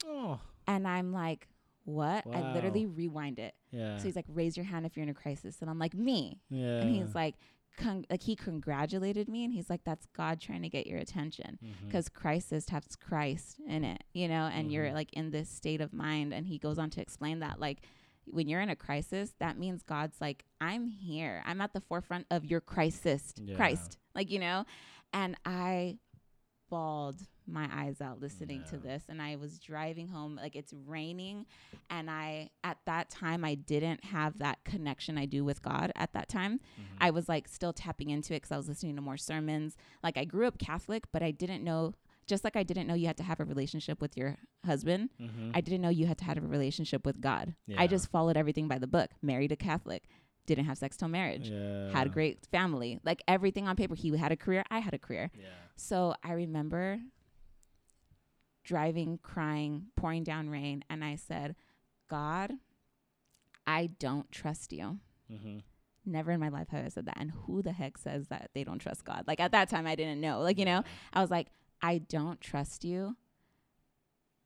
Oh. 0.05 0.39
and 0.67 0.87
i'm 0.87 1.11
like 1.13 1.47
what? 1.85 2.25
I 2.31 2.53
literally 2.53 2.85
rewind 2.85 3.39
it. 3.39 3.53
Yeah. 3.71 3.97
so 3.97 4.03
he's 4.05 4.15
like 4.15 4.25
raise 4.27 4.55
your 4.57 4.65
hand 4.65 4.85
if 4.85 4.95
you're 4.95 5.03
in 5.03 5.09
a 5.09 5.13
crisis. 5.13 5.57
And 5.61 5.69
i'm 5.69 5.79
like 5.79 5.93
me. 5.93 6.39
Yeah. 6.49 6.81
and 6.81 6.95
he's 6.95 7.13
like 7.15 7.35
con- 7.77 8.05
like 8.09 8.21
he 8.23 8.35
congratulated 8.35 9.27
me 9.29 9.43
and 9.45 9.53
he's 9.53 9.69
like 9.69 9.83
that's 9.83 10.05
god 10.15 10.39
trying 10.41 10.61
to 10.61 10.69
get 10.69 10.85
your 10.87 10.99
attention. 10.99 11.57
Because 11.85 12.09
crisis 12.09 12.67
has 12.69 12.95
christ 12.95 13.59
in 13.67 13.83
it 13.83 14.03
you 14.13 14.27
know 14.27 14.49
and 14.53 14.71
you're 14.71 14.85
Mhm. 14.87 14.93
like 14.93 15.13
in 15.13 15.31
this 15.31 15.49
state 15.49 15.81
of 15.81 15.93
mind. 15.93 16.33
And 16.33 16.47
he 16.47 16.57
goes 16.57 16.77
on 16.77 16.89
to 16.91 17.01
explain 17.01 17.39
that 17.39 17.59
like 17.59 17.79
when 18.25 18.47
you're 18.47 18.61
in 18.61 18.69
a 18.69 18.75
crisis 18.75 19.33
that 19.39 19.57
means 19.57 19.81
god's 19.83 20.21
like 20.21 20.45
i'm 20.59 20.87
here. 20.87 21.41
I'm 21.45 21.61
at 21.61 21.73
the 21.73 21.81
forefront 21.81 22.27
of 22.29 22.45
your 22.45 22.61
crisis 22.61 23.33
Yeah. 23.37 23.55
christ. 23.55 23.97
Like 24.13 24.29
you 24.29 24.39
know? 24.39 24.65
And 25.13 25.35
i 25.45 25.97
bawled 26.71 27.17
my 27.45 27.67
eyes 27.73 27.99
out 27.99 28.21
listening 28.21 28.63
to 28.69 28.77
this 28.77 29.03
and 29.09 29.21
i 29.21 29.35
was 29.35 29.59
driving 29.59 30.07
home 30.07 30.37
like 30.41 30.55
it's 30.55 30.73
raining 30.87 31.45
and 31.89 32.09
i 32.09 32.49
at 32.63 32.77
that 32.85 33.09
time 33.09 33.43
i 33.43 33.55
didn't 33.55 34.05
have 34.05 34.37
that 34.39 34.63
connection 34.63 35.17
i 35.17 35.25
do 35.25 35.43
with 35.43 35.61
god 35.61 35.91
at 35.95 36.13
that 36.13 36.29
time 36.29 36.59
Mhm. 36.79 36.83
I 37.01 37.09
was 37.11 37.27
like 37.27 37.47
still 37.47 37.73
tapping 37.73 38.09
into 38.11 38.33
it 38.33 38.37
because 38.37 38.51
I 38.51 38.57
was 38.57 38.67
listening 38.69 38.95
to 38.95 39.01
more 39.01 39.17
sermons. 39.17 39.75
Like 40.03 40.17
I 40.17 40.23
grew 40.23 40.45
up 40.45 40.59
Catholic, 40.59 41.05
but 41.11 41.23
I 41.23 41.31
didn't 41.31 41.63
know, 41.63 41.95
just 42.27 42.43
like 42.43 42.55
I 42.55 42.61
didn't 42.61 42.85
know 42.87 42.93
you 42.93 43.07
had 43.07 43.17
to 43.17 43.23
have 43.23 43.39
a 43.39 43.43
relationship 43.43 43.99
with 44.01 44.15
your 44.15 44.37
husband, 44.65 45.09
Mhm. 45.19 45.51
I 45.55 45.61
didn't 45.61 45.81
know 45.81 45.89
you 45.89 46.05
had 46.05 46.19
to 46.19 46.25
have 46.25 46.37
a 46.37 46.41
relationship 46.41 47.03
with 47.03 47.19
God. 47.19 47.55
Yeah. 47.65 47.81
I 47.81 47.87
just 47.87 48.09
followed 48.11 48.37
everything 48.37 48.67
by 48.67 48.77
the 48.77 48.85
book. 48.87 49.09
Married 49.21 49.51
a 49.51 49.55
Catholic, 49.55 50.03
didn't 50.45 50.65
have 50.65 50.77
sex 50.77 50.97
till 50.97 51.07
marriage, 51.07 51.49
yeah. 51.49 51.91
had 51.91 52.07
a 52.07 52.09
great 52.09 52.45
family, 52.51 52.99
like 53.03 53.21
everything 53.27 53.67
on 53.67 53.75
paper. 53.75 53.95
He 53.95 54.15
had 54.17 54.31
a 54.31 54.37
career, 54.37 54.63
I 54.69 54.79
had 54.79 54.93
a 54.93 54.99
career. 54.99 55.31
Yeah. 55.37 55.47
So 55.75 56.15
I 56.23 56.33
remember 56.33 56.99
driving, 58.63 59.19
crying, 59.21 59.87
pouring 59.95 60.23
down 60.23 60.49
rain, 60.49 60.83
and 60.89 61.03
I 61.03 61.15
said, 61.15 61.55
God, 62.09 62.53
I 63.65 63.87
don't 63.99 64.31
trust 64.31 64.73
you. 64.73 64.99
Mm-hmm. 65.31 65.59
Never 66.05 66.31
in 66.31 66.39
my 66.39 66.49
life 66.49 66.69
have 66.69 66.85
I 66.85 66.89
said 66.89 67.05
that. 67.05 67.17
And 67.19 67.31
who 67.31 67.61
the 67.61 67.71
heck 67.71 67.97
says 67.97 68.27
that 68.27 68.49
they 68.53 68.63
don't 68.63 68.79
trust 68.79 69.05
God? 69.05 69.25
Like 69.27 69.39
at 69.39 69.51
that 69.51 69.69
time, 69.69 69.85
I 69.85 69.95
didn't 69.95 70.19
know. 70.19 70.41
Like, 70.41 70.57
you 70.57 70.65
know, 70.65 70.83
I 71.13 71.21
was 71.21 71.29
like, 71.29 71.47
I 71.81 71.99
don't 71.99 72.41
trust 72.41 72.83
you, 72.83 73.15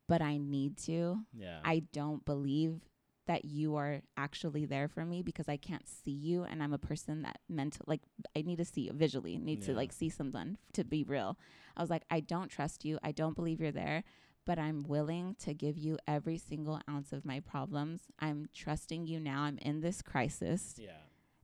but 0.08 0.22
I 0.22 0.38
need 0.38 0.78
to. 0.80 1.20
Yeah. 1.34 1.60
I 1.64 1.84
don't 1.94 2.26
believe 2.26 2.82
that 3.28 3.46
you 3.46 3.76
are 3.76 4.02
actually 4.18 4.66
there 4.66 4.88
for 4.88 5.06
me 5.06 5.22
because 5.22 5.50
I 5.50 5.58
can't 5.58 5.88
see 5.88 6.12
you. 6.12 6.44
And 6.44 6.62
I'm 6.62 6.74
a 6.74 6.78
person 6.78 7.24
that 7.24 7.40
mental, 7.50 7.86
like, 7.88 8.02
I 8.36 8.42
need 8.42 8.58
to 8.58 8.66
see 8.66 8.82
you 8.82 8.94
visually, 8.94 9.38
need 9.38 9.64
to 9.64 9.74
like 9.74 9.92
see 9.92 10.10
someone 10.10 10.58
to 10.74 10.84
be 10.84 11.04
real. 11.04 11.38
I 11.76 11.82
was 11.82 11.90
like, 11.90 12.04
I 12.12 12.20
don't 12.20 12.50
trust 12.50 12.86
you. 12.86 13.00
I 13.04 13.12
don't 13.12 13.36
believe 13.36 13.60
you're 13.60 13.72
there. 13.72 14.04
But 14.46 14.60
I'm 14.60 14.84
willing 14.84 15.36
to 15.40 15.56
give 15.56 15.76
you 15.76 15.98
every 16.08 16.38
single 16.38 16.80
ounce 16.88 17.12
of 17.12 17.26
my 17.26 17.40
problems. 17.40 18.04
I'm 18.20 18.48
trusting 18.54 19.08
you 19.08 19.20
now. 19.20 19.42
I'm 19.42 19.58
in 19.58 19.82
this 19.82 20.04
crisis 20.04 20.76
yeah. 20.78 20.90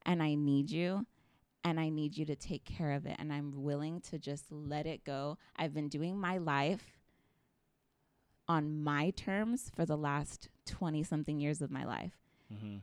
and 0.05 0.21
I 0.21 0.35
need 0.35 0.69
you 0.69 1.07
and 1.63 1.79
I 1.79 1.89
need 1.89 2.15
you 2.15 2.25
to 2.25 2.35
take 2.35 2.63
care 2.63 2.91
of 2.91 3.07
it 3.07 3.15
and 3.17 3.33
I'm 3.33 3.63
willing 3.63 4.01
to 4.01 4.19
just 4.19 4.51
let 4.51 4.85
it 4.85 5.03
go. 5.03 5.39
I've 5.55 5.73
been 5.73 5.89
doing 5.89 6.19
my 6.19 6.37
life 6.37 7.00
on 8.51 8.83
my 8.83 9.11
terms 9.11 9.71
for 9.73 9.85
the 9.85 9.95
last 9.95 10.49
20 10.65 11.03
something 11.03 11.39
years 11.39 11.61
of 11.61 11.71
my 11.71 11.85
life. 11.85 12.11
Mm-hmm. 12.53 12.79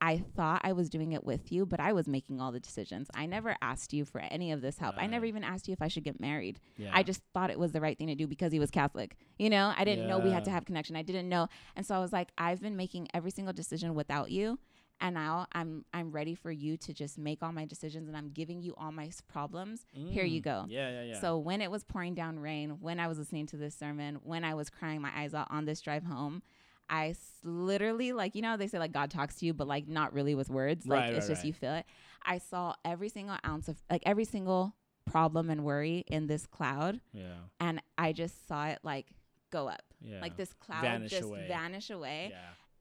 I 0.00 0.24
thought 0.34 0.62
I 0.64 0.72
was 0.72 0.88
doing 0.88 1.12
it 1.12 1.24
with 1.24 1.52
you, 1.52 1.66
but 1.66 1.78
I 1.78 1.92
was 1.92 2.08
making 2.08 2.40
all 2.40 2.52
the 2.52 2.60
decisions. 2.60 3.10
I 3.14 3.26
never 3.26 3.54
asked 3.60 3.92
you 3.92 4.06
for 4.06 4.20
any 4.20 4.50
of 4.52 4.62
this 4.62 4.78
help. 4.78 4.94
I 4.96 5.06
never 5.06 5.26
even 5.26 5.44
asked 5.44 5.68
you 5.68 5.72
if 5.72 5.82
I 5.82 5.88
should 5.88 6.04
get 6.04 6.20
married. 6.20 6.58
Yeah. 6.78 6.90
I 6.94 7.02
just 7.02 7.20
thought 7.34 7.50
it 7.50 7.58
was 7.58 7.72
the 7.72 7.82
right 7.82 7.98
thing 7.98 8.06
to 8.06 8.14
do 8.14 8.26
because 8.26 8.50
he 8.50 8.60
was 8.60 8.70
Catholic. 8.70 9.16
You 9.38 9.50
know, 9.50 9.74
I 9.76 9.84
didn't 9.84 10.08
know 10.08 10.18
we 10.18 10.30
had 10.30 10.44
to 10.46 10.50
have 10.50 10.64
connection. 10.64 10.96
I 10.96 11.02
didn't 11.02 11.28
know. 11.28 11.48
And 11.76 11.84
so 11.84 11.94
I 11.94 11.98
was 11.98 12.12
like, 12.12 12.28
I've 12.38 12.62
been 12.62 12.76
making 12.76 13.08
every 13.12 13.30
single 13.30 13.52
decision 13.52 13.94
without 13.94 14.30
you. 14.30 14.58
And 15.00 15.14
now 15.14 15.46
I'm 15.52 15.84
I'm 15.94 16.10
ready 16.10 16.34
for 16.34 16.50
you 16.50 16.76
to 16.78 16.92
just 16.92 17.18
make 17.18 17.42
all 17.42 17.52
my 17.52 17.64
decisions 17.64 18.08
and 18.08 18.16
I'm 18.16 18.30
giving 18.30 18.60
you 18.62 18.74
all 18.76 18.90
my 18.90 19.10
problems. 19.28 19.86
Here 19.92 20.24
you 20.24 20.40
Mm. 20.40 20.44
go. 20.44 20.64
Yeah. 20.68 20.90
Yeah. 20.90 21.02
Yeah. 21.04 21.20
So 21.20 21.38
when 21.38 21.60
it 21.60 21.70
was 21.70 21.84
pouring 21.84 22.14
down 22.14 22.38
rain, 22.40 22.78
when 22.80 22.98
I 22.98 23.06
was 23.06 23.18
listening 23.18 23.46
to 23.48 23.56
this 23.56 23.74
sermon, 23.76 24.16
when 24.24 24.44
I 24.44 24.54
was 24.54 24.70
crying 24.70 25.00
my 25.00 25.10
eyes 25.16 25.34
out 25.34 25.46
on 25.50 25.66
this 25.66 25.80
drive 25.80 26.02
home, 26.04 26.42
I 26.90 27.10
s- 27.10 27.38
literally 27.44 28.12
like 28.12 28.34
you 28.34 28.42
know 28.42 28.56
they 28.56 28.66
say 28.66 28.78
like 28.80 28.92
God 28.92 29.10
talks 29.10 29.36
to 29.36 29.46
you, 29.46 29.54
but 29.54 29.68
like 29.68 29.86
not 29.86 30.12
really 30.12 30.34
with 30.34 30.50
words. 30.50 30.84
Like 30.86 31.00
Right, 31.00 31.12
it's 31.14 31.28
right, 31.28 31.34
just 31.34 31.44
you 31.46 31.52
feel 31.52 31.74
it. 31.74 31.86
I 32.24 32.38
saw 32.38 32.74
every 32.84 33.08
single 33.08 33.36
ounce 33.46 33.68
of 33.68 33.80
like 33.90 34.02
every 34.04 34.24
single 34.24 34.74
problem 35.04 35.48
and 35.48 35.64
worry 35.64 36.04
in 36.08 36.26
this 36.26 36.46
cloud, 36.46 37.00
yeah. 37.12 37.34
and 37.60 37.80
I 37.96 38.12
just 38.12 38.46
saw 38.48 38.66
it 38.66 38.80
like 38.82 39.06
go 39.50 39.68
up. 39.68 39.82
Yeah. 40.02 40.20
Like 40.20 40.36
this 40.36 40.52
cloud 40.54 40.82
Vanish 40.82 41.10
just 41.12 41.22
away. 41.24 41.46
vanish 41.48 41.90
away. 41.90 42.28
Yeah. 42.32 42.38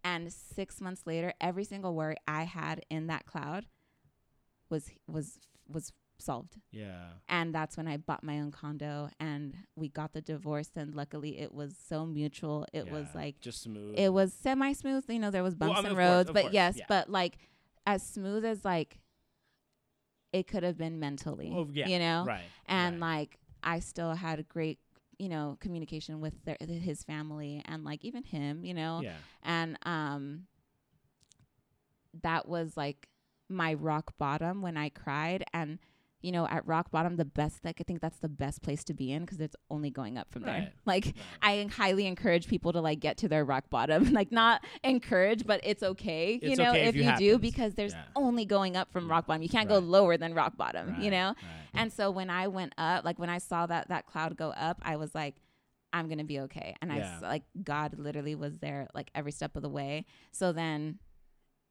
And 0.07 0.31
six 0.31 0.79
months 0.79 1.03
later, 1.05 1.33
every 1.41 1.63
single 1.65 1.93
worry 1.93 2.15
I 2.27 2.43
had 2.43 2.81
in 2.89 3.07
that 3.07 3.25
cloud 3.25 3.65
was 4.69 4.89
was 5.07 5.39
was 5.67 5.91
solved 6.19 6.55
Yeah. 6.71 7.09
and 7.29 7.53
that's 7.53 7.77
when 7.77 7.87
I 7.87 7.97
bought 7.97 8.23
my 8.23 8.39
own 8.39 8.51
condo 8.51 9.09
and 9.19 9.53
we 9.75 9.87
got 9.87 10.13
the 10.13 10.21
divorce 10.21 10.71
and 10.75 10.95
luckily 10.95 11.37
it 11.39 11.51
was 11.53 11.75
so 11.91 12.05
mutual. 12.07 12.65
It 12.73 12.89
was 12.89 13.07
like 13.13 13.39
just 13.39 13.61
smooth. 13.61 13.93
it 13.97 14.11
was 14.11 14.33
semi 14.33 14.73
smooth, 14.73 15.03
you 15.09 15.19
know, 15.19 15.29
there 15.29 15.43
was 15.43 15.55
Well, 15.55 15.71
I 15.71 15.73
bumps 15.75 15.83
mean, 15.83 15.91
and 15.91 15.99
of 15.99 16.03
course, 16.07 16.15
roads, 16.17 16.31
but 16.31 16.41
course, 16.45 16.53
yes, 16.53 16.75
yeah. 16.77 16.85
but 16.89 17.09
like 17.09 17.37
as 17.85 18.01
smooth 18.01 18.43
as 18.45 18.65
like 18.65 18.99
it 20.33 20.47
could 20.47 20.63
have 20.63 20.77
been 20.77 20.99
mentally. 20.99 21.51
Oh, 21.53 21.67
yeah, 21.71 21.87
You 21.87 21.99
know? 21.99 22.23
right. 22.25 22.43
And 22.67 22.99
right. 23.01 23.17
like 23.19 23.39
I 23.63 23.79
still 23.79 24.13
had 24.13 24.47
great 24.49 24.79
you 25.19 25.29
know 25.29 25.57
communication 25.59 26.21
with 26.21 26.33
their, 26.45 26.57
his 26.59 27.03
family 27.03 27.61
and 27.65 27.83
like 27.83 28.05
even 28.05 28.23
him 28.23 28.63
you 28.63 28.73
know 28.73 29.01
yeah. 29.03 29.13
and 29.43 29.77
um 29.83 30.43
that 32.21 32.47
was 32.47 32.77
like 32.77 33.07
my 33.49 33.73
rock 33.73 34.13
bottom 34.17 34.61
when 34.61 34.77
I 34.77 34.89
cried 34.89 35.45
and 35.53 35.79
you 36.27 36.33
know, 36.33 36.45
at 36.47 36.67
rock 36.67 36.91
bottom, 36.91 37.15
the 37.15 37.23
best, 37.25 37.63
like, 37.63 37.77
I 37.79 37.83
think 37.83 38.01
that's 38.01 38.19
the 38.19 38.27
best 38.27 38.61
place 38.61 38.83
to 38.83 38.93
be 38.93 39.11
in 39.13 39.23
because 39.23 39.39
it's 39.39 39.55
only 39.71 39.89
going 39.89 40.17
up 40.17 40.29
from 40.29 40.43
there. 40.43 40.73
Like, 40.85 41.05
Right. 41.05 41.15
I 41.41 41.67
highly 41.71 42.05
encourage 42.05 42.47
people 42.47 42.73
to 42.73 42.81
like 42.81 42.99
get 42.99 43.17
to 43.19 43.27
their 43.29 43.45
rock 43.45 43.69
bottom. 43.69 44.11
like, 44.19 44.31
not 44.31 44.63
encourage, 44.83 45.45
but 45.45 45.61
it's 45.63 45.83
okay, 45.83 46.37
you 46.41 46.55
know, 46.57 46.71
okay 46.71 46.81
if 46.83 46.89
if 46.89 46.95
you 46.95 47.03
you 47.11 47.17
do 47.17 47.39
because 47.39 47.75
there's 47.75 47.93
Yeah. 47.93 48.03
only 48.15 48.45
going 48.45 48.75
up 48.75 48.91
from 48.91 49.05
mm. 49.07 49.11
rock 49.11 49.25
bottom. 49.27 49.41
You 49.41 49.49
can't 49.49 49.69
go 49.69 49.79
lower 49.79 50.17
than 50.17 50.33
rock 50.33 50.57
bottom, 50.57 50.95
you 50.99 51.09
know? 51.11 51.27
right. 51.27 51.35
And 51.73 51.93
so 51.93 52.11
when 52.11 52.29
I 52.29 52.47
went 52.47 52.73
up, 52.77 53.05
like 53.05 53.17
when 53.19 53.29
I 53.29 53.37
saw 53.37 53.65
that 53.67 53.87
that 53.89 54.05
cloud 54.05 54.35
go 54.35 54.49
up, 54.49 54.81
I 54.83 54.97
was 54.97 55.15
like, 55.15 55.35
I'm 55.93 56.09
gonna 56.09 56.25
be 56.25 56.39
okay. 56.41 56.75
And 56.81 56.91
I 56.91 56.97
Yeah. 56.97 57.15
s- 57.17 57.21
like 57.21 57.43
God 57.63 57.97
literally 57.97 58.35
was 58.35 58.59
there 58.59 58.87
like 58.93 59.09
every 59.15 59.31
step 59.31 59.55
of 59.55 59.61
the 59.61 59.69
way. 59.69 60.05
So 60.31 60.51
then 60.51 60.99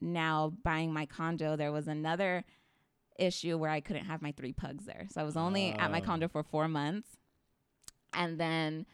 now 0.01 0.53
buying 0.63 0.93
my 0.93 1.05
condo, 1.05 1.55
there 1.55 1.71
was 1.71 1.87
another 1.87 2.43
issue 3.19 3.57
where 3.57 3.69
I 3.69 3.79
couldn't 3.81 4.05
have 4.05 4.21
my 4.21 4.31
three 4.31 4.53
pugs 4.53 4.85
there. 4.85 5.07
So 5.11 5.21
I 5.21 5.23
was 5.23 5.37
only 5.37 5.71
at 5.73 5.91
my 5.91 6.01
condo 6.01 6.27
for 6.27 6.43
four 6.43 6.67
months. 6.67 7.07
And 8.13 8.39
then 8.39 8.85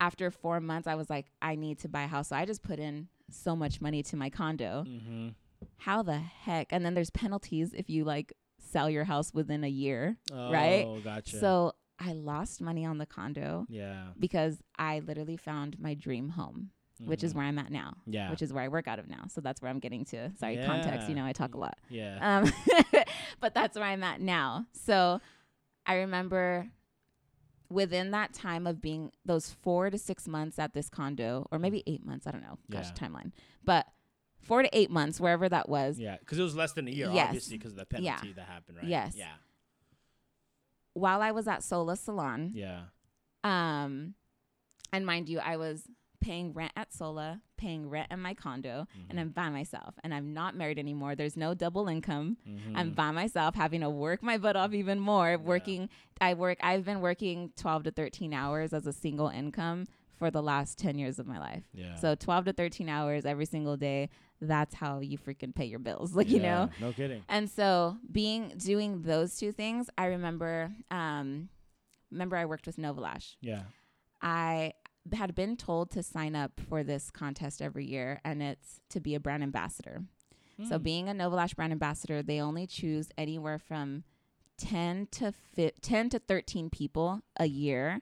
after 0.00 0.30
four 0.30 0.60
months, 0.60 0.86
I 0.86 0.94
was 0.94 1.10
like, 1.10 1.26
I 1.42 1.54
need 1.56 1.78
to 1.80 1.88
buy 1.88 2.02
a 2.04 2.06
house. 2.06 2.28
So 2.28 2.36
I 2.36 2.44
just 2.44 2.62
put 2.62 2.78
in 2.78 3.08
so 3.30 3.56
much 3.56 3.80
money 3.80 4.02
to 4.04 4.16
my 4.16 4.30
condo. 4.30 4.84
Mm-hmm. 4.86 5.28
How 5.78 6.02
the 6.02 6.18
heck? 6.18 6.68
And 6.70 6.84
then 6.84 6.94
there's 6.94 7.10
penalties 7.10 7.72
if 7.74 7.90
you 7.90 8.04
like 8.04 8.32
sell 8.60 8.88
your 8.88 9.04
house 9.04 9.34
within 9.34 9.64
a 9.64 9.68
year. 9.68 10.16
Right? 10.32 10.84
Oh, 10.86 10.94
Right? 10.94 11.04
Gotcha. 11.04 11.38
So 11.38 11.72
I 11.98 12.12
lost 12.12 12.60
money 12.60 12.84
on 12.86 12.98
the 12.98 13.06
condo 13.06 13.66
yeah. 13.68 14.08
because 14.18 14.62
I 14.78 15.00
literally 15.00 15.36
found 15.36 15.80
my 15.80 15.94
dream 15.94 16.28
home, 16.28 16.70
which 17.00 17.24
is 17.24 17.32
Mhm. 17.32 17.36
where 17.36 17.44
I'm 17.46 17.58
at 17.58 17.72
now, 17.72 17.96
yeah. 18.06 18.30
which 18.30 18.40
is 18.40 18.52
where 18.52 18.62
I 18.62 18.68
work 18.68 18.86
out 18.86 19.00
of 19.00 19.08
now. 19.08 19.24
So 19.28 19.40
that's 19.40 19.60
where 19.60 19.68
I'm 19.70 19.80
getting 19.80 20.04
to. 20.06 20.30
Sorry, 20.38 20.58
context. 20.64 21.08
You 21.08 21.16
know, 21.16 21.24
I 21.24 21.32
talk 21.32 21.54
a 21.54 21.58
lot. 21.58 21.76
yeah. 21.90 22.18
Um, 22.44 22.52
but 23.40 23.54
that's 23.54 23.76
where 23.76 23.84
I'm 23.84 24.02
at 24.02 24.20
now. 24.20 24.66
So 24.72 25.20
I 25.86 25.94
remember 25.96 26.68
within 27.70 28.10
that 28.12 28.32
time 28.32 28.66
of 28.66 28.80
being 28.80 29.12
those 29.26 29.50
four 29.62 29.90
to 29.90 29.98
six 29.98 30.26
months 30.26 30.58
at 30.58 30.72
this 30.72 30.88
condo, 30.88 31.46
or 31.50 31.58
maybe 31.58 31.82
eight 31.86 32.04
months, 32.04 32.26
I 32.26 32.30
don't 32.30 32.42
know, 32.42 32.58
gosh, 32.70 32.86
Yeah. 32.88 33.08
timeline, 33.08 33.32
but 33.64 33.86
four 34.40 34.62
to 34.62 34.68
eight 34.72 34.90
months, 34.90 35.20
wherever 35.20 35.48
that 35.48 35.68
was, 35.68 35.98
yeah. 35.98 36.16
Because 36.18 36.38
it 36.38 36.42
was 36.42 36.56
less 36.56 36.72
than 36.72 36.88
a 36.88 36.90
year, 36.90 37.10
Yes. 37.12 37.26
obviously, 37.26 37.58
because 37.58 37.72
of 37.72 37.76
the 37.78 37.86
Yeah. 38.00 38.16
penalty 38.16 38.32
that 38.34 38.46
happened, 38.46 38.78
right? 38.78 38.86
Yes. 38.86 39.14
Yeah. 39.16 39.34
while 40.94 41.22
I 41.22 41.30
was 41.30 41.46
at 41.46 41.62
Sola 41.62 41.96
Salon, 41.96 42.50
Yeah. 42.54 42.86
um, 43.44 44.14
and 44.92 45.06
mind 45.06 45.28
you, 45.28 45.38
I 45.38 45.56
was 45.56 45.86
paying 46.20 46.52
rent 46.52 46.72
at 46.76 46.92
Sola, 46.92 47.40
paying 47.56 47.88
rent 47.88 48.08
in 48.10 48.20
my 48.20 48.34
condo, 48.34 48.86
and 49.08 49.18
Mhm. 49.18 49.22
I'm 49.22 49.28
by 49.30 49.50
myself, 49.50 49.94
and 50.02 50.12
I'm 50.14 50.32
not 50.34 50.54
married 50.56 50.78
anymore. 50.78 51.14
There's 51.14 51.36
no 51.36 51.54
double 51.54 51.88
income. 51.88 52.36
I'm 52.74 52.90
Mhm. 52.90 52.94
by 52.94 53.10
myself, 53.12 53.54
having 53.54 53.80
to 53.82 53.90
work 53.90 54.22
my 54.22 54.36
butt 54.38 54.56
off 54.56 54.72
even 54.74 54.98
more. 55.00 55.38
Working, 55.38 55.88
I 56.20 56.34
work. 56.34 56.58
I've 56.62 56.84
been 56.84 57.00
working 57.00 57.52
12 57.56 57.84
to 57.84 57.90
13 57.90 58.32
hours 58.34 58.72
as 58.72 58.86
a 58.86 58.92
single 58.92 59.28
income 59.28 59.86
for 60.16 60.30
the 60.30 60.42
last 60.42 60.78
10 60.78 60.98
years 60.98 61.18
of 61.20 61.26
my 61.28 61.38
life. 61.38 61.62
Yeah. 61.72 61.94
So 61.94 62.14
12 62.16 62.44
to 62.46 62.52
13 62.52 62.88
hours 62.88 63.24
every 63.24 63.46
single 63.46 63.76
day. 63.76 64.08
That's 64.40 64.74
how 64.74 65.00
you 65.00 65.18
freaking 65.18 65.54
pay 65.54 65.66
your 65.66 65.78
bills, 65.80 66.12
like 66.16 66.28
you 66.28 66.40
know. 66.40 66.68
No 66.80 66.92
kidding. 66.92 67.22
And 67.28 67.48
so 67.50 67.98
being 68.10 68.48
doing 68.58 69.02
those 69.02 69.36
two 69.36 69.52
things, 69.52 69.88
I 69.96 70.06
remember. 70.06 70.74
Um, 70.90 71.48
remember, 72.10 72.36
I 72.36 72.44
worked 72.46 72.66
with 72.66 72.76
Novalash. 72.76 73.36
Yeah. 73.40 73.64
I 74.20 74.72
had 75.12 75.34
been 75.34 75.56
told 75.56 75.90
to 75.92 76.02
sign 76.02 76.34
up 76.36 76.60
for 76.68 76.82
this 76.82 77.10
contest 77.10 77.60
every 77.62 77.84
year, 77.86 78.20
and 78.24 78.42
it's 78.42 78.80
to 78.90 79.00
be 79.00 79.14
a 79.14 79.20
brand 79.20 79.42
ambassador. 79.42 80.04
So 80.68 80.78
Mm. 80.78 80.82
being 80.82 81.08
a 81.08 81.12
Novalash 81.12 81.54
brand 81.54 81.72
ambassador, 81.72 82.22
they 82.22 82.40
only 82.40 82.66
choose 82.66 83.10
anywhere 83.16 83.58
from 83.58 84.02
10 84.56 85.06
to 85.12 85.30
fi- 85.30 85.72
10 85.80 86.08
to 86.10 86.18
13 86.18 86.68
people 86.68 87.22
a 87.36 87.46
year 87.46 88.00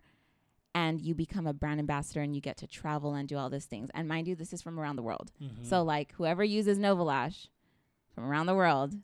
and 0.75 1.01
you 1.01 1.15
become 1.15 1.47
a 1.47 1.53
brand 1.53 1.81
ambassador 1.81 2.21
and 2.23 2.35
you 2.35 2.41
get 2.41 2.57
to 2.59 2.67
travel 2.67 3.15
and 3.15 3.29
do 3.29 3.37
all 3.37 3.51
these 3.51 3.67
things. 3.67 3.91
And 3.95 4.09
mind 4.09 4.27
you, 4.27 4.35
this 4.35 4.53
is 4.55 4.63
from 4.63 4.79
around 4.81 4.97
the 4.97 5.03
world. 5.03 5.33
Mhm. 5.41 5.65
So 5.67 5.83
like 5.83 6.13
whoever 6.13 6.43
uses 6.45 6.79
Novalash 6.79 7.49
from 8.15 8.25
around 8.25 8.47
the 8.47 8.55
world 8.55 8.95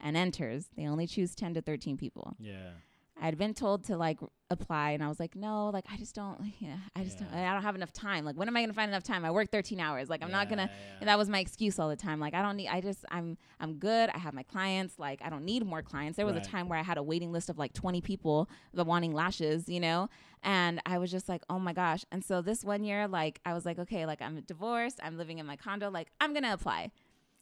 and 0.00 0.16
enters, 0.16 0.68
they 0.76 0.86
only 0.86 1.06
choose 1.06 1.34
10 1.36 1.54
to 1.54 1.62
13 1.62 1.96
people. 1.96 2.34
Yeah. 2.40 2.72
I'd 3.20 3.36
been 3.36 3.52
told 3.54 3.84
to 3.84 3.96
like 3.96 4.18
apply 4.50 4.90
and 4.92 5.02
I 5.02 5.08
was 5.08 5.18
like, 5.18 5.34
no, 5.34 5.70
like 5.70 5.84
I 5.92 5.96
just 5.96 6.14
don't, 6.14 6.40
yeah, 6.60 6.76
I 6.94 7.02
just 7.02 7.18
don't, 7.18 7.32
I 7.34 7.52
don't 7.52 7.62
have 7.62 7.74
enough 7.74 7.92
time. 7.92 8.24
Like, 8.24 8.36
when 8.36 8.46
am 8.48 8.56
I 8.56 8.60
going 8.60 8.70
to 8.70 8.74
find 8.74 8.88
enough 8.90 9.02
time? 9.02 9.24
I 9.24 9.30
work 9.30 9.50
13 9.50 9.80
hours. 9.80 10.08
Like, 10.08 10.22
I'm 10.22 10.30
not 10.30 10.48
going 10.48 10.58
to, 10.58 10.64
Yeah, 10.64 10.96
and 11.00 11.08
that 11.08 11.18
was 11.18 11.28
my 11.28 11.40
excuse 11.40 11.78
all 11.78 11.88
the 11.88 11.96
time. 11.96 12.20
Like, 12.20 12.32
I 12.34 12.42
don't 12.42 12.56
need, 12.56 12.68
I 12.68 12.80
just, 12.80 13.04
I'm, 13.10 13.36
I'm 13.60 13.74
good. 13.74 14.08
I 14.14 14.18
have 14.18 14.34
my 14.34 14.44
clients. 14.44 14.98
Like, 14.98 15.20
I 15.24 15.30
don't 15.30 15.44
need 15.44 15.66
more 15.66 15.82
clients. 15.82 16.16
There 16.16 16.26
was 16.26 16.36
Right. 16.36 16.46
a 16.46 16.48
time 16.48 16.68
where 16.68 16.78
I 16.78 16.82
had 16.82 16.96
a 16.96 17.02
waiting 17.02 17.32
list 17.32 17.50
of 17.50 17.58
like 17.58 17.72
20 17.72 18.00
people 18.00 18.48
that 18.72 18.86
wanting 18.86 19.12
lashes, 19.12 19.68
you 19.68 19.80
know? 19.80 20.08
And 20.44 20.80
I 20.86 20.98
was 20.98 21.10
just 21.10 21.28
like, 21.28 21.42
oh 21.50 21.58
my 21.58 21.72
gosh. 21.72 22.04
And 22.12 22.24
so 22.24 22.40
this 22.40 22.64
one 22.64 22.84
year, 22.84 23.08
like, 23.08 23.40
I 23.44 23.52
was 23.52 23.66
like, 23.66 23.78
okay, 23.80 24.06
like 24.06 24.22
I'm 24.22 24.40
divorced. 24.42 25.00
I'm 25.02 25.18
living 25.18 25.38
in 25.38 25.46
my 25.46 25.56
condo. 25.56 25.90
Like, 25.90 26.08
I'm 26.20 26.32
going 26.32 26.44
to 26.44 26.52
apply. 26.52 26.92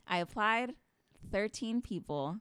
I 0.08 0.18
applied 0.18 0.72
13 1.30 1.82
people. 1.82 2.38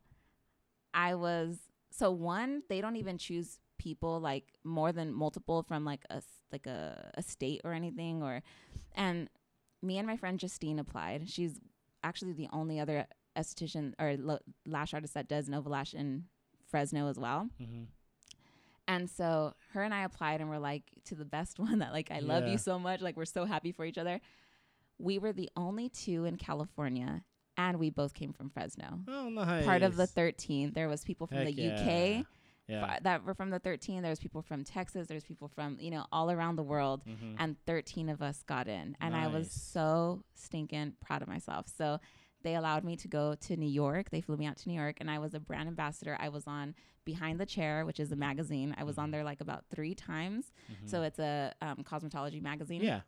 I 0.93 1.15
was, 1.15 1.57
so 1.97 2.11
one, 2.11 2.63
they 2.69 2.81
don't 2.81 2.97
even 2.97 3.17
choose 3.17 3.59
people 3.77 4.19
like 4.19 4.53
more 4.63 4.91
than 4.91 5.13
multiple 5.13 5.63
from 5.63 5.85
like 5.85 6.03
a 6.09 6.21
like 6.51 6.67
a, 6.67 7.11
a 7.15 7.21
state 7.21 7.61
or 7.63 7.73
anything 7.73 8.23
or 8.23 8.41
and 8.95 9.29
me 9.81 9.97
and 9.97 10.07
my 10.07 10.17
friend 10.17 10.39
Justine 10.39 10.79
applied. 10.79 11.29
She's 11.29 11.59
actually 12.03 12.33
the 12.33 12.47
only 12.51 12.79
other 12.79 13.05
esthetician 13.37 13.93
or 13.99 14.15
lo- 14.17 14.39
lash 14.65 14.93
artist 14.93 15.13
that 15.13 15.27
does 15.27 15.47
Novalash 15.49 15.93
in 15.93 16.25
Fresno 16.67 17.07
as 17.07 17.17
well. 17.19 17.49
hmm 17.59 17.83
And 18.87 19.09
so 19.09 19.53
her 19.73 19.83
and 19.83 19.93
I 19.93 20.03
applied 20.03 20.41
and 20.41 20.49
we're 20.49 20.59
like 20.59 20.83
to 21.05 21.15
the 21.15 21.25
best 21.25 21.59
one 21.67 21.79
that 21.79 21.91
like 21.93 22.11
I 22.11 22.19
love 22.19 22.43
you 22.47 22.57
so 22.57 22.79
much. 22.79 23.01
Like 23.01 23.17
we're 23.17 23.25
so 23.25 23.45
happy 23.45 23.71
for 23.71 23.85
each 23.85 23.97
other. 23.97 24.19
We 24.97 25.19
were 25.19 25.33
the 25.33 25.49
only 25.55 25.89
two 25.89 26.25
in 26.25 26.37
California 26.37 27.23
and 27.57 27.79
we 27.79 27.89
both 27.89 28.13
came 28.13 28.33
from 28.33 28.49
Fresno. 28.49 28.99
Oh, 29.07 29.29
nice. 29.29 29.65
Part 29.65 29.81
of 29.83 29.95
the 29.95 30.07
13. 30.07 30.71
There 30.73 30.87
was 30.89 31.03
people 31.03 31.27
from 31.27 31.37
Heck 31.39 31.47
the 31.47 31.61
yeah. 31.61 31.75
UK 32.19 32.25
Yeah. 32.67 32.81
fi- 32.85 32.99
that 33.03 33.23
were 33.23 33.33
from 33.35 33.49
the 33.51 33.59
13. 33.59 34.01
There 34.01 34.09
was 34.09 34.19
people 34.19 34.41
from 34.41 34.63
Texas. 34.63 35.07
There's 35.07 35.23
people 35.23 35.47
from, 35.47 35.77
you 35.79 35.91
know, 35.91 36.05
all 36.11 36.31
around 36.31 36.55
the 36.55 36.63
world. 36.63 37.03
Mhm. 37.05 37.35
And 37.39 37.55
13 37.65 38.09
of 38.09 38.21
us 38.21 38.43
got 38.43 38.67
in. 38.67 38.97
And 38.99 39.15
I 39.15 39.27
was 39.27 39.51
so 39.51 40.23
stinking 40.33 40.93
proud 41.01 41.21
of 41.21 41.27
myself. 41.27 41.67
So 41.67 41.99
they 42.41 42.55
allowed 42.55 42.83
me 42.83 42.95
to 42.97 43.07
go 43.07 43.35
to 43.35 43.55
New 43.57 43.69
York. 43.69 44.09
They 44.09 44.21
flew 44.21 44.37
me 44.37 44.45
out 44.45 44.57
to 44.57 44.69
New 44.69 44.75
York 44.75 44.97
and 44.99 45.09
I 45.09 45.19
was 45.19 45.33
a 45.33 45.39
brand 45.39 45.67
ambassador. 45.67 46.15
I 46.19 46.29
was 46.29 46.45
on 46.47 46.75
Behind 47.03 47.39
the 47.39 47.45
Chair, 47.45 47.85
which 47.85 47.99
is 47.99 48.11
a 48.11 48.15
magazine. 48.15 48.73
I 48.77 48.83
was 48.83 48.97
on 48.97 49.09
Mhm. 49.09 49.11
there 49.13 49.23
like 49.23 49.41
about 49.41 49.65
three 49.69 49.93
times. 49.95 50.51
Mhm. 50.71 50.89
So 50.89 51.03
it's 51.03 51.19
a 51.19 51.53
um, 51.61 51.77
cosmetology 51.83 52.41
magazine. 52.41 52.81
yeah. 52.81 53.01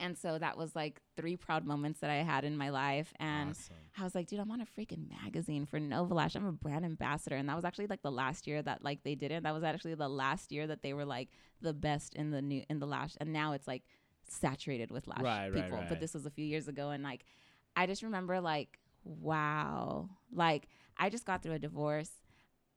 And 0.00 0.16
so 0.16 0.38
that 0.38 0.56
was 0.56 0.74
like 0.74 1.00
three 1.16 1.36
proud 1.36 1.64
moments 1.64 2.00
that 2.00 2.10
I 2.10 2.16
had 2.16 2.44
in 2.44 2.56
my 2.56 2.70
life. 2.70 3.12
And 3.18 3.50
awesome. 3.50 3.76
I 3.98 4.04
was 4.04 4.14
like, 4.14 4.26
dude, 4.26 4.40
I'm 4.40 4.50
on 4.50 4.60
a 4.60 4.66
freaking 4.66 5.08
magazine 5.22 5.66
for 5.66 5.78
Novalash. 5.78 6.36
I'm 6.36 6.46
a 6.46 6.52
brand 6.52 6.84
ambassador. 6.84 7.36
And 7.36 7.48
that 7.48 7.56
was 7.56 7.64
actually 7.64 7.86
like 7.86 8.02
the 8.02 8.10
last 8.10 8.46
year 8.46 8.62
that 8.62 8.84
like 8.84 9.02
they 9.02 9.14
did 9.14 9.32
it. 9.32 9.42
That 9.42 9.54
was 9.54 9.64
actually 9.64 9.94
the 9.94 10.08
last 10.08 10.52
year 10.52 10.66
that 10.66 10.82
they 10.82 10.92
were 10.92 11.04
like 11.04 11.28
the 11.60 11.72
best 11.72 12.14
in 12.14 12.30
the 12.30 12.42
new 12.42 12.62
in 12.68 12.78
the 12.78 12.86
lash. 12.86 13.14
And 13.20 13.32
now 13.32 13.52
it's 13.52 13.66
like 13.66 13.82
saturated 14.28 14.90
with 14.90 15.06
lash 15.06 15.22
Right, 15.22 15.48
right, 15.48 15.64
people. 15.64 15.78
right. 15.78 15.88
But 15.88 16.00
this 16.00 16.14
was 16.14 16.26
a 16.26 16.30
few 16.30 16.44
years 16.44 16.68
ago. 16.68 16.90
And 16.90 17.02
like 17.02 17.24
I 17.74 17.86
just 17.86 18.02
remember 18.02 18.40
like, 18.40 18.78
wow. 19.04 20.08
Like 20.32 20.68
I 20.98 21.10
just 21.10 21.24
got 21.24 21.42
through 21.42 21.52
a 21.54 21.58
divorce. 21.58 22.10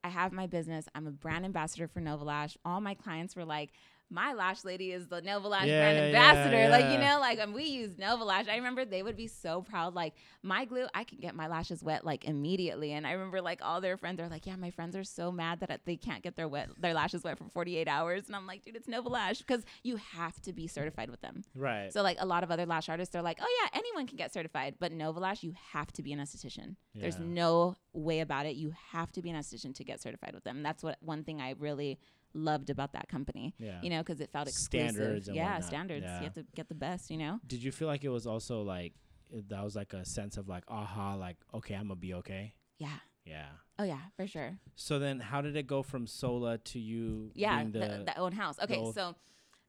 I 0.04 0.10
have 0.10 0.32
my 0.32 0.48
business. 0.48 0.88
I'm 0.96 1.08
a 1.08 1.12
brand 1.12 1.44
ambassador 1.44 1.88
for 1.88 2.00
Novalash. 2.00 2.56
All 2.64 2.80
my 2.80 2.94
clients 2.94 3.36
were 3.36 3.44
like, 3.46 3.72
my 4.10 4.34
lash 4.34 4.64
lady 4.64 4.92
is 4.92 5.08
the 5.08 5.22
Novalash 5.22 5.66
Yeah, 5.68 5.80
brand 5.80 5.98
yeah, 5.98 6.04
ambassador. 6.06 6.70
Like, 6.70 6.92
you 6.92 6.98
know, 6.98 7.20
like 7.20 7.40
and 7.40 7.54
we 7.54 7.66
use 7.66 7.94
Novalash. 7.96 8.50
I 8.50 8.56
remember 8.56 8.86
they 8.86 9.04
would 9.04 9.16
be 9.16 9.28
so 9.28 9.62
proud. 9.62 9.94
Like 9.94 10.14
my 10.42 10.66
glue, 10.66 10.88
I 10.94 11.04
can 11.04 11.20
get 11.20 11.36
my 11.36 11.48
lashes 11.48 11.84
wet 11.84 12.06
like 12.06 12.26
immediately. 12.26 12.94
And 12.94 13.06
I 13.06 13.12
remember 13.12 13.42
like 13.42 13.60
all 13.62 13.82
their 13.82 13.98
friends 13.98 14.20
are 14.20 14.28
like, 14.28 14.46
yeah, 14.46 14.56
my 14.56 14.72
friends 14.72 14.96
are 14.96 15.04
so 15.04 15.32
mad 15.32 15.60
that 15.60 15.72
uh, 15.72 15.78
they 15.86 15.96
can't 15.96 16.24
get 16.24 16.36
their 16.36 16.48
wet 16.48 16.70
their 16.80 16.94
lashes 16.94 17.24
wet 17.24 17.38
for 17.38 17.46
48 17.54 17.88
hours. 17.88 18.24
And 18.28 18.36
I'm 18.36 18.48
like, 18.48 18.64
dude, 18.64 18.76
it's 18.76 18.88
Novalash 18.88 19.40
because 19.40 19.64
you 19.84 19.98
have 19.98 20.42
to 20.42 20.54
be 20.54 20.68
certified 20.68 21.10
with 21.10 21.22
them. 21.22 21.44
Right. 21.56 21.92
So 21.94 22.02
like 22.02 22.18
a 22.20 22.26
lot 22.26 22.44
of 22.44 22.52
other 22.52 22.66
lash 22.66 22.90
artists, 22.90 23.14
they're 23.14 23.22
like, 23.22 23.40
oh 23.42 23.60
yeah, 23.64 23.78
anyone 23.78 24.08
can 24.08 24.18
get 24.18 24.34
certified, 24.34 24.76
but 24.80 24.92
Novalash, 24.92 25.44
you 25.44 25.54
have 25.72 25.92
to 25.94 26.04
be 26.04 26.14
an 26.14 26.20
esthetician. 26.20 26.76
There's 26.96 27.20
no 27.20 27.76
way 27.94 28.20
about 28.20 28.46
it. 28.46 28.56
You 28.56 28.74
have 28.92 29.12
to 29.14 29.22
be 29.22 29.30
an 29.30 29.38
esthetician 29.38 29.74
to 29.76 29.84
get 29.84 30.02
certified 30.02 30.34
with 30.34 30.44
them. 30.44 30.58
And 30.58 30.66
that's 30.66 30.84
what 30.84 30.98
one 31.02 31.24
thing 31.24 31.40
I 31.40 31.56
really 31.58 32.00
loved 32.34 32.70
about 32.70 32.94
that 32.94 33.08
company. 33.10 33.54
yeah. 33.60 33.80
You 33.82 33.90
know, 33.90 34.00
because 34.00 34.20
it 34.22 34.32
felt 34.32 34.48
exclusive. 34.48 34.92
Standards 34.96 35.28
and 35.28 35.36
yeah, 35.38 35.54
whatnot. 35.54 35.64
standards. 35.66 36.06
Yeah. 36.06 36.18
You 36.20 36.24
have 36.26 36.34
to 36.34 36.46
get 36.56 36.70
the 36.70 36.76
best. 36.76 37.10
You 37.10 37.18
know. 37.18 37.40
Did 37.48 37.64
you 37.64 37.72
feel 37.72 37.88
like 37.88 38.04
it 38.04 38.10
was 38.10 38.28
also 38.28 38.62
like 38.62 38.94
that 39.32 39.64
was 39.64 39.76
like 39.76 39.94
a 39.94 40.06
sense 40.06 40.38
of 40.38 40.48
like 40.48 40.64
aha, 40.68 41.16
like 41.16 41.38
okay, 41.54 41.76
I'm 41.76 41.84
gonna 41.84 41.96
be 41.96 42.14
okay. 42.16 42.54
Yeah. 42.78 42.90
Yeah. 43.26 43.48
Oh 43.78 43.84
yeah, 43.84 44.00
for 44.16 44.26
sure. 44.28 44.58
So 44.76 44.98
then, 45.00 45.20
how 45.20 45.42
did 45.42 45.56
it 45.56 45.68
go 45.68 45.84
from 45.84 46.08
Sola 46.08 46.58
to 46.58 46.80
you? 46.80 47.32
Yeah, 47.36 47.58
being 47.60 47.72
the, 47.72 47.80
the, 47.80 48.04
the, 48.08 48.18
own 48.18 48.32
house. 48.32 48.58
Okay, 48.62 48.78
old- 48.78 48.96
so, 48.96 49.16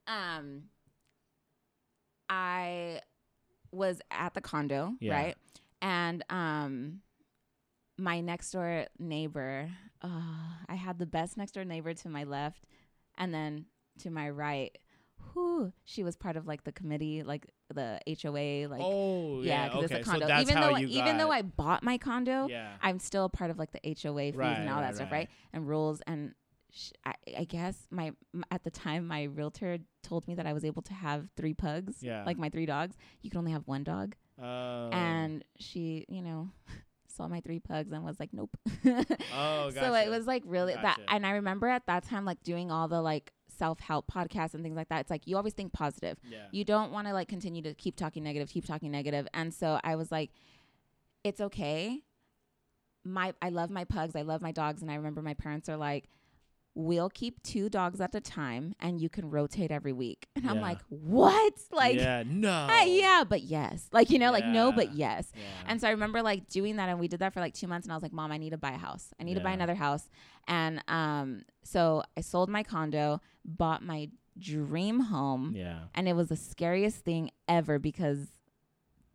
um, 0.07 0.63
I 2.29 3.01
was 3.71 4.01
at 4.09 4.33
the 4.33 4.41
condo, 4.41 4.93
Yeah. 4.99 5.13
right? 5.13 5.37
And 5.81 6.23
um, 6.29 7.01
my 8.01 8.19
next 8.21 8.51
door 8.51 8.85
neighbor, 8.99 9.69
uh, 10.01 10.07
I 10.67 10.75
had 10.75 10.97
the 10.99 11.05
best 11.05 11.37
next 11.37 11.53
door 11.53 11.63
neighbor 11.65 11.93
to 11.93 12.09
my 12.09 12.23
left, 12.23 12.65
and 13.17 13.33
then 13.33 13.65
to 13.99 14.09
my 14.09 14.29
right, 14.29 14.75
who 15.33 15.71
she 15.85 16.03
was 16.03 16.15
part 16.15 16.35
of 16.35 16.47
like 16.47 16.63
the 16.63 16.71
committee, 16.71 17.21
like 17.23 17.45
the 17.73 17.99
HOA, 18.21 18.67
like 18.67 18.81
oh 18.83 19.41
yeah, 19.43 19.65
yeah, 19.65 19.67
because 19.69 19.85
okay. 19.85 19.99
it's 19.99 20.07
a 20.07 20.11
condo. 20.11 20.27
So 20.27 20.39
even 20.41 20.55
though 20.59 20.77
even 20.77 21.17
though 21.17 21.31
I 21.31 21.41
bought 21.43 21.83
my 21.83 21.97
condo, 21.97 22.47
yeah. 22.47 22.73
I'm 22.81 22.99
still 22.99 23.25
a 23.25 23.29
part 23.29 23.51
of 23.51 23.59
like 23.59 23.71
the 23.71 23.81
HOA 23.83 24.31
fees 24.31 24.35
Right, 24.35 24.57
and 24.57 24.69
all 24.69 24.75
right, 24.77 24.87
that 24.87 24.95
stuff, 24.95 25.11
right. 25.11 25.19
right? 25.19 25.29
And 25.53 25.67
rules 25.67 26.01
and. 26.07 26.33
sh- 26.73 26.91
I, 27.05 27.13
I 27.37 27.43
guess 27.43 27.75
my 27.91 28.13
m- 28.33 28.45
at 28.49 28.63
the 28.63 28.71
time 28.71 29.05
my 29.05 29.23
realtor 29.23 29.77
told 30.03 30.27
me 30.27 30.35
that 30.35 30.47
I 30.47 30.53
was 30.53 30.63
able 30.65 30.81
to 30.83 30.93
have 30.93 31.27
three 31.37 31.53
pugs, 31.53 31.97
Yeah. 32.01 32.23
like 32.25 32.37
my 32.37 32.49
three 32.49 32.65
dogs. 32.65 32.95
You 33.21 33.29
can 33.29 33.37
only 33.39 33.51
have 33.51 33.67
one 33.67 33.83
dog, 33.83 34.15
Oh. 34.41 34.89
and 34.91 35.43
she, 35.59 36.05
you 36.09 36.21
know, 36.21 36.49
saw 37.15 37.27
my 37.27 37.41
three 37.41 37.59
pugs 37.59 37.91
and 37.91 38.03
was 38.03 38.19
like, 38.19 38.29
nope. 38.33 38.55
oh, 38.85 39.03
god 39.33 39.73
So 39.73 39.93
it 39.93 40.09
was 40.09 40.27
like 40.27 40.43
really 40.45 40.73
that, 40.73 40.99
and 41.07 41.25
I 41.25 41.31
remember 41.31 41.67
at 41.67 41.85
that 41.87 42.03
time 42.03 42.25
like 42.25 42.41
doing 42.43 42.71
all 42.71 42.87
the 42.87 43.01
like 43.01 43.31
self 43.57 43.79
help 43.79 44.07
podcasts 44.11 44.53
and 44.53 44.63
things 44.63 44.75
like 44.75 44.89
that. 44.89 45.01
It's 45.01 45.09
like 45.11 45.27
you 45.27 45.37
always 45.37 45.53
think 45.53 45.73
positive. 45.73 46.17
yeah. 46.27 46.45
You 46.51 46.63
don't 46.65 46.91
want 46.91 47.07
to 47.07 47.13
like 47.13 47.27
continue 47.27 47.61
to 47.63 47.73
keep 47.73 47.95
talking 47.95 48.23
negative, 48.23 48.49
keep 48.49 48.65
talking 48.65 48.91
negative. 48.91 49.27
And 49.33 49.53
so 49.53 49.79
I 49.83 49.95
was 49.95 50.11
like, 50.11 50.31
it's 51.23 51.39
okay. 51.39 51.99
My 53.03 53.33
I 53.41 53.49
love 53.49 53.69
my 53.69 53.83
pugs, 53.83 54.15
I 54.15 54.21
love 54.21 54.41
my 54.41 54.51
dogs, 54.51 54.81
and 54.81 54.89
I 54.91 54.95
remember 54.95 55.21
my 55.21 55.33
parents 55.33 55.69
are 55.69 55.77
like, 55.77 56.09
we'll 56.73 57.09
keep 57.09 57.41
two 57.43 57.67
dogs 57.69 57.99
at 57.99 58.15
a 58.15 58.21
time, 58.21 58.73
and 58.79 58.99
you 59.01 59.09
can 59.09 59.29
rotate 59.29 59.71
every 59.71 59.91
week. 59.93 60.27
And 60.35 60.49
I'm 60.49 60.61
like, 60.61 60.79
what? 60.89 61.53
Like, 61.71 61.95
yeah, 61.97 62.23
no. 62.27 62.67
"Ah, 62.69 62.83
yeah, 62.83 63.23
but 63.27 63.41
yes. 63.41 63.87
Like 63.91 64.09
you 64.09 64.19
know, 64.19 64.31
like 64.31 64.45
no, 64.45 64.71
but 64.71 64.93
yes. 64.93 65.31
Yeah. 65.35 65.41
And 65.67 65.81
so 65.81 65.87
I 65.87 65.91
remember 65.91 66.21
like 66.21 66.47
doing 66.49 66.75
that, 66.77 66.89
and 66.89 66.99
we 66.99 67.07
did 67.07 67.19
that 67.19 67.33
for 67.33 67.39
like 67.39 67.53
two 67.53 67.67
months. 67.67 67.85
And 67.85 67.91
I 67.91 67.95
was 67.95 68.03
like, 68.03 68.13
Mom, 68.13 68.31
I 68.31 68.37
need 68.37 68.51
to 68.51 68.57
buy 68.57 68.71
a 68.71 68.77
house. 68.77 69.13
I 69.19 69.23
need 69.23 69.35
to 69.35 69.41
buy 69.41 69.51
another 69.51 69.75
house. 69.75 70.07
And 70.47 70.83
um, 70.87 71.43
so 71.63 72.03
I 72.17 72.21
sold 72.21 72.49
my 72.49 72.63
condo, 72.63 73.19
bought 73.45 73.83
my 73.83 74.09
dream 74.39 74.99
home, 75.01 75.53
yeah. 75.55 75.79
and 75.93 76.07
it 76.07 76.13
was 76.15 76.29
the 76.29 76.35
scariest 76.37 76.97
thing 76.99 77.31
ever 77.47 77.79
because 77.79 78.27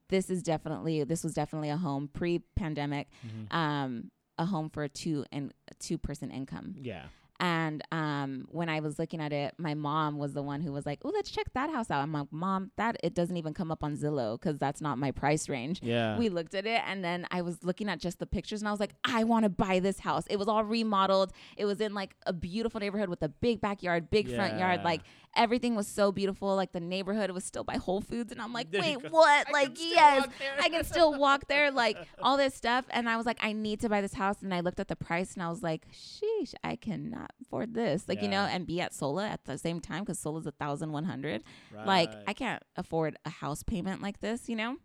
this 0.09 0.31
is 0.31 0.43
definitely 0.43 1.05
this 1.05 1.24
was 1.24 1.35
definitely 1.35 1.70
a 1.70 1.77
home 1.77 2.09
pre-pandemic, 2.12 3.09
Mhm. 3.27 3.55
um, 3.55 4.11
a 4.39 4.45
home 4.47 4.69
for 4.70 4.83
a 4.85 4.89
two 4.89 5.24
and 5.33 5.53
a 5.69 5.74
two 5.74 5.99
person 5.99 6.31
income. 6.31 6.74
Yeah. 6.81 7.07
And 7.39 7.83
um, 7.93 8.47
when 8.51 8.69
I 8.69 8.81
was 8.81 8.99
looking 8.99 9.21
at 9.21 9.33
it, 9.33 9.55
my 9.59 9.75
mom 9.75 10.19
was 10.19 10.33
the 10.33 10.43
one 10.43 10.61
who 10.61 10.73
was 10.73 10.87
like, 10.87 11.01
"Oh, 11.05 11.11
let's 11.15 11.31
check 11.31 11.47
that 11.55 11.71
house 11.71 11.91
out." 11.91 12.03
I'm 12.03 12.13
like, 12.13 12.33
"Mom, 12.33 12.71
that 12.77 12.97
it 13.03 13.15
doesn't 13.15 13.37
even 13.37 13.53
come 13.55 13.71
up 13.71 13.85
on 13.85 13.97
Zillow 13.97 14.41
because 14.41 14.59
that's 14.59 14.81
not 14.81 14.99
my 14.99 15.11
price 15.11 15.49
range." 15.49 15.81
Yeah. 15.83 16.19
we 16.19 16.29
looked 16.29 16.55
at 16.55 16.67
it 16.67 16.83
and 16.87 17.05
then 17.05 17.27
I 17.31 17.43
was 17.43 17.63
looking 17.63 17.89
at 17.89 18.01
just 18.01 18.19
the 18.19 18.27
pictures 18.27 18.61
and 18.63 18.69
I 18.69 18.71
was 18.71 18.81
like, 18.81 18.95
I 19.05 19.25
want 19.25 19.45
to 19.45 19.49
buy 19.49 19.81
this 19.81 20.01
house. 20.01 20.25
It 20.29 20.39
was 20.39 20.49
all 20.49 20.65
remodeled. 20.65 21.33
It 21.57 21.65
was 21.65 21.81
in 21.81 21.95
like 21.95 22.15
a 22.27 22.33
beautiful 22.33 22.81
neighborhood 22.81 23.09
with 23.09 23.23
a 23.23 23.29
big 23.29 23.61
backyard, 23.61 24.11
big 24.11 24.29
front 24.35 24.59
yard. 24.59 24.83
Like 24.85 25.03
everything 25.37 25.75
was 25.77 25.87
so 25.87 26.11
beautiful. 26.11 26.57
Like 26.57 26.73
the 26.73 26.81
neighborhood 26.81 27.31
was 27.31 27.45
still 27.45 27.65
by 27.65 27.77
Whole 27.77 28.01
Foods. 28.01 28.33
And 28.33 28.41
I'm 28.41 28.53
like, 28.53 28.71
There 28.71 28.81
wait, 28.81 29.11
what? 29.11 29.49
I 29.49 29.53
like, 29.53 29.77
yes. 29.79 30.27
I 30.61 30.69
can 30.69 30.85
still 30.85 31.19
walk 31.19 31.47
there. 31.49 31.71
Like 31.71 31.97
all 32.23 32.37
this 32.37 32.55
stuff. 32.55 32.85
And 32.91 33.09
I 33.09 33.17
was 33.17 33.27
like, 33.27 33.39
I 33.43 33.53
need 33.53 33.81
to 33.81 33.89
buy 33.89 34.01
this 34.01 34.15
house. 34.15 34.43
And 34.43 34.53
I 34.53 34.61
looked 34.61 34.81
at 34.81 34.89
the 34.89 34.97
price 34.97 35.35
and 35.35 35.43
I 35.43 35.49
was 35.49 35.63
like, 35.63 35.87
sheesh, 35.93 36.55
I 36.65 36.77
cannot 36.77 37.33
afford 37.41 37.75
this. 37.75 38.09
Like, 38.09 38.23
you 38.23 38.29
know, 38.29 38.45
and 38.45 38.67
be 38.67 38.81
at 38.81 38.95
Sola 38.95 39.29
at 39.29 39.45
the 39.45 39.59
same 39.59 39.81
time 39.81 40.03
because 40.03 40.19
Sola's 40.19 40.47
a 40.47 40.53
thousand 40.53 40.93
one 40.93 41.05
hundred 41.05 41.43
like 41.87 42.11
i 42.27 42.33
can't 42.33 42.63
afford 42.77 43.17
a 43.25 43.31
house 43.31 43.63
payment 43.63 44.01
like 44.03 44.21
this 44.21 44.49
you 44.49 44.57
know 44.57 44.77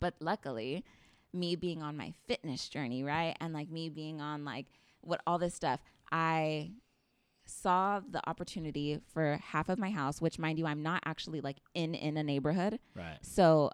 but 0.00 0.14
luckily 0.20 0.84
me 1.32 1.56
being 1.56 1.82
on 1.82 1.96
my 1.96 2.12
fitness 2.26 2.68
journey 2.68 3.02
right 3.02 3.36
and 3.40 3.52
like 3.52 3.68
me 3.70 3.88
being 3.88 4.20
on 4.20 4.44
like 4.44 4.66
what 5.00 5.20
all 5.26 5.38
this 5.38 5.54
stuff 5.54 5.80
i 6.12 6.70
saw 7.48 8.00
the 8.08 8.20
opportunity 8.28 9.00
for 9.12 9.38
half 9.42 9.68
of 9.68 9.78
my 9.78 9.90
house 9.90 10.20
which 10.20 10.38
mind 10.38 10.58
you 10.58 10.66
i'm 10.66 10.82
not 10.82 11.02
actually 11.04 11.40
like 11.40 11.58
in 11.74 11.94
in 11.94 12.16
a 12.16 12.22
neighborhood 12.22 12.78
right. 12.94 13.18
so 13.22 13.70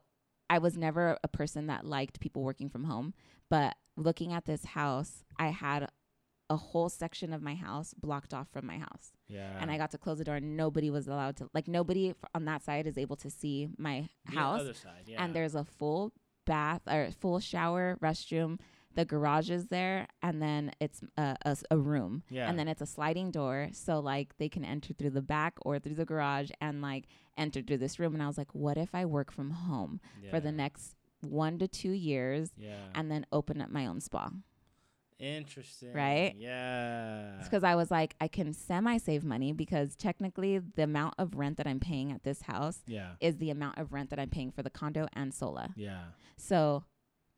i 0.48 0.58
was 0.58 0.76
never 0.76 1.18
a 1.24 1.28
person 1.28 1.66
that 1.66 1.84
liked 1.84 2.20
people 2.20 2.42
working 2.42 2.68
from 2.68 2.84
home 2.84 3.12
but 3.50 3.74
looking 3.96 4.32
at 4.32 4.44
this 4.44 4.64
house 4.64 5.24
i 5.38 5.48
had 5.48 5.88
a 6.50 6.56
whole 6.56 6.88
section 6.90 7.32
of 7.32 7.40
my 7.42 7.54
house 7.54 7.94
blocked 7.94 8.34
off 8.34 8.48
from 8.52 8.66
my 8.66 8.76
house 8.78 9.12
Yeah. 9.28 9.56
and 9.60 9.70
I 9.70 9.78
got 9.78 9.90
to 9.92 9.98
close 9.98 10.18
the 10.18 10.24
door 10.24 10.34
and 10.36 10.58
nobody 10.58 10.90
was 10.90 11.08
allowed 11.08 11.36
to 11.36 11.48
like 11.54 11.66
nobody 11.66 12.10
f- 12.10 12.16
on 12.34 12.44
that 12.44 12.62
side 12.62 12.86
is 12.86 12.98
able 12.98 13.16
to 13.16 13.30
see 13.30 13.70
my 13.78 14.10
The 14.30 14.36
house 14.36 14.60
other 14.60 14.74
side. 14.74 15.04
Yeah. 15.06 15.24
and 15.24 15.34
there's 15.34 15.54
a 15.54 15.64
full 15.64 16.12
bath 16.44 16.82
or 16.86 17.08
full 17.18 17.40
shower 17.40 17.96
restroom 18.02 18.58
the 18.94 19.04
garage 19.04 19.50
is 19.50 19.66
there 19.66 20.06
and 20.22 20.40
then 20.40 20.70
it's 20.80 21.02
a 21.18 21.78
room 21.78 22.22
Yeah. 22.30 22.48
and 22.48 22.58
then 22.58 22.68
it's 22.68 22.80
a 22.80 22.86
sliding 22.86 23.30
door 23.30 23.68
so 23.72 24.00
like 24.00 24.36
they 24.38 24.48
can 24.48 24.64
enter 24.64 24.92
through 24.94 25.10
the 25.10 25.22
back 25.22 25.54
or 25.62 25.78
through 25.78 25.94
the 25.96 26.04
garage 26.04 26.50
and 26.60 26.80
like 26.82 27.04
enter 27.36 27.60
through 27.62 27.78
this 27.78 27.98
room 27.98 28.14
and 28.14 28.22
I 28.22 28.26
was 28.26 28.38
like 28.38 28.54
what 28.54 28.76
if 28.78 28.94
I 28.94 29.04
work 29.04 29.32
from 29.32 29.50
home 29.50 30.00
for 30.30 30.40
the 30.40 30.52
next 30.52 30.94
1 31.22 31.58
to 31.58 31.68
2 31.68 31.90
years 31.90 32.50
Yeah. 32.56 32.76
and 32.94 33.10
then 33.10 33.26
open 33.32 33.60
up 33.60 33.70
my 33.70 33.86
own 33.86 34.00
spa 34.00 34.30
Interesting. 35.20 35.92
Right? 35.92 36.34
Yeah. 36.36 37.40
because 37.44 37.62
I 37.62 37.76
was 37.76 37.88
like, 37.90 38.16
I 38.20 38.26
can 38.28 38.52
semi 38.52 38.96
save 38.98 39.22
money 39.24 39.52
because 39.52 39.94
technically 39.94 40.58
the 40.58 40.82
amount 40.82 41.14
of 41.18 41.36
rent 41.36 41.56
that 41.58 41.66
I'm 41.68 41.78
paying 41.78 42.10
at 42.10 42.24
this 42.24 42.42
house 42.42 42.82
Yeah. 42.86 43.12
is 43.20 43.36
the 43.36 43.50
amount 43.50 43.78
of 43.78 43.92
rent 43.92 44.10
that 44.10 44.18
I'm 44.18 44.28
paying 44.28 44.50
for 44.50 44.62
the 44.62 44.70
condo 44.70 45.06
and 45.12 45.32
Sola. 45.32 45.72
Yeah. 45.76 46.06
So 46.36 46.82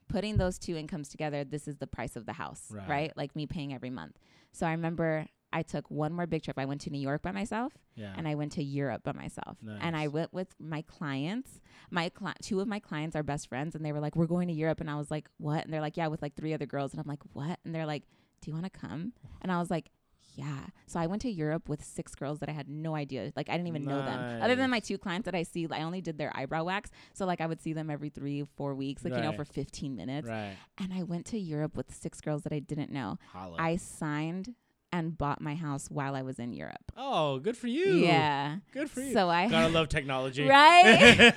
putting 0.08 0.36
those 0.36 0.58
two 0.58 0.76
incomes 0.76 1.08
together, 1.08 1.44
this 1.44 1.66
is 1.68 1.76
the 1.76 1.86
price 1.86 2.16
of 2.16 2.26
the 2.26 2.32
house, 2.34 2.66
Right. 2.70 2.88
right? 2.88 3.16
Like 3.16 3.34
me 3.36 3.46
paying 3.46 3.72
every 3.74 3.90
month. 3.90 4.18
So 4.52 4.66
I 4.66 4.72
remember 4.72 5.26
I 5.52 5.62
took 5.62 5.90
one 5.90 6.12
more 6.12 6.26
big 6.26 6.42
trip. 6.42 6.58
I 6.58 6.64
went 6.64 6.80
to 6.82 6.90
New 6.90 6.98
York 7.00 7.22
by 7.22 7.30
myself 7.32 7.72
Yeah. 7.94 8.12
and 8.16 8.26
I 8.28 8.34
went 8.34 8.52
to 8.52 8.62
Europe 8.62 9.04
by 9.04 9.12
myself. 9.12 9.58
And 9.80 9.96
I 9.96 10.08
went 10.08 10.32
with 10.34 10.54
my 10.60 10.82
clients. 10.82 11.60
My 11.90 12.08
cli- 12.08 12.34
two 12.42 12.60
of 12.60 12.68
my 12.68 12.78
clients 12.78 13.14
are 13.16 13.22
best 13.22 13.48
friends 13.48 13.74
and 13.74 13.84
they 13.84 13.92
were 13.92 14.00
like, 14.00 14.16
"We're 14.16 14.26
going 14.26 14.48
to 14.48 14.54
Europe." 14.54 14.80
And 14.80 14.90
I 14.90 14.96
was 14.96 15.10
like, 15.10 15.28
"What?" 15.38 15.64
And 15.64 15.72
they're 15.72 15.80
like, 15.80 15.96
"Yeah, 15.96 16.08
with 16.08 16.20
like 16.20 16.34
three 16.34 16.52
other 16.52 16.66
girls." 16.66 16.92
And 16.92 17.00
I'm 17.00 17.06
like, 17.06 17.22
"What?" 17.32 17.58
And 17.64 17.74
they're 17.74 17.86
like, 17.86 18.02
"Do 18.42 18.50
you 18.50 18.54
want 18.54 18.70
to 18.70 18.78
come?" 18.78 19.12
And 19.40 19.50
I 19.52 19.58
was 19.58 19.70
like, 19.70 19.90
"Yeah." 20.36 20.66
So 20.86 21.00
I 21.00 21.06
went 21.06 21.22
to 21.22 21.30
Europe 21.30 21.68
with 21.68 21.84
six 21.84 22.14
girls 22.14 22.38
that 22.38 22.48
I 22.48 22.52
had 22.52 22.68
no 22.68 22.94
idea. 22.94 23.32
Like 23.34 23.48
I 23.48 23.52
didn't 23.52 23.68
even 23.68 23.84
know 23.84 24.04
them. 24.04 24.42
Other 24.42 24.54
than 24.54 24.70
my 24.70 24.80
two 24.80 24.98
clients 24.98 25.24
that 25.24 25.34
I 25.34 25.42
see, 25.42 25.66
I 25.70 25.82
only 25.82 26.00
did 26.00 26.18
their 26.18 26.30
eyebrow 26.36 26.64
wax. 26.64 26.90
So 27.14 27.26
like 27.26 27.40
I 27.40 27.46
would 27.46 27.60
see 27.60 27.72
them 27.72 27.90
every 27.90 28.10
3 28.10 28.46
4 28.56 28.74
weeks, 28.74 29.04
like 29.04 29.14
you 29.14 29.20
know, 29.20 29.32
for 29.32 29.44
15 29.44 29.96
minutes. 29.96 30.28
Right. 30.28 30.56
And 30.78 30.92
I 30.92 31.02
went 31.02 31.26
to 31.26 31.38
Europe 31.38 31.76
with 31.76 31.94
six 31.94 32.20
girls 32.20 32.42
that 32.42 32.52
I 32.52 32.60
didn't 32.60 32.92
know. 32.92 33.18
Holla. 33.32 33.56
I 33.58 33.76
signed 33.76 34.54
and 34.92 35.18
bought 35.18 35.40
my 35.40 35.54
house 35.54 35.88
while 35.90 36.14
I 36.14 36.22
was 36.22 36.38
in 36.38 36.52
Europe. 36.52 36.92
oh, 36.96 37.38
good 37.40 37.56
for 37.56 37.66
you. 37.66 37.86
Yeah. 37.96 38.56
Good 38.72 38.88
for 38.90 39.00
you. 39.00 39.12
So 39.12 39.28
I 39.28 39.48
Gotta 39.48 39.68
love 39.72 39.88
technology. 39.98 40.46
Right? 40.48 41.34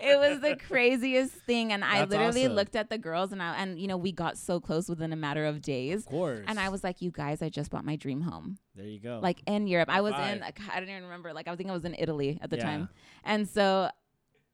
it 0.00 0.18
was 0.18 0.40
the 0.40 0.56
craziest 0.68 1.32
thing 1.32 1.72
and 1.72 1.84
i 1.84 2.04
literally 2.04 2.44
awesome. 2.44 2.54
looked 2.54 2.76
at 2.76 2.90
the 2.90 2.98
girls 2.98 3.32
and 3.32 3.42
i 3.42 3.54
and 3.56 3.78
you 3.78 3.86
know 3.86 3.96
we 3.96 4.12
got 4.12 4.36
so 4.38 4.60
close 4.60 4.88
within 4.88 5.12
a 5.12 5.16
matter 5.16 5.44
of 5.44 5.60
days 5.62 6.00
Of 6.00 6.06
course. 6.06 6.44
and 6.46 6.58
i 6.58 6.68
was 6.68 6.82
like 6.84 7.02
you 7.02 7.10
guys 7.10 7.42
i 7.42 7.48
just 7.48 7.70
bought 7.70 7.84
my 7.84 7.96
dream 7.96 8.20
home 8.22 8.58
There 8.74 8.86
you 8.86 9.00
go. 9.00 9.20
like 9.22 9.42
in 9.46 9.66
europe 9.66 9.88
i 9.90 10.00
was 10.00 10.12
five. 10.14 10.34
in 10.36 10.40
like, 10.40 10.58
i 10.72 10.80
don't 10.80 10.88
even 10.88 11.04
remember 11.04 11.32
like 11.32 11.48
i 11.48 11.54
think 11.56 11.68
i 11.70 11.72
was 11.72 11.84
in 11.84 11.94
italy 11.98 12.38
at 12.42 12.50
the 12.50 12.56
Yeah. 12.56 12.62
time 12.64 12.88
and 13.24 13.48
so 13.48 13.90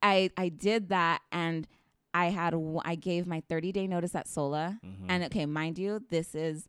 i 0.03 0.31
i 0.37 0.49
did 0.49 0.89
that 0.91 1.21
and 1.33 1.67
i 2.15 2.27
had 2.27 2.55
I 2.85 2.95
gave 2.97 3.27
my 3.27 3.43
30 3.49 3.73
day 3.73 3.87
notice 3.87 4.15
at 4.15 4.27
sola 4.29 4.79
Mhm. 4.85 5.07
and 5.09 5.25
okay 5.25 5.47
mind 5.47 5.79
you 5.79 6.03
this 6.11 6.35
is 6.35 6.69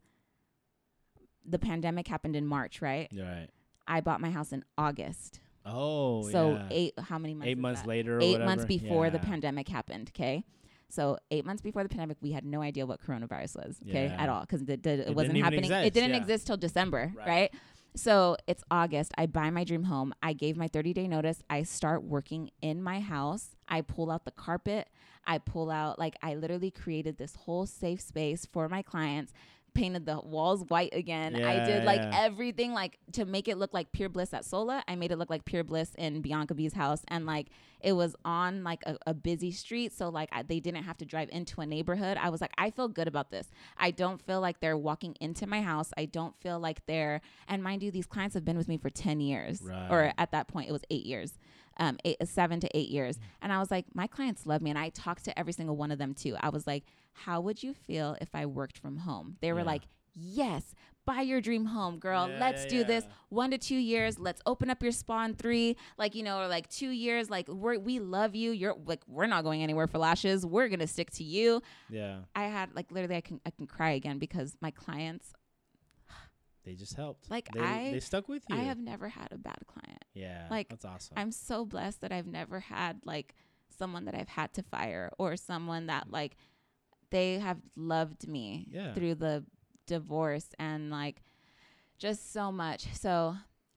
the 1.45 1.59
pandemic 1.59 2.07
happened 2.07 2.35
in 2.35 2.45
march 2.45 2.81
right 2.81 3.09
right. 3.17 3.47
i 3.87 3.99
bought 4.01 4.21
my 4.21 4.29
house 4.31 4.51
in 4.51 4.63
august 4.77 5.39
Oh, 5.63 6.27
so 6.31 6.53
yeah. 6.53 6.67
eight 6.71 6.93
how 6.99 7.19
many 7.19 7.35
months 7.35 7.47
Eight 7.49 7.57
months 7.59 7.81
that? 7.81 7.87
later. 7.87 8.17
Or 8.17 8.21
eight 8.21 8.31
whatever. 8.31 8.45
months 8.45 8.65
before 8.65 9.11
the 9.11 9.19
pandemic 9.19 9.67
happened. 9.69 10.09
Okay. 10.11 10.43
So 10.89 11.19
eight 11.29 11.45
months 11.45 11.61
before 11.61 11.83
the 11.83 11.89
pandemic, 11.89 12.17
we 12.19 12.31
had 12.31 12.43
no 12.43 12.63
idea 12.63 12.87
what 12.87 12.99
coronavirus 12.99 13.57
was. 13.57 13.77
Okay, 13.87 14.05
Yeah. 14.07 14.23
at 14.23 14.27
all 14.27 14.41
because 14.41 14.63
it, 14.63 14.69
it 14.71 14.81
didn't 14.81 15.13
wasn't 15.13 15.37
happening. 15.37 15.65
exist, 15.65 15.85
it 15.85 15.93
didn't 15.93 16.09
yeah. 16.11 16.17
exist 16.17 16.47
till 16.47 16.57
December, 16.57 17.13
Right. 17.15 17.27
right. 17.27 17.53
So 17.95 18.37
it's 18.47 18.63
August. 18.71 19.11
I 19.19 19.27
buy 19.27 19.51
my 19.51 19.63
dream 19.63 19.83
home. 19.83 20.15
I 20.23 20.33
gave 20.33 20.57
my 20.57 20.67
30 20.67 20.93
day 20.93 21.07
notice. 21.07 21.43
I 21.47 21.61
start 21.61 22.01
working 22.03 22.49
in 22.63 22.81
my 22.81 22.99
house. 22.99 23.49
I 23.67 23.81
pull 23.81 24.09
out 24.09 24.25
the 24.25 24.31
carpet. 24.31 24.87
I 25.27 25.37
pull 25.37 25.69
out, 25.69 25.99
like, 25.99 26.15
I 26.23 26.33
literally 26.33 26.71
created 26.71 27.19
this 27.19 27.35
whole 27.35 27.67
safe 27.67 28.01
space 28.01 28.47
for 28.51 28.67
my 28.67 28.81
clients, 28.81 29.31
painted 29.73 30.05
the 30.05 30.19
walls 30.19 30.63
white 30.67 30.93
again. 30.93 31.35
I 31.35 31.65
did 31.65 31.83
like 31.83 32.01
Yeah. 32.01 32.23
everything, 32.23 32.73
like, 32.73 32.99
to 33.13 33.25
make 33.25 33.47
it 33.47 33.57
look 33.57 33.73
like 33.73 33.91
Pure 33.91 34.09
Bliss 34.09 34.33
at 34.33 34.45
Sola. 34.45 34.83
I 34.87 34.95
made 34.95 35.11
it 35.11 35.17
look 35.17 35.29
like 35.29 35.45
Pure 35.45 35.65
Bliss 35.65 35.93
in 35.97 36.21
Bianca 36.21 36.53
B's 36.53 36.73
house. 36.73 37.03
And, 37.07 37.25
like, 37.25 37.47
it 37.83 37.93
was 37.93 38.15
on 38.23 38.63
like 38.63 38.83
a, 38.85 38.95
a 39.07 39.13
busy 39.15 39.51
street 39.51 39.91
so 39.91 40.07
like 40.09 40.29
I, 40.31 40.43
they 40.43 40.59
didn't 40.59 40.83
have 40.83 40.97
to 40.99 41.05
drive 41.05 41.29
into 41.31 41.61
a 41.61 41.65
neighborhood 41.65 42.15
i 42.21 42.29
was 42.29 42.39
like 42.39 42.51
i 42.55 42.69
feel 42.69 42.87
good 42.87 43.07
about 43.07 43.31
this 43.31 43.47
i 43.75 43.89
don't 43.89 44.21
feel 44.21 44.39
like 44.39 44.59
they're 44.59 44.77
walking 44.77 45.15
into 45.19 45.47
my 45.47 45.63
house 45.63 45.91
i 45.97 46.05
don't 46.05 46.35
feel 46.39 46.59
like 46.59 46.85
they're 46.85 47.21
and 47.47 47.63
mind 47.63 47.81
you 47.81 47.89
these 47.89 48.05
clients 48.05 48.35
have 48.35 48.45
been 48.45 48.55
with 48.55 48.67
me 48.67 48.77
for 48.77 48.91
10 48.91 49.19
years 49.19 49.63
or 49.89 50.13
at 50.19 50.31
that 50.31 50.47
point 50.47 50.69
it 50.69 50.71
was 50.71 50.83
eight 50.91 51.07
years 51.07 51.39
um, 51.77 51.97
eight, 52.05 52.17
seven 52.27 52.59
to 52.59 52.77
eight 52.77 52.89
years. 52.89 53.17
And 53.41 53.51
I 53.51 53.57
was 53.57 53.71
like, 53.71 53.85
my 53.95 54.05
clients 54.05 54.45
love 54.45 54.61
me. 54.61 54.69
And 54.71 54.77
I 54.77 54.89
talked 54.89 55.23
to 55.25 55.39
every 55.39 55.53
single 55.53 55.77
one 55.77 55.89
of 55.89 55.97
them 55.97 56.13
too. 56.13 56.35
I 56.39 56.49
was 56.49 56.67
like, 56.67 56.83
how 57.13 57.41
would 57.41 57.61
you 57.63 57.73
feel 57.73 58.15
if 58.21 58.29
I 58.33 58.45
worked 58.45 58.77
from 58.77 58.97
home? 58.97 59.37
They 59.41 59.51
were 59.53 59.59
Yeah. 59.59 59.65
like, 59.65 59.83
yes, 60.13 60.73
buy 61.05 61.21
your 61.21 61.41
dream 61.41 61.65
home, 61.65 61.99
girl. 61.99 62.29
Yeah, 62.29 62.39
Let's 62.39 62.63
yeah, 62.63 62.69
do 62.69 62.83
this. 62.83 63.05
One 63.29 63.51
to 63.51 63.57
two 63.57 63.75
years. 63.77 64.19
Let's 64.19 64.41
open 64.45 64.69
up 64.69 64.81
your 64.83 64.91
spawn 64.91 65.35
three, 65.35 65.77
like, 65.97 66.15
you 66.15 66.23
know, 66.23 66.39
or 66.39 66.47
like 66.47 66.67
two 66.69 66.89
years. 66.89 67.29
Like, 67.29 67.47
we're, 67.47 67.79
we 67.79 67.99
love 67.99 68.35
you. 68.35 68.51
You're 68.51 68.75
like, 68.85 69.01
we're 69.07 69.27
not 69.27 69.43
going 69.43 69.63
anywhere 69.63 69.87
for 69.87 69.97
lashes. 69.97 70.45
We're 70.45 70.67
going 70.67 70.79
to 70.79 70.87
stick 70.87 71.11
to 71.11 71.23
you. 71.23 71.61
Yeah. 71.89 72.19
I 72.35 72.43
had 72.43 72.75
like 72.75 72.91
literally, 72.91 73.15
I 73.15 73.21
can, 73.21 73.39
I 73.45 73.51
can 73.51 73.67
cry 73.67 73.91
again 73.91 74.19
because 74.19 74.55
my 74.61 74.71
clients, 74.71 75.33
They 76.63 76.75
just 76.75 76.93
helped. 76.95 77.29
Like, 77.31 77.49
they, 77.53 77.59
I- 77.59 77.91
they 77.93 77.99
stuck 77.99 78.27
with 78.27 78.43
you. 78.49 78.55
I 78.55 78.59
have 78.59 78.77
never 78.77 79.09
had 79.09 79.29
a 79.31 79.37
bad 79.37 79.59
client. 79.67 80.05
yeah. 80.13 80.47
like, 80.51 80.69
that's 80.69 80.85
awesome. 80.85 81.15
I'm 81.17 81.31
so 81.31 81.65
blessed 81.65 82.01
that 82.01 82.11
I've 82.11 82.27
never 82.27 82.59
had 82.59 83.01
like 83.05 83.33
someone 83.77 84.05
that 84.05 84.13
I've 84.13 84.29
had 84.29 84.53
to 84.53 84.63
fire 84.63 85.11
or 85.17 85.35
someone 85.35 85.87
that 85.87 86.07
mm. 86.07 86.11
like 86.13 86.35
they 87.11 87.37
have 87.39 87.57
loved 87.75 88.27
me 88.27 88.67
Yeah. 88.71 88.93
through 88.93 89.15
the 89.15 89.45
divorce 89.85 90.47
and 90.57 90.89
like 90.89 91.21
just 91.99 92.33
so 92.33 92.51
much. 92.51 92.87
So 92.95 93.35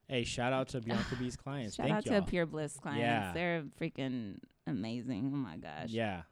hey, 0.08 0.24
shout 0.24 0.52
out 0.52 0.68
to 0.68 0.80
Bianca 0.86 1.16
B's 1.16 1.36
clients. 1.36 1.74
shout 1.76 1.86
Thank 1.86 1.96
out 1.98 2.06
y'all. 2.06 2.20
to 2.22 2.26
Pure 2.26 2.46
Bliss 2.46 2.78
clients. 2.78 3.00
Yeah. 3.02 3.32
They're 3.34 3.64
freaking 3.80 4.38
amazing. 4.66 5.30
Oh 5.32 5.36
my 5.36 5.56
gosh. 5.58 5.88
Yeah. 5.90 6.22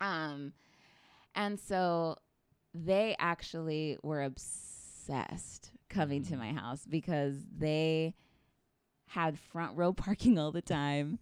Um 0.00 0.52
and 1.34 1.58
so 1.60 2.16
they 2.72 3.14
actually 3.18 3.98
were 4.02 4.22
obsessed 4.22 5.70
coming 5.88 6.22
to 6.24 6.34
Mhm. 6.34 6.38
my 6.38 6.52
house 6.52 6.84
because 6.88 7.44
they 7.56 8.14
had 9.14 9.38
front 9.38 9.76
row 9.76 9.92
parking 10.06 10.38
all 10.38 10.52
the 10.52 10.62
time. 10.62 11.18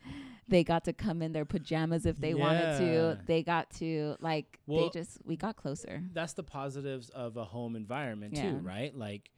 They 0.48 0.64
got 0.64 0.85
to 0.85 0.93
come 0.93 1.23
in 1.23 1.32
their 1.32 1.44
pajamas 1.44 2.05
if 2.05 2.19
they 2.19 2.35
wanted 2.35 2.78
to. 2.78 3.19
They 3.27 3.43
got 3.43 3.70
to 3.78 4.16
like 4.20 4.59
Well- 4.66 4.90
they 4.90 4.98
just 5.01 5.19
we 5.24 5.36
got 5.36 5.56
closer. 5.56 6.02
That's 6.12 6.32
the 6.35 6.43
positives 6.43 7.09
of 7.10 7.36
a 7.36 7.44
home 7.44 7.77
environment 7.77 8.35
Yeah. 8.36 8.51
too, 8.51 8.56
right? 8.59 8.94
Like 8.97 9.31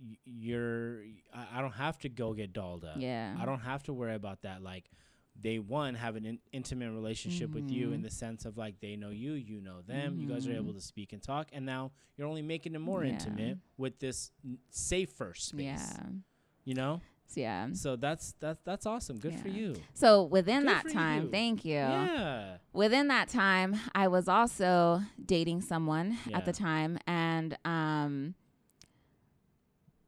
y- 0.00 0.16
you're 0.24 1.02
I, 1.34 1.58
I 1.58 1.60
don't 1.60 1.72
have 1.72 1.98
to 2.00 2.08
go 2.08 2.32
get 2.32 2.52
dolled 2.52 2.84
up. 2.84 2.96
Yeah. 2.98 3.34
I 3.38 3.44
don't 3.44 3.60
have 3.60 3.82
to 3.84 3.92
worry 3.92 4.14
about 4.14 4.42
that. 4.42 4.62
Like 4.62 4.90
they 5.40 5.58
one 5.58 5.94
have 5.94 6.14
an 6.16 6.24
in- 6.26 6.38
intimate 6.52 6.92
relationship 6.92 7.50
with 7.54 7.70
you 7.70 7.92
in 7.92 8.00
Mhm. 8.00 8.04
the 8.04 8.10
sense 8.10 8.44
of 8.44 8.56
like 8.56 8.80
they 8.80 8.96
know 8.96 9.10
you, 9.10 9.32
you 9.32 9.60
know 9.60 9.80
them. 9.82 10.18
You 10.20 10.28
guys 10.28 10.46
are 10.46 10.52
able 10.52 10.74
to 10.74 10.80
speak 10.80 11.12
and 11.12 11.22
talk, 11.22 11.48
and 11.52 11.64
now 11.66 11.90
you're 12.16 12.28
only 12.28 12.42
making 12.42 12.74
it 12.74 12.80
more 12.80 13.02
Yeah. 13.04 13.12
intimate 13.12 13.58
with 13.78 13.98
this 13.98 14.30
n- 14.44 14.58
safer 14.70 15.32
space. 15.34 15.64
Yeah. 15.64 16.06
You 16.64 16.74
know, 16.74 17.00
Yeah. 17.36 17.68
so 17.72 17.96
that's 17.96 18.34
that's 18.40 18.60
that's 18.64 18.86
awesome. 18.86 19.18
Good 19.18 19.38
for 19.40 19.48
you. 19.48 19.74
So 19.94 20.22
within 20.24 20.60
Good 20.60 20.68
that 20.68 20.90
time, 20.92 21.24
you. 21.24 21.30
thank 21.30 21.64
you. 21.64 21.74
Yeah. 21.74 22.56
within 22.72 23.08
that 23.08 23.28
time 23.28 23.76
i 23.94 24.08
was 24.08 24.28
also 24.28 25.02
dating 25.24 25.60
someone 25.62 26.16
Yeah. 26.26 26.38
at 26.38 26.44
the 26.46 26.52
time 26.52 26.98
and 27.06 27.56
um 27.64 28.34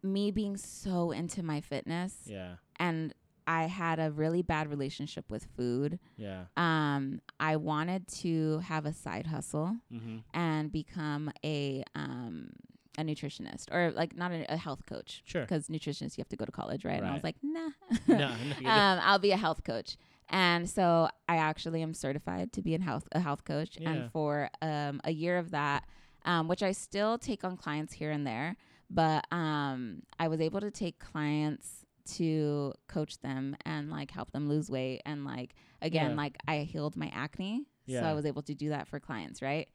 me 0.02 0.30
being 0.30 0.56
so 0.56 1.10
into 1.12 1.42
my 1.42 1.60
fitness 1.60 2.14
Yeah. 2.26 2.56
and 2.78 3.14
i 3.46 3.64
had 3.66 3.98
a 3.98 4.10
really 4.10 4.42
bad 4.42 4.68
relationship 4.68 5.24
with 5.30 5.46
food 5.56 5.98
Yeah. 6.16 6.44
um 6.56 7.20
i 7.40 7.56
wanted 7.56 8.06
to 8.22 8.58
have 8.60 8.86
a 8.86 8.92
side 8.92 9.26
hustle 9.26 9.76
Mm-hmm. 9.92 10.18
and 10.34 10.70
become 10.72 11.30
a 11.44 11.84
um 11.94 12.50
a 12.98 13.02
nutritionist 13.02 13.66
or 13.72 13.90
like 13.92 14.16
not 14.16 14.30
a, 14.32 14.52
a 14.52 14.56
health 14.56 14.86
coach 14.86 15.22
Sure. 15.24 15.42
because 15.42 15.68
nutritionist 15.68 16.16
you 16.16 16.22
have 16.22 16.28
to 16.28 16.36
go 16.36 16.44
to 16.44 16.52
college 16.52 16.84
right, 16.84 16.92
right. 16.92 16.98
and 17.02 17.06
i 17.08 17.14
was 17.14 17.24
like 17.24 17.36
nah 17.42 17.70
no, 18.06 18.26
um, 18.64 19.00
I'll 19.02 19.18
be 19.18 19.32
a 19.32 19.36
health 19.36 19.64
coach. 19.64 19.96
And 20.30 20.68
so 20.68 21.08
I 21.28 21.36
actually 21.36 21.82
am 21.82 21.92
certified 21.92 22.52
to 22.54 22.62
be 22.62 22.74
a 22.74 22.80
health 22.80 23.06
a 23.12 23.20
health 23.20 23.44
coach. 23.44 23.76
Yeah. 23.78 23.90
And 23.90 24.10
for 24.10 24.48
um, 24.62 25.00
a 25.04 25.10
year 25.10 25.36
of 25.38 25.50
that, 25.50 25.84
um, 26.24 26.48
which 26.48 26.62
I 26.62 26.72
still 26.72 27.18
take 27.18 27.44
on 27.44 27.56
clients 27.58 27.92
here 27.92 28.10
and 28.10 28.26
there, 28.26 28.56
but 28.88 29.26
um, 29.30 30.02
I 30.18 30.28
was 30.28 30.40
able 30.40 30.60
to 30.60 30.70
take 30.70 30.98
clients 30.98 31.84
to 32.16 32.72
coach 32.88 33.18
them 33.20 33.54
and 33.66 33.90
like 33.90 34.10
help 34.10 34.30
them 34.32 34.48
lose 34.48 34.70
weight 34.70 35.02
and 35.04 35.24
like 35.26 35.54
again 35.82 36.10
Yeah. 36.12 36.16
like 36.16 36.36
I 36.48 36.58
healed 36.60 36.96
my 36.96 37.10
acne, 37.14 37.66
so 37.88 38.00
I 38.02 38.14
was 38.14 38.24
able 38.24 38.42
to 38.42 38.54
do 38.54 38.70
that 38.70 38.88
for 38.88 38.98
clients. 39.00 39.42
Right? 39.42 39.68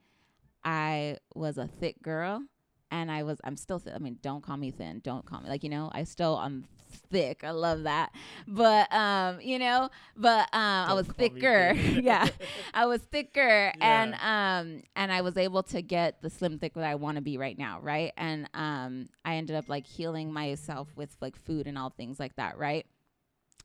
I 0.64 1.18
was 1.34 1.58
a 1.58 1.66
thick 1.66 2.02
girl. 2.02 2.42
And 2.90 3.10
I 3.10 3.22
was, 3.22 3.38
I'm 3.44 3.56
still, 3.56 3.78
th- 3.80 3.94
I 3.94 3.98
mean, 3.98 4.18
don't 4.22 4.42
call 4.42 4.56
me 4.56 4.70
thin. 4.70 5.00
Don't 5.04 5.24
call 5.24 5.40
me, 5.40 5.48
like, 5.48 5.62
you 5.62 5.70
know, 5.70 5.90
I 5.92 6.04
still, 6.04 6.36
I'm 6.36 6.64
thick. 7.10 7.44
I 7.44 7.52
love 7.52 7.84
that. 7.84 8.10
But, 8.48 8.92
um, 8.92 9.40
you 9.40 9.58
know, 9.60 9.90
but, 10.16 10.48
um, 10.52 10.60
I 10.60 10.86
Don't 10.88 10.96
was 10.96 11.06
thicker. 11.06 11.72
yeah. 11.76 12.26
I 12.74 12.86
was 12.86 13.00
thicker 13.02 13.72
and, 13.80 14.14
um, 14.14 14.82
and 14.96 15.12
I 15.12 15.20
was 15.20 15.36
able 15.36 15.62
to 15.64 15.82
get 15.82 16.20
the 16.20 16.30
slim 16.30 16.58
thick 16.58 16.74
that 16.74 16.84
I 16.84 16.96
want 16.96 17.16
to 17.16 17.22
be 17.22 17.38
right 17.38 17.56
now. 17.56 17.78
Right. 17.80 18.12
And, 18.16 18.48
um, 18.54 19.08
I 19.24 19.36
ended 19.36 19.54
up 19.54 19.68
like 19.68 19.86
healing 19.86 20.32
myself 20.32 20.88
with 20.96 21.16
like 21.20 21.36
food 21.36 21.66
and 21.68 21.78
all 21.78 21.90
things 21.90 22.18
like 22.18 22.34
that. 22.36 22.58
Right. 22.58 22.86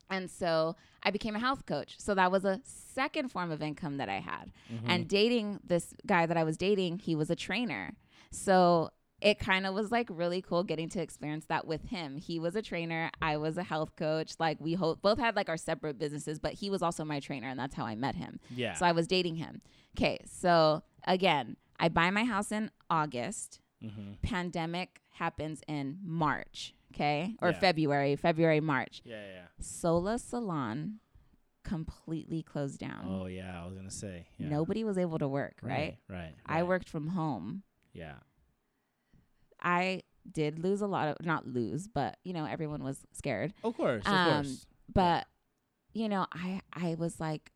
And 0.08 0.30
so 0.30 0.76
I 1.02 1.10
became 1.10 1.34
a 1.34 1.40
health 1.40 1.66
coach. 1.66 1.96
So 1.98 2.14
that 2.14 2.30
was 2.30 2.44
a 2.44 2.60
second 2.64 3.30
form 3.32 3.50
of 3.50 3.60
income 3.60 3.96
that 3.96 4.08
I 4.08 4.20
had 4.20 4.52
Mm-hmm. 4.72 4.88
and 4.90 5.08
dating 5.08 5.60
this 5.66 5.94
guy 6.06 6.26
that 6.26 6.36
I 6.36 6.44
was 6.44 6.56
dating, 6.56 7.00
he 7.00 7.16
was 7.16 7.28
a 7.28 7.34
trainer. 7.36 7.94
So 8.30 8.90
it 9.20 9.38
kind 9.38 9.66
of 9.66 9.74
was 9.74 9.90
like 9.90 10.08
really 10.10 10.42
cool 10.42 10.62
getting 10.62 10.88
to 10.90 11.00
experience 11.00 11.46
that 11.46 11.66
with 11.66 11.84
him. 11.86 12.16
He 12.18 12.38
was 12.38 12.54
a 12.54 12.62
trainer, 12.62 13.10
I 13.22 13.36
was 13.38 13.56
a 13.56 13.62
health 13.62 13.96
coach. 13.96 14.32
Like 14.38 14.58
we 14.60 14.74
ho- 14.74 14.96
both 15.00 15.18
had 15.18 15.34
like 15.36 15.48
our 15.48 15.56
separate 15.56 15.98
businesses, 15.98 16.38
but 16.38 16.52
he 16.52 16.68
was 16.70 16.82
also 16.82 17.04
my 17.04 17.18
trainer 17.20 17.48
and 17.48 17.58
that's 17.58 17.74
how 17.74 17.86
I 17.86 17.94
met 17.94 18.14
him. 18.14 18.38
yeah. 18.50 18.74
So 18.74 18.84
I 18.86 18.92
was 18.92 19.06
dating 19.06 19.36
him. 19.36 19.62
Okay, 19.96 20.18
so 20.26 20.82
again, 21.06 21.56
I 21.80 21.88
buy 21.88 22.10
my 22.10 22.24
house 22.24 22.52
in 22.52 22.70
August. 22.90 23.60
mm-hmm. 23.82 24.12
Pandemic 24.22 25.00
happens 25.10 25.62
in 25.66 25.98
March, 26.04 26.74
okay? 26.94 27.34
Or 27.40 27.50
Yeah. 27.50 27.58
February, 27.58 28.16
February, 28.16 28.60
March. 28.60 29.00
Yeah. 29.04 29.14
Yeah. 29.16 29.32
yeah. 29.34 29.42
Sola 29.60 30.18
Salon 30.18 31.00
completely 31.64 32.42
closed 32.42 32.78
down. 32.78 33.06
Oh 33.08 33.26
yeah. 33.26 33.60
I 33.60 33.66
was 33.66 33.74
gonna 33.74 33.90
say. 33.90 34.26
Yeah. 34.38 34.48
Nobody 34.48 34.84
was 34.84 34.98
able 34.98 35.18
to 35.18 35.28
work, 35.28 35.54
right? 35.62 35.96
Right. 36.08 36.16
Right. 36.18 36.34
I 36.44 36.62
worked 36.62 36.88
from 36.88 37.08
home. 37.08 37.62
Yeah. 37.92 38.14
I 39.66 40.02
did 40.30 40.58
lose 40.58 40.80
a 40.80 40.86
lot 40.86 41.08
of 41.08 41.26
not 41.26 41.46
lose, 41.46 41.88
but 41.88 42.16
you 42.24 42.32
know, 42.32 42.46
everyone 42.46 42.82
was 42.84 42.98
scared. 43.12 43.52
Of 43.64 43.76
course. 43.76 44.06
Of 44.06 44.12
Um, 44.12 44.24
course. 44.24 44.66
But 44.94 45.26
you 45.92 46.08
know, 46.08 46.26
I 46.32 46.60
I 46.72 46.94
was 46.94 47.18
like 47.20 47.50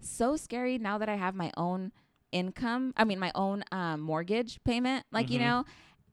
so 0.00 0.36
scary 0.36 0.78
now 0.78 0.98
that 0.98 1.08
I 1.08 1.14
have 1.16 1.34
my 1.34 1.52
own 1.56 1.92
income. 2.32 2.92
I 2.96 3.04
mean, 3.04 3.18
my 3.18 3.30
own 3.34 3.62
um, 3.72 4.00
mortgage 4.00 4.58
payment, 4.64 5.06
like 5.12 5.30
you 5.30 5.38
Mhm. 5.38 5.42
know, 5.44 5.64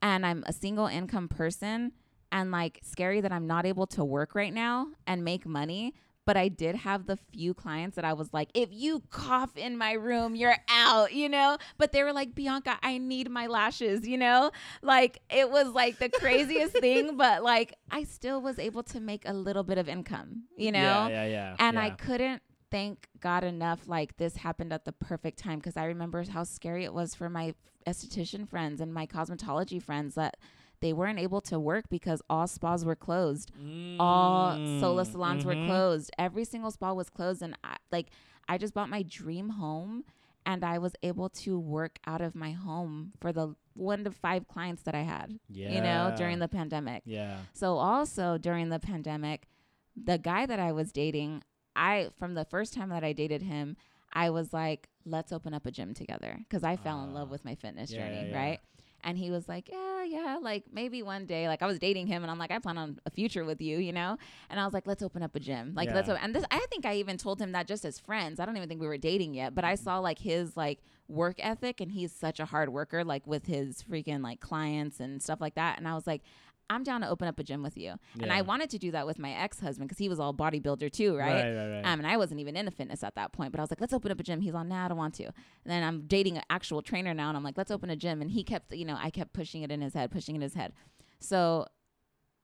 and 0.01 0.25
I'm 0.25 0.43
a 0.47 0.53
single 0.53 0.87
income 0.87 1.27
person, 1.27 1.93
and 2.31 2.51
like 2.51 2.79
scary 2.83 3.21
that 3.21 3.31
I'm 3.31 3.47
not 3.47 3.65
able 3.65 3.87
to 3.87 4.03
work 4.05 4.35
right 4.35 4.53
now 4.53 4.87
and 5.07 5.23
make 5.23 5.45
money. 5.45 5.93
But 6.29 6.37
I 6.37 6.47
did 6.47 6.75
have 6.75 7.07
the 7.07 7.17
few 7.17 7.55
clients 7.55 7.95
that 7.95 8.05
I 8.05 8.13
was 8.13 8.31
like, 8.31 8.49
if 8.53 8.69
you 8.71 9.01
cough 9.09 9.57
in 9.57 9.79
my 9.79 9.93
room, 9.93 10.35
you're 10.35 10.57
out, 10.69 11.11
you 11.11 11.27
know? 11.27 11.57
But 11.79 11.91
they 11.91 12.03
were 12.03 12.13
like, 12.13 12.35
Bianca, 12.35 12.77
I 12.83 12.99
need 12.99 13.31
my 13.31 13.47
lashes, 13.47 14.07
you 14.07 14.15
know? 14.15 14.51
Like 14.83 15.23
it 15.31 15.49
was 15.49 15.69
like 15.69 15.97
the 15.97 16.07
craziest 16.07 16.73
thing, 16.79 17.17
but 17.17 17.41
like 17.41 17.73
I 17.89 18.03
still 18.03 18.43
was 18.43 18.59
able 18.59 18.83
to 18.83 18.99
make 18.99 19.23
a 19.25 19.33
little 19.33 19.63
bit 19.63 19.79
of 19.79 19.89
income, 19.89 20.43
you 20.55 20.71
know? 20.71 21.07
Yeah. 21.07 21.07
Yeah. 21.07 21.25
Yeah. 21.25 21.55
and 21.57 21.79
I 21.79 21.89
couldn't 21.89 22.43
thank 22.69 23.07
God 23.19 23.43
enough 23.43 23.87
like 23.87 24.17
this 24.17 24.35
happened 24.35 24.71
at 24.71 24.85
the 24.85 24.91
perfect 24.91 25.39
time 25.39 25.57
because 25.57 25.77
I 25.77 25.85
remember 25.85 26.23
how 26.29 26.43
scary 26.43 26.83
it 26.83 26.93
was 26.93 27.15
for 27.15 27.27
my 27.27 27.55
esthetician 27.87 28.47
friends 28.47 28.81
and 28.81 28.93
my 28.93 29.07
cosmetology 29.07 29.81
friends 29.81 30.13
that 30.13 30.37
they 30.81 30.93
weren't 30.93 31.19
able 31.19 31.41
to 31.41 31.59
work 31.59 31.85
because 31.89 32.21
all 32.29 32.47
spas 32.47 32.85
were 32.85 32.95
closed. 32.95 33.51
All 33.99 34.55
sola 34.79 35.03
Mm, 35.03 35.11
salons 35.11 35.45
were 35.45 35.55
mhm. 35.55 35.65
closed. 35.65 36.09
Every 36.17 36.45
single 36.45 36.71
spa 36.71 36.93
was 36.93 37.09
closed 37.09 37.41
and 37.41 37.57
I, 37.63 37.75
like 37.91 38.07
I 38.47 38.57
just 38.57 38.73
bought 38.73 38.89
my 38.89 39.03
dream 39.03 39.49
home 39.49 40.05
and 40.45 40.63
I 40.63 40.77
was 40.77 40.95
able 41.03 41.29
to 41.29 41.59
work 41.59 41.99
out 42.07 42.21
of 42.21 42.33
my 42.33 42.51
home 42.51 43.11
for 43.19 43.31
the 43.33 43.55
1 43.75 44.03
to 44.05 44.11
5 44.11 44.47
clients 44.47 44.83
that 44.83 44.95
I 44.95 45.01
had, 45.01 45.39
Yeah. 45.49 45.69
you 45.71 45.81
know, 45.81 46.13
during 46.17 46.39
the 46.39 46.47
pandemic. 46.47 47.03
Yeah. 47.05 47.39
So 47.53 47.77
also 47.77 48.37
during 48.37 48.69
the 48.69 48.79
pandemic, 48.79 49.47
the 49.95 50.17
guy 50.17 50.45
that 50.45 50.59
I 50.59 50.71
was 50.71 50.91
dating, 50.91 51.43
I 51.75 52.09
from 52.17 52.33
the 52.35 52.45
first 52.45 52.73
time 52.73 52.89
that 52.89 53.03
I 53.03 53.13
dated 53.13 53.41
him, 53.43 53.75
I 54.13 54.29
was 54.31 54.53
like, 54.53 54.89
let's 55.05 55.31
open 55.31 55.53
up 55.53 55.65
a 55.65 55.71
gym 55.71 55.93
together 55.93 56.37
because 56.39 56.63
I 56.63 56.77
fell 56.77 57.03
in 57.03 57.13
love 57.13 57.27
Ah. 57.27 57.31
with 57.31 57.45
my 57.45 57.55
fitness 57.55 57.91
Yeah, 57.91 57.99
journey, 58.07 58.21
yeah, 58.29 58.31
yeah. 58.31 58.37
right? 58.43 58.59
And 59.03 59.17
he 59.17 59.31
was 59.31 59.47
like, 59.47 59.69
yeah, 59.71 60.03
yeah, 60.03 60.39
like 60.41 60.65
maybe 60.71 61.03
one 61.03 61.25
day. 61.25 61.47
Like 61.47 61.61
I 61.61 61.65
was 61.65 61.79
dating 61.79 62.07
him, 62.07 62.23
and 62.23 62.31
I'm 62.31 62.37
like, 62.37 62.51
I 62.51 62.59
plan 62.59 62.77
on 62.77 62.99
a 63.05 63.09
future 63.11 63.45
with 63.45 63.61
you, 63.61 63.77
you 63.77 63.91
know. 63.91 64.17
And 64.49 64.59
I 64.59 64.65
was 64.65 64.73
like, 64.73 64.87
let's 64.87 65.03
open 65.03 65.23
up 65.23 65.35
a 65.35 65.39
gym, 65.39 65.73
like 65.75 65.91
let's. 65.93 66.07
Yeah. 66.07 66.15
o- 66.15 66.19
And 66.21 66.35
this, 66.35 66.43
I 66.51 66.65
think 66.69 66.85
I 66.85 66.95
even 66.95 67.17
told 67.17 67.39
him 67.41 67.53
that 67.53 67.67
just 67.67 67.85
as 67.85 67.99
friends. 67.99 68.39
I 68.39 68.45
don't 68.45 68.57
even 68.57 68.69
think 68.69 68.81
we 68.81 68.87
were 68.87 68.97
dating 68.97 69.33
yet, 69.33 69.55
but 69.55 69.63
I 69.63 69.73
mm-hmm. 69.73 69.83
saw 69.83 69.99
like 69.99 70.19
his 70.19 70.57
like 70.57 70.79
work 71.07 71.37
ethic, 71.39 71.81
and 71.81 71.91
he's 71.91 72.11
such 72.11 72.39
a 72.39 72.45
hard 72.45 72.69
worker, 72.69 73.03
like 73.03 73.25
with 73.25 73.45
his 73.45 73.83
freaking 73.83 74.21
like 74.23 74.39
clients 74.39 74.99
and 74.99 75.21
stuff 75.21 75.41
like 75.41 75.55
that. 75.55 75.77
And 75.77 75.87
I 75.87 75.95
was 75.95 76.05
like, 76.05 76.21
I'm 76.69 76.83
down 76.83 77.01
to 77.01 77.09
open 77.09 77.27
up 77.27 77.39
a 77.39 77.43
gym 77.43 77.63
with 77.63 77.77
you. 77.77 77.95
And 78.21 78.31
I 78.31 78.41
wanted 78.41 78.69
to 78.71 78.77
do 78.77 78.91
that 78.91 79.05
with 79.07 79.17
my 79.19 79.31
ex 79.31 79.59
husband 79.59 79.89
because 79.89 79.97
he 79.97 80.07
was 80.09 80.19
all 80.19 80.33
bodybuilder 80.33 80.91
too, 80.91 81.17
right? 81.17 81.43
Right, 81.43 81.55
right, 81.55 81.69
right. 81.77 81.85
Um, 81.85 81.99
and 81.99 82.07
I 82.07 82.17
wasn't 82.17 82.39
even 82.41 82.55
into 82.55 82.71
fitness 82.71 83.03
at 83.03 83.15
that 83.15 83.33
point, 83.33 83.51
but 83.51 83.59
I 83.59 83.63
was 83.63 83.71
like, 83.71 83.81
let's 83.81 83.93
open 83.93 84.11
up 84.11 84.19
a 84.19 84.23
gym. 84.23 84.41
He's 84.41 84.53
on, 84.53 84.69
nah, 84.69 84.85
I 84.85 84.87
don't 84.87 84.97
want 84.97 85.15
to. 85.15 85.23
And 85.25 85.33
then 85.65 85.83
I'm 85.83 86.01
dating 86.07 86.37
an 86.37 86.43
actual 86.49 86.81
trainer 86.81 87.13
now, 87.13 87.29
and 87.29 87.37
I'm 87.37 87.43
like, 87.43 87.57
let's 87.57 87.71
open 87.71 87.89
a 87.89 87.95
gym. 87.95 88.21
And 88.21 88.29
he 88.31 88.43
kept, 88.43 88.71
you 88.73 88.85
know, 88.85 88.97
I 89.01 89.09
kept 89.09 89.33
pushing 89.33 89.63
it 89.63 89.71
in 89.71 89.81
his 89.81 89.93
head, 89.93 90.11
pushing 90.11 90.35
it 90.35 90.37
in 90.37 90.41
his 90.43 90.53
head. 90.53 90.73
So 91.19 91.65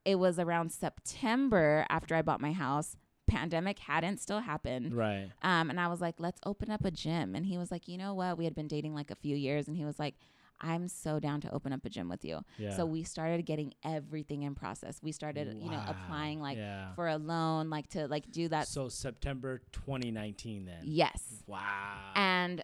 it 0.03 0.15
was 0.15 0.39
around 0.39 0.71
September 0.71 1.85
after 1.89 2.15
I 2.15 2.21
bought 2.21 2.41
my 2.41 2.51
house. 2.51 2.97
Pandemic 3.27 3.79
hadn't 3.79 4.19
still 4.19 4.39
happened. 4.39 4.93
right. 4.93 5.29
Um, 5.41 5.69
and 5.71 5.79
I 5.79 5.87
was 5.87 5.99
like, 5.99 6.15
let's 6.19 6.39
open 6.45 6.69
up 6.69 6.85
a 6.85 6.91
gym. 6.91 7.33
And 7.33 7.45
he 7.45 7.57
was 7.57 7.71
like, 7.71 7.87
you 7.87 7.97
know 7.97 8.13
what? 8.13 8.37
We 8.37 8.45
had 8.45 8.53
been 8.53 8.67
dating 8.67 8.93
like 8.93 9.09
a 9.09 9.15
few 9.15 9.35
years, 9.35 9.67
and 9.67 9.75
he 9.75 9.83
was 9.85 9.97
like, 9.97 10.15
I'm 10.61 10.87
so 10.87 11.19
down 11.19 11.41
to 11.41 11.51
open 11.51 11.73
up 11.73 11.85
a 11.85 11.89
gym 11.89 12.09
with 12.09 12.23
you. 12.23 12.41
Yeah. 12.57 12.75
So 12.75 12.85
we 12.85 13.03
started 13.03 13.45
getting 13.45 13.73
everything 13.83 14.43
in 14.43 14.55
process. 14.55 14.99
We 15.01 15.11
started, 15.11 15.57
you 15.61 15.69
know, 15.69 15.83
applying 15.87 16.39
like 16.39 16.57
yeah. 16.57 16.93
for 16.95 17.07
a 17.07 17.17
loan, 17.17 17.69
like 17.69 17.89
to 17.89 18.07
like 18.07 18.31
do 18.31 18.47
that. 18.49 18.67
so 18.67 18.89
September 18.89 19.61
2019 19.71 20.65
then. 20.65 20.79
yes. 20.83 21.43
Wow. 21.47 22.11
And 22.15 22.63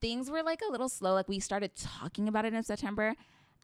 things 0.00 0.30
were 0.30 0.42
like 0.42 0.60
a 0.66 0.70
little 0.70 0.88
slow. 0.88 1.14
Like 1.14 1.28
we 1.28 1.40
started 1.40 1.74
talking 1.74 2.28
about 2.28 2.44
it 2.44 2.52
in 2.52 2.62
September. 2.62 3.14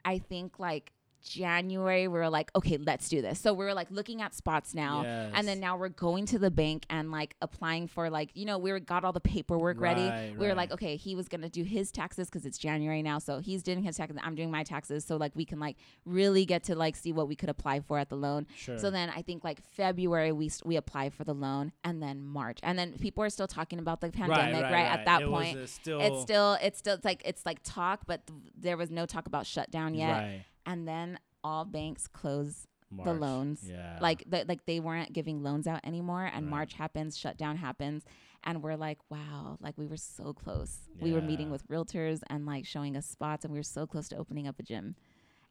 I 0.04 0.18
think 0.18 0.58
like 0.58 0.92
January 1.22 2.08
we 2.08 2.18
were 2.18 2.28
like, 2.30 2.50
okay, 2.56 2.76
let's 2.78 3.08
do 3.08 3.20
this. 3.22 3.38
So 3.40 3.52
we 3.52 3.64
were 3.64 3.74
like 3.74 3.90
looking 3.90 4.22
at 4.22 4.34
spots 4.34 4.74
now. 4.74 5.02
And 5.02 5.46
then 5.46 5.60
now 5.60 5.76
we're 5.76 5.88
going 5.88 6.26
to 6.26 6.38
the 6.38 6.50
bank 6.50 6.84
and 6.90 7.10
like 7.10 7.36
applying 7.42 7.86
for 7.86 8.10
like, 8.10 8.30
you 8.34 8.44
know, 8.46 8.58
we 8.58 8.72
were 8.72 8.80
got 8.80 9.04
all 9.04 9.12
the 9.12 9.20
paperwork 9.20 9.80
ready. 9.80 10.08
Right, 10.08 10.34
We 10.38 10.46
were 10.46 10.54
like, 10.54 10.72
okay, 10.72 10.96
he 10.96 11.14
was 11.14 11.28
gonna 11.28 11.48
do 11.48 11.62
his 11.64 11.90
taxes 11.92 12.28
because 12.28 12.46
it's 12.46 12.58
January 12.58 13.02
now. 13.02 13.18
So 13.18 13.38
he's 13.40 13.62
doing 13.62 13.82
his 13.82 13.96
taxes. 13.96 14.18
I'm 14.22 14.34
doing 14.34 14.50
my 14.50 14.62
taxes. 14.62 15.04
So 15.04 15.16
like 15.16 15.32
we 15.34 15.44
can 15.44 15.58
like 15.60 15.76
really 16.04 16.44
get 16.44 16.64
to 16.64 16.74
like 16.74 16.96
see 16.96 17.12
what 17.12 17.28
we 17.28 17.36
could 17.36 17.48
apply 17.48 17.80
for 17.80 17.98
at 17.98 18.08
the 18.08 18.16
loan. 18.16 18.46
Sure. 18.56 18.78
So 18.78 18.90
then 18.90 19.10
I 19.14 19.22
think 19.22 19.44
like 19.44 19.62
February 19.72 20.32
we 20.32 20.46
s- 20.46 20.62
we 20.64 20.76
applied 20.76 21.14
for 21.14 21.24
the 21.24 21.34
loan 21.34 21.72
and 21.84 22.02
then 22.02 22.22
March 22.24 22.58
and 22.62 22.78
then 22.78 22.92
people 22.98 23.22
are 23.24 23.30
still 23.30 23.46
talking 23.48 23.78
about 23.78 24.00
the 24.00 24.10
pandemic 24.10 24.62
right, 24.62 24.86
at 24.86 25.04
that 25.04 25.22
It 25.22 25.30
was, 25.30 25.44
point. 25.44 25.58
uh, 25.58 25.66
still, 25.66 26.00
It's 26.00 26.22
still 26.22 26.52
it's 26.62 26.78
still 26.78 26.94
it's 26.94 27.04
like 27.04 27.22
it's 27.24 27.44
like 27.46 27.58
talk, 27.62 28.00
but 28.06 28.26
th- 28.26 28.38
there 28.56 28.76
was 28.76 28.90
no 28.90 29.06
talk 29.06 29.26
about 29.26 29.46
shutdown 29.46 29.94
yet. 29.94 30.44
And 30.68 30.86
then 30.86 31.18
all 31.42 31.64
banks 31.64 32.06
close 32.06 32.66
the 33.04 33.12
loans. 33.12 33.64
Yeah. 33.68 33.98
Like 34.00 34.24
the, 34.30 34.44
like 34.48 34.64
they 34.66 34.80
weren't 34.80 35.12
giving 35.12 35.42
loans 35.42 35.66
out 35.66 35.80
anymore 35.84 36.24
and 36.24 36.46
Right. 36.46 36.50
March 36.50 36.74
happens, 36.74 37.18
shutdown 37.18 37.56
happens 37.56 38.04
and 38.44 38.62
we're 38.62 38.76
like, 38.76 38.98
wow, 39.10 39.58
like 39.60 39.76
we 39.76 39.86
were 39.86 39.96
so 39.96 40.32
close. 40.32 40.78
We 41.00 41.12
were 41.12 41.20
meeting 41.20 41.50
with 41.50 41.66
realtors 41.68 42.20
and 42.30 42.46
like 42.46 42.64
showing 42.64 42.96
us 42.96 43.04
spots 43.06 43.44
and 43.44 43.52
we 43.52 43.58
were 43.58 43.64
so 43.64 43.86
close 43.86 44.08
to 44.10 44.16
opening 44.16 44.46
up 44.48 44.58
a 44.58 44.62
gym. 44.62 44.94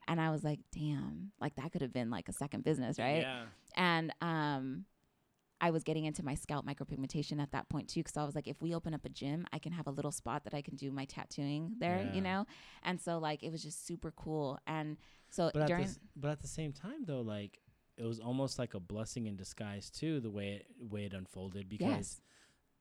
And 0.08 0.22
I 0.22 0.32
was 0.32 0.44
like, 0.44 0.60
damn, 0.72 1.32
like 1.42 1.56
that 1.58 1.72
could 1.72 1.82
have 1.82 1.94
been 1.94 2.10
like 2.10 2.28
a 2.30 2.34
second 2.34 2.64
business, 2.64 2.98
right? 2.98 3.22
Yeah. 3.22 3.44
and 3.76 4.14
um 4.22 4.86
I 5.60 5.72
was 5.72 5.84
getting 5.84 6.06
into 6.06 6.24
my 6.24 6.36
scalp 6.36 6.66
micropigmentation 6.66 7.42
at 7.42 7.52
that 7.52 7.68
point 7.70 7.88
too 7.90 8.02
because 8.02 8.16
I 8.18 8.24
was 8.26 8.36
like 8.36 8.48
if 8.48 8.62
we 8.62 8.76
open 8.76 8.94
up 8.94 9.06
a 9.06 9.10
gym 9.10 9.46
I 9.52 9.60
can 9.60 9.72
have 9.72 9.88
a 9.88 9.92
little 9.92 10.12
spot 10.12 10.44
that 10.44 10.54
I 10.54 10.62
can 10.62 10.76
do 10.76 10.92
my 10.92 11.06
tattooing 11.06 11.76
there 11.80 12.04
Yeah. 12.06 12.14
you 12.14 12.22
know 12.22 12.46
and 12.84 13.00
so 13.02 13.18
like 13.18 13.42
it 13.44 13.52
was 13.52 13.64
just 13.64 13.86
super 13.88 14.12
cool 14.12 14.60
and 14.68 14.98
so 15.30 15.50
But 15.54 15.64
at, 15.64 15.68
the, 15.68 16.00
but 16.16 16.32
at 16.32 16.42
the 16.42 16.48
same 16.48 16.72
time 16.74 17.04
though, 17.06 17.22
like 17.22 17.60
it 17.98 18.04
was 18.06 18.20
almost 18.20 18.60
like 18.60 18.76
a 18.76 18.80
blessing 18.80 19.26
in 19.26 19.36
disguise 19.36 19.90
too, 19.90 20.20
the 20.20 20.30
way 20.30 20.50
it 20.62 20.68
way 20.80 21.06
it 21.06 21.14
unfolded 21.14 21.68
because 21.68 21.88
yes 21.88 22.22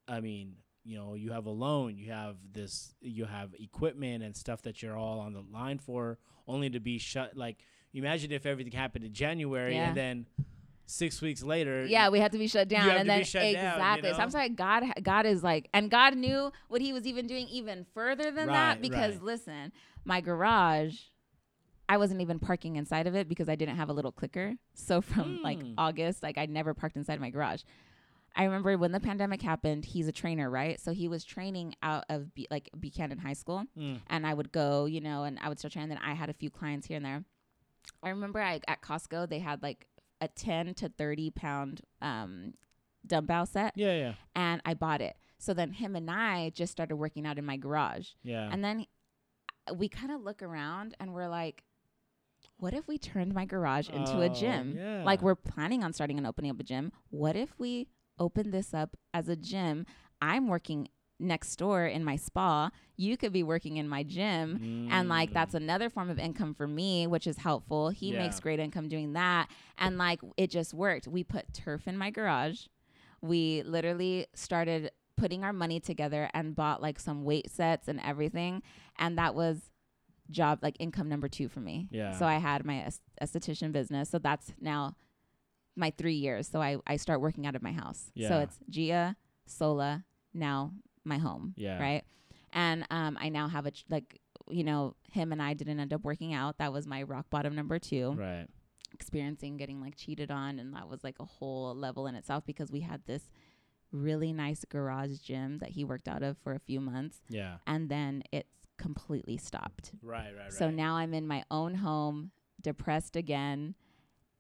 I 0.09 0.21
mean, 0.21 0.57
you 0.85 0.97
know, 0.97 1.15
you 1.15 1.33
have 1.33 1.47
a 1.47 1.51
loan, 1.51 1.97
you 1.97 2.13
have 2.13 2.37
this, 2.53 2.95
you 3.01 3.25
have 3.25 3.55
equipment 3.59 4.23
and 4.23 4.37
stuff 4.37 4.63
that 4.63 4.83
you're 4.83 4.97
all 4.97 5.19
on 5.19 5.33
the 5.33 5.41
line 5.51 5.79
for, 5.79 6.19
only 6.47 6.71
to 6.71 6.79
be 6.79 6.99
shut. 6.99 7.37
Like, 7.37 7.65
imagine 7.93 8.31
if 8.31 8.47
everything 8.47 8.73
happened 8.73 9.05
in 9.05 9.13
January 9.13 9.75
Yeah. 9.75 9.89
and 9.89 9.97
then 9.97 10.27
six 10.87 11.21
weeks 11.21 11.43
later, 11.43 11.85
yeah 11.85 12.09
we 12.09 12.21
had 12.21 12.33
to 12.33 12.39
be 12.39 12.47
shut 12.47 12.69
down 12.69 12.97
and 12.97 13.09
then 13.09 13.25
shut 13.25 13.43
down, 13.43 13.53
you 13.53 13.59
exactly 13.59 14.13
so? 14.13 14.19
I'm 14.19 14.31
sorry 14.31 14.49
God 14.51 14.85
God 15.03 15.27
is 15.27 15.43
like 15.43 15.69
and 15.73 15.91
God 15.91 16.17
knew 16.17 16.53
what 16.69 16.81
he 16.81 16.93
was 16.93 17.07
even 17.07 17.27
doing 17.27 17.49
even 17.49 17.85
further 17.95 18.31
than 18.31 18.47
that 18.49 18.81
because 18.81 19.15
right. 19.15 19.23
listen 19.23 19.73
my 20.05 20.21
garage 20.21 20.97
I 21.89 21.99
wasn't 21.99 22.21
even 22.21 22.39
parking 22.39 22.77
inside 22.77 23.07
of 23.07 23.15
it 23.15 23.29
because 23.29 23.49
I 23.49 23.55
didn't 23.55 23.77
have 23.77 23.89
a 23.89 23.93
little 23.93 24.11
clicker. 24.11 24.55
So 24.75 25.01
from 25.11 25.39
like 25.45 25.59
Mm. 25.61 25.75
August, 25.79 26.23
like 26.23 26.37
I 26.37 26.47
never 26.47 26.75
parked 26.75 26.97
inside 26.97 27.21
my 27.21 27.31
garage. 27.31 27.63
I 28.35 28.45
remember 28.45 28.77
when 28.77 28.93
the 28.93 29.01
pandemic 29.01 29.41
happened, 29.41 29.85
he's 29.85 30.09
a 30.09 30.13
trainer, 30.13 30.51
right? 30.51 30.79
So 30.81 30.93
he 30.93 31.09
was 31.09 31.25
training 31.25 31.75
out 31.83 32.05
of 32.09 32.35
B- 32.35 32.49
like 32.51 32.69
Buchanan 32.79 33.19
High 33.19 33.33
School 33.33 33.65
Mm, 33.79 34.01
and 34.09 34.27
I 34.27 34.35
would 34.35 34.53
go, 34.53 34.85
you 34.87 35.01
know, 35.01 35.23
and 35.25 35.39
I 35.41 35.49
would 35.49 35.59
start 35.59 35.73
training. 35.73 35.89
Then 35.91 36.01
I 36.05 36.15
had 36.15 36.29
a 36.29 36.35
few 36.35 36.51
clients 36.51 36.87
here 36.87 36.97
and 36.97 37.07
there. 37.07 37.25
I 38.03 38.11
remember 38.11 38.41
I, 38.41 38.61
at 38.69 38.83
Costco, 38.83 39.29
they 39.29 39.39
had 39.39 39.63
like 39.63 39.87
a 40.21 40.29
10 40.29 40.75
to 40.75 40.89
30 40.89 41.31
pound 41.31 41.81
um, 42.01 42.55
dumbbell 43.07 43.47
set 43.47 43.73
yeah, 43.77 43.95
yeah, 43.97 44.13
and 44.35 44.61
I 44.65 44.75
bought 44.75 45.01
it. 45.01 45.17
So 45.39 45.53
then 45.55 45.73
him 45.73 45.95
and 45.97 46.11
I 46.11 46.51
just 46.51 46.73
started 46.73 46.97
working 46.97 47.27
out 47.27 47.39
in 47.39 47.45
my 47.45 47.57
garage. 47.57 48.09
yeah. 48.23 48.49
And 48.51 48.65
then 48.65 48.87
we 49.75 49.89
kind 49.89 50.11
of 50.13 50.23
look 50.23 50.43
around 50.43 50.95
and 50.99 51.13
we're 51.13 51.29
like, 51.29 51.63
what 52.59 52.73
if 52.73 52.89
we 52.89 52.97
turned 52.99 53.35
my 53.35 53.45
garage 53.45 53.89
into 53.91 54.21
a 54.21 54.27
Oh, 54.31 54.35
gym? 54.35 54.75
yeah. 54.79 55.03
Like 55.05 55.21
we're 55.21 55.35
planning 55.35 55.85
on 55.85 55.93
starting 55.93 56.17
and 56.19 56.27
opening 56.27 56.51
up 56.51 56.59
a 56.61 56.63
gym. 56.63 56.91
What 57.11 57.37
if 57.37 57.51
we 57.59 57.89
open 58.19 58.51
this 58.51 58.73
up 58.73 58.97
as 59.13 59.29
a 59.29 59.37
gym? 59.37 59.85
I'm 60.23 60.49
working 60.49 60.89
next 61.19 61.57
door 61.57 61.87
in 61.87 62.05
my 62.05 62.17
spa. 62.17 62.71
You 62.97 63.17
could 63.17 63.33
be 63.33 63.43
working 63.43 63.77
in 63.79 63.89
my 63.89 64.03
gym. 64.03 64.89
And 64.91 65.09
like 65.09 65.33
that's 65.33 65.55
Mm, 65.55 65.59
another 65.63 65.89
form 65.91 66.11
of 66.11 66.19
income 66.19 66.55
for 66.55 66.67
me, 66.67 67.07
which 67.07 67.27
is 67.27 67.39
helpful. 67.39 67.89
He 67.91 68.13
Yeah. 68.13 68.19
makes 68.19 68.39
great 68.41 68.61
income 68.61 68.89
doing 68.89 69.15
that. 69.15 69.49
And 69.79 69.97
like 69.99 70.21
it 70.37 70.51
just 70.51 70.75
worked. 70.75 71.07
We 71.09 71.25
put 71.25 71.53
turf 71.55 71.89
in 71.89 71.97
my 71.97 72.11
garage. 72.11 72.67
We 73.23 73.63
literally 73.63 74.27
started 74.35 74.91
putting 75.17 75.43
our 75.45 75.53
money 75.53 75.81
together 75.81 76.29
and 76.35 76.55
bought 76.55 76.83
like 76.83 76.99
some 77.01 77.25
weight 77.25 77.51
sets 77.51 77.89
and 77.89 77.99
everything. 78.01 78.63
And 78.99 79.17
that 79.19 79.35
was 79.35 79.71
job 80.31 80.59
like 80.63 80.77
income 80.79 81.09
number 81.09 81.29
two 81.29 81.49
for 81.49 81.61
me. 81.61 81.89
Yeah. 81.91 82.11
So 82.19 82.27
I 82.27 82.35
had 82.39 82.65
my 82.65 82.89
esthetician 83.23 83.73
business. 83.73 84.11
So 84.11 84.19
that's 84.19 84.53
now 84.61 84.97
my 85.75 85.91
three 85.97 86.15
years. 86.17 86.49
So 86.49 86.61
I, 86.61 86.77
I 86.87 86.97
start 86.97 87.21
working 87.21 87.47
out 87.47 87.55
of 87.55 87.63
my 87.63 87.73
house. 87.73 88.11
Yeah. 88.15 88.29
So 88.29 88.39
it's 88.41 88.59
Gia, 88.69 89.17
Sola, 89.47 90.05
now 90.35 90.73
my 91.07 91.19
home. 91.19 91.55
Yeah. 91.57 91.81
Right. 91.81 92.05
And 92.53 92.87
um, 92.91 93.19
I 93.21 93.29
now 93.29 93.49
have 93.49 93.67
a, 93.67 93.71
ch- 93.71 93.85
like, 93.91 94.21
you 94.49 94.65
know, 94.65 94.95
him 95.11 95.33
and 95.33 95.43
I 95.43 95.55
didn't 95.55 95.81
end 95.81 95.93
up 95.93 96.05
working 96.05 96.33
out. 96.35 96.59
That 96.59 96.73
was 96.73 96.87
my 96.87 97.03
rock 97.03 97.27
bottom 97.31 97.55
number 97.55 97.79
two 97.79 98.13
right. 98.13 98.47
experiencing 98.95 99.57
getting 99.57 99.81
like 99.81 99.97
cheated 99.97 100.31
on 100.31 100.59
and 100.59 100.73
that 100.75 100.89
was 100.89 101.03
like 101.05 101.17
a 101.21 101.25
whole 101.25 101.75
level 101.75 102.07
in 102.07 102.15
itself 102.15 102.45
because 102.47 102.71
we 102.71 102.81
had 102.81 103.03
this 103.07 103.29
really 103.93 104.33
nice 104.33 104.65
garage 104.69 105.19
gym 105.19 105.59
that 105.59 105.71
he 105.71 105.85
worked 105.85 106.09
out 106.09 106.23
of 106.23 106.37
for 106.39 106.55
a 106.55 106.59
few 106.61 106.81
months 106.81 107.21
Yeah. 107.29 107.57
and 107.67 107.89
then 107.89 108.23
it's 108.33 108.49
completely 108.79 109.37
stopped. 109.37 109.93
Right. 110.03 110.27
Right. 110.35 110.45
Right. 110.45 110.53
So 110.53 110.71
now 110.71 110.97
I'm 110.97 111.13
in 111.15 111.27
my 111.27 111.45
own 111.51 111.75
home, 111.75 112.31
depressed 112.61 113.17
again, 113.17 113.75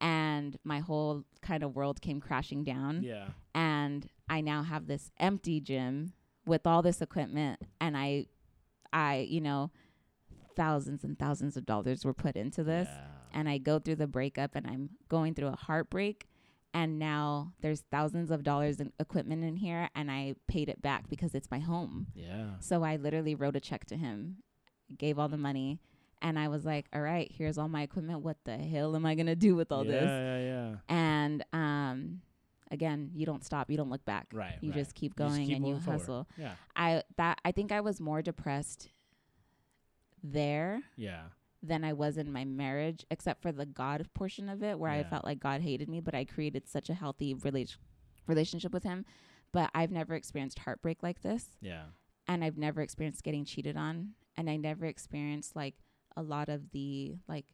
and 0.01 0.57
my 0.63 0.81
whole 0.81 1.25
kind 1.43 1.63
of 1.63 1.75
world 1.75 2.01
came 2.01 2.21
crashing 2.21 2.65
down 2.65 3.03
Yeah. 3.03 3.29
and 3.55 4.09
I 4.29 4.41
now 4.43 4.63
have 4.63 4.87
this 4.87 5.11
empty 5.19 5.61
gym 5.61 6.13
with 6.47 6.67
all 6.67 6.83
this 6.83 7.01
equipment 7.03 7.61
and 7.81 7.97
I 7.97 8.27
I, 8.93 9.27
you 9.29 9.41
know, 9.41 9.71
thousands 10.55 11.05
and 11.05 11.19
thousands 11.19 11.57
of 11.57 11.67
dollars 11.67 12.05
were 12.05 12.15
put 12.15 12.37
into 12.37 12.63
this 12.65 12.89
Yeah. 12.91 13.07
and 13.39 13.49
I 13.49 13.59
go 13.59 13.79
through 13.79 13.97
the 13.97 14.07
breakup 14.07 14.55
and 14.55 14.67
I'm 14.67 14.91
going 15.09 15.35
through 15.35 15.49
a 15.49 15.57
heartbreak 15.57 16.29
and 16.73 16.99
now 16.99 17.53
there's 17.61 17.83
thousands 17.91 18.31
of 18.31 18.43
dollars 18.43 18.81
in 18.81 18.93
equipment 19.01 19.45
in 19.45 19.57
here 19.57 19.89
and 19.95 20.11
I 20.11 20.35
paid 20.47 20.69
it 20.69 20.81
back 20.83 21.09
because 21.09 21.35
it's 21.35 21.51
my 21.51 21.59
home. 21.59 22.07
Yeah. 22.15 22.51
So 22.61 22.83
I 22.85 22.97
literally 22.97 23.35
wrote 23.35 23.57
a 23.57 23.61
check 23.61 23.87
to 23.87 23.97
him, 23.97 24.37
gave 24.97 25.19
all 25.19 25.29
the 25.29 25.39
money, 25.39 25.81
and 26.23 26.39
I 26.39 26.49
was 26.49 26.65
like, 26.65 26.87
"All 26.95 27.01
right, 27.01 27.31
here's 27.31 27.59
all 27.59 27.69
my 27.69 27.83
equipment. 27.83 28.21
What 28.21 28.39
the 28.45 28.57
hell 28.57 28.97
am 28.97 29.05
I 29.05 29.15
going 29.15 29.27
to 29.27 29.37
do 29.37 29.55
with 29.55 29.71
all 29.73 29.85
yeah, 29.85 29.93
this?" 29.93 30.09
Yeah. 30.09 30.39
Yeah. 30.39 30.77
And 30.89 31.45
um 31.53 32.21
again, 32.71 33.11
you 33.15 33.27
don't 33.27 33.45
stop, 33.45 33.71
you 33.71 33.77
don't 33.77 33.91
look 33.91 34.05
back. 34.05 34.27
Right. 34.33 34.57
You 34.61 34.71
right. 34.71 34.79
just 34.79 34.95
keep 34.95 35.13
You 35.19 35.25
just 35.25 35.35
going 35.37 35.47
keep 35.49 35.57
and 35.57 35.67
you 35.69 35.79
forward. 35.81 36.01
hustle. 36.01 36.29
Yeah. 36.37 36.53
I 36.75 37.03
that 37.17 37.41
I 37.45 37.53
think 37.53 37.73
I 37.73 37.81
was 37.81 38.01
more 38.01 38.23
depressed 38.23 38.89
there 40.23 40.83
Yeah. 40.97 41.25
than 41.63 41.85
I 41.85 41.93
was 41.93 42.17
in 42.19 42.33
my 42.33 42.45
marriage, 42.45 43.05
except 43.11 43.43
for 43.43 43.53
the 43.53 43.67
God 43.67 44.09
portion 44.15 44.49
of 44.49 44.63
it, 44.63 44.79
where 44.79 44.91
I 44.91 45.03
felt 45.05 45.25
like 45.25 45.41
God 45.41 45.61
hated 45.61 45.89
me, 45.89 46.01
but 46.01 46.15
I 46.15 46.25
created 46.25 46.69
such 46.69 46.89
a 46.91 46.95
healthy 46.95 47.35
rela- 47.35 47.77
relationship 48.27 48.73
with 48.73 48.83
Him. 48.85 49.05
But 49.53 49.71
I've 49.75 49.91
never 49.93 50.15
experienced 50.15 50.59
heartbreak 50.61 51.03
like 51.03 51.23
this, 51.23 51.57
Yeah. 51.61 51.87
and 52.27 52.43
I've 52.45 52.59
never 52.59 52.83
experienced 52.83 53.23
getting 53.23 53.45
cheated 53.45 53.77
on, 53.77 54.15
and 54.37 54.51
I 54.51 54.57
never 54.57 54.87
experienced 54.87 55.55
like 55.57 55.77
a 56.17 56.23
lot 56.23 56.49
of 56.49 56.71
the 56.73 57.17
like 57.29 57.47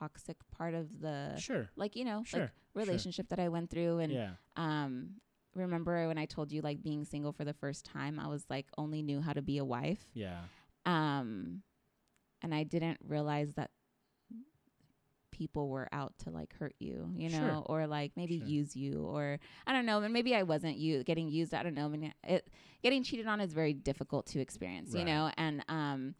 toxic 0.00 0.36
part 0.50 0.74
of 0.74 1.00
the 1.00 1.36
Sure. 1.38 1.68
like 1.76 1.94
you 1.96 2.04
know 2.04 2.22
Sure. 2.24 2.40
like 2.40 2.50
relationship 2.74 3.28
that 3.28 3.38
I 3.38 3.48
went 3.48 3.70
through, 3.70 3.98
and 4.00 4.12
yeah. 4.12 4.30
um. 4.56 5.20
Remember 5.56 6.06
when 6.06 6.16
I 6.16 6.26
told 6.26 6.52
you 6.52 6.62
like 6.62 6.80
being 6.80 7.04
single 7.04 7.32
for 7.32 7.44
the 7.44 7.52
first 7.52 7.84
time, 7.84 8.20
I 8.20 8.28
was 8.28 8.44
like 8.48 8.66
only 8.78 9.02
knew 9.02 9.20
how 9.20 9.32
to 9.32 9.42
be 9.42 9.58
a 9.58 9.64
wife 9.64 9.98
Yeah. 10.14 10.42
um 10.86 11.62
and 12.40 12.54
i 12.54 12.62
didn't 12.62 12.98
realize 13.04 13.54
that 13.54 13.70
people 15.32 15.68
were 15.68 15.88
out 15.92 16.12
to 16.18 16.30
like 16.30 16.54
hurt 16.58 16.74
you, 16.78 17.10
you 17.16 17.28
know, 17.30 17.38
Sure. 17.38 17.62
or 17.66 17.86
like 17.86 18.12
maybe 18.16 18.38
Sure. 18.38 18.46
use 18.46 18.76
you, 18.76 19.02
or 19.04 19.38
I 19.66 19.72
don't 19.72 19.86
know, 19.86 20.00
and 20.02 20.12
maybe 20.12 20.34
I 20.34 20.42
wasn't 20.42 20.76
you 20.76 21.02
getting 21.04 21.28
used. 21.28 21.54
I 21.54 21.62
don't 21.62 21.74
know. 21.74 21.86
I 21.86 21.88
mean, 21.88 22.12
it 22.24 22.48
getting 22.82 23.02
cheated 23.02 23.26
on 23.26 23.40
is 23.40 23.52
very 23.52 23.72
difficult 23.72 24.26
to 24.26 24.40
experience, 24.40 24.94
you 24.94 25.04
know, 25.04 25.30
and 25.36 25.64
um. 25.68 26.14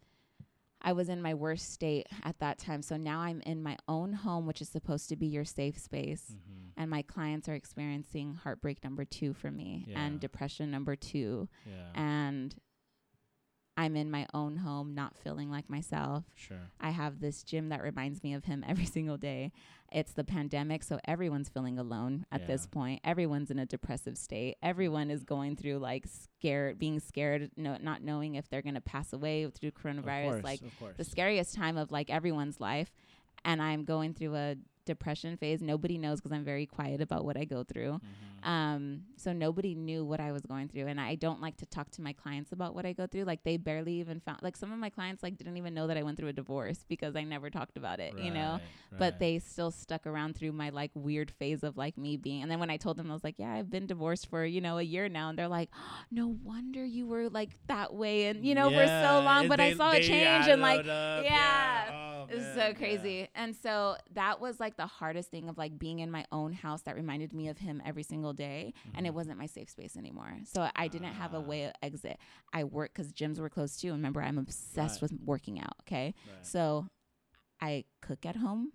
I 0.81 0.93
was 0.93 1.09
in 1.09 1.21
my 1.21 1.33
worst 1.33 1.71
state 1.71 2.07
at 2.23 2.39
that 2.39 2.57
time. 2.57 2.81
So 2.81 2.97
now 2.97 3.19
I'm 3.19 3.41
in 3.41 3.61
my 3.61 3.77
own 3.87 4.13
home, 4.13 4.45
which 4.47 4.61
is 4.61 4.69
supposed 4.69 5.09
to 5.09 5.15
be 5.15 5.27
your 5.27 5.45
safe 5.45 5.77
space. 5.77 6.25
Mm-hmm. 6.31 6.81
And 6.81 6.89
my 6.89 7.01
clients 7.03 7.47
are 7.49 7.53
experiencing 7.53 8.33
heartbreak 8.43 8.83
number 8.83 9.05
two 9.05 9.33
for 9.33 9.51
me 9.51 9.85
Yeah. 9.87 9.99
and 10.03 10.19
depression 10.19 10.71
number 10.71 10.95
two. 10.95 11.47
Yeah. 11.65 12.01
And 12.01 12.55
I'm 13.77 13.95
in 13.95 14.11
my 14.11 14.27
own 14.33 14.57
home, 14.57 14.93
not 14.93 15.15
feeling 15.17 15.49
like 15.49 15.69
myself. 15.69 16.25
sure. 16.35 16.69
I 16.79 16.89
have 16.91 17.19
this 17.21 17.41
gym 17.43 17.69
that 17.69 17.81
reminds 17.81 18.21
me 18.21 18.33
of 18.33 18.43
him 18.45 18.63
every 18.67 18.85
single 18.85 19.17
day. 19.17 19.51
It's 19.91 20.13
the 20.13 20.23
pandemic, 20.23 20.83
so 20.83 20.99
everyone's 21.05 21.49
feeling 21.49 21.77
alone 21.77 22.25
at 22.31 22.47
this 22.47 22.65
point. 22.65 23.01
Everyone's 23.03 23.51
in 23.51 23.59
a 23.59 23.65
depressive 23.65 24.17
state. 24.17 24.55
Everyone 24.61 25.11
is 25.11 25.23
going 25.23 25.55
through 25.57 25.79
like 25.79 26.05
scared, 26.07 26.79
being 26.79 26.99
scared, 26.99 27.51
no, 27.57 27.77
not 27.81 28.01
knowing 28.01 28.35
if 28.35 28.49
they're 28.49 28.61
going 28.61 28.75
to 28.75 28.81
pass 28.81 29.11
away 29.13 29.49
through 29.49 29.69
Of 29.69 29.75
coronavirus. 29.75 30.29
course, 30.31 30.43
like 30.43 30.61
of 30.61 30.79
course. 30.79 30.95
the 30.97 31.03
scariest 31.03 31.55
time 31.55 31.77
of 31.77 31.91
like 31.91 32.09
everyone's 32.09 32.59
life. 32.61 32.91
And 33.43 33.61
I'm 33.61 33.83
going 33.83 34.13
through 34.13 34.35
a 34.35 34.55
depression 34.85 35.35
phase. 35.35 35.61
Nobody 35.61 35.97
knows 35.97 36.21
because 36.21 36.31
I'm 36.35 36.43
very 36.45 36.65
quiet 36.65 37.01
about 37.01 37.25
what 37.25 37.35
I 37.37 37.43
go 37.45 37.63
through. 37.63 37.93
Mhm. 37.93 38.01
Um, 38.43 39.01
so 39.17 39.33
nobody 39.33 39.75
knew 39.75 40.03
what 40.03 40.19
I 40.19 40.31
was 40.31 40.41
going 40.43 40.67
through, 40.67 40.87
and 40.87 40.99
I 40.99 41.15
don't 41.15 41.41
like 41.41 41.57
to 41.57 41.65
talk 41.65 41.91
to 41.91 42.01
my 42.01 42.13
clients 42.13 42.51
about 42.51 42.75
what 42.75 42.85
I 42.85 42.93
go 42.93 43.07
through. 43.07 43.23
Like 43.23 43.43
they 43.43 43.57
barely 43.57 43.93
even 43.95 44.19
found. 44.19 44.39
Like 44.41 44.57
some 44.57 44.71
of 44.71 44.79
my 44.79 44.89
clients 44.89 45.23
like 45.23 45.37
didn't 45.37 45.57
even 45.57 45.73
know 45.73 45.87
that 45.87 45.97
I 45.97 46.03
went 46.03 46.17
through 46.17 46.29
a 46.29 46.33
divorce 46.33 46.85
because 46.87 47.15
I 47.15 47.23
never 47.23 47.49
talked 47.49 47.77
about 47.77 47.99
it. 47.99 48.17
You 48.17 48.31
know. 48.31 48.59
Right, 48.91 48.99
But 48.99 49.19
they 49.19 49.39
still 49.39 49.71
stuck 49.71 50.05
around 50.05 50.35
through 50.35 50.51
my 50.51 50.69
like 50.69 50.91
weird 50.93 51.31
phase 51.31 51.63
of 51.63 51.77
like 51.77 51.97
me 51.97 52.17
being. 52.17 52.41
And 52.41 52.51
then 52.51 52.59
when 52.59 52.69
I 52.69 52.77
told 52.77 52.97
them, 52.97 53.09
I 53.09 53.13
was 53.13 53.23
like, 53.23 53.35
"Yeah, 53.37 53.53
I've 53.53 53.69
been 53.69 53.87
divorced 53.87 54.27
for 54.29 54.43
you 54.45 54.61
know 54.61 54.77
a 54.77 54.83
year 54.83 55.09
now," 55.09 55.29
and 55.29 55.37
they're 55.37 55.47
like, 55.47 55.69
"No 56.11 56.27
wonder 56.43 56.83
you 56.83 57.05
were 57.07 57.29
like 57.29 57.51
that 57.67 57.93
way, 57.93 58.25
and 58.27 58.45
you 58.45 58.55
know 58.55 58.69
for 58.69 58.87
so 58.87 59.21
long." 59.23 59.47
But 59.47 59.59
I 59.59 59.73
saw 59.73 59.91
a 59.91 60.01
change, 60.01 60.47
and 60.47 60.61
like 60.61 60.85
up, 60.87 61.23
yeah. 61.23 61.89
Oh, 61.91 62.27
it 62.29 62.35
was 62.35 62.43
man, 62.43 62.55
so 62.55 62.67
yeah. 62.67 62.73
crazy. 62.73 63.27
And 63.35 63.55
so 63.55 63.97
that 64.13 64.39
was 64.39 64.59
like 64.59 64.77
the 64.77 64.87
hardest 64.87 65.29
thing 65.31 65.49
of 65.49 65.57
like 65.57 65.77
being 65.77 65.99
in 65.99 66.11
my 66.11 66.25
own 66.31 66.53
house 66.53 66.81
that 66.83 66.95
reminded 66.95 67.33
me 67.33 67.47
of 67.47 67.57
him 67.57 67.81
every 67.85 68.03
single 68.03 68.30
day. 68.33 68.73
And 68.93 69.05
it 69.05 69.11
Mhm. 69.11 69.15
wasn't 69.15 69.37
my 69.37 69.45
safe 69.45 69.69
space 69.69 69.95
anymore. 69.97 70.39
So 70.45 70.69
I 70.75 70.87
didn't 70.87 71.13
have 71.13 71.33
a 71.33 71.37
Ah. 71.37 71.41
way 71.41 71.65
of 71.65 71.73
exit. 71.81 72.17
I 72.53 72.63
work 72.63 72.93
because 72.93 73.11
gyms 73.13 73.39
were 73.39 73.49
closed 73.49 73.79
too. 73.81 73.91
Remember, 73.91 74.21
I'm 74.21 74.37
obsessed 74.37 75.01
Right. 75.01 75.11
with 75.11 75.21
working 75.23 75.59
out. 75.59 75.75
Okay. 75.81 76.13
Right. 76.27 76.45
So 76.45 76.87
I 77.59 77.85
cook 78.01 78.25
at 78.25 78.37
home, 78.37 78.73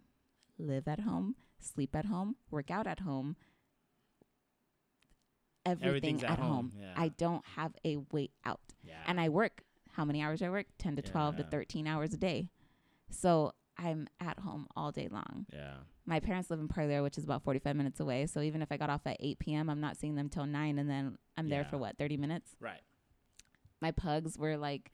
live 0.58 0.86
at 0.88 1.00
home, 1.00 1.36
sleep 1.58 1.94
at 1.96 2.04
home, 2.06 2.36
work 2.50 2.70
out 2.70 2.86
at 2.86 3.00
home. 3.00 3.36
Everything 5.64 6.22
at, 6.22 6.30
at 6.32 6.38
home. 6.38 6.70
home, 6.70 6.72
yeah. 6.80 6.94
I 6.96 7.08
don't 7.08 7.44
have 7.56 7.74
a 7.84 7.96
way 8.12 8.30
out 8.44 8.60
yeah. 8.84 9.02
and 9.06 9.20
I 9.20 9.28
work 9.28 9.64
how 9.92 10.04
many 10.04 10.22
hours 10.22 10.38
do 10.40 10.44
I 10.46 10.50
work? 10.50 10.66
10 10.78 10.94
to 10.96 11.02
12 11.02 11.38
to 11.38 11.42
13 11.44 11.86
hours 11.86 12.12
a 12.12 12.18
day. 12.18 12.50
So 13.10 13.52
I'm 13.78 14.08
at 14.20 14.38
home 14.38 14.66
all 14.76 14.90
day 14.92 15.08
long. 15.10 15.46
yeah. 15.52 15.74
My 16.08 16.20
parents 16.20 16.50
live 16.50 16.60
in 16.60 16.68
Parlier, 16.68 17.02
which 17.02 17.18
is 17.18 17.24
about 17.24 17.42
45 17.42 17.74
minutes 17.74 17.98
away. 17.98 18.26
So 18.26 18.40
even 18.40 18.62
if 18.62 18.70
I 18.70 18.76
got 18.76 18.90
off 18.90 19.00
at 19.06 19.16
8 19.18 19.38
p.m., 19.40 19.68
I'm 19.68 19.80
not 19.80 19.96
seeing 19.96 20.14
them 20.14 20.28
till 20.28 20.46
9 20.46 20.78
and 20.78 20.88
then 20.88 21.18
I'm 21.36 21.48
there 21.48 21.64
for 21.64 21.78
what, 21.78 21.98
30 21.98 22.16
minutes? 22.16 22.54
Right. 22.60 22.80
My 23.80 23.90
pugs 23.90 24.38
were 24.38 24.56
like 24.56 24.92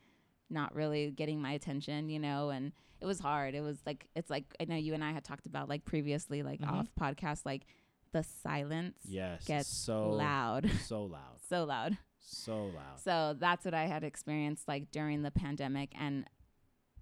not 0.48 0.74
really 0.74 1.10
getting 1.10 1.40
my 1.40 1.52
attention, 1.52 2.08
you 2.08 2.18
know, 2.18 2.48
and 2.50 2.72
it 3.00 3.06
was 3.06 3.20
hard. 3.20 3.54
It 3.54 3.60
was 3.60 3.78
like, 3.84 4.08
it's 4.16 4.30
like, 4.30 4.44
I 4.58 4.64
know 4.64 4.76
you 4.76 4.94
and 4.94 5.04
I 5.04 5.12
had 5.12 5.22
talked 5.22 5.44
about 5.46 5.68
like 5.68 5.84
previously, 5.84 6.42
like 6.42 6.60
Mhm. 6.60 6.72
off 6.72 6.88
podcast, 6.98 7.44
like 7.44 7.66
the 8.12 8.22
silence 8.22 8.96
Yes. 9.06 9.44
gets 9.44 9.68
so 9.68 10.10
loud, 10.10 10.70
So 10.86 11.04
loud. 11.04 11.40
so 11.48 11.64
loud. 11.64 11.98
So 12.20 12.66
loud. 12.66 13.00
So 13.04 13.36
that's 13.38 13.64
what 13.64 13.74
I 13.74 13.84
had 13.86 14.02
experienced 14.04 14.66
like 14.66 14.90
during 14.90 15.22
the 15.22 15.30
pandemic. 15.30 15.92
And, 15.98 16.26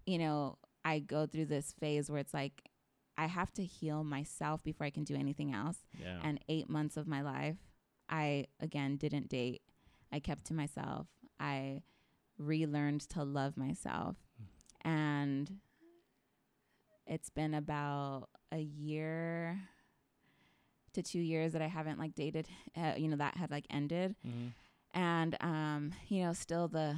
you 0.07 0.19
know, 0.19 0.59
I 0.85 0.98
go 0.98 1.27
through 1.27 1.47
this 1.47 1.74
phase 1.78 2.11
where 2.11 2.20
it's 2.20 2.35
like, 2.35 2.69
I 3.19 3.27
have 3.27 3.52
to 3.52 3.65
heal 3.65 4.02
myself 4.02 4.62
before 4.62 4.86
I 4.86 4.90
can 4.90 5.05
do 5.05 5.15
anything 5.15 5.52
else. 5.52 5.78
yeah. 6.01 6.19
And 6.23 6.40
eight 6.48 6.70
months 6.70 6.97
of 6.97 7.07
my 7.07 7.20
life, 7.23 7.57
I 8.09 8.47
again 8.61 8.97
didn't 8.97 9.28
date. 9.28 9.62
I 10.12 10.20
kept 10.20 10.47
to 10.47 10.55
myself. 10.55 11.07
I 11.39 11.82
relearned 12.39 13.02
to 13.11 13.23
love 13.23 13.57
myself. 13.57 14.16
And 14.82 15.59
it's 17.07 17.28
been 17.28 17.55
about 17.55 18.28
a 18.51 18.59
year 18.59 19.61
to 20.94 21.02
two 21.02 21.20
years 21.20 21.52
that 21.52 21.62
I 21.62 21.66
haven't 21.66 21.98
like 21.98 22.15
dated, 22.15 22.48
uh, 22.77 22.94
you 22.97 23.09
know, 23.09 23.16
that 23.16 23.36
had 23.36 23.51
like 23.51 23.66
ended 23.70 24.16
mm-hmm. 24.27 24.48
and 24.98 25.36
um, 25.40 25.93
you 26.09 26.24
know, 26.24 26.32
still 26.32 26.69
the 26.69 26.97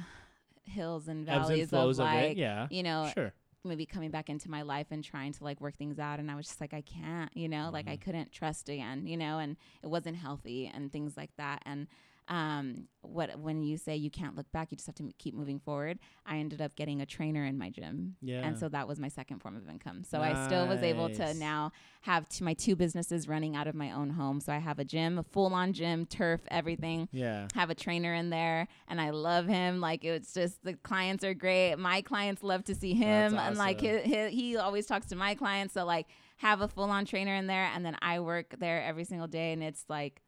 hills 0.63 1.07
and 1.07 1.25
valleys 1.25 1.73
and 1.73 1.81
of 1.81 1.89
of, 1.89 2.05
like, 2.05 2.31
it. 2.31 2.37
Yeah. 2.37 2.67
you 2.71 2.83
know, 2.83 3.11
sure. 3.13 3.33
Maybe 3.65 3.85
coming 3.85 4.11
back 4.11 4.29
into 4.29 4.49
my 4.49 4.61
life 4.61 4.87
and 4.91 5.03
trying 5.03 5.33
to 5.33 5.43
like 5.43 5.61
work 5.61 5.75
things 5.77 5.99
out. 5.99 6.19
And 6.19 6.29
I 6.29 6.35
was 6.35 6.47
just 6.47 6.61
like, 6.61 6.73
I 6.73 6.81
can't, 6.81 7.35
you 7.35 7.47
know, 7.47 7.69
like 7.71 7.87
I 7.87 7.95
Mhm. 7.95 8.01
couldn't 8.01 8.31
trust 8.31 8.69
again, 8.69 9.07
you 9.07 9.17
know, 9.17 9.39
and 9.39 9.57
it 9.81 9.87
wasn't 9.87 10.17
healthy 10.17 10.67
and 10.73 10.91
things 10.91 11.15
like 11.17 11.35
that. 11.37 11.61
And 11.65 11.87
um, 12.27 12.87
what 13.01 13.37
when 13.39 13.61
you 13.61 13.77
say 13.77 13.95
you 13.95 14.09
can't 14.09 14.35
look 14.35 14.49
back, 14.51 14.71
you 14.71 14.77
just 14.77 14.87
have 14.87 14.95
to 14.95 15.03
m- 15.03 15.11
keep 15.17 15.33
moving 15.35 15.59
forward. 15.59 15.99
I 16.25 16.37
ended 16.37 16.61
up 16.61 16.75
getting 16.75 17.01
a 17.01 17.05
trainer 17.05 17.43
in 17.45 17.57
my 17.57 17.69
gym. 17.69 18.15
Yeah. 18.21 18.45
And 18.45 18.57
so 18.57 18.69
that 18.69 18.87
was 18.87 18.99
my 18.99 19.09
second 19.09 19.39
form 19.39 19.57
of 19.57 19.67
income. 19.69 20.03
So 20.03 20.21
I 20.21 20.45
still 20.45 20.67
was 20.67 20.81
able 20.81 21.09
to 21.09 21.33
now 21.33 21.71
have 22.01 22.27
t- 22.29 22.43
my 22.43 22.53
two 22.53 22.75
businesses 22.75 23.27
running 23.27 23.55
out 23.55 23.67
of 23.67 23.75
my 23.75 23.91
own 23.91 24.09
home. 24.09 24.39
So 24.39 24.53
I 24.53 24.57
have 24.57 24.79
a 24.79 24.85
gym, 24.85 25.19
a 25.19 25.23
full 25.23 25.53
on 25.53 25.73
gym, 25.73 26.05
turf, 26.05 26.41
everything 26.49 27.09
yeah. 27.11 27.47
have 27.55 27.69
a 27.69 27.75
trainer 27.75 28.13
in 28.13 28.29
there 28.29 28.67
and 28.87 29.01
I 29.01 29.09
love 29.09 29.47
him. 29.47 29.81
Like 29.81 30.05
it's 30.05 30.33
just 30.33 30.63
the 30.63 30.73
clients 30.73 31.23
are 31.23 31.33
great. 31.33 31.75
My 31.75 32.01
clients 32.01 32.41
love 32.41 32.63
to 32.65 32.75
see 32.75 32.93
him 32.93 33.33
That's 33.33 33.49
and 33.49 33.57
like 33.57 33.81
he, 33.81 33.97
awesome. 33.97 34.09
he, 34.09 34.29
he 34.29 34.57
always 34.57 34.85
talks 34.85 35.07
to 35.07 35.15
my 35.15 35.35
clients. 35.35 35.73
So 35.73 35.85
like 35.85 36.07
have 36.37 36.61
a 36.61 36.67
full 36.67 36.89
on 36.89 37.05
trainer 37.05 37.35
in 37.35 37.47
there 37.47 37.69
and 37.73 37.85
then 37.85 37.95
I 38.01 38.19
work 38.19 38.55
there 38.59 38.81
every 38.83 39.03
single 39.03 39.27
day 39.27 39.53
and 39.53 39.63
it's 39.63 39.85
like 39.87 40.21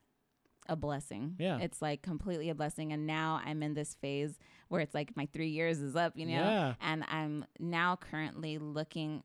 a 0.67 0.75
blessing. 0.75 1.35
Yeah. 1.39 1.59
It's 1.59 1.81
like 1.81 2.01
completely 2.01 2.49
a 2.49 2.55
blessing. 2.55 2.91
And 2.93 3.05
now 3.05 3.41
I'm 3.45 3.61
in 3.63 3.73
this 3.73 3.93
phase 3.95 4.37
where 4.69 4.81
it's 4.81 4.93
like 4.95 5.15
my 5.15 5.27
three 5.31 5.49
years 5.49 5.79
is 5.79 5.95
up, 5.95 6.13
you 6.15 6.25
know? 6.25 6.33
Yeah. 6.33 6.73
And 6.81 7.03
I'm 7.07 7.45
now 7.59 7.95
currently 7.97 8.57
looking 8.57 9.23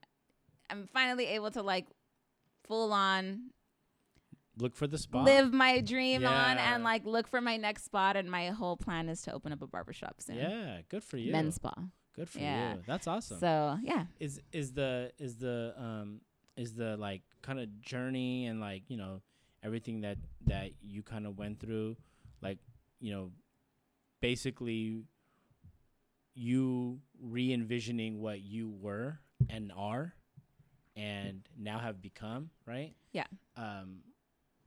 I'm 0.68 0.86
finally 0.92 1.26
able 1.26 1.50
to 1.52 1.62
like 1.62 1.86
full 2.66 2.92
on 2.92 3.50
Look 4.58 4.76
for 4.76 4.86
the 4.86 4.98
spot. 4.98 5.24
live 5.24 5.52
my 5.52 5.80
dream 5.80 6.26
on 6.26 6.58
and 6.58 6.84
like 6.84 7.06
look 7.06 7.26
for 7.26 7.40
my 7.40 7.56
next 7.56 7.84
spot 7.86 8.16
and 8.16 8.30
my 8.30 8.48
whole 8.50 8.76
plan 8.76 9.08
is 9.08 9.22
to 9.22 9.32
open 9.32 9.52
up 9.52 9.62
a 9.62 9.66
barbershop 9.66 10.20
soon 10.20 10.36
Yeah. 10.36 10.80
Good 10.88 11.02
for 11.02 11.16
you. 11.16 11.32
men's 11.32 11.54
spa 11.56 11.72
Good 12.14 12.28
for 12.28 12.38
Yeah. 12.40 12.74
you. 12.74 12.82
That's 12.86 13.06
awesome. 13.06 13.38
so 13.40 13.78
yeah 13.82 14.04
is 14.18 14.40
is 14.52 14.72
the 14.72 15.12
is 15.18 15.36
the 15.38 15.74
um 15.78 16.20
is 16.56 16.74
the 16.74 16.96
like 16.98 17.22
kind 17.42 17.58
of 17.58 17.80
journey 17.80 18.46
and 18.46 18.60
like 18.60 18.82
you 18.88 18.96
know 18.98 19.22
everything 19.62 20.00
that 20.00 20.16
that 20.46 20.70
you 20.82 21.02
kind 21.02 21.26
of 21.26 21.38
went 21.38 21.60
through 21.60 21.96
like 22.42 22.58
you 23.00 23.12
know 23.12 23.30
basically 24.20 25.02
you 26.34 26.98
re-envisioning 27.20 28.20
what 28.20 28.40
you 28.40 28.70
were 28.80 29.18
and 29.48 29.72
are 29.76 30.14
and 30.96 31.42
now 31.58 31.78
have 31.78 32.00
become 32.00 32.50
right 32.66 32.94
Yeah. 33.12 33.24
um 33.56 33.98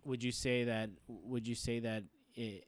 would 0.03 0.23
you 0.23 0.31
say 0.31 0.65
that 0.65 0.89
would 1.07 1.47
you 1.47 1.55
say 1.55 1.79
that 1.79 2.03
it 2.35 2.65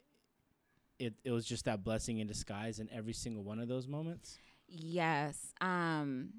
it, 0.97 1.13
it 1.25 1.31
was 1.31 1.45
just 1.45 1.65
that 1.65 1.83
blessing 1.83 2.19
in 2.19 2.27
disguise 2.27 2.79
in 2.79 2.89
every 2.91 3.11
single 3.13 3.43
one 3.43 3.59
of 3.59 3.67
those 3.67 3.87
moments 3.87 4.37
yes 4.67 5.37
um 5.61 6.29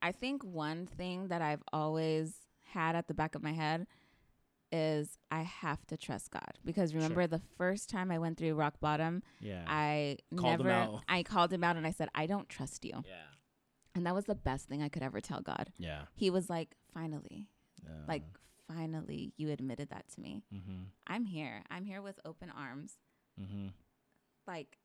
i 0.00 0.12
think 0.12 0.42
one 0.44 0.86
thing 0.86 1.28
that 1.28 1.42
i've 1.42 1.62
always 1.72 2.34
had 2.62 2.94
at 2.94 3.08
the 3.08 3.14
back 3.14 3.34
of 3.34 3.42
my 3.42 3.52
head 3.52 3.86
is 4.72 5.16
i 5.30 5.42
have 5.42 5.84
to 5.86 5.96
trust 5.96 6.30
god 6.30 6.58
because 6.64 6.94
remember 6.94 7.26
the 7.26 7.40
first 7.56 7.88
time 7.88 8.10
i 8.10 8.18
went 8.18 8.36
through 8.38 8.54
rock 8.54 8.74
bottom 8.80 9.22
yeah 9.40 9.64
i 9.66 10.16
Called 10.36 10.60
him 10.60 10.66
never 10.66 10.70
out. 10.70 11.00
i 11.08 11.22
called 11.22 11.52
him 11.52 11.64
out 11.64 11.76
and 11.76 11.86
i 11.86 11.90
said 11.90 12.08
i 12.14 12.26
don't 12.26 12.48
trust 12.48 12.84
you 12.84 13.02
yeah 13.06 13.14
and 13.94 14.04
that 14.06 14.14
was 14.14 14.26
the 14.26 14.34
best 14.34 14.68
thing 14.68 14.82
i 14.82 14.88
could 14.88 15.02
ever 15.02 15.20
tell 15.20 15.40
god 15.40 15.72
yeah 15.78 16.02
he 16.14 16.28
was 16.30 16.48
like 16.50 16.74
finally 16.92 17.46
Uh, 17.86 17.92
like 18.06 18.24
finally 18.66 19.32
you 19.38 19.50
admitted 19.50 19.88
that 19.90 20.06
to 20.14 20.20
me 20.20 20.42
mm-hmm. 20.54 20.82
i'm 21.06 21.24
here 21.24 21.62
i'm 21.70 21.84
here 21.84 22.02
with 22.02 22.18
open 22.24 22.50
arms 22.56 22.98
Mm-hmm. 23.40 23.68
like 24.46 24.78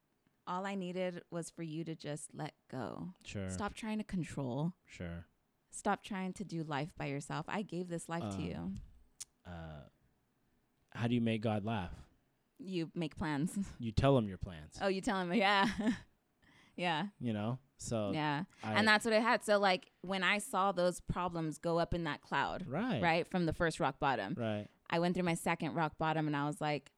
all 0.45 0.65
I 0.65 0.75
needed 0.75 1.21
was 1.31 1.49
for 1.49 1.63
you 1.63 1.83
to 1.85 1.95
just 1.95 2.29
let 2.35 2.53
go. 2.69 3.13
Sure. 3.25 3.49
Stop 3.49 3.73
trying 3.75 3.97
to 3.99 4.03
control. 4.03 4.73
Sure. 4.85 5.25
Stop 5.71 6.03
trying 6.03 6.33
to 6.33 6.43
do 6.43 6.63
life 6.63 6.91
by 6.97 7.05
yourself. 7.05 7.45
I 7.47 7.61
gave 7.61 7.87
this 7.87 8.09
life 8.09 8.35
to 8.35 8.41
you. 8.41 8.73
Uh, 9.45 9.81
how 10.91 11.07
do 11.07 11.15
you 11.15 11.21
make 11.21 11.41
God 11.41 11.65
laugh? 11.65 11.91
You 12.59 12.89
make 12.95 13.17
plans. 13.17 13.57
You 13.79 13.91
tell 13.91 14.17
him 14.17 14.27
your 14.27 14.37
plans. 14.37 14.77
oh, 14.81 14.87
you 14.87 15.01
tell 15.01 15.19
him, 15.19 15.33
yeah. 15.33 15.67
yeah. 16.75 17.07
You 17.19 17.33
know. 17.33 17.59
So 17.77 18.11
yeah. 18.13 18.43
I, 18.63 18.73
and 18.75 18.87
that's 18.87 19.03
what 19.03 19.13
it 19.13 19.21
had. 19.21 19.43
So 19.43 19.59
like 19.59 19.91
when 20.01 20.23
I 20.23 20.37
saw 20.37 20.71
those 20.71 21.01
problems 21.01 21.57
go 21.57 21.79
up 21.79 21.93
in 21.93 22.05
that 22.05 22.21
cloud, 22.21 22.65
right, 22.67 23.01
right, 23.01 23.27
from 23.29 23.45
the 23.45 23.51
first 23.53 23.79
rock 23.81 23.99
bottom, 23.99 24.35
right, 24.39 24.67
I 24.89 24.99
went 24.99 25.15
through 25.15 25.23
my 25.25 25.33
second 25.33 25.73
rock 25.73 25.97
bottom 25.97 26.27
and 26.27 26.35
I 26.35 26.45
was 26.45 26.61
like 26.61 26.91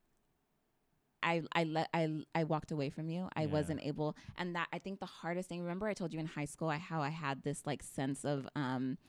I 1.24 1.42
I 1.54 1.64
let 1.64 1.90
I 1.94 2.08
I 2.36 2.44
walked 2.44 2.72
away 2.72 2.92
from 2.92 3.10
you. 3.10 3.28
I 3.36 3.42
Yeah. 3.44 3.48
wasn't 3.48 3.82
able 3.82 4.16
and 4.38 4.56
that 4.56 4.68
I 4.72 4.78
think 4.78 5.00
the 5.00 5.08
hardest 5.08 5.50
thing 5.50 5.62
remember 5.62 5.88
I 5.88 5.96
told 5.96 6.14
you 6.14 6.20
in 6.20 6.28
high 6.28 6.46
school 6.46 6.70
I, 6.70 6.78
how 6.78 7.02
I 7.02 7.10
had 7.10 7.42
this 7.42 7.64
like 7.66 7.82
sense 7.82 8.24
of 8.24 8.48
um 8.56 9.00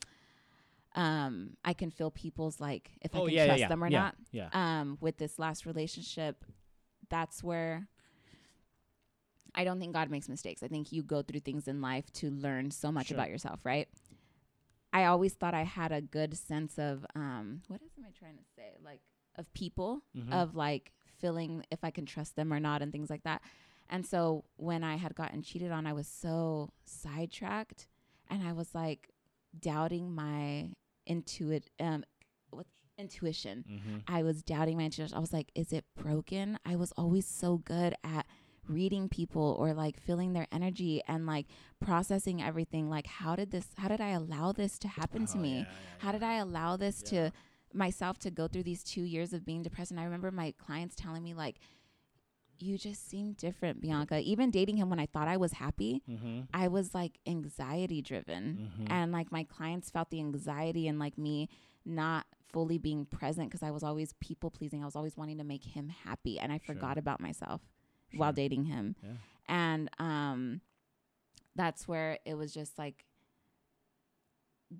um 0.97 1.56
I 1.64 1.73
can 1.74 1.90
feel 1.90 2.10
people's 2.10 2.60
like 2.60 2.90
if 3.02 3.14
I 3.14 3.18
oh 3.20 3.27
can 3.27 3.35
yeah, 3.35 3.47
trust 3.47 3.60
yeah, 3.60 3.68
them 3.68 3.85
or 3.85 3.89
yeah, 3.89 3.98
not. 4.01 4.14
Yeah, 4.32 4.48
Um 4.52 4.98
with 5.01 5.18
this 5.18 5.39
last 5.39 5.66
relationship 5.66 6.44
that's 7.09 7.43
where 7.44 7.89
I 9.55 9.64
don't 9.64 9.78
think 9.81 9.93
God 9.94 10.10
makes 10.10 10.28
mistakes. 10.28 10.62
I 10.62 10.68
think 10.68 10.93
you 10.93 11.02
go 11.02 11.23
through 11.23 11.40
things 11.40 11.66
in 11.68 11.81
life 11.81 12.12
to 12.14 12.31
learn 12.31 12.70
so 12.70 12.93
much 12.93 13.06
Sure. 13.09 13.16
about 13.16 13.31
yourself, 13.31 13.60
right? 13.64 13.89
I 14.93 15.05
always 15.06 15.35
thought 15.35 15.55
I 15.55 15.62
had 15.62 15.93
a 15.93 16.01
good 16.01 16.36
sense 16.36 16.78
of 16.78 17.05
um 17.14 17.62
what 17.68 17.81
is 17.82 17.90
am 17.98 18.05
I 18.05 18.10
trying 18.18 18.36
to 18.36 18.44
say? 18.56 18.77
Like 18.85 19.01
of 19.36 19.52
people, 19.52 20.02
Mhm. 20.16 20.32
of 20.32 20.55
like 20.56 20.93
feeling 21.18 21.64
if 21.70 21.82
I 21.85 21.90
can 21.90 22.06
trust 22.06 22.36
them 22.36 22.52
or 22.52 22.60
not 22.60 22.82
and 22.82 22.90
things 22.93 23.10
like 23.10 23.23
that. 23.24 23.43
And 23.89 24.05
so 24.05 24.44
when 24.56 24.82
I 24.82 24.97
had 24.97 25.14
gotten 25.14 25.43
cheated 25.43 25.70
on, 25.70 25.86
I 25.86 25.93
was 25.93 26.09
so 26.09 26.73
sidetracked 26.85 27.89
and 28.28 28.43
I 28.43 28.52
was 28.52 28.74
like 28.74 29.10
doubting 29.59 30.12
my 30.14 30.73
intuit 31.09 31.65
um 31.81 32.05
what 32.51 32.66
intuition. 32.99 33.65
mm-hmm. 33.70 33.97
I 34.09 34.23
was 34.23 34.43
doubting 34.43 34.77
my 34.78 34.85
intuition. 34.85 35.16
I 35.16 35.20
was 35.20 35.33
like, 35.33 35.51
is 35.55 35.73
it 35.73 35.85
broken? 35.97 36.59
I 36.65 36.77
was 36.77 36.93
always 36.97 37.27
so 37.27 37.59
good 37.59 37.95
at 38.05 38.27
reading 38.69 39.09
people 39.09 39.55
or 39.61 39.73
like 39.74 40.01
feeling 40.01 40.33
their 40.33 40.47
energy 40.51 41.01
and 41.07 41.27
like 41.27 41.47
processing 41.81 42.43
everything. 42.43 42.89
Like, 42.91 43.07
how 43.07 43.37
did 43.37 43.51
this, 43.51 43.66
how 43.77 43.89
did 43.89 44.01
I 44.01 44.11
allow 44.11 44.53
this 44.53 44.78
to 44.81 44.89
happen 44.89 45.27
to 45.27 45.39
Oh, 45.39 45.41
me? 45.41 45.51
yeah, 45.59 45.59
yeah, 45.61 45.65
How 45.99 46.12
did. 46.12 46.23
I 46.23 46.35
allow 46.37 46.77
this 46.77 47.03
Yeah. 47.05 47.11
to 47.28 47.33
myself 47.73 48.19
to 48.20 48.31
go 48.31 48.49
through 48.49 48.62
these 48.65 48.83
two 48.83 49.03
years 49.03 49.33
of 49.33 49.45
being 49.45 49.62
depressed? 49.62 49.91
And 49.93 50.01
I 50.01 50.05
remember 50.05 50.31
my 50.33 50.53
clients 50.59 50.97
telling 50.97 51.23
me, 51.23 51.35
like, 51.35 51.59
you 52.62 52.78
just 52.78 53.09
seem 53.09 53.33
different, 53.33 53.81
Bianca. 53.81 54.19
Even 54.20 54.51
dating 54.51 54.77
him 54.77 54.89
when 54.91 54.99
I 55.01 55.07
thought 55.07 55.28
I 55.28 55.37
was 55.37 55.53
happy, 55.53 56.03
Mm-hmm. 56.11 56.41
I 56.55 56.69
was 56.69 56.95
like 56.95 57.19
anxiety 57.27 58.03
driven 58.03 58.70
Mm-hmm. 58.81 58.93
and 58.93 59.12
like 59.12 59.31
my 59.33 59.45
clients 59.45 59.91
felt 59.91 60.11
the 60.11 60.20
anxiety 60.20 60.89
and 60.89 60.99
like 60.99 61.16
me 61.19 61.49
not 61.85 62.27
fully 62.53 62.78
being 62.78 63.05
present 63.07 63.49
because 63.49 63.62
I 63.62 63.70
was 63.70 63.83
always 63.83 64.15
people 64.20 64.51
pleasing. 64.51 64.83
I 64.83 64.87
was 64.87 64.97
always 64.97 65.16
wanting 65.16 65.39
to 65.39 65.45
make 65.45 65.65
him 65.65 65.89
happy 65.89 66.39
and 66.39 66.51
I 66.53 66.59
Sure. 66.65 66.74
forgot 66.74 66.99
about 66.99 67.20
myself 67.20 67.61
while 68.15 68.33
dating 68.33 68.65
him. 68.65 68.97
Yeah. 69.03 69.11
And 69.49 69.91
um 69.99 70.61
that's 71.55 71.87
where 71.89 72.19
it 72.24 72.35
was 72.35 72.53
just 72.53 72.78
like 72.78 73.05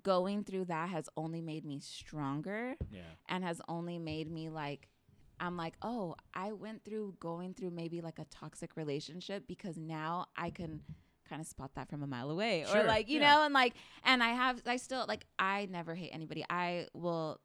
going 0.03 0.43
through 0.43 0.65
that 0.65 0.89
has 0.89 1.07
only 1.15 1.41
made 1.41 1.63
me 1.65 1.79
stronger 1.79 2.75
yeah, 2.91 3.01
and 3.29 3.43
has 3.43 3.61
only 3.69 3.97
made 3.99 4.29
me 4.29 4.49
like 4.49 4.89
I'm 5.39 5.57
like, 5.57 5.75
"Oh, 5.81 6.15
I 6.33 6.53
went 6.53 6.83
through 6.85 7.15
going 7.19 7.53
through 7.53 7.71
maybe 7.71 8.01
like 8.01 8.19
a 8.19 8.25
toxic 8.25 8.75
relationship 8.75 9.47
because 9.47 9.77
now 9.77 10.27
I 10.35 10.49
can 10.49 10.81
kind 11.27 11.41
of 11.41 11.47
spot 11.47 11.71
that 11.75 11.89
from 11.89 12.03
a 12.03 12.07
mile 12.07 12.29
away 12.29 12.65
or 12.73 12.83
like, 12.83 13.09
you 13.09 13.19
yeah. 13.19 13.35
know, 13.35 13.43
and 13.43 13.53
like 13.53 13.73
and 14.03 14.23
I 14.23 14.29
have 14.29 14.61
I 14.65 14.77
still 14.77 15.05
like 15.07 15.25
I 15.37 15.67
never 15.69 15.95
hate 15.95 16.11
anybody. 16.11 16.45
I 16.49 16.87
will 16.93 17.39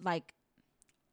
like 0.00 0.34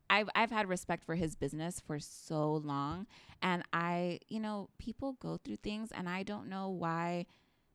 I've 0.09 0.29
I've 0.35 0.51
had 0.51 0.67
respect 0.67 1.05
for 1.05 1.15
his 1.15 1.35
business 1.35 1.79
for 1.79 1.99
so 1.99 2.55
long 2.55 3.07
and 3.41 3.63
I, 3.73 4.19
you 4.27 4.39
know, 4.39 4.69
people 4.77 5.13
go 5.19 5.37
through 5.37 5.57
things 5.57 5.89
and 5.91 6.07
I 6.07 6.23
don't 6.23 6.47
know 6.47 6.69
why 6.69 7.25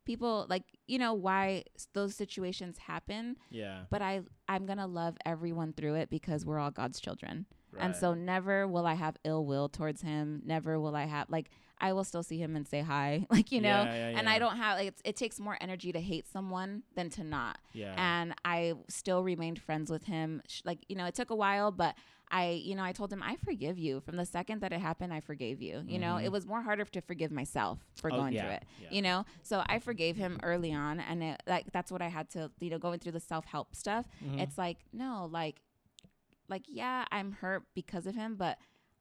people 0.04 0.46
like, 0.48 0.64
you 0.86 0.98
know, 0.98 1.14
why 1.14 1.64
those 1.92 2.14
situations 2.14 2.78
happen, 2.78 3.36
yeah. 3.50 3.80
but 3.90 4.02
I 4.02 4.20
I'm 4.48 4.66
going 4.66 4.78
to 4.78 4.86
love 4.86 5.16
everyone 5.26 5.72
through 5.72 5.94
it 5.94 6.10
because 6.10 6.46
we're 6.46 6.58
all 6.58 6.70
God's 6.70 7.00
children. 7.00 7.46
And 7.80 7.94
so 7.96 8.14
never 8.14 8.66
will 8.66 8.86
I 8.86 8.94
have 8.94 9.16
ill 9.24 9.44
will 9.44 9.68
towards 9.68 10.02
him. 10.02 10.42
Never 10.44 10.78
will 10.80 10.96
I 10.96 11.04
have 11.04 11.28
like 11.30 11.50
I 11.78 11.92
will 11.92 12.04
still 12.04 12.22
see 12.22 12.38
him 12.38 12.56
and 12.56 12.66
say 12.66 12.80
hi, 12.80 13.26
like 13.30 13.52
you 13.52 13.60
know. 13.60 13.82
Yeah, 13.84 14.10
yeah, 14.10 14.18
And 14.18 14.28
I 14.30 14.38
don't 14.38 14.56
have 14.56 14.78
like 14.78 14.88
it's, 14.88 15.02
it 15.04 15.16
takes 15.16 15.38
more 15.38 15.58
energy 15.60 15.92
to 15.92 16.00
hate 16.00 16.26
someone 16.26 16.82
than 16.94 17.10
to 17.10 17.22
not. 17.24 17.58
yeah, 17.74 17.94
And 17.98 18.34
I 18.46 18.72
still 18.88 19.22
remained 19.22 19.60
friends 19.60 19.90
with 19.90 20.04
him. 20.04 20.40
Like 20.64 20.78
you 20.88 20.96
know, 20.96 21.04
it 21.06 21.14
took 21.14 21.28
a 21.30 21.36
while, 21.36 21.70
but 21.72 21.94
I 22.30 22.60
you 22.64 22.74
know 22.74 22.82
I 22.82 22.92
told 22.92 23.12
him 23.12 23.22
I 23.22 23.36
forgive 23.36 23.78
you 23.78 24.00
from 24.00 24.16
the 24.16 24.24
second 24.26 24.60
that 24.62 24.72
it 24.72 24.80
happened. 24.80 25.12
I 25.12 25.20
forgave 25.20 25.60
you. 25.60 25.82
You 25.86 25.98
know, 25.98 26.14
Mhm. 26.14 26.24
it 26.24 26.32
was 26.32 26.46
more 26.46 26.62
harder 26.62 26.84
to 26.86 27.00
forgive 27.02 27.30
myself 27.30 27.78
for 28.00 28.10
Oh, 28.10 28.16
going 28.16 28.32
yeah, 28.32 28.40
through 28.42 28.50
it. 28.54 28.64
yeah. 28.82 28.88
You 28.90 29.02
know, 29.02 29.24
so 29.42 29.62
I 29.66 29.78
forgave 29.78 30.16
him 30.16 30.40
early 30.42 30.72
on, 30.72 30.98
and 30.98 31.22
it, 31.22 31.42
like 31.46 31.70
that's 31.72 31.92
what 31.92 32.00
I 32.00 32.08
had 32.08 32.30
to 32.30 32.50
you 32.58 32.70
know 32.70 32.78
going 32.78 33.00
through 33.00 33.12
the 33.12 33.20
self 33.20 33.44
help 33.44 33.76
stuff 33.76 34.06
Mhm. 34.24 34.40
it's 34.40 34.56
like 34.56 34.78
no 34.94 35.28
like 35.30 35.60
like 36.48 36.62
yeah 36.68 37.04
i'm 37.12 37.32
hurt 37.32 37.62
because 37.74 38.06
of 38.06 38.14
him 38.14 38.34
but 38.36 38.58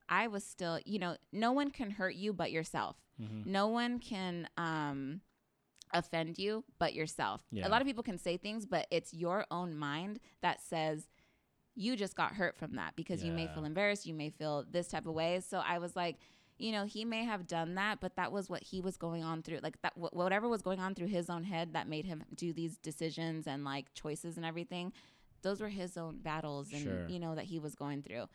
i 0.09 0.27
was 0.27 0.43
still 0.43 0.79
you 0.85 0.99
know 0.99 1.15
no 1.31 1.51
one 1.51 1.69
can 1.71 1.89
hurt 1.91 2.15
you 2.15 2.33
but 2.33 2.51
yourself 2.51 2.95
Mhm. 3.21 3.45
no 3.45 3.67
one 3.67 3.99
can 3.99 4.47
um 4.57 5.21
offend 5.93 6.37
you 6.37 6.63
but 6.79 6.93
yourself 6.93 7.43
Yeah. 7.51 7.67
a 7.67 7.69
lot 7.69 7.81
of 7.81 7.87
people 7.87 8.03
can 8.03 8.17
say 8.17 8.37
things 8.37 8.65
but 8.65 8.87
it's 8.91 9.13
your 9.13 9.45
own 9.51 9.75
mind 9.75 10.19
that 10.41 10.59
says 10.61 11.07
you 11.75 11.95
just 11.95 12.15
got 12.15 12.33
hurt 12.33 12.57
from 12.57 12.75
that 12.75 12.95
because 12.95 13.23
you 13.23 13.31
may 13.31 13.47
feel 13.47 13.63
embarrassed 13.65 14.05
you 14.05 14.13
may 14.13 14.29
feel 14.29 14.65
this 14.69 14.87
type 14.87 15.05
of 15.05 15.13
way 15.13 15.39
so 15.39 15.59
i 15.65 15.77
was 15.77 15.95
like 15.95 16.17
you 16.57 16.71
know 16.71 16.85
he 16.85 17.05
may 17.05 17.23
have 17.23 17.47
done 17.47 17.75
that 17.75 17.99
but 18.01 18.15
that 18.15 18.31
was 18.31 18.49
what 18.49 18.63
he 18.63 18.81
was 18.81 18.97
going 18.97 19.23
on 19.23 19.41
through 19.41 19.59
like 19.61 19.81
that 19.81 19.93
wh- 19.93 20.13
whatever 20.13 20.47
was 20.49 20.61
going 20.61 20.79
on 20.79 20.95
through 20.95 21.07
his 21.07 21.29
own 21.29 21.43
head 21.43 21.73
that 21.73 21.87
made 21.87 22.05
him 22.05 22.23
do 22.33 22.51
these 22.51 22.77
decisions 22.77 23.45
and 23.47 23.63
like 23.63 23.93
choices 23.93 24.37
and 24.37 24.45
everything 24.45 24.91
those 25.45 25.61
were 25.61 25.69
his 25.69 25.95
own 26.03 26.17
battles 26.29 26.67
and 26.73 26.83
Sure. 26.83 27.07
you 27.07 27.19
know 27.19 27.33
that 27.35 27.45
he 27.45 27.57
was 27.59 27.73
going 27.75 28.01
through 28.05 28.25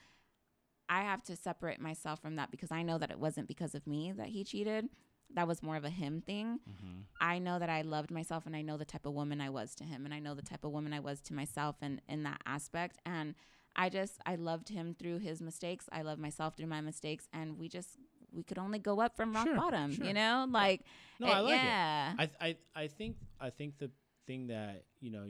i 0.89 1.03
have 1.03 1.23
to 1.25 1.37
separate 1.37 1.81
myself 1.81 2.21
from 2.21 2.37
that 2.37 2.51
because 2.51 2.71
i 2.73 2.83
know 2.83 2.99
that 2.99 3.11
it 3.11 3.19
wasn't 3.19 3.47
because 3.49 3.75
of 3.75 3.87
me 3.87 4.13
that 4.13 4.29
he 4.29 4.45
cheated 4.45 4.89
that 5.33 5.47
was 5.47 5.63
more 5.63 5.77
of 5.77 5.85
a 5.85 5.91
him 5.91 6.21
thing 6.21 6.59
Mhm. 6.69 7.05
I 7.21 7.39
know 7.39 7.59
that 7.61 7.71
I 7.71 7.83
loved 7.83 8.11
myself 8.11 8.47
and 8.47 8.57
I 8.57 8.63
know 8.63 8.77
the 8.77 8.85
type 8.85 9.05
of 9.07 9.13
woman 9.13 9.41
I 9.41 9.51
was 9.51 9.75
to 9.77 9.85
him 9.85 10.05
and 10.05 10.13
I 10.13 10.19
know 10.19 10.35
the 10.35 10.43
type 10.53 10.65
of 10.65 10.73
woman 10.73 10.93
I 10.93 10.99
was 11.01 11.21
to 11.29 11.35
myself 11.35 11.77
and 11.83 12.01
in 12.09 12.25
that 12.25 12.41
aspect 12.47 12.99
and 13.07 13.35
I 13.77 13.91
just 13.91 14.15
I 14.27 14.35
loved 14.35 14.71
him 14.71 14.87
through 14.99 15.19
his 15.19 15.41
mistakes. 15.41 15.85
I 15.93 16.03
love 16.03 16.19
myself 16.19 16.57
through 16.57 16.67
my 16.77 16.81
mistakes 16.81 17.29
and 17.33 17.59
we 17.61 17.69
just 17.69 17.91
we 18.33 18.43
could 18.43 18.59
only 18.59 18.81
go 18.81 19.01
up 19.01 19.15
from 19.17 19.33
rock 19.33 19.47
Sure, 19.47 19.55
bottom, 19.57 19.93
sure. 19.95 20.05
you 20.07 20.15
know? 20.15 20.47
Like 20.51 20.81
No, 21.21 21.29
it- 21.29 21.31
I 21.31 21.41
like 21.41 21.61
it. 21.61 21.65
yeah. 21.65 22.15
I, 22.19 22.31
I 22.49 22.57
I 22.75 22.87
think 22.89 23.17
I 23.39 23.51
think 23.51 23.79
the 23.79 23.91
thing 24.27 24.49
that 24.49 24.85
you 25.01 25.11
know 25.13 25.27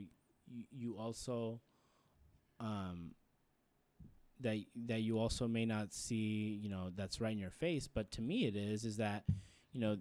you, 0.47 0.65
you 0.70 0.97
also 0.97 1.61
um 2.61 3.12
that 4.41 4.59
that 4.87 5.01
you 5.03 5.19
also 5.19 5.47
may 5.47 5.66
not 5.66 5.93
see 5.93 6.59
you 6.62 6.69
know 6.70 6.91
that's 6.95 7.20
right 7.20 7.32
in 7.32 7.39
your 7.39 7.51
face 7.51 7.89
but 7.89 8.11
to 8.11 8.23
me 8.23 8.47
it 8.47 8.57
is 8.57 8.85
is 8.85 8.97
that 8.97 9.24
you 9.73 9.81
know 9.81 9.97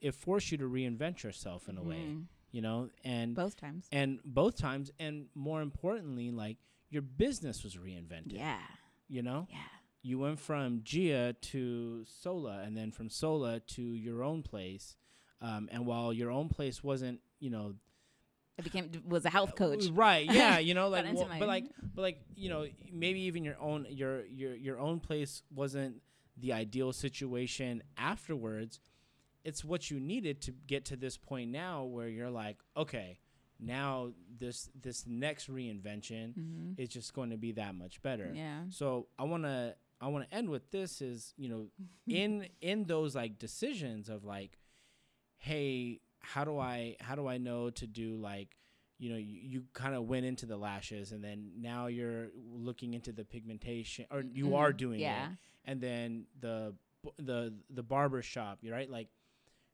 it 0.00 0.14
forced 0.14 0.50
you 0.52 0.58
to 0.58 0.64
reinvent 0.68 1.22
yourself 1.22 1.68
in 1.68 1.78
a 1.78 1.82
way 1.82 1.96
Mhm. 1.96 2.24
you 2.50 2.60
know 2.60 2.90
and 3.04 3.34
both 3.34 3.56
times. 3.56 3.88
and 3.92 4.20
both 4.24 4.56
times 4.56 4.90
and 4.98 5.28
more 5.34 5.62
importantly 5.62 6.30
like 6.30 6.58
your 6.90 7.02
business 7.02 7.64
was 7.64 7.76
reinvented 7.76 8.32
Yeah. 8.34 8.60
you 9.08 9.22
know 9.22 9.46
Yeah. 9.50 9.58
you 10.02 10.18
went 10.18 10.38
from 10.40 10.82
Gia 10.84 11.32
to 11.32 12.04
Sola, 12.04 12.60
and 12.62 12.76
then 12.76 12.90
from 12.92 13.08
Sola 13.08 13.60
to 13.60 13.82
your 13.82 14.22
own 14.22 14.42
place. 14.42 14.96
Um, 15.40 15.66
and 15.72 15.86
while 15.86 16.12
your 16.12 16.30
own 16.30 16.50
place 16.50 16.84
wasn't, 16.84 17.20
you 17.40 17.48
know, 17.48 17.74
I 18.58 18.62
became 18.62 18.90
was 19.06 19.24
a 19.24 19.30
health 19.30 19.56
coach. 19.56 19.86
right? 19.92 20.24
Yeah, 20.30 20.58
you 20.58 20.74
know, 20.74 20.88
like, 20.96 21.04
well, 21.12 21.28
but 21.40 21.48
like, 21.48 21.64
but 21.94 22.02
like, 22.02 22.20
you 22.36 22.48
know, 22.48 22.66
maybe 22.92 23.20
even 23.22 23.44
your 23.44 23.56
own 23.60 23.86
your 23.90 24.24
your 24.26 24.54
your 24.54 24.78
own 24.78 25.00
place 25.00 25.42
wasn't 25.54 26.02
the 26.36 26.52
ideal 26.52 26.92
situation 26.92 27.82
afterwards. 27.96 28.80
It's 29.44 29.64
what 29.64 29.90
you 29.90 30.00
needed 30.00 30.40
to 30.42 30.52
get 30.66 30.84
to 30.86 30.96
this 30.96 31.16
point 31.16 31.50
now, 31.50 31.84
where 31.84 32.08
you're 32.08 32.30
like, 32.30 32.58
okay, 32.76 33.18
now 33.60 34.12
this 34.38 34.70
this 34.80 35.04
next 35.06 35.50
reinvention 35.50 36.34
Mhm. 36.34 36.74
is 36.78 36.88
just 36.88 37.12
going 37.12 37.30
to 37.30 37.36
be 37.36 37.52
that 37.52 37.74
much 37.74 38.00
better. 38.02 38.30
Yeah. 38.34 38.64
So 38.70 39.08
I 39.18 39.24
want 39.24 39.42
to 39.44 39.74
I 40.00 40.08
want 40.08 40.28
to 40.28 40.34
end 40.36 40.48
with 40.48 40.70
this 40.70 41.00
is 41.02 41.34
you 41.36 41.48
know 41.48 41.66
in 42.08 42.48
in 42.60 42.84
those 42.84 43.14
like 43.16 43.38
decisions 43.38 44.08
of 44.08 44.24
like 44.24 44.58
hey 45.36 46.00
how 46.24 46.44
do 46.44 46.58
I 46.58 46.96
how 47.00 47.14
do 47.14 47.26
I 47.28 47.38
know 47.38 47.70
to 47.70 47.86
do 47.86 48.16
like 48.16 48.56
you 48.98 49.10
know 49.10 49.16
you, 49.16 49.38
you 49.42 49.64
kind 49.74 49.94
of 49.94 50.04
went 50.08 50.24
into 50.26 50.46
the 50.46 50.56
lashes 50.56 51.12
and 51.12 51.22
then 51.22 51.50
now 51.60 51.86
you're 51.86 52.28
looking 52.52 52.94
into 52.94 53.12
the 53.12 53.24
pigmentation 53.24 54.06
or 54.10 54.22
you 54.22 54.54
are 54.54 54.72
Mhm. 54.72 54.76
doing 54.78 55.00
Yeah. 55.00 55.26
it 55.32 55.38
and 55.64 55.80
then 55.80 56.26
the 56.40 56.74
the 57.18 57.52
the 57.70 57.82
barber 57.82 58.22
shop 58.22 58.58
you're 58.62 58.74
right 58.74 58.90
like 58.90 59.08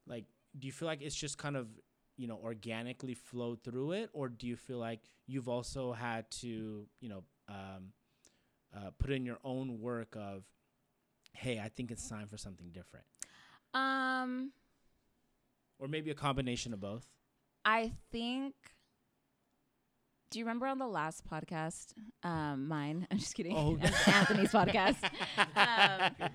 like 0.06 0.24
do 0.58 0.66
you 0.66 0.72
feel 0.72 0.88
like 0.88 1.00
it's 1.02 1.14
just 1.14 1.38
kind 1.38 1.56
of 1.56 1.68
you 2.16 2.26
know 2.26 2.38
organically 2.42 3.14
flow 3.14 3.54
through 3.54 3.92
it 3.92 4.10
or 4.12 4.28
do 4.28 4.46
you 4.46 4.56
feel 4.56 4.78
like 4.78 5.00
you've 5.26 5.48
also 5.48 5.92
had 5.92 6.28
to 6.30 6.86
you 7.00 7.08
know 7.08 7.22
um, 7.48 7.92
uh, 8.76 8.90
put 8.98 9.10
in 9.10 9.24
your 9.24 9.38
own 9.44 9.80
work 9.80 10.16
of 10.16 10.44
hey 11.32 11.60
i 11.60 11.68
think 11.68 11.90
it's 11.90 12.08
time 12.08 12.26
for 12.28 12.36
something 12.36 12.70
different 12.72 13.06
Um 13.74 14.52
or 15.80 15.88
maybe 15.88 16.10
a 16.10 16.14
combination 16.14 16.72
of 16.72 16.80
both? 16.80 17.06
I 17.64 17.92
think. 18.12 18.54
Do 20.30 20.38
you 20.38 20.44
remember 20.44 20.66
on 20.66 20.78
the 20.78 20.86
last 20.86 21.28
podcast, 21.28 21.86
um, 22.22 22.68
mine? 22.68 23.08
I'm 23.10 23.18
just 23.18 23.34
kidding. 23.34 23.56
Oh. 23.56 23.76
Anthony's 24.06 24.52
podcast. 24.52 24.96
Um, 25.56 26.30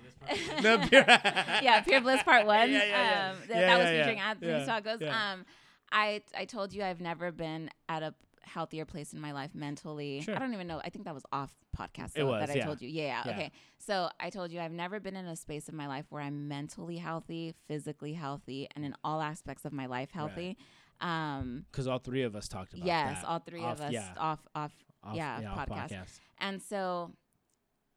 The 0.62 0.86
pure- 0.90 1.04
yeah, 1.06 1.80
Pure 1.80 2.00
Bliss 2.02 2.22
Part 2.22 2.46
One. 2.46 2.70
Yeah, 2.70 2.78
yeah, 2.78 2.86
yeah. 2.88 3.30
Um, 3.30 3.36
th- 3.38 3.50
Yeah, 3.50 3.60
that 3.60 3.78
was 3.78 3.84
yeah, 3.86 3.92
yeah. 3.92 3.98
featuring 4.02 4.20
Anthony's 4.20 4.66
Yeah, 4.66 4.80
tacos. 4.80 5.00
yeah. 5.00 5.32
Um, 5.32 5.46
I 5.92 6.22
I 6.36 6.44
told 6.44 6.72
you 6.74 6.82
I've 6.82 7.00
never 7.00 7.30
been 7.32 7.70
at 7.88 8.02
a 8.02 8.12
healthier 8.46 8.84
place 8.84 9.12
in 9.12 9.20
my 9.20 9.32
life 9.32 9.50
mentally. 9.54 10.20
Sure. 10.22 10.34
I 10.34 10.38
don't 10.38 10.54
even 10.54 10.66
know. 10.66 10.80
I 10.84 10.88
think 10.90 11.04
that 11.04 11.14
was 11.14 11.24
off 11.32 11.52
podcast. 11.76 12.12
Though, 12.14 12.26
was, 12.26 12.40
that 12.46 12.50
I 12.50 12.54
yeah. 12.58 12.64
told 12.64 12.80
you. 12.80 12.88
Yeah, 12.88 13.02
yeah, 13.02 13.22
Yeah. 13.26 13.32
Okay. 13.32 13.52
So 13.78 14.08
I 14.20 14.30
told 14.30 14.50
you 14.52 14.60
I've 14.60 14.72
never 14.72 15.00
been 15.00 15.16
in 15.16 15.26
a 15.26 15.36
space 15.36 15.68
of 15.68 15.74
my 15.74 15.86
life 15.86 16.06
where 16.10 16.22
I'm 16.22 16.48
mentally 16.48 16.96
healthy, 16.96 17.54
physically 17.68 18.14
healthy, 18.14 18.68
and 18.74 18.84
in 18.84 18.94
all 19.04 19.20
aspects 19.20 19.64
of 19.64 19.72
my 19.72 19.86
life 19.86 20.10
healthy. 20.12 20.56
Um, 21.00 21.66
Because 21.70 21.86
all 21.86 21.98
three 21.98 22.22
of 22.22 22.34
us 22.34 22.48
talked 22.48 22.72
about 22.72 22.86
yes, 22.86 23.20
that. 23.20 23.26
all 23.28 23.38
three 23.40 23.62
off- 23.62 23.74
of 23.74 23.80
us 23.82 23.92
yeah. 23.92 24.14
off 24.16 24.40
off 24.54 24.72
off, 25.04 25.14
yeah, 25.14 25.40
off 25.54 25.68
podcast. 25.68 25.90
podcast. 25.90 26.20
and 26.38 26.62
so 26.62 27.12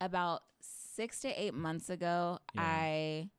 about 0.01 0.41
six 0.61 1.19
to 1.21 1.29
eight 1.41 1.53
months 1.53 1.89
ago, 1.89 2.39
Yeah. 2.55 2.61
I 2.61 3.29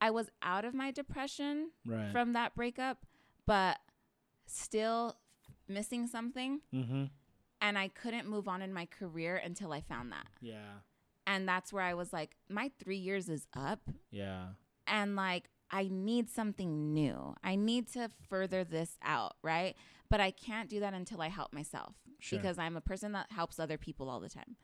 I 0.00 0.10
was 0.10 0.28
out 0.42 0.64
of 0.64 0.74
my 0.74 0.90
depression 0.90 1.70
Right. 1.86 2.10
from 2.10 2.32
that 2.32 2.54
breakup, 2.54 3.04
but 3.46 3.78
still 4.46 5.16
missing 5.70 6.06
something. 6.06 6.60
mm-hmm. 6.74 7.04
And 7.62 7.78
I 7.78 7.88
couldn't 7.88 8.26
move 8.26 8.48
on 8.48 8.62
in 8.62 8.72
my 8.72 8.86
career 8.86 9.36
until 9.36 9.72
I 9.72 9.80
found 9.82 10.12
that. 10.12 10.26
Yeah. 10.40 10.78
And 11.26 11.46
that's 11.46 11.72
where 11.72 11.84
I 11.84 11.92
was 11.94 12.10
like, 12.12 12.36
my 12.48 12.70
three 12.82 12.96
years 12.96 13.28
is 13.28 13.46
up. 13.54 13.80
Yeah. 14.10 14.46
And 14.86 15.14
like, 15.14 15.50
I 15.70 15.88
need 15.92 16.30
something 16.30 16.92
new. 16.94 17.34
I 17.44 17.56
need 17.56 17.86
to 17.92 18.08
further 18.28 18.64
this 18.64 18.96
out, 19.02 19.36
right? 19.42 19.76
But 20.08 20.20
I 20.20 20.30
can't 20.30 20.68
do 20.70 20.80
that 20.80 20.94
until 20.94 21.20
I 21.20 21.28
help 21.28 21.52
myself 21.52 21.94
Sure. 22.18 22.38
because 22.38 22.58
I'm 22.58 22.76
a 22.76 22.80
person 22.80 23.12
that 23.12 23.30
helps 23.30 23.60
other 23.60 23.76
people 23.78 24.08
all 24.08 24.20
the 24.20 24.30
time. 24.30 24.56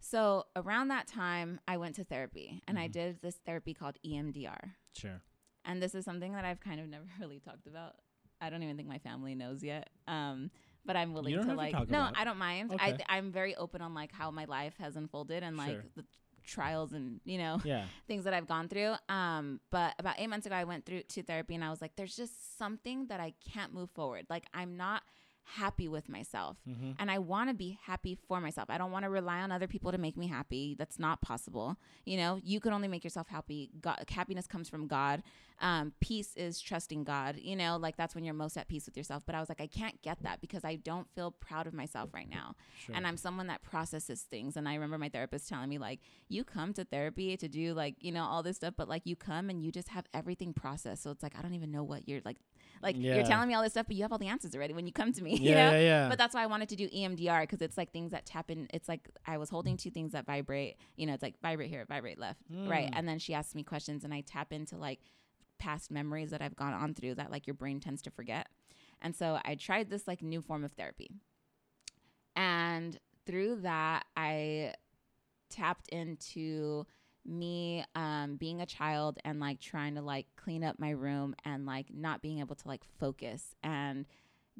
So 0.00 0.44
around 0.54 0.88
that 0.88 1.06
time, 1.06 1.60
I 1.66 1.76
went 1.76 1.96
to 1.96 2.04
therapy 2.04 2.62
and 2.68 2.78
I 2.78 2.88
Mhm. 2.88 2.92
did 2.92 3.20
this 3.20 3.36
therapy 3.44 3.74
called 3.74 3.98
EMDR. 4.04 4.76
Sure. 4.94 5.22
And 5.64 5.82
this 5.82 5.94
is 5.94 6.04
something 6.04 6.32
that 6.34 6.44
I've 6.44 6.60
kind 6.60 6.80
of 6.80 6.88
never 6.88 7.06
really 7.20 7.40
talked 7.40 7.66
about. 7.66 7.96
I 8.40 8.50
don't 8.50 8.62
even 8.62 8.76
think 8.76 8.88
my 8.88 8.98
family 8.98 9.34
knows 9.34 9.62
yet. 9.62 9.90
Um, 10.08 10.50
but 10.86 10.96
I'm 10.96 11.14
willing 11.14 11.34
to 11.38 11.44
to 11.44 11.54
like. 11.54 11.72
talk 11.72 11.88
no. 11.88 12.10
I 12.14 12.24
don't 12.24 12.36
mind. 12.38 12.74
I 12.78 12.90
th- 12.90 13.06
I'm 13.08 13.32
very 13.32 13.54
open 13.56 13.80
on 13.80 13.94
like 13.94 14.12
how 14.12 14.30
my 14.30 14.44
life 14.44 14.74
has 14.78 14.96
unfolded 14.96 15.42
and 15.42 15.56
like 15.56 15.70
Sure. 15.72 15.84
the 15.96 16.04
trials 16.46 16.92
and 16.92 17.20
you 17.24 17.38
know 17.38 17.58
Yeah. 17.64 17.86
things 18.06 18.24
that 18.24 18.34
I've 18.34 18.46
gone 18.46 18.68
through. 18.68 18.94
Um, 19.08 19.60
but 19.70 19.94
about 19.98 20.16
eight 20.18 20.26
months 20.28 20.44
ago, 20.46 20.54
I 20.54 20.64
went 20.64 20.84
through 20.84 21.04
to 21.04 21.22
therapy 21.22 21.54
and 21.54 21.64
I 21.64 21.70
was 21.70 21.80
like, 21.80 21.96
there's 21.96 22.14
just 22.16 22.58
something 22.58 23.06
that 23.06 23.18
I 23.18 23.32
can't 23.50 23.72
move 23.72 23.90
forward. 23.92 24.26
Like 24.28 24.44
I'm 24.52 24.76
not 24.76 25.02
happy 25.44 25.88
with 25.88 26.08
myself. 26.08 26.56
Mm-hmm. 26.68 26.92
And 26.98 27.10
I 27.10 27.18
want 27.18 27.50
to 27.50 27.54
be 27.54 27.78
happy 27.82 28.18
for 28.26 28.40
myself. 28.40 28.70
I 28.70 28.78
don't 28.78 28.90
want 28.90 29.04
to 29.04 29.10
rely 29.10 29.40
on 29.40 29.52
other 29.52 29.66
people 29.66 29.92
to 29.92 29.98
make 29.98 30.16
me 30.16 30.26
happy. 30.26 30.74
That's 30.78 30.98
not 30.98 31.20
possible. 31.20 31.76
You 32.04 32.16
know, 32.16 32.40
you 32.42 32.60
can 32.60 32.72
only 32.72 32.88
make 32.88 33.04
yourself 33.04 33.28
happy. 33.28 33.70
God, 33.80 34.04
happiness 34.08 34.46
comes 34.46 34.68
from 34.68 34.86
God. 34.86 35.22
Um, 35.60 35.92
peace 36.00 36.34
is 36.34 36.60
trusting 36.60 37.04
God. 37.04 37.36
You 37.40 37.54
know, 37.54 37.76
like 37.76 37.96
that's 37.96 38.14
when 38.14 38.24
you're 38.24 38.34
most 38.34 38.56
at 38.56 38.68
peace 38.68 38.86
with 38.86 38.96
yourself. 38.96 39.22
But 39.24 39.34
I 39.34 39.40
was 39.40 39.48
like, 39.48 39.60
I 39.60 39.66
can't 39.66 40.00
get 40.02 40.22
that 40.22 40.40
because 40.40 40.64
I 40.64 40.76
don't 40.76 41.08
feel 41.14 41.30
proud 41.30 41.66
of 41.66 41.74
myself 41.74 42.10
right 42.12 42.28
now. 42.28 42.56
Sure. 42.84 42.96
And 42.96 43.06
I'm 43.06 43.16
someone 43.16 43.46
that 43.46 43.62
processes 43.62 44.22
things. 44.22 44.56
And 44.56 44.68
I 44.68 44.74
remember 44.74 44.98
my 44.98 45.08
therapist 45.08 45.48
telling 45.48 45.68
me, 45.68 45.78
like, 45.78 46.00
you 46.28 46.42
come 46.42 46.72
to 46.74 46.84
therapy 46.84 47.36
to 47.36 47.48
do 47.48 47.74
like, 47.74 47.96
you 48.00 48.10
know, 48.10 48.24
all 48.24 48.42
this 48.42 48.56
stuff, 48.56 48.74
but 48.76 48.88
like 48.88 49.02
you 49.04 49.14
come 49.14 49.50
and 49.50 49.62
you 49.62 49.70
just 49.70 49.88
have 49.88 50.06
everything 50.12 50.52
processed. 50.52 51.02
So 51.02 51.10
it's 51.10 51.22
like, 51.22 51.38
I 51.38 51.42
don't 51.42 51.54
even 51.54 51.70
know 51.70 51.84
what 51.84 52.08
you're 52.08 52.20
like, 52.24 52.38
like 52.84 52.94
Yeah. 52.96 53.16
you're 53.16 53.24
telling 53.24 53.48
me 53.48 53.54
all 53.54 53.62
this 53.62 53.72
stuff, 53.72 53.86
but 53.88 53.96
you 53.96 54.02
have 54.02 54.12
all 54.12 54.18
the 54.18 54.28
answers 54.28 54.54
already 54.54 54.74
when 54.74 54.86
you 54.86 54.92
come 54.92 55.12
to 55.12 55.24
me. 55.24 55.36
yeah, 55.40 55.48
you 55.48 55.54
know? 55.54 55.78
yeah, 55.78 55.84
yeah. 55.84 56.08
But 56.08 56.18
that's 56.18 56.34
why 56.34 56.42
I 56.42 56.46
wanted 56.46 56.68
to 56.68 56.76
do 56.76 56.88
EMDR 56.88 57.42
because 57.42 57.60
it's 57.62 57.76
like 57.76 57.92
things 57.92 58.12
that 58.12 58.26
tap 58.26 58.50
in. 58.50 58.68
It's 58.72 58.88
like 58.88 59.08
I 59.26 59.38
was 59.38 59.50
holding 59.50 59.76
two 59.76 59.90
things 59.90 60.12
that 60.12 60.26
vibrate. 60.26 60.76
You 60.96 61.06
know, 61.06 61.14
it's 61.14 61.22
like 61.22 61.34
vibrate 61.42 61.70
here, 61.70 61.84
vibrate 61.88 62.18
left, 62.20 62.40
right? 62.50 62.88
Mm. 62.90 62.98
And 62.98 63.08
then 63.08 63.18
she 63.18 63.34
asks 63.34 63.54
me 63.56 63.64
questions, 63.64 64.04
and 64.04 64.14
I 64.14 64.20
tap 64.20 64.52
into 64.52 64.76
like 64.76 65.00
past 65.58 65.90
memories 65.90 66.30
that 66.30 66.42
I've 66.42 66.56
gone 66.56 66.74
on 66.74 66.94
through 66.94 67.16
that 67.16 67.30
like 67.32 67.46
your 67.46 67.54
brain 67.54 67.80
tends 67.80 68.02
to 68.02 68.10
forget. 68.10 68.48
And 69.02 69.16
so 69.16 69.40
I 69.44 69.56
tried 69.56 69.90
this 69.90 70.06
like 70.06 70.22
new 70.22 70.40
form 70.40 70.62
of 70.64 70.72
therapy, 70.72 71.10
and 72.36 72.98
through 73.26 73.56
that 73.62 74.04
I 74.16 74.74
tapped 75.50 75.88
into 75.88 76.86
me 77.26 77.84
um 77.94 78.36
being 78.36 78.60
a 78.60 78.66
child 78.66 79.18
and 79.24 79.40
like 79.40 79.60
trying 79.60 79.94
to 79.94 80.02
like 80.02 80.26
clean 80.36 80.62
up 80.62 80.78
my 80.78 80.90
room 80.90 81.34
and 81.44 81.64
like 81.66 81.86
not 81.92 82.20
being 82.22 82.38
able 82.40 82.54
to 82.54 82.68
like 82.68 82.82
focus 83.00 83.54
and 83.62 84.04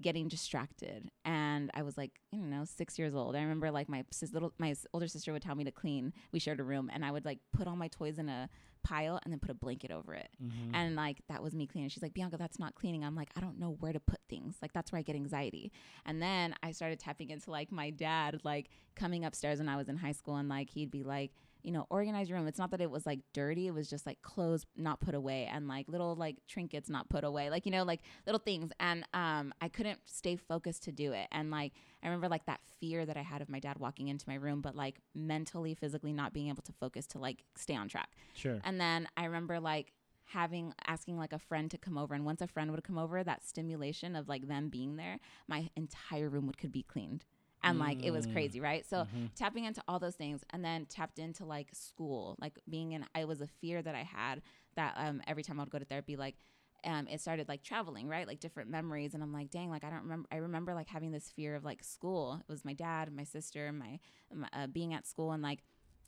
getting 0.01 0.27
distracted. 0.27 1.09
And 1.25 1.71
i 1.75 1.83
was 1.83 1.97
like 1.97 2.13
you 2.33 2.41
know 2.47 2.65
six 2.65 2.99
years 2.99 3.15
old. 3.15 3.37
I 3.37 3.41
remember 3.43 3.71
like 3.71 3.89
my 3.89 4.05
sis, 4.11 4.33
little 4.33 4.53
my 4.59 4.75
older 4.93 5.07
sister 5.09 5.33
would 5.33 5.43
tell 5.43 5.55
me 5.55 5.65
to 5.65 5.71
clean. 5.71 6.13
We 6.33 6.41
shared 6.41 6.59
a 6.61 6.65
room 6.65 6.91
and 6.93 7.05
i 7.05 7.11
would 7.11 7.25
like 7.25 7.39
put 7.53 7.67
all 7.69 7.77
my 7.77 7.89
toys 7.89 8.19
in 8.19 8.29
a 8.29 8.49
pile 8.83 9.19
and 9.25 9.33
then 9.33 9.41
put 9.41 9.51
a 9.51 9.55
blanket 9.55 9.91
over 9.91 10.13
it. 10.15 10.29
Mhm. 10.43 10.71
and 10.75 10.95
like 10.97 11.23
that 11.29 11.43
was 11.43 11.55
me 11.55 11.67
cleaning. 11.67 11.89
She's 11.91 12.03
like 12.03 12.13
bianca 12.15 12.37
that's 12.37 12.59
not 12.59 12.75
cleaning. 12.75 13.05
I'm 13.05 13.15
like 13.15 13.31
i 13.37 13.41
don't 13.41 13.59
know 13.59 13.77
where 13.81 13.93
to 13.93 14.01
put 14.01 14.21
things. 14.29 14.57
Like 14.61 14.73
that's 14.73 14.91
where 14.91 14.99
i 14.99 15.03
get 15.03 15.15
anxiety. 15.17 15.71
And 16.07 16.21
then 16.21 16.55
i 16.63 16.73
started 16.73 16.99
tapping 16.99 17.31
into 17.31 17.51
like 17.51 17.71
my 17.71 17.91
dad 17.91 18.41
like 18.43 18.71
coming 18.97 19.25
upstairs 19.25 19.59
when 19.59 19.69
i 19.69 19.77
was 19.77 19.89
in 19.89 19.97
high 19.99 20.13
school 20.13 20.37
and 20.37 20.49
like 20.49 20.71
he'd 20.71 20.91
be 20.91 21.03
like 21.05 21.31
you 21.65 21.73
know, 21.73 21.87
organize 21.89 22.29
your 22.29 22.39
room. 22.39 22.47
It's 22.47 22.59
not 22.59 22.71
that 22.73 22.81
it 22.81 22.91
was 22.91 23.07
like 23.07 23.21
dirty. 23.33 23.67
It 23.67 23.75
was 23.75 23.89
just 23.89 24.05
like 24.07 24.21
clothes 24.23 24.67
not 24.77 25.01
put 25.01 25.15
away 25.15 25.49
and 25.51 25.67
like 25.67 25.89
little 25.89 26.15
like 26.15 26.37
trinkets 26.47 26.91
not 26.91 27.09
put 27.09 27.25
away. 27.25 27.49
Like, 27.49 27.65
you 27.65 27.73
know, 27.73 27.83
like 27.83 28.01
little 28.27 28.39
things. 28.39 28.71
And 28.79 29.05
um 29.15 29.53
I 29.61 29.69
couldn't 29.69 29.99
stay 30.05 30.37
focused 30.37 30.85
to 30.85 30.93
do 30.93 31.13
it. 31.13 31.27
And 31.33 31.51
like 31.51 31.73
I 32.03 32.07
remember 32.07 32.29
like 32.29 32.45
that 32.47 32.61
fear 32.81 33.07
that 33.07 33.17
I 33.17 33.23
had 33.23 33.41
of 33.41 33.49
my 33.49 33.61
dad 33.61 33.79
walking 33.79 34.09
into 34.09 34.29
my 34.29 34.35
room, 34.35 34.61
but 34.61 34.77
like 34.77 35.01
mentally, 35.15 35.75
physically 35.75 36.13
not 36.13 36.35
being 36.35 36.49
able 36.49 36.63
to 36.63 36.73
focus 36.73 37.07
to 37.09 37.19
like 37.19 37.45
stay 37.57 37.75
on 37.75 37.89
track. 37.89 38.11
sure. 38.35 38.61
And 38.63 38.79
then 38.79 39.09
I 39.17 39.25
remember 39.25 39.59
like 39.59 39.93
having 40.27 40.75
asking 40.87 41.19
like 41.19 41.33
a 41.33 41.39
friend 41.39 41.71
to 41.71 41.79
come 41.79 41.97
over 41.99 42.15
and 42.15 42.25
once 42.25 42.41
a 42.41 42.47
friend 42.47 42.71
would 42.71 42.83
come 42.83 42.99
over 42.99 43.23
that 43.23 43.45
stimulation 43.47 44.17
of 44.17 44.27
like 44.27 44.49
them 44.49 44.71
being 44.71 44.97
there 44.97 45.19
my 45.47 45.69
entire 45.77 46.31
room 46.31 46.47
would 46.47 46.57
could 46.57 46.73
be 46.73 46.83
cleaned 46.83 47.27
and 47.65 47.79
like 47.79 48.05
it 48.05 48.11
was 48.11 48.27
Mm. 48.27 48.33
crazy 48.33 48.61
right 48.61 48.85
so 48.87 49.05
Mhm. 49.05 49.35
tapping 49.35 49.65
into 49.65 49.83
all 49.89 49.99
those 49.99 50.17
things 50.17 50.43
and 50.51 50.65
then 50.65 50.87
tapped 50.87 51.19
into 51.19 51.45
like 51.45 51.69
school 51.75 52.37
like 52.41 52.59
being 52.69 52.93
in 52.93 53.05
i 53.15 53.25
was 53.25 53.41
a 53.41 53.47
fear 53.47 53.83
that 53.83 53.95
i 53.95 54.03
had 54.03 54.43
that 54.77 54.95
um 54.97 55.21
every 55.27 55.43
time 55.43 55.59
i 55.59 55.63
would 55.63 55.71
go 55.71 55.79
to 55.79 55.85
therapy 55.85 56.17
like 56.17 56.37
um 56.85 57.07
it 57.09 57.21
started 57.21 57.49
like 57.49 57.63
traveling 57.63 58.09
right 58.09 58.27
like 58.27 58.41
different 58.41 58.69
memories 58.71 59.15
and 59.15 59.23
i'm 59.23 59.33
like 59.33 59.51
dang 59.51 59.71
like 59.71 59.85
i 59.85 59.91
don't 59.91 60.03
remember 60.03 60.29
i 60.33 60.37
remember 60.37 60.75
like 60.75 60.89
having 60.89 61.11
this 61.13 61.31
fear 61.31 61.55
of 61.55 61.65
like 61.65 61.83
school 61.83 62.41
it 62.47 62.53
was 62.53 62.65
my 62.65 62.75
dad 62.75 63.13
my 63.15 63.25
sister 63.25 63.73
my, 63.73 63.99
my 64.33 64.49
uh, 64.53 64.67
being 64.67 64.93
at 64.95 65.07
school 65.07 65.33
and 65.33 65.43
like 65.43 65.61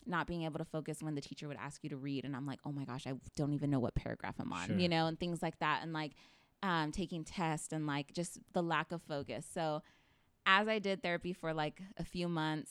not 0.08 0.26
being 0.28 0.44
able 0.44 0.58
to 0.58 0.64
focus 0.64 1.02
when 1.02 1.14
the 1.16 1.20
teacher 1.20 1.48
would 1.48 1.56
ask 1.56 1.82
you 1.82 1.90
to 1.90 1.96
read 1.96 2.24
and 2.24 2.36
i'm 2.36 2.46
like 2.46 2.60
oh 2.64 2.72
my 2.72 2.84
gosh 2.84 3.06
i 3.06 3.12
don't 3.36 3.52
even 3.54 3.70
know 3.70 3.80
what 3.80 3.94
paragraph 3.94 4.36
i'm 4.38 4.52
on 4.52 4.66
Sure. 4.68 4.78
you 4.78 4.88
know 4.88 5.06
and 5.06 5.18
things 5.18 5.42
like 5.42 5.58
that 5.60 5.80
and 5.82 5.92
like 5.92 6.12
um, 6.62 6.90
taking 6.90 7.22
tests 7.22 7.72
and 7.72 7.86
like 7.86 8.12
just 8.12 8.38
the 8.54 8.62
lack 8.62 8.90
of 8.90 9.02
focus 9.02 9.46
so 9.52 9.82
as 10.46 10.68
I 10.68 10.78
did 10.78 11.02
therapy 11.02 11.32
for 11.32 11.52
like 11.52 11.82
a 11.98 12.04
few 12.04 12.28
months, 12.28 12.70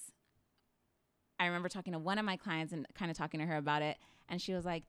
I 1.39 1.47
remember 1.47 1.69
talking 1.69 1.93
to 1.93 1.99
one 1.99 2.17
of 2.17 2.25
my 2.25 2.37
clients 2.37 2.71
and 2.73 2.87
kind 2.95 3.11
of 3.11 3.17
talking 3.17 3.41
to 3.41 3.45
her 3.45 3.57
about 3.57 3.81
it. 3.81 3.97
And 4.29 4.41
she 4.41 4.53
was 4.53 4.65
like, 4.65 4.83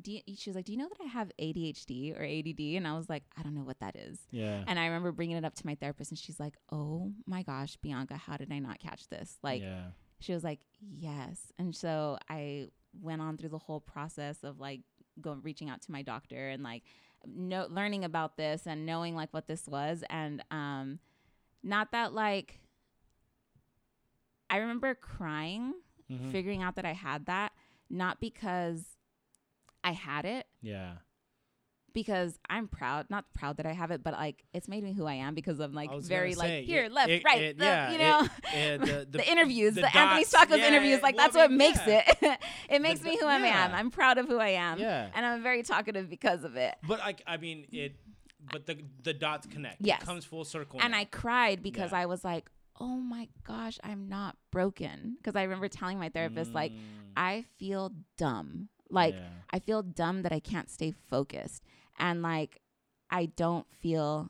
do 0.00 0.12
you, 0.12 0.20
she 0.36 0.50
was 0.50 0.56
like, 0.56 0.64
do 0.64 0.72
you 0.72 0.78
know 0.78 0.88
that 0.88 1.02
I 1.02 1.08
have 1.08 1.30
ADHD 1.40 2.18
or 2.18 2.24
ADD? 2.24 2.76
And 2.76 2.86
I 2.86 2.96
was 2.96 3.08
like, 3.08 3.24
I 3.36 3.42
don't 3.42 3.54
know 3.54 3.62
what 3.62 3.80
that 3.80 3.96
is. 3.96 4.18
Yeah. 4.30 4.62
And 4.66 4.78
I 4.78 4.86
remember 4.86 5.12
bringing 5.12 5.36
it 5.36 5.44
up 5.44 5.54
to 5.54 5.66
my 5.66 5.74
therapist 5.74 6.10
and 6.10 6.18
she's 6.18 6.38
like, 6.38 6.54
oh 6.70 7.12
my 7.26 7.42
gosh, 7.42 7.76
Bianca, 7.76 8.16
how 8.16 8.36
did 8.36 8.52
I 8.52 8.58
not 8.58 8.78
catch 8.78 9.08
this? 9.08 9.38
Like, 9.42 9.62
yeah. 9.62 9.86
she 10.20 10.32
was 10.32 10.44
like, 10.44 10.60
yes. 10.80 11.52
And 11.58 11.74
so 11.74 12.18
I 12.28 12.68
went 13.00 13.22
on 13.22 13.36
through 13.36 13.50
the 13.50 13.58
whole 13.58 13.80
process 13.80 14.44
of 14.44 14.60
like 14.60 14.80
going, 15.20 15.40
reaching 15.42 15.68
out 15.68 15.82
to 15.82 15.92
my 15.92 16.02
doctor 16.02 16.48
and 16.48 16.62
like, 16.62 16.84
no, 17.26 17.66
learning 17.68 18.04
about 18.04 18.36
this 18.36 18.66
and 18.66 18.86
knowing 18.86 19.16
like 19.16 19.32
what 19.32 19.48
this 19.48 19.66
was. 19.66 20.04
And, 20.10 20.44
um, 20.50 21.00
not 21.62 21.92
that 21.92 22.12
like, 22.14 22.60
I 24.50 24.58
remember 24.58 24.94
crying, 24.94 25.74
Mhm. 26.10 26.32
figuring 26.32 26.62
out 26.62 26.76
that 26.76 26.84
I 26.86 26.92
had 26.94 27.26
that, 27.26 27.52
not 27.90 28.20
because 28.20 28.96
I 29.84 29.92
had 29.92 30.24
it, 30.24 30.46
yeah. 30.62 30.94
because 31.94 32.38
I'm 32.48 32.68
proud, 32.68 33.10
not 33.10 33.32
proud 33.34 33.56
that 33.58 33.66
I 33.66 33.72
have 33.72 33.90
it, 33.90 34.02
but 34.02 34.14
like 34.14 34.44
it's 34.54 34.68
made 34.68 34.82
me 34.84 34.92
who 34.92 35.04
I 35.06 35.14
am 35.14 35.34
because 35.34 35.58
I'm 35.60 35.72
like 35.74 35.90
very 36.00 36.34
like 36.34 36.48
say, 36.48 36.64
here, 36.64 36.84
it- 36.84 36.92
left, 36.92 37.10
it- 37.10 37.22
right, 37.24 37.42
it- 37.42 37.58
the- 37.58 37.64
yeah, 37.64 37.90
you 37.90 37.98
know, 37.98 38.28
it- 38.54 38.80
the- 39.10 39.18
the, 39.18 39.30
interviews, 39.30 39.74
the 39.74 39.82
the, 39.82 39.96
Anthony 39.96 40.24
Tacos 40.24 40.58
yeah, 40.58 40.68
interviews, 40.68 41.02
like 41.02 41.16
well, 41.16 41.24
I 41.24 41.26
that's 41.28 41.36
what 41.36 41.50
mean, 41.50 41.58
makes 41.58 41.86
yeah. 41.86 42.12
it. 42.22 42.38
it 42.70 42.82
makes 42.82 43.00
The 43.00 43.10
me 43.10 43.18
who 43.18 43.26
I 43.26 43.36
am. 43.36 43.74
I'm 43.74 43.90
proud 43.90 44.16
of 44.18 44.26
who 44.28 44.38
I 44.38 44.50
am, 44.50 44.78
Yeah. 44.78 45.10
and 45.14 45.26
I'm 45.26 45.42
very 45.42 45.62
talkative 45.62 46.08
because 46.08 46.44
of 46.44 46.56
it. 46.56 46.74
But 46.86 47.00
like, 47.00 47.22
I 47.26 47.36
mean, 47.36 47.66
it. 47.72 47.96
But 48.52 48.66
the 48.66 48.78
the 49.02 49.12
dots 49.14 49.46
connect. 49.46 49.80
Yes. 49.80 50.02
It 50.02 50.04
comes 50.06 50.24
full 50.24 50.44
circle. 50.44 50.80
And 50.80 50.92
now. 50.92 50.98
I 50.98 51.04
cried 51.04 51.62
because 51.62 51.92
Yeah. 51.92 51.98
I 52.00 52.06
was 52.06 52.24
like, 52.24 52.50
oh 52.80 52.96
my 52.96 53.28
gosh, 53.44 53.78
I'm 53.82 54.08
not 54.08 54.36
broken. 54.52 55.16
Because 55.18 55.34
I 55.36 55.42
remember 55.42 55.68
telling 55.68 55.98
my 55.98 56.08
therapist 56.08 56.52
like, 56.54 56.72
Mm. 56.72 56.78
I 57.16 57.44
feel 57.58 57.92
dumb. 58.16 58.68
Like 58.90 59.14
Yeah. 59.14 59.28
I 59.50 59.58
feel 59.58 59.82
dumb 59.82 60.22
that 60.22 60.32
I 60.32 60.40
can't 60.40 60.70
stay 60.70 60.92
focused. 61.10 61.62
And 61.98 62.22
like 62.22 62.60
I 63.10 63.26
don't 63.26 63.66
feel 63.80 64.28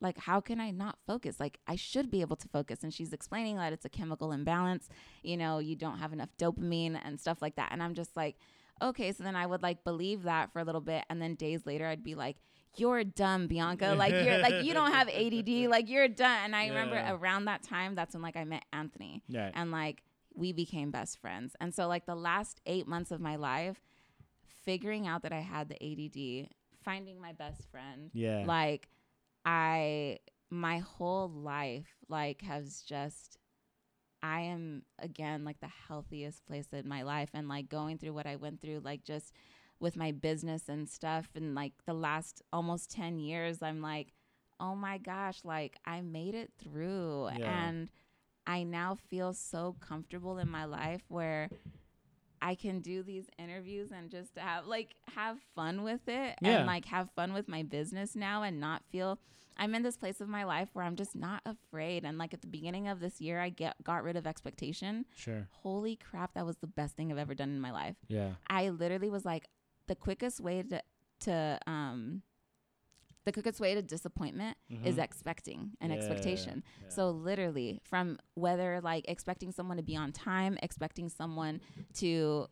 like 0.00 0.18
how 0.18 0.40
can 0.40 0.58
I 0.60 0.70
not 0.70 0.98
focus? 1.06 1.38
Like 1.38 1.58
I 1.66 1.76
should 1.76 2.10
be 2.10 2.22
able 2.22 2.36
to 2.36 2.48
focus. 2.48 2.82
And 2.82 2.92
she's 2.92 3.12
explaining 3.12 3.56
that 3.56 3.72
it's 3.72 3.84
a 3.84 3.88
chemical 3.90 4.32
imbalance. 4.32 4.88
You 5.22 5.36
know, 5.36 5.58
you 5.58 5.76
don't 5.76 5.98
have 5.98 6.12
enough 6.12 6.30
dopamine 6.38 6.98
and 7.04 7.20
stuff 7.20 7.42
like 7.42 7.56
that. 7.56 7.68
And 7.70 7.82
I'm 7.82 7.94
just 7.94 8.16
like, 8.16 8.36
okay. 8.80 9.12
So 9.12 9.22
then 9.22 9.36
I 9.36 9.46
would 9.46 9.62
like 9.62 9.84
believe 9.84 10.22
that 10.24 10.52
for 10.52 10.58
a 10.60 10.64
little 10.64 10.80
bit. 10.80 11.04
And 11.10 11.20
then 11.22 11.34
days 11.34 11.66
later 11.66 11.86
I'd 11.86 12.02
be 12.02 12.14
like, 12.14 12.38
you're 12.76 13.04
dumb, 13.04 13.46
Bianca. 13.46 13.94
Like 13.96 14.12
you're 14.12 14.38
like 14.38 14.64
you 14.64 14.74
don't 14.74 14.92
have 14.92 15.08
ADD. 15.08 15.48
Like 15.72 15.88
you're 15.88 16.08
done. 16.08 16.38
And 16.44 16.56
I 16.56 16.68
remember 16.68 17.02
around 17.08 17.46
that 17.46 17.62
time, 17.62 17.94
that's 17.94 18.14
when 18.14 18.22
like 18.22 18.36
I 18.36 18.44
met 18.44 18.64
Anthony 18.72 19.22
yeah. 19.28 19.50
and 19.54 19.70
like 19.70 20.02
we 20.34 20.52
became 20.52 20.90
best 20.90 21.20
friends. 21.20 21.54
And 21.60 21.74
so 21.74 21.88
like 21.88 22.06
the 22.06 22.14
last 22.14 22.60
8 22.66 22.86
months 22.86 23.10
of 23.10 23.20
my 23.20 23.36
life 23.36 23.80
figuring 24.64 25.06
out 25.06 25.22
that 25.22 25.32
I 25.32 25.40
had 25.40 25.68
the 25.68 25.76
ADD, 25.82 26.48
finding 26.84 27.20
my 27.20 27.32
best 27.32 27.70
friend, 27.70 28.10
yeah. 28.12 28.44
like 28.46 28.88
I 29.44 30.18
my 30.50 30.78
whole 30.78 31.30
life 31.30 31.88
like 32.08 32.42
has 32.42 32.82
just 32.82 33.38
I 34.22 34.42
am 34.42 34.82
again 34.98 35.44
like 35.44 35.60
the 35.60 35.70
healthiest 35.88 36.46
place 36.46 36.66
in 36.72 36.86
my 36.86 37.02
life 37.02 37.30
and 37.34 37.48
like 37.48 37.68
going 37.68 37.98
through 37.98 38.12
what 38.12 38.26
I 38.26 38.36
went 38.36 38.60
through 38.60 38.80
like 38.84 39.02
just 39.02 39.32
with 39.82 39.96
my 39.96 40.12
business 40.12 40.68
and 40.68 40.88
stuff 40.88 41.28
and 41.34 41.54
like 41.54 41.72
the 41.86 41.92
last 41.92 42.40
almost 42.52 42.90
10 42.90 43.18
years 43.18 43.60
I'm 43.62 43.82
like 43.82 44.12
oh 44.60 44.74
my 44.74 44.96
gosh 44.98 45.40
like 45.44 45.76
I 45.84 46.00
made 46.00 46.34
it 46.34 46.50
through 46.62 47.28
Yeah. 47.36 47.66
and 47.68 47.90
I 48.46 48.62
now 48.62 48.96
feel 49.10 49.32
so 49.34 49.76
comfortable 49.80 50.38
in 50.38 50.48
my 50.48 50.64
life 50.64 51.02
where 51.08 51.50
I 52.40 52.54
can 52.56 52.80
do 52.80 53.02
these 53.04 53.26
interviews 53.38 53.90
and 53.92 54.10
just 54.10 54.36
have 54.36 54.66
like 54.66 54.94
have 55.14 55.38
fun 55.54 55.82
with 55.82 56.08
it 56.08 56.36
Yeah. 56.40 56.58
and 56.58 56.66
like 56.66 56.84
have 56.86 57.10
fun 57.14 57.32
with 57.32 57.48
my 57.48 57.62
business 57.62 58.16
now 58.16 58.42
and 58.42 58.58
not 58.60 58.82
feel 58.90 59.18
I'm 59.56 59.74
in 59.74 59.82
this 59.82 59.96
place 59.98 60.20
of 60.20 60.28
my 60.28 60.44
life 60.44 60.70
where 60.72 60.84
I'm 60.84 60.96
just 60.96 61.14
not 61.14 61.42
afraid 61.44 62.04
and 62.04 62.16
like 62.18 62.32
at 62.34 62.40
the 62.40 62.46
beginning 62.46 62.88
of 62.88 63.00
this 63.00 63.20
year 63.20 63.38
I 63.38 63.50
get 63.50 63.74
got 63.84 64.02
rid 64.02 64.16
of 64.16 64.26
expectation. 64.26 65.04
Sure. 65.14 65.46
Holy 65.50 65.94
crap, 65.96 66.32
that 66.34 66.46
was 66.46 66.56
the 66.56 66.66
best 66.66 66.96
thing 66.96 67.12
I've 67.12 67.18
ever 67.18 67.34
done 67.34 67.50
in 67.50 67.60
my 67.60 67.70
life. 67.70 67.96
Yeah. 68.08 68.30
I 68.48 68.70
literally 68.70 69.10
was 69.10 69.24
like 69.26 69.46
the 69.92 69.96
quickest 69.96 70.40
way 70.40 70.62
to 70.62 70.80
to 71.20 71.58
um 71.66 72.22
the 73.24 73.32
quickest 73.32 73.60
way 73.60 73.74
to 73.74 73.82
disappointment 73.82 74.56
is 74.84 74.96
Mhm. 74.96 75.04
expecting 75.04 75.60
an 75.80 75.90
Yeah, 75.90 75.96
expectation. 75.96 76.64
yeah. 76.82 76.88
So 76.88 77.10
literally 77.10 77.80
from 77.84 78.18
whether 78.34 78.80
like 78.80 79.04
expecting 79.06 79.52
someone 79.52 79.76
to 79.76 79.82
be 79.82 79.94
on 79.96 80.10
time, 80.12 80.58
expecting 80.62 81.08
someone 81.08 81.60
to 82.02 82.48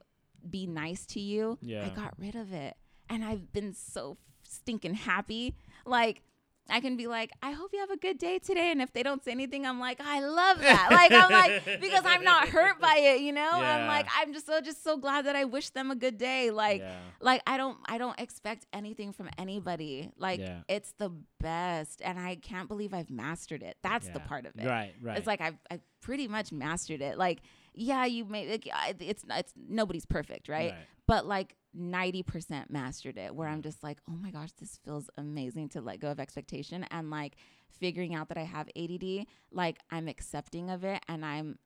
be 0.48 0.66
nice 0.66 1.06
to 1.06 1.20
you, 1.20 1.58
Yeah. 1.60 1.86
I 1.86 1.88
got 1.88 2.12
rid 2.18 2.36
of 2.36 2.52
it. 2.52 2.76
And 3.08 3.24
I've 3.24 3.52
been 3.52 3.72
so 3.74 4.16
stinking 4.44 4.94
happy. 4.94 5.56
Like 5.84 6.22
I 6.70 6.80
can 6.80 6.96
be 6.96 7.06
like, 7.06 7.30
I 7.42 7.52
hope 7.52 7.70
you 7.72 7.80
have 7.80 7.90
a 7.90 7.96
good 7.96 8.18
day 8.18 8.38
today. 8.38 8.70
And 8.70 8.80
if 8.80 8.92
they 8.92 9.02
don't 9.02 9.24
say 9.24 9.32
anything, 9.32 9.66
I'm 9.66 9.80
like, 9.80 10.00
I 10.00 10.20
love 10.20 10.58
that. 10.60 10.88
Like 10.90 11.12
I'm 11.12 11.30
like, 11.30 11.80
because 11.80 12.04
I'm 12.04 12.22
not 12.24 12.48
hurt 12.48 12.80
by 12.80 12.96
it, 12.96 13.20
you 13.20 13.32
know? 13.32 13.50
I'm 13.52 13.86
like, 13.86 14.06
I'm 14.16 14.32
just 14.32 14.46
so 14.46 14.60
just 14.60 14.82
so 14.84 14.96
glad 14.96 15.26
that 15.26 15.36
I 15.36 15.44
wish 15.44 15.70
them 15.70 15.90
a 15.90 15.96
good 15.96 16.18
day. 16.18 16.50
Like 16.50 16.80
yeah. 16.80 16.96
like 17.20 17.42
I 17.46 17.56
don't 17.56 17.78
I 17.86 17.98
don't 17.98 18.18
expect 18.20 18.66
anything 18.72 19.12
from 19.12 19.28
anybody. 19.38 20.10
Like 20.16 20.40
Yeah. 20.40 20.60
it's 20.68 20.92
the 20.98 21.10
best 21.40 22.02
and 22.04 22.18
I 22.18 22.36
can't 22.36 22.68
believe 22.68 22.94
I've 22.94 23.10
mastered 23.10 23.62
it. 23.62 23.76
That's 23.82 24.08
the 24.08 24.20
part 24.20 24.46
of 24.46 24.52
it. 24.58 24.66
Right. 24.66 24.94
Right. 25.02 25.18
It's 25.18 25.26
like 25.26 25.40
I've 25.40 25.58
I've 25.70 25.82
pretty 26.00 26.28
much 26.28 26.52
mastered 26.52 27.00
it. 27.02 27.18
Like 27.18 27.40
yeah, 27.74 28.04
you 28.04 28.24
may 28.24 28.50
like, 28.50 28.68
it's 29.00 29.24
it's 29.28 29.52
nobody's 29.56 30.06
perfect, 30.06 30.48
right? 30.48 30.74
But 31.06 31.26
like 31.26 31.56
90% 31.78 32.70
mastered 32.70 33.16
it 33.16 33.34
where 33.34 33.48
I'm 33.48 33.60
mm. 33.60 33.64
just 33.64 33.82
like, 33.82 33.98
"Oh 34.08 34.16
my 34.16 34.30
gosh, 34.30 34.52
this 34.52 34.78
feels 34.84 35.08
amazing 35.16 35.68
to 35.70 35.80
let 35.80 36.00
go 36.00 36.10
of 36.10 36.20
expectation 36.20 36.84
and 36.90 37.10
like 37.10 37.36
figuring 37.68 38.14
out 38.14 38.28
that 38.28 38.38
I 38.38 38.42
have 38.42 38.68
ADD, 38.76 39.26
like 39.52 39.78
I'm 39.90 40.08
accepting 40.08 40.70
of 40.70 40.84
it 40.84 41.02
and 41.08 41.24
I'm 41.24 41.58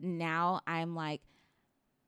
now 0.00 0.60
I'm 0.66 0.94
like 0.94 1.22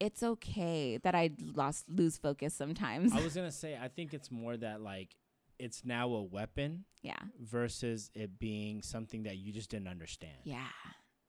it's 0.00 0.22
okay 0.22 0.98
that 0.98 1.14
I 1.14 1.30
lost 1.54 1.84
lose 1.88 2.18
focus 2.18 2.54
sometimes. 2.54 3.12
I 3.12 3.22
was 3.22 3.34
gonna 3.34 3.52
say, 3.52 3.78
I 3.80 3.88
think 3.88 4.12
it's 4.14 4.30
more 4.30 4.56
that 4.56 4.80
like 4.80 5.16
it's 5.58 5.84
now 5.84 6.08
a 6.08 6.22
weapon 6.22 6.84
yeah. 7.02 7.18
versus 7.40 8.10
it 8.14 8.38
being 8.38 8.82
something 8.82 9.22
that 9.24 9.36
you 9.36 9.52
just 9.52 9.70
didn't 9.70 9.88
understand. 9.88 10.38
Yeah. 10.44 10.66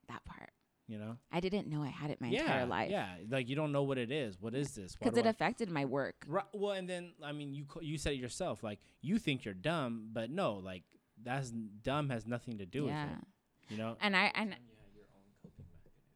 That 0.10 0.26
part. 0.26 0.52
You 0.88 1.00
know? 1.00 1.18
I 1.32 1.40
didn't 1.40 1.68
know 1.68 1.82
I 1.82 1.88
had 1.88 2.12
it 2.12 2.22
my 2.22 2.28
yeah. 2.28 2.42
entire 2.42 2.66
life. 2.68 2.92
Yeah. 2.92 3.08
Like 3.30 3.50
you 3.50 3.56
don't 3.56 3.72
know 3.72 3.84
what 3.84 3.98
it 3.98 4.12
is. 4.12 4.40
What 4.40 4.54
is 4.54 4.76
this? 4.76 4.96
Because 4.96 5.18
it 5.18 5.26
I- 5.26 5.30
affected 5.30 5.70
my 5.72 5.86
work. 5.86 6.16
Right. 6.28 6.44
Well, 6.54 6.74
and 6.74 6.88
then 6.88 7.14
I 7.24 7.32
mean, 7.32 7.54
you 7.54 7.66
you 7.82 7.98
said 7.98 8.14
it 8.14 8.18
yourself. 8.20 8.64
Like 8.64 8.80
you 9.02 9.18
think 9.18 9.46
you're 9.46 9.54
dumb, 9.56 10.10
but 10.14 10.30
no, 10.30 10.54
like 10.56 10.84
that's 11.24 11.50
dumb 11.50 12.10
has 12.10 12.28
nothing 12.28 12.58
to 12.60 12.66
do 12.66 12.86
yeah. 12.86 13.06
with 13.06 13.14
it. 13.14 13.28
You 13.70 13.78
know? 13.78 13.98
And 14.00 14.16
I 14.16 14.26
and 14.36 14.54
And 14.54 14.62
you 14.68 14.76
had 14.78 14.96
your 14.96 15.06
own 15.16 15.24
coping 15.42 15.66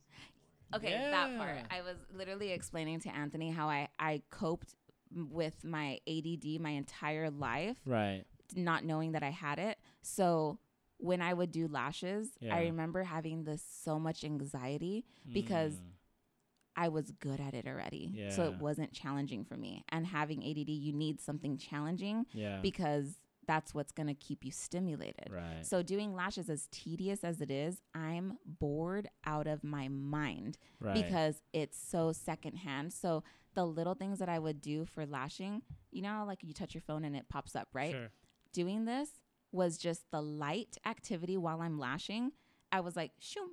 mechanism. 0.08 0.76
okay, 0.76 1.12
that 1.12 1.38
part. 1.38 1.66
I 1.72 1.82
was 1.82 1.98
literally 2.14 2.52
explaining 2.52 3.00
to 3.02 3.10
Anthony 3.16 3.50
how 3.50 3.68
I 3.70 3.88
I 3.98 4.22
coped 4.30 4.76
with 5.12 5.64
my 5.64 6.00
ADD 6.08 6.60
my 6.62 6.70
entire 6.70 7.32
life, 7.32 7.78
Right. 7.86 8.24
not 8.56 8.86
knowing 8.86 9.14
that 9.14 9.24
I 9.24 9.32
had 9.32 9.58
it. 9.58 9.80
So 10.04 10.60
when 11.00 11.22
I 11.22 11.34
would 11.34 11.52
do 11.52 11.68
lashes, 11.68 12.30
Yeah. 12.40 12.56
I 12.56 12.62
remember 12.64 13.04
having 13.04 13.44
this 13.46 13.64
so 13.84 13.98
much 14.00 14.24
anxiety 14.24 15.06
because 15.34 15.74
Mm. 15.74 15.82
I 16.76 16.88
was 16.90 17.12
good 17.12 17.40
at 17.40 17.54
it 17.54 17.66
already. 17.68 18.26
So 18.30 18.44
it 18.46 18.58
wasn't 18.60 18.94
challenging 18.94 19.44
for 19.44 19.58
me. 19.58 19.84
And 19.90 20.06
having 20.08 20.44
ADD, 20.44 20.70
you 20.70 20.94
need 20.94 21.20
something 21.20 21.58
challenging 21.58 22.26
yeah. 22.34 22.60
because 22.62 23.20
that's 23.48 23.74
what's 23.74 23.92
going 23.92 24.08
to 24.08 24.14
keep 24.14 24.46
you 24.46 24.52
stimulated. 24.52 25.28
right. 25.32 25.66
So 25.66 25.82
doing 25.82 26.14
lashes 26.14 26.50
as 26.50 26.68
tedious 26.72 27.24
as 27.24 27.42
it 27.42 27.50
is, 27.50 27.82
I'm 27.96 28.38
bored 28.46 29.10
out 29.26 29.48
of 29.48 29.64
my 29.64 29.88
mind 29.88 30.58
right. 30.80 30.94
because 30.94 31.42
it's 31.52 31.78
so 31.78 32.12
secondhand. 32.12 32.94
So 32.94 33.24
the 33.56 33.66
little 33.66 33.96
things 33.96 34.20
that 34.20 34.30
I 34.30 34.38
would 34.38 34.62
do 34.62 34.86
for 34.86 35.06
lashing, 35.06 35.64
you 35.92 36.02
know, 36.04 36.24
like 36.28 36.44
you 36.44 36.54
touch 36.54 36.76
your 36.76 36.84
phone 36.84 37.04
and 37.04 37.16
it 37.16 37.28
pops 37.28 37.56
up, 37.56 37.68
right? 37.74 37.92
Sure. 37.92 38.12
Doing 38.54 38.86
this 38.86 39.10
was 39.52 39.78
just 39.78 40.10
the 40.12 40.22
light 40.22 40.78
activity 40.86 41.38
while 41.38 41.62
I'm 41.62 41.80
lashing. 41.80 42.32
I 42.72 42.82
was 42.82 42.96
like, 42.96 43.12
shoom, 43.22 43.50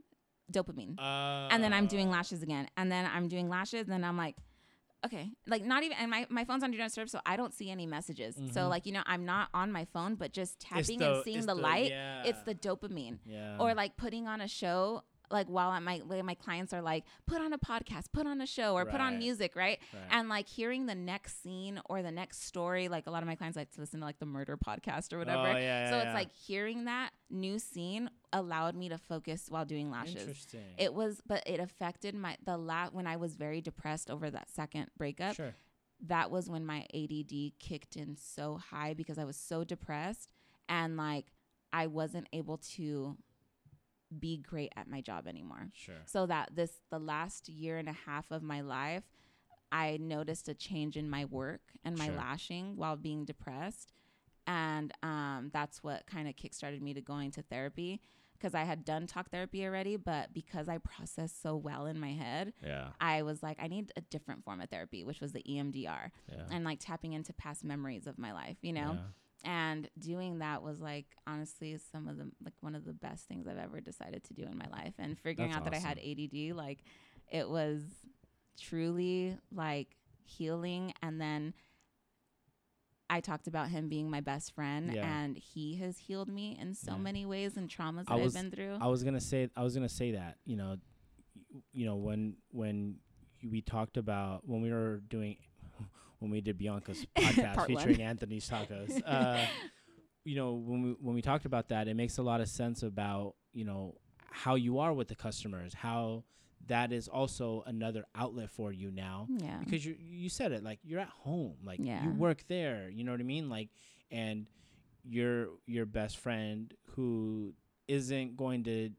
dopamine. 0.53 0.99
Uh, 0.99 1.49
and 1.51 1.63
then 1.63 1.73
I'm 1.73 1.87
doing 1.87 2.11
lashes 2.11 2.43
again. 2.43 2.69
And 2.77 2.91
then 2.93 3.09
I'm 3.13 3.29
doing 3.29 3.49
lashes 3.49 3.89
and 3.89 4.05
I'm 4.05 4.17
like, 4.17 4.37
okay. 5.05 5.31
Like 5.47 5.65
not 5.65 5.83
even 5.85 5.97
and 5.99 6.11
my, 6.11 6.27
my 6.29 6.45
phone's 6.45 6.63
on 6.63 6.71
do 6.71 6.79
not 6.79 6.85
disturb, 6.87 7.09
so 7.09 7.21
I 7.25 7.37
don't 7.37 7.55
see 7.55 7.71
any 7.71 7.87
messages. 7.87 8.35
So 8.53 8.63
Mhm. 8.63 8.69
like, 8.71 8.87
you 8.87 8.93
know, 8.93 9.03
I'm 9.07 9.25
not 9.25 9.49
on 9.55 9.73
my 9.73 9.87
phone, 9.87 10.17
but 10.17 10.33
just 10.33 10.59
tapping 10.61 10.99
the- 10.99 11.15
and 11.17 11.25
seeing 11.25 11.37
it's 11.39 11.47
the, 11.47 11.55
light, 11.55 11.91
Yeah. 11.91 12.25
it's 12.25 12.43
the 12.43 12.55
dopamine 12.55 13.19
yeah. 13.25 13.57
or 13.59 13.75
like 13.75 13.97
putting 13.97 14.27
on 14.27 14.41
a 14.41 14.49
show 14.49 15.03
like 15.31 15.47
while 15.49 15.71
I'm 15.71 15.85
my 15.85 16.03
like 16.07 16.25
my 16.25 16.35
clients 16.35 16.73
are 16.73 16.83
like 16.83 17.05
put 17.27 17.41
on 17.41 17.53
a 17.53 17.59
podcast 17.59 18.07
put 18.13 18.27
on 18.27 18.41
a 18.41 18.47
show 18.47 18.75
or 18.75 18.85
put 18.85 19.01
on 19.01 19.19
music 19.19 19.57
right? 19.57 19.79
Right. 19.93 20.03
and 20.11 20.29
like 20.29 20.49
hearing 20.49 20.87
the 20.87 20.95
next 20.95 21.43
scene 21.43 21.81
or 21.87 22.03
the 22.03 22.11
next 22.11 22.45
story 22.45 22.89
like 22.89 23.07
a 23.07 23.11
lot 23.11 23.23
of 23.23 23.27
my 23.27 23.35
clients 23.35 23.57
like 23.57 23.71
to 23.73 23.81
listen 23.81 24.01
to 24.01 24.07
like 24.07 24.19
the 24.19 24.27
murder 24.27 24.57
podcast 24.57 25.13
or 25.13 25.19
whatever 25.19 25.49
Oh, 25.49 25.57
yeah, 25.57 25.91
so 25.91 25.97
yeah, 25.97 26.03
it's 26.03 26.05
yeah. 26.07 26.15
like 26.15 26.33
hearing 26.33 26.85
that 26.85 27.11
new 27.31 27.59
scene 27.59 28.11
allowed 28.33 28.75
me 28.77 28.89
to 28.89 28.99
focus 28.99 29.47
while 29.49 29.65
doing 29.65 29.91
lashes 29.91 30.17
Interesting. 30.17 30.61
it 30.79 30.93
was 30.95 31.21
but 31.27 31.43
it 31.47 31.61
affected 31.61 32.15
my 32.15 32.37
the 32.45 32.57
la 32.57 32.89
when 32.91 33.07
i 33.07 33.17
was 33.17 33.35
very 33.37 33.61
depressed 33.61 34.11
over 34.11 34.31
that 34.31 34.49
second 34.51 34.87
breakup 34.97 35.35
sure. 35.35 35.55
that 36.07 36.31
was 36.31 36.49
when 36.49 36.65
my 36.67 36.87
ADD 36.95 37.53
kicked 37.59 37.97
in 37.97 38.17
so 38.17 38.59
high 38.71 38.93
because 38.95 39.19
I 39.19 39.25
was 39.25 39.37
so 39.37 39.65
depressed 39.65 40.29
and 40.69 40.97
like 40.97 41.27
I 41.73 41.87
wasn't 41.89 42.29
able 42.33 42.59
to 42.77 43.17
be 44.21 44.39
great 44.39 44.73
at 44.77 44.89
my 44.89 45.01
job 45.01 45.27
anymore. 45.27 45.69
Sure. 45.75 46.03
So 46.07 46.27
that 46.27 46.51
this 46.55 46.81
the 46.91 46.99
last 46.99 47.49
year 47.49 47.79
and 47.79 47.89
a 47.89 47.93
half 48.07 48.31
of 48.31 48.43
my 48.43 48.61
life 48.61 49.05
I 49.73 49.97
noticed 50.01 50.49
a 50.49 50.55
change 50.55 50.97
in 50.97 51.11
my 51.11 51.25
work 51.25 51.61
and 51.85 51.99
my 51.99 52.07
Sure. 52.07 52.15
lashing 52.17 52.77
while 52.77 52.97
being 52.97 53.25
depressed. 53.25 53.93
And 54.47 54.93
um, 55.03 55.51
that's 55.53 55.83
what 55.83 56.07
kind 56.07 56.29
of 56.29 56.37
kickstarted 56.37 56.81
me 56.81 56.95
to 56.95 57.01
going 57.01 57.33
to 57.33 57.43
therapy 57.43 58.01
because 58.35 58.55
I 58.55 58.63
had 58.65 58.85
done 58.85 59.07
talk 59.09 59.31
therapy 59.31 59.65
already, 59.65 59.97
but 59.97 60.33
because 60.33 60.69
I 60.69 60.79
processed 60.79 61.43
so 61.43 61.57
well 61.57 61.87
in 61.87 61.99
my 61.99 62.13
head, 62.13 62.53
Yeah. 62.63 62.91
I 63.01 63.23
was 63.23 63.43
like, 63.43 63.57
I 63.61 63.67
need 63.67 63.93
a 63.97 64.03
different 64.03 64.45
form 64.45 64.61
of 64.61 64.69
therapy, 64.71 65.03
which 65.05 65.21
was 65.21 65.33
the 65.33 65.43
EMDR 65.43 66.11
Yeah. 66.31 66.45
and 66.51 66.65
like 66.65 66.79
tapping 66.81 67.13
into 67.15 67.33
past 67.33 67.65
memories 67.65 68.07
of 68.07 68.19
my 68.19 68.33
life, 68.33 68.59
you 68.63 68.73
know? 68.73 68.93
Yeah. 68.93 69.01
And 69.47 69.89
doing 69.99 70.41
that 70.41 70.63
was 70.63 70.81
like 70.81 71.07
honestly 71.27 71.79
some 71.93 72.09
of 72.09 72.17
the 72.19 72.29
like 72.45 72.55
one 72.61 72.75
of 72.75 72.85
the 72.85 72.93
best 72.93 73.27
things 73.29 73.47
I've 73.47 73.57
ever 73.59 73.81
decided 73.81 74.25
to 74.25 74.35
do 74.35 74.43
in 74.43 74.59
my 74.59 74.67
life. 74.71 74.95
And 74.99 75.17
figuring 75.19 75.53
That's 75.53 75.65
out 75.65 75.71
that 75.71 75.75
I 75.75 75.79
had 75.79 75.99
ADD, 75.99 76.53
like 76.55 76.81
it 77.31 77.49
was 77.49 77.83
truly 78.61 79.39
like 79.53 79.97
healing 80.25 80.93
and 81.03 81.21
then 81.21 81.55
I 83.09 83.21
talked 83.21 83.47
about 83.47 83.69
him 83.69 83.89
being 83.89 84.11
my 84.11 84.21
best 84.21 84.53
friend 84.53 84.93
Yeah. 84.93 85.07
and 85.23 85.37
he 85.37 85.77
has 85.77 85.97
healed 85.99 86.29
me 86.29 86.59
in 86.61 86.75
so 86.75 86.93
Yeah. 86.93 86.99
many 86.99 87.25
ways 87.25 87.57
and 87.57 87.69
traumas 87.71 88.07
that 88.07 88.19
was- 88.19 88.35
I've 88.35 88.43
been 88.43 88.51
through. 88.51 88.79
I 88.81 88.89
was 88.89 89.05
gonna 89.05 89.21
say 89.21 89.49
I 89.55 89.63
was 89.63 89.75
gonna 89.75 89.89
say 89.89 90.13
that 90.13 90.39
you 90.45 90.57
know, 90.57 90.77
you 91.73 91.85
know 91.87 91.97
when 91.97 92.37
when 92.51 92.99
we 93.45 93.61
talked 93.63 93.97
about 93.97 94.49
when 94.49 94.61
we 94.61 94.73
were 94.73 95.01
doing 95.09 95.37
when 96.27 96.33
we 96.33 96.41
did 96.41 96.59
Bianca's 96.59 97.07
podcast 97.17 97.67
featuring 97.67 98.03
Anthony's 98.03 98.49
tacos. 98.49 99.01
Uh, 99.07 99.45
you 100.25 100.35
know, 100.35 100.55
when 100.55 100.83
we 100.83 100.91
when 101.01 101.15
we 101.15 101.23
talked 101.23 101.45
about 101.45 101.69
that, 101.69 101.87
it 101.87 101.95
makes 101.95 102.19
a 102.19 102.23
lot 102.23 102.41
of 102.41 102.49
sense 102.49 102.83
about 102.83 103.35
you 103.53 103.65
know 103.65 103.95
how 104.31 104.57
you 104.57 104.81
are 104.81 104.93
with 104.93 105.07
the 105.09 105.15
customers, 105.15 105.73
how 105.73 106.25
that 106.67 106.93
is 106.93 107.07
also 107.07 107.63
another 107.67 108.05
outlet 108.17 108.51
for 108.51 108.73
you 108.73 108.91
now 108.91 109.29
Yeah. 109.31 109.59
because 109.65 109.85
you 109.87 109.95
you 110.01 110.29
said 110.29 110.51
it 110.51 110.65
like 110.65 110.81
you're 110.83 110.99
at 110.99 111.09
home 111.11 111.55
like 111.65 111.79
Yeah. 111.81 112.03
you 112.05 112.11
work 112.11 112.43
there 112.49 112.89
you 112.91 113.05
know 113.05 113.13
what 113.13 113.21
i 113.21 113.25
mean 113.25 113.49
like 113.49 113.69
and 114.11 114.49
your 115.05 115.51
your 115.67 115.87
best 115.87 116.17
friend 116.17 116.75
who 116.97 117.55
isn't 117.87 118.37
going 118.37 118.65
to 118.65 118.91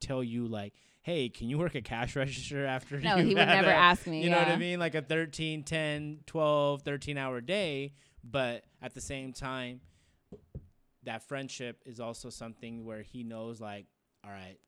tell 0.00 0.24
you 0.24 0.48
like 0.48 0.72
hey 1.02 1.28
can 1.28 1.48
you 1.48 1.58
work 1.58 1.74
a 1.74 1.82
cash 1.82 2.14
register 2.24 2.64
after 2.64 2.98
No, 3.00 3.16
he 3.16 3.28
would 3.34 3.36
never 3.36 3.68
a- 3.70 3.74
ask 3.74 4.06
me. 4.06 4.22
you 4.22 4.30
know 4.30 4.38
what 4.38 4.48
i 4.48 4.56
mean 4.56 4.78
like 4.78 4.94
a 4.94 5.02
13 5.02 5.62
10 5.64 6.20
12 6.26 6.82
13 6.82 7.18
hour 7.18 7.40
day 7.40 7.92
but 8.24 8.64
at 8.80 8.94
the 8.94 9.00
same 9.00 9.32
time 9.32 9.80
that 11.04 11.22
friendship 11.26 11.82
is 11.84 11.98
also 12.00 12.30
something 12.30 12.84
where 12.84 13.02
he 13.02 13.24
knows 13.24 13.60
like 13.60 13.86
all 14.24 14.30
right 14.30 14.58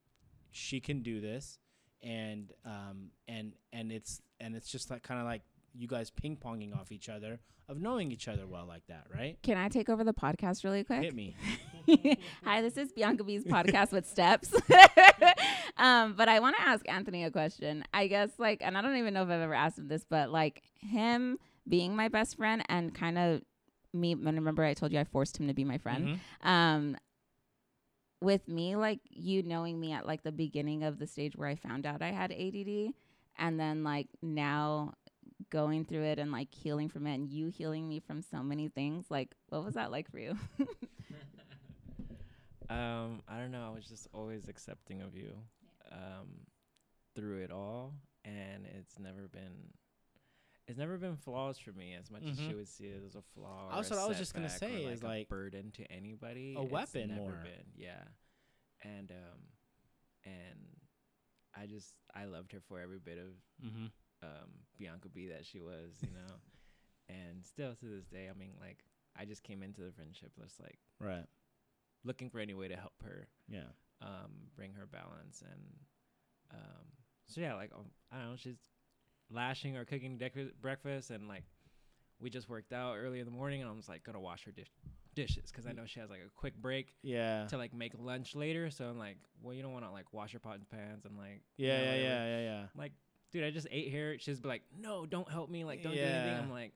she 0.51 0.81
can 0.81 1.03
do 1.03 1.21
this 1.21 1.59
and 2.03 2.53
um 2.65 3.11
and 3.29 3.53
and 3.73 3.93
it's 3.93 4.21
and 4.41 4.55
it's 4.57 4.69
just 4.71 4.91
like 4.91 5.03
kind 5.03 5.21
of 5.21 5.27
like 5.27 5.43
you 5.77 5.87
guys 5.89 6.11
ping 6.11 6.37
ponging 6.37 6.75
off 6.77 6.91
each 6.93 7.09
other 7.09 7.39
of 7.69 7.81
knowing 7.81 8.13
each 8.13 8.29
other 8.29 8.47
well 8.47 8.67
like 8.67 8.87
that 8.89 9.07
right 9.17 9.39
Can 9.43 9.57
I 9.57 9.69
take 9.69 9.89
over 9.89 10.05
the 10.05 10.13
podcast 10.13 10.65
really 10.65 10.85
quick? 10.85 11.03
hit 11.03 11.15
me 11.15 11.35
Hi, 12.45 12.61
this 12.63 12.77
is 12.77 12.93
Bianca 12.93 13.25
B's 13.25 13.45
podcast 13.45 13.91
with 13.93 14.07
steps. 14.07 14.53
um, 15.77 16.15
but 16.15 16.29
I 16.29 16.41
want 16.41 16.57
to 16.57 16.63
ask 16.63 16.89
Anthony 16.89 17.25
a 17.25 17.31
question. 17.31 17.85
I 17.93 18.07
guess 18.07 18.31
like, 18.39 18.63
and 18.63 18.77
I 18.79 18.83
don't 18.83 18.97
even 18.97 19.15
know 19.15 19.23
if 19.23 19.29
I've 19.29 19.41
ever 19.41 19.55
asked 19.55 19.79
him 19.79 19.89
this, 19.89 20.05
but 20.09 20.31
like 20.31 20.63
him 20.81 21.39
being 21.69 21.97
my 21.97 22.09
best 22.09 22.37
friend 22.37 22.63
and 22.69 22.95
kind 22.95 23.19
of 23.19 23.43
me. 23.93 24.15
Remember, 24.15 24.65
I 24.65 24.75
told 24.75 24.93
you 24.93 25.01
I 25.01 25.05
forced 25.05 25.39
him 25.39 25.49
to 25.49 25.55
be 25.55 25.65
my 25.65 25.79
friend. 25.79 26.19
Mhm. 26.43 26.49
Um, 26.49 26.97
with 28.21 28.47
me, 28.49 28.77
like 28.77 29.01
you 29.11 29.43
knowing 29.43 29.79
me 29.79 29.93
at 29.93 30.07
like 30.07 30.23
the 30.23 30.33
beginning 30.33 30.83
of 30.83 30.99
the 30.99 31.07
stage 31.07 31.37
where 31.37 31.49
I 31.49 31.57
found 31.57 31.87
out 31.87 32.03
I 32.03 32.11
had 32.13 32.33
ADD, 32.33 32.93
and 33.39 33.59
then 33.59 33.85
like 33.85 34.09
now 34.23 34.95
going 35.51 35.85
through 35.85 36.05
it 36.05 36.19
and 36.19 36.33
like 36.33 36.55
healing 36.55 36.89
from 36.89 37.07
it, 37.07 37.15
and 37.15 37.29
you 37.29 37.49
healing 37.49 37.89
me 37.89 38.01
from 38.01 38.23
so 38.23 38.43
many 38.43 38.69
things. 38.69 39.07
Like, 39.11 39.35
what 39.49 39.65
was 39.65 39.75
that 39.75 39.91
like 39.91 40.11
for 40.11 40.19
you? 40.19 40.37
Um, 42.71 43.21
I 43.29 43.39
don't 43.39 43.51
know. 43.53 43.69
I 43.71 43.75
was 43.75 43.87
just 43.87 44.09
always 44.15 44.49
accepting 44.49 45.03
of 45.03 45.15
you, 45.15 45.35
um, 45.93 46.47
through 47.15 47.43
it 47.43 47.51
all, 47.51 47.95
and 48.25 48.67
it's 48.79 48.99
never 48.99 49.29
been, 49.29 49.73
it's 50.67 50.79
never 50.79 50.97
been 50.97 51.17
flaws 51.17 51.59
for 51.59 51.73
me 51.73 51.95
as 51.95 52.11
much 52.11 52.25
as 52.25 52.39
Mhm. 52.39 52.49
she 52.49 52.55
would 52.55 52.69
see 52.69 52.87
it 52.87 53.03
as 53.05 53.15
a 53.15 53.23
flaw. 53.23 53.75
That's 53.75 53.91
or 53.91 53.95
a 53.95 53.97
what 53.99 54.05
I 54.05 54.09
was 54.09 54.19
just 54.19 54.35
gonna 54.35 54.49
say 54.49 54.85
is, 54.85 55.03
a 55.03 55.07
like, 55.07 55.29
burden 55.29 55.71
to 55.73 55.85
anybody. 55.93 56.55
a 56.57 56.63
weapon 56.63 57.11
never 57.11 57.21
more. 57.21 57.41
Been, 57.43 57.73
yeah, 57.77 58.05
and 58.83 59.11
um, 59.11 59.49
and 60.25 60.81
I 61.55 61.67
just 61.67 61.95
I 62.15 62.25
loved 62.25 62.53
her 62.53 62.61
for 62.61 62.81
every 62.81 62.99
bit 62.99 63.19
of 63.19 63.65
mm-hmm. 63.65 63.87
um, 64.23 64.51
Bianca 64.79 65.09
B 65.09 65.29
that 65.29 65.45
she 65.45 65.61
was, 65.61 65.99
you 66.03 66.11
know. 66.13 66.35
and 67.09 67.45
still 67.45 67.75
to 67.75 67.85
this 67.87 68.07
day, 68.07 68.29
I 68.31 68.39
mean, 68.39 68.55
like, 68.61 68.83
I 69.15 69.25
just 69.27 69.43
came 69.43 69.63
into 69.63 69.83
the 69.83 69.93
friendship 69.93 70.33
just 70.41 70.61
like 70.61 70.79
right 70.99 71.27
looking 72.05 72.31
for 72.31 72.39
any 72.39 72.55
way 72.55 72.69
to 72.69 72.77
help 72.77 72.95
her, 73.03 73.29
yeah 73.49 73.69
um, 74.05 74.31
bring 74.57 74.73
her 74.75 74.87
balance, 74.87 75.43
and 75.43 75.63
um, 76.53 76.87
so 77.27 77.41
yeah, 77.41 77.55
like 77.55 77.71
um, 77.75 77.87
I 78.13 78.19
don't 78.19 78.31
know, 78.31 78.37
she's 78.37 78.59
lashing 79.31 79.77
or 79.77 79.85
cooking 79.85 80.19
dec- 80.19 80.53
breakfast, 80.61 81.11
and 81.11 81.29
like 81.29 81.45
we 82.21 82.31
just 82.31 82.49
worked 82.49 82.73
out 82.73 82.97
early 82.97 83.19
in 83.21 83.25
the 83.25 83.33
morning, 83.33 83.61
and 83.63 83.71
I 83.71 83.75
was 83.75 83.89
like 83.89 84.05
gonna 84.05 84.21
wash 84.21 84.45
her 84.45 84.53
dish- 84.53 84.71
dishes 85.15 85.51
because 85.51 85.67
I 85.67 85.73
know 85.73 85.85
she 85.87 86.01
has 86.01 86.11
like 86.11 86.21
a 86.27 86.31
quick 86.35 86.57
break 86.57 86.95
yeah 87.03 87.47
to 87.49 87.57
like 87.57 87.73
make 87.75 87.93
lunch 87.99 88.35
later, 88.35 88.71
so 88.71 88.85
I'm 88.87 88.99
like, 88.99 89.17
well, 89.43 89.55
you 89.55 89.63
don't 89.63 89.73
want 89.73 89.85
to 89.85 89.91
like 89.91 90.13
wash 90.13 90.33
your 90.33 90.41
pots 90.41 90.59
and 90.59 90.69
pans 90.69 91.05
and 91.05 91.17
like 91.17 91.43
you 91.57 91.69
yeah 91.69 91.79
know, 91.79 91.85
yeah 91.85 91.95
yeah 91.95 92.27
yeah 92.27 92.41
yeah 92.41 92.63
like, 92.77 92.93
dude, 93.33 93.45
I 93.45 93.51
just 93.51 93.67
ate 93.71 93.91
here. 93.91 94.17
She's 94.19 94.45
like, 94.45 94.63
no, 94.79 95.07
don't 95.07 95.31
help 95.31 95.51
me. 95.51 95.65
Like, 95.65 95.83
don't 95.83 95.95
do 95.95 95.99
anything. 96.01 96.39
I'm 96.45 96.51
like, 96.51 96.73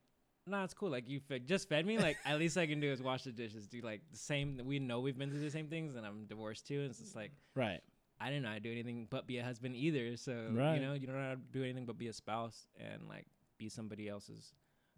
nah, 0.48 0.64
it's 0.64 0.74
cool. 0.74 0.90
Like, 0.90 1.08
you 1.08 1.20
fed, 1.20 1.46
just 1.46 1.68
fed 1.68 1.86
me. 1.86 1.98
Like, 1.98 2.16
at 2.24 2.38
least 2.38 2.56
I 2.56 2.66
can 2.66 2.80
do 2.80 2.90
is 2.90 3.02
wash 3.02 3.22
the 3.22 3.32
dishes. 3.32 3.66
Do 3.66 3.80
like 3.80 4.00
the 4.10 4.18
same. 4.18 4.60
We 4.64 4.78
know 4.78 5.00
we've 5.00 5.18
been 5.18 5.30
through 5.30 5.40
the 5.40 5.50
same 5.50 5.68
things, 5.68 5.96
and 5.96 6.06
I'm 6.06 6.24
divorced 6.26 6.66
too. 6.66 6.80
And 6.80 6.90
it's 6.90 6.98
just 6.98 7.16
like, 7.16 7.32
right 7.54 7.80
I 8.20 8.28
didn't 8.28 8.42
know 8.42 8.48
how 8.48 8.54
to 8.54 8.60
do 8.60 8.72
anything 8.72 9.06
but 9.10 9.26
be 9.26 9.38
a 9.38 9.44
husband 9.44 9.76
either. 9.76 10.16
So, 10.16 10.50
Right. 10.52 10.74
you 10.74 10.80
know, 10.80 10.94
you 10.94 11.06
don't 11.06 11.16
know 11.16 11.28
how 11.28 11.34
to 11.34 11.40
do 11.52 11.62
anything 11.62 11.86
but 11.86 11.98
be 11.98 12.08
a 12.08 12.12
spouse 12.12 12.66
and 12.76 13.08
like 13.08 13.26
be 13.58 13.68
somebody 13.68 14.08
else's 14.08 14.54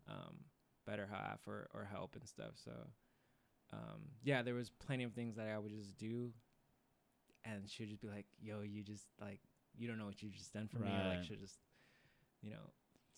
um, 0.09 0.36
better 0.86 1.06
half 1.06 1.47
or, 1.47 1.68
or 1.74 1.85
help 1.85 2.16
and 2.16 2.27
stuff. 2.27 2.52
So, 2.64 2.72
um, 3.72 4.01
yeah, 4.22 4.43
there 4.43 4.55
was 4.55 4.70
plenty 4.70 5.05
of 5.05 5.12
things 5.12 5.36
that 5.36 5.48
I 5.48 5.59
would 5.59 5.72
just 5.72 5.97
do. 5.98 6.32
And 7.44 7.68
she'd 7.68 7.89
just 7.89 8.01
be 8.01 8.09
like, 8.09 8.27
yo, 8.40 8.60
you 8.62 8.82
just 8.82 9.06
like, 9.20 9.40
you 9.77 9.86
don't 9.89 9.98
know 9.98 10.06
what 10.06 10.22
you 10.22 10.31
just 10.31 10.52
done 10.52 10.68
for 10.68 10.78
me. 10.78 10.90
Or 10.90 11.06
like, 11.09 11.22
she'll 11.24 11.36
just, 11.36 11.59
you 12.43 12.51
know, 12.51 12.70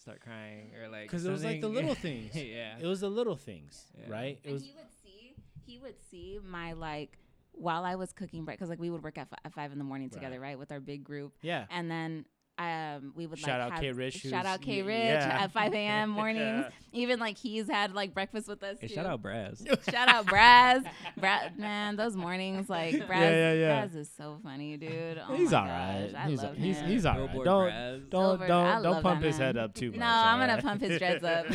start 0.02 0.20
crying 0.20 0.70
or 0.80 0.88
like, 0.88 1.02
because 1.02 1.24
it 1.24 1.30
was 1.30 1.44
like 1.44 1.60
the 1.60 1.68
little 1.68 1.94
things. 2.06 2.34
Yeah. 2.34 2.76
it 2.80 2.86
was 2.86 3.00
the 3.00 3.08
little 3.08 3.36
things 3.36 3.86
Yeah. 3.98 4.12
right? 4.12 4.38
It 4.42 4.46
and 4.46 4.52
was 4.54 4.62
he 4.62 4.72
would 4.76 4.92
see 5.02 5.34
he 5.64 5.78
would 5.78 5.94
see 6.10 6.38
my 6.44 6.72
like 6.74 7.18
while 7.52 7.84
I 7.84 7.94
was 7.96 8.12
cooking 8.12 8.44
breakfast, 8.44 8.60
because 8.60 8.70
like 8.70 8.80
we 8.80 8.90
would 8.90 9.02
work 9.02 9.18
at, 9.18 9.28
f- 9.30 9.38
at 9.44 9.52
five 9.52 9.72
in 9.72 9.78
the 9.78 9.84
morning 9.84 10.08
together, 10.10 10.40
right, 10.40 10.58
with 10.58 10.72
our 10.72 10.80
big 10.80 11.04
group, 11.04 11.34
yeah. 11.42 11.66
And 11.70 11.90
then 11.90 12.24
um 12.58 13.12
we 13.16 13.26
would 13.26 13.38
Shout 13.38 13.60
like 13.60 13.66
out 13.66 13.72
have, 13.72 13.80
K. 13.80 13.92
Rich, 13.92 14.14
shout 14.20 14.44
out 14.44 14.60
K 14.60 14.82
Rich 14.82 14.96
yeah. 14.98 15.38
at 15.42 15.52
five 15.54 15.72
a.m. 15.72 16.10
mornings. 16.10 16.66
Yeah. 16.66 16.70
Even 16.92 17.18
like 17.18 17.38
he's 17.38 17.66
had 17.68 17.94
like 17.94 18.12
breakfast 18.12 18.46
with 18.46 18.62
us 18.62 18.76
Hey, 18.78 18.88
too. 18.88 18.94
shout 18.94 19.06
out 19.06 19.22
Braz. 19.22 19.66
Shout 19.90 20.08
out 20.08 20.26
Braz. 20.26 20.84
Braz, 21.18 21.56
man, 21.56 21.96
those 21.96 22.14
mornings 22.14 22.68
like 22.68 22.94
Braz. 22.94 23.08
yeah, 23.20 23.52
yeah. 23.54 23.86
Braz 23.86 23.96
is 23.96 24.10
so 24.16 24.38
funny, 24.44 24.76
dude. 24.76 25.18
Oh 25.26 25.34
he's 25.34 25.52
all 25.54 25.64
right. 25.64 26.10
gosh, 26.12 26.20
I 26.24 26.28
he's 26.28 26.42
love 26.42 26.56
he's 26.56 26.76
him. 26.78 26.88
he's 26.90 27.06
all 27.06 27.18
right. 27.20 27.32
Billboard 27.32 27.44
Don't 27.46 28.10
don't 28.10 28.28
Silver- 28.38 28.46
don't 28.48 28.82
don't 28.82 29.02
pump 29.02 29.20
that 29.22 29.26
his 29.28 29.38
head 29.38 29.56
up 29.56 29.74
too 29.74 29.90
much. 29.90 30.00
No, 30.00 30.06
I'm 30.06 30.38
gonna 30.38 30.52
alright? 30.52 30.64
pump 30.64 30.82
his 30.82 30.98
dreads 30.98 31.24
up. 31.24 31.46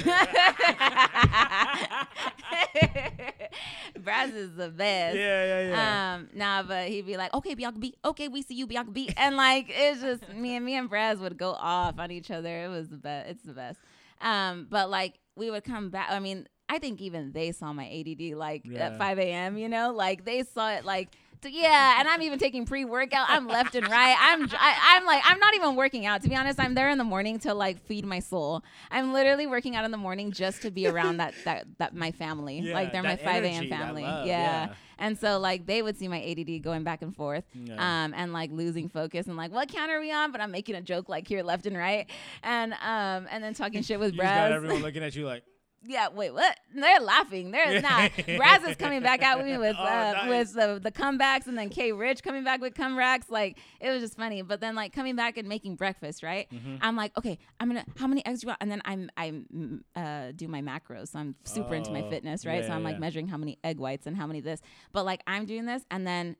Braz 3.99 4.34
is 4.36 4.56
the 4.56 4.69
best. 4.69 5.18
yeah, 5.18 5.45
yeah, 5.45 5.69
yeah. 5.69 6.15
Um, 6.15 6.30
nah, 6.34 6.64
but 6.64 6.88
he'd 6.88 7.06
be 7.06 7.18
like, 7.18 7.34
"Okay, 7.34 7.56
Bianca 7.56 7.80
B. 7.80 7.95
Okay, 8.06 8.28
we 8.28 8.41
see 8.41 8.56
you, 8.56 8.68
Bianca 8.68 8.91
B." 8.91 9.10
And 9.18 9.36
like, 9.36 9.65
it's 9.69 10.02
just 10.02 10.28
me 10.34 10.56
and 10.56 10.65
me 10.65 10.76
and 10.76 10.87
Braz 10.88 11.20
would 11.20 11.38
go 11.38 11.52
off 11.52 12.00
on 12.00 12.12
each 12.12 12.32
other. 12.32 12.66
It 12.66 12.70
was 12.70 12.90
the 12.90 12.98
best. 12.98 13.30
It's 13.30 13.44
the 13.44 13.54
best. 13.54 13.80
Um, 14.22 14.68
but 14.70 14.90
like, 14.90 15.20
we 15.36 15.52
would 15.52 15.64
come 15.64 15.90
back. 15.90 16.08
I 16.10 16.20
mean, 16.20 16.48
I 16.70 16.80
think 16.80 17.02
even 17.02 17.32
they 17.32 17.52
saw 17.52 17.72
my 17.74 17.86
ADD 17.88 18.36
like 18.36 18.64
Yeah. 18.66 18.88
at 18.88 18.98
5 18.98 19.20
a.m. 19.20 19.58
You 19.58 19.70
know, 19.70 19.92
like 19.94 20.26
they 20.26 20.44
saw 20.44 20.72
it 20.72 20.86
like. 20.86 21.10
T- 21.42 21.62
yeah, 21.62 22.00
and 22.00 22.08
I'm 22.08 22.22
even 22.22 22.40
taking 22.40 22.66
pre-workout. 22.66 23.28
I'm 23.30 23.48
left 23.48 23.76
and 23.76 23.88
right. 23.90 24.16
I'm 24.20 24.44
I, 24.54 24.96
I'm 24.98 25.06
like 25.06 25.24
I'm 25.26 25.40
not 25.40 25.56
even 25.56 25.76
working 25.76 26.06
out. 26.06 26.22
To 26.24 26.30
be 26.30 26.36
honest, 26.36 26.60
I'm 26.60 26.74
there 26.74 26.90
in 26.90 26.98
the 26.98 27.04
morning 27.04 27.40
to 27.40 27.54
like 27.54 27.82
feed 27.86 28.06
my 28.06 28.20
soul. 28.20 28.64
I'm 28.92 29.14
literally 29.14 29.48
working 29.48 29.76
out 29.76 29.86
in 29.86 29.92
the 29.92 29.98
morning 29.98 30.32
just 30.32 30.62
to 30.64 30.72
be 30.72 30.88
around 30.88 31.18
that 31.18 31.34
that 31.46 31.66
that 31.78 31.96
my 31.96 32.12
family. 32.12 32.60
Yeah, 32.60 32.74
like 32.74 32.92
they're 32.92 33.04
my 33.04 33.16
5 33.16 33.44
a.m. 33.44 33.70
family. 33.70 34.04
yeah. 34.04 34.26
yeah. 34.26 34.74
And 35.00 35.16
so 35.18 35.38
like 35.38 35.68
they 35.68 35.84
would 35.84 35.96
see 35.98 36.08
my 36.08 36.24
ADD 36.24 36.64
going 36.64 36.84
back 36.84 37.04
and 37.04 37.16
forth, 37.16 37.44
Yeah. 37.54 37.76
um, 38.06 38.16
and 38.16 38.34
like 38.34 38.52
losing 38.52 38.90
focus 38.90 39.28
and 39.28 39.38
like 39.38 39.52
what 39.52 39.70
count 39.70 39.92
are 39.92 40.00
we 40.00 40.12
on? 40.12 40.32
But 40.32 40.42
I'm 40.42 40.50
making 40.52 40.74
a 40.74 40.82
joke 40.82 41.08
like 41.08 41.28
here 41.28 41.44
left 41.44 41.68
and 41.68 41.78
right, 41.78 42.10
and 42.42 42.74
um, 42.74 43.28
and 43.32 43.44
then 43.44 43.54
talking 43.54 43.84
shit 43.84 44.00
with 44.00 44.18
Brad. 44.18 44.50
you 44.50 44.50
got 44.50 44.56
everyone 44.56 44.82
looking 44.82 45.04
at 45.04 45.16
you 45.16 45.26
like, 45.28 45.44
yeah, 45.86 46.08
wait, 46.10 46.34
what? 46.34 46.58
They're 46.76 46.99
laughing. 46.99 47.52
They're 47.52 47.82
not. 47.82 48.12
Braz 48.12 48.68
is 48.68 48.76
coming 48.76 49.02
back 49.02 49.22
at 49.22 49.44
me 49.44 49.58
with 49.58 49.76
Oh, 49.80 49.84
uh, 49.84 50.14
nice. 50.14 50.30
with 50.30 50.54
the 50.54 50.80
the 50.84 50.91
comebacks, 50.91 51.48
and 51.48 51.58
then 51.58 51.70
K 51.70 51.91
Rich 51.91 52.24
coming 52.24 52.44
back 52.44 52.62
with 52.62 52.74
comebacks. 52.74 53.30
Like 53.30 53.58
it 53.80 53.90
was 53.90 54.02
just 54.02 54.18
funny. 54.18 54.41
But 54.41 54.60
then 54.60 54.76
like 54.76 54.94
coming 54.94 55.16
back 55.16 55.38
and 55.38 55.48
making 55.48 55.76
breakfast, 55.76 56.24
right? 56.24 56.48
Mm-hmm. 56.52 56.78
I'm 56.82 56.95
like, 56.95 57.18
okay, 57.18 57.38
I'm 57.60 57.68
gonna 57.70 57.86
how 57.95 58.08
many 58.08 58.26
eggs 58.26 58.41
do 58.41 58.45
you 58.45 58.49
want? 58.49 58.58
And 58.62 58.72
then 58.72 58.82
I'm 58.86 59.10
I'm 59.18 59.84
uh, 59.95 60.32
do 60.36 60.48
my 60.48 60.62
macros, 60.62 61.10
so 61.10 61.20
I'm 61.20 61.36
super 61.44 61.76
into 61.76 61.91
my 61.91 62.02
Oh, 62.02 62.10
fitness, 62.10 62.45
right? 62.45 62.62
yeah, 62.62 62.68
so 62.68 62.74
I'm 62.74 62.84
like 62.84 62.95
yeah. 62.95 62.99
measuring 62.99 63.28
how 63.28 63.38
many 63.38 63.58
egg 63.64 63.78
whites 63.80 64.08
and 64.08 64.18
how 64.18 64.28
many 64.28 64.41
this. 64.41 64.62
But 64.94 65.06
like 65.06 65.22
I'm 65.28 65.45
doing 65.45 65.66
this, 65.66 65.84
and 65.91 66.06
then 66.08 66.36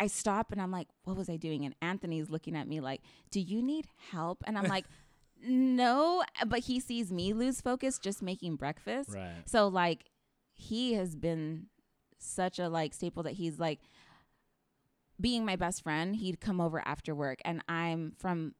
I 0.00 0.08
stop 0.08 0.50
and 0.50 0.60
I'm 0.60 0.72
like, 0.72 0.88
what 1.04 1.16
was 1.16 1.28
I 1.30 1.36
doing? 1.36 1.64
And 1.64 1.74
Anthony's 1.80 2.28
looking 2.28 2.56
at 2.56 2.66
me 2.66 2.80
like, 2.80 3.00
do 3.30 3.40
you 3.40 3.62
need 3.62 3.86
help? 4.10 4.42
And 4.46 4.58
I'm 4.58 4.64
like. 4.64 4.86
No, 5.46 6.22
but 6.46 6.60
he 6.60 6.80
sees 6.80 7.12
me 7.12 7.32
lose 7.32 7.60
focus 7.60 7.98
just 7.98 8.22
making 8.22 8.56
breakfast. 8.56 9.10
right. 9.14 9.42
So 9.46 9.68
like 9.68 10.04
he 10.54 10.94
has 10.94 11.14
been 11.16 11.66
such 12.18 12.58
a 12.58 12.68
like 12.68 12.94
staple 12.94 13.22
that 13.24 13.32
he's 13.34 13.58
like 13.58 13.80
being 15.20 15.44
my 15.44 15.56
best 15.56 15.82
friend, 15.82 16.16
he'd 16.16 16.40
come 16.40 16.60
over 16.60 16.82
after 16.86 17.14
work 17.14 17.38
and 17.44 17.62
I'm 17.68 18.14
from 18.18 18.54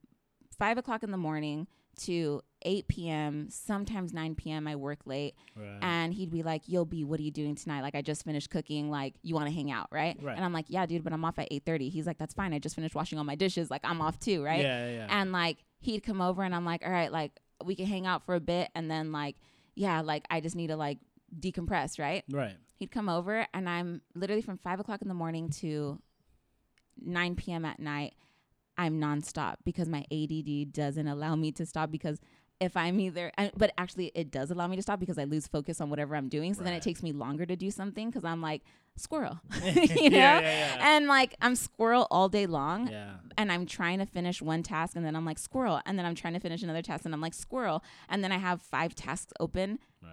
five 0.57 0.79
o'clock 0.79 1.03
in 1.03 1.11
the 1.11 1.17
morning 1.17 1.67
to 2.03 2.43
8 2.63 2.89
p.m. 2.89 3.47
Sometimes 3.51 4.13
9 4.13 4.35
p.m. 4.35 4.67
I 4.67 4.75
work 4.75 5.01
late, 5.07 5.35
Right. 5.57 5.79
and 5.81 6.13
he'd 6.13 6.31
be 6.31 6.43
like, 6.43 6.63
"Yo, 6.67 6.85
B, 6.85 7.05
what 7.05 7.21
are 7.21 7.23
you 7.23 7.31
doing 7.31 7.55
tonight? 7.55 7.83
Like, 7.83 7.95
I 7.95 8.03
just 8.03 8.25
finished 8.25 8.51
cooking. 8.51 8.91
Like, 8.91 9.15
you 9.23 9.35
want 9.35 9.47
to 9.47 9.55
hang 9.55 9.71
out, 9.71 9.87
right? 9.93 10.17
Right. 10.21 10.35
And 10.35 10.45
I'm 10.45 10.53
like, 10.53 10.65
"Yeah, 10.69 10.87
dude, 10.87 11.05
but 11.05 11.13
I'm 11.13 11.25
off 11.25 11.39
at 11.39 11.47
8:30." 11.53 11.91
He's 11.91 12.05
like, 12.07 12.19
"That's 12.19 12.35
fine. 12.35 12.53
I 12.53 12.59
just 12.59 12.75
finished 12.75 12.97
washing 12.97 13.17
all 13.19 13.25
my 13.25 13.37
dishes. 13.37 13.71
Like, 13.71 13.83
I'm 13.85 14.01
off 14.01 14.19
too, 14.19 14.43
right?" 14.43 14.61
Yeah, 14.61 14.91
yeah. 14.91 15.07
And 15.09 15.31
like 15.31 15.59
he'd 15.85 16.03
come 16.03 16.21
over 16.21 16.43
and 16.43 16.55
I'm 16.55 16.65
like, 16.65 16.85
all 16.85 16.93
right, 16.93 17.13
like 17.13 17.41
we 17.65 17.75
can 17.75 17.87
hang 17.87 18.07
out 18.07 18.25
for 18.25 18.35
a 18.35 18.41
bit 18.41 18.71
and 18.75 18.91
then 18.91 19.13
like 19.13 19.37
yeah, 19.75 20.01
like 20.01 20.25
I 20.31 20.41
just 20.41 20.57
need 20.57 20.69
to 20.69 20.77
like 20.77 20.99
decompress, 21.39 21.99
right? 21.99 22.25
Right. 22.31 22.57
He'd 22.77 22.91
come 22.91 23.09
over 23.09 23.47
and 23.53 23.69
I'm 23.69 24.03
literally 24.15 24.43
from 24.43 24.59
five 24.59 24.81
o'clock 24.81 25.03
in 25.03 25.09
the 25.09 25.15
morning 25.15 25.51
to 25.61 26.01
9 27.01 27.37
p.m. 27.37 27.65
at 27.65 27.81
night. 27.81 28.15
I'm 28.77 29.01
nonstop 29.01 29.57
because 29.65 29.89
my 29.89 30.05
ADD 30.11 30.73
doesn't 30.73 31.07
allow 31.07 31.37
me 31.37 31.53
to 31.53 31.67
stop 31.67 31.91
because 31.91 32.21
if 32.65 32.77
I'm 32.77 32.99
either, 33.01 33.31
and- 33.39 33.53
but 33.57 33.73
actually 33.79 34.11
it 34.15 34.31
does 34.31 34.51
allow 34.51 34.67
me 34.67 34.77
to 34.77 34.83
stop 34.83 34.99
because 35.01 35.19
I 35.19 35.25
lose 35.25 35.47
focus 35.47 35.81
on 35.81 35.91
whatever 35.91 36.17
I'm 36.17 36.29
doing. 36.29 36.55
So 36.55 36.65
then 36.65 36.73
it 36.73 36.83
takes 36.83 37.03
me 37.03 37.13
longer 37.13 37.47
to 37.47 37.55
do 37.57 37.71
something 37.71 38.09
because 38.11 38.25
I'm 38.25 38.41
like 38.43 38.63
squirrel, 38.97 39.41
you 39.65 40.11
know? 40.11 40.17
yeah, 40.19 40.41
yeah. 40.41 40.97
And 40.97 41.07
like 41.07 41.35
I'm 41.41 41.55
squirrel 41.57 42.07
all 42.11 42.29
day 42.29 42.47
long 42.47 42.89
yeah. 42.89 43.15
and 43.39 43.51
I'm 43.53 43.67
trying 43.67 43.99
to 44.01 44.07
finish 44.07 44.43
one 44.43 44.63
task 44.63 44.97
and 44.97 45.05
then 45.07 45.15
I'm 45.17 45.25
like 45.25 45.39
squirrel 45.39 45.81
and 45.87 45.99
then 45.99 46.07
I'm 46.07 46.15
trying 46.15 46.35
to 46.35 46.41
finish 46.41 46.63
another 46.63 46.83
task 46.83 47.05
and 47.05 47.15
I'm 47.15 47.21
like 47.21 47.35
squirrel 47.35 47.83
and 48.09 48.23
then 48.25 48.33
I 48.33 48.39
have 48.39 48.61
five 48.63 48.95
tasks 48.95 49.33
open 49.41 49.79
Right. 50.03 50.13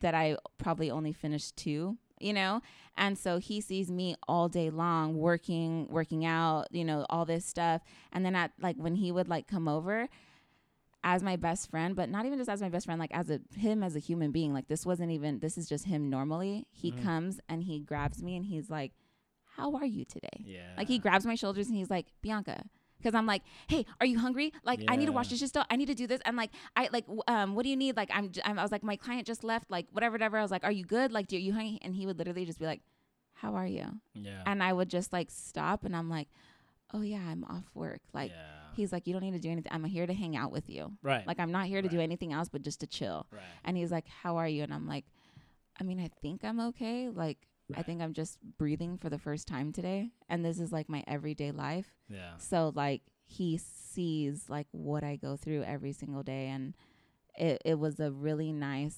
that 0.00 0.14
I 0.14 0.36
probably 0.58 0.90
only 0.90 1.12
finished 1.12 1.56
two, 1.56 1.98
you 2.18 2.32
know? 2.32 2.62
And 2.96 3.16
so 3.18 3.38
he 3.38 3.60
sees 3.60 3.90
me 3.90 4.16
all 4.26 4.48
day 4.48 4.70
long 4.70 5.16
working, 5.18 5.86
working 5.90 6.24
out, 6.24 6.68
you 6.72 6.84
know, 6.84 7.04
all 7.10 7.26
this 7.26 7.44
stuff. 7.44 7.82
And 8.12 8.24
then 8.24 8.34
at 8.34 8.52
like 8.60 8.76
when 8.76 8.94
he 8.96 9.12
would 9.12 9.28
like 9.28 9.46
come 9.46 9.68
over 9.68 10.08
as 11.06 11.22
my 11.22 11.36
best 11.36 11.70
friend, 11.70 11.94
but 11.96 12.08
not 12.10 12.26
even 12.26 12.36
just 12.36 12.50
as 12.50 12.60
my 12.60 12.68
best 12.68 12.84
friend, 12.86 12.98
like 13.00 13.14
as 13.14 13.30
a 13.30 13.40
him 13.56 13.82
as 13.82 13.94
a 13.94 14.00
human 14.00 14.32
being, 14.32 14.52
like 14.52 14.66
this 14.66 14.84
wasn't 14.84 15.10
even 15.12 15.38
this 15.38 15.56
is 15.56 15.68
just 15.68 15.84
him 15.86 16.10
normally. 16.10 16.66
He 16.72 16.90
Mhm. 16.90 17.02
comes 17.02 17.40
and 17.48 17.62
he 17.62 17.80
grabs 17.80 18.22
me 18.22 18.36
and 18.36 18.44
he's 18.44 18.68
like, 18.68 18.92
How 19.56 19.74
are 19.76 19.86
you 19.86 20.04
today? 20.04 20.38
Yeah. 20.44 20.74
Like 20.76 20.88
he 20.88 20.98
grabs 20.98 21.24
my 21.24 21.34
shoulders 21.36 21.68
and 21.68 21.76
he's 21.76 21.88
like, 21.88 22.06
Bianca. 22.20 22.64
Because 22.98 23.14
I'm 23.14 23.24
like, 23.26 23.42
hey, 23.68 23.86
are 24.00 24.06
you 24.06 24.18
hungry? 24.18 24.52
Like, 24.64 24.82
I 24.88 24.96
need 24.96 25.06
to 25.06 25.12
wash 25.12 25.26
Yeah. 25.28 25.34
dishes 25.36 25.50
still. 25.50 25.64
I 25.70 25.76
need 25.76 25.86
to 25.86 25.94
do 25.94 26.06
this. 26.06 26.20
And 26.24 26.36
like, 26.36 26.50
I 26.74 26.88
like, 26.92 27.04
um, 27.28 27.54
what 27.54 27.62
do 27.62 27.68
you 27.68 27.76
need? 27.76 27.94
Like, 27.96 28.10
I'm, 28.12 28.32
j- 28.32 28.40
I'm, 28.44 28.58
I 28.58 28.62
was 28.62 28.72
like, 28.72 28.82
my 28.82 28.96
client 28.96 29.26
just 29.26 29.44
left. 29.44 29.70
Like, 29.70 29.86
whatever, 29.92 30.14
whatever. 30.14 30.36
I 30.38 30.42
was 30.42 30.50
like, 30.50 30.64
are 30.64 30.72
you 30.72 30.84
good? 30.84 31.12
Like, 31.12 31.26
do 31.28 31.36
you 31.38 31.52
hungry? 31.52 31.78
And 31.82 31.94
he 31.94 32.04
would 32.06 32.18
literally 32.18 32.44
just 32.46 32.58
be 32.58 32.64
like, 32.66 32.80
how 33.34 33.54
are 33.54 33.66
you? 33.66 33.86
Yeah. 34.14 34.42
And 34.46 34.62
I 34.62 34.72
would 34.72 34.88
just 34.88 35.12
like 35.12 35.30
stop 35.30 35.84
and 35.84 35.94
I'm 35.94 36.08
like, 36.10 36.28
oh 36.94 37.02
yeah, 37.02 37.20
I'm 37.30 37.44
off 37.44 37.64
work. 37.74 38.00
Like, 38.14 38.32
yeah. 38.32 38.65
He's 38.76 38.92
like, 38.92 39.06
you 39.06 39.12
don't 39.12 39.22
need 39.22 39.32
to 39.32 39.38
do 39.38 39.50
anything. 39.50 39.72
I'm 39.72 39.84
here 39.84 40.06
to 40.06 40.14
hang 40.14 40.36
out 40.36 40.52
with 40.52 40.68
you. 40.68 40.92
right. 41.02 41.26
Like, 41.26 41.40
I'm 41.40 41.52
not 41.52 41.66
here 41.66 41.82
to 41.82 41.88
do 41.88 42.00
anything 42.00 42.32
else, 42.32 42.48
but 42.48 42.62
just 42.62 42.80
to 42.80 42.86
chill. 42.86 43.26
right. 43.32 43.42
And 43.64 43.76
he's 43.76 43.90
like, 43.90 44.06
how 44.08 44.36
are 44.36 44.48
you? 44.48 44.62
And 44.62 44.72
I'm 44.72 44.86
like, 44.86 45.04
I 45.80 45.84
mean, 45.84 46.00
I 46.00 46.10
think 46.22 46.44
I'm 46.44 46.60
okay. 46.60 47.08
Like, 47.08 47.38
I 47.74 47.82
think 47.82 48.00
I'm 48.00 48.12
just 48.12 48.38
breathing 48.58 48.96
for 48.96 49.10
the 49.10 49.18
first 49.18 49.48
time 49.48 49.72
today. 49.72 50.10
And 50.28 50.44
this 50.44 50.60
is 50.60 50.70
like 50.72 50.88
my 50.88 51.02
everyday 51.06 51.50
life. 51.50 51.94
Yeah. 52.08 52.36
So 52.38 52.72
like 52.74 53.02
he 53.24 53.58
sees 53.58 54.44
like 54.48 54.68
what 54.70 55.02
I 55.02 55.16
go 55.16 55.36
through 55.36 55.64
every 55.64 55.92
single 55.92 56.22
day 56.22 56.46
and 56.46 56.74
it 57.36 57.60
it 57.64 57.78
was 57.78 57.98
a 57.98 58.12
really 58.12 58.52
nice 58.52 58.96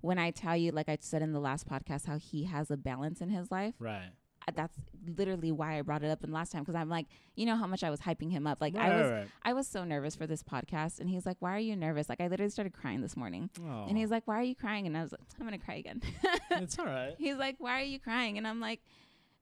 when 0.00 0.18
I 0.18 0.30
tell 0.30 0.56
you 0.56 0.70
like 0.70 0.88
I 0.88 0.96
said 1.00 1.22
in 1.22 1.32
the 1.32 1.40
last 1.40 1.68
podcast 1.68 2.06
how 2.06 2.18
he 2.18 2.44
has 2.44 2.70
a 2.70 2.76
balance 2.76 3.20
in 3.20 3.30
his 3.30 3.50
life. 3.50 3.74
Right. 3.80 4.10
That's 4.54 4.76
literally 5.16 5.52
why 5.52 5.78
I 5.78 5.82
brought 5.82 6.02
it 6.02 6.10
up 6.10 6.22
in 6.24 6.32
last 6.32 6.52
time 6.52 6.62
because 6.62 6.74
I'm 6.74 6.88
like, 6.88 7.06
you 7.34 7.46
know 7.46 7.56
how 7.56 7.66
much 7.66 7.82
I 7.84 7.90
was 7.90 8.00
hyping 8.00 8.30
him 8.30 8.46
up. 8.46 8.58
Like 8.60 8.74
right, 8.76 8.92
I 8.92 8.96
was 9.02 9.10
Right. 9.10 9.26
I 9.42 9.52
was 9.52 9.66
so 9.66 9.84
nervous 9.84 10.14
for 10.16 10.26
this 10.26 10.42
podcast 10.42 11.00
and 11.00 11.08
he's 11.08 11.24
like, 11.26 11.36
"Why 11.40 11.54
are 11.54 11.58
you 11.58 11.76
nervous?" 11.76 12.08
Like 12.08 12.20
I 12.20 12.28
literally 12.28 12.50
started 12.50 12.72
crying 12.74 13.00
this 13.00 13.16
morning. 13.16 13.50
Oh. 13.60 13.86
And 13.88 13.96
he's 13.96 14.10
like, 14.10 14.22
"Why 14.26 14.38
are 14.40 14.42
you 14.42 14.54
crying?" 14.54 14.86
And 14.86 14.96
I 14.96 15.02
was 15.02 15.12
like, 15.12 15.20
"I'm 15.40 15.46
going 15.46 15.58
to 15.58 15.64
cry 15.64 15.76
again." 15.76 16.02
it's 16.50 16.78
all 16.78 16.84
right. 16.86 17.14
he's 17.18 17.36
like, 17.36 17.56
"Why 17.58 17.80
are 17.80 17.84
you 17.84 17.98
crying?" 17.98 18.36
And 18.38 18.46
I'm 18.46 18.60
like, 18.60 18.80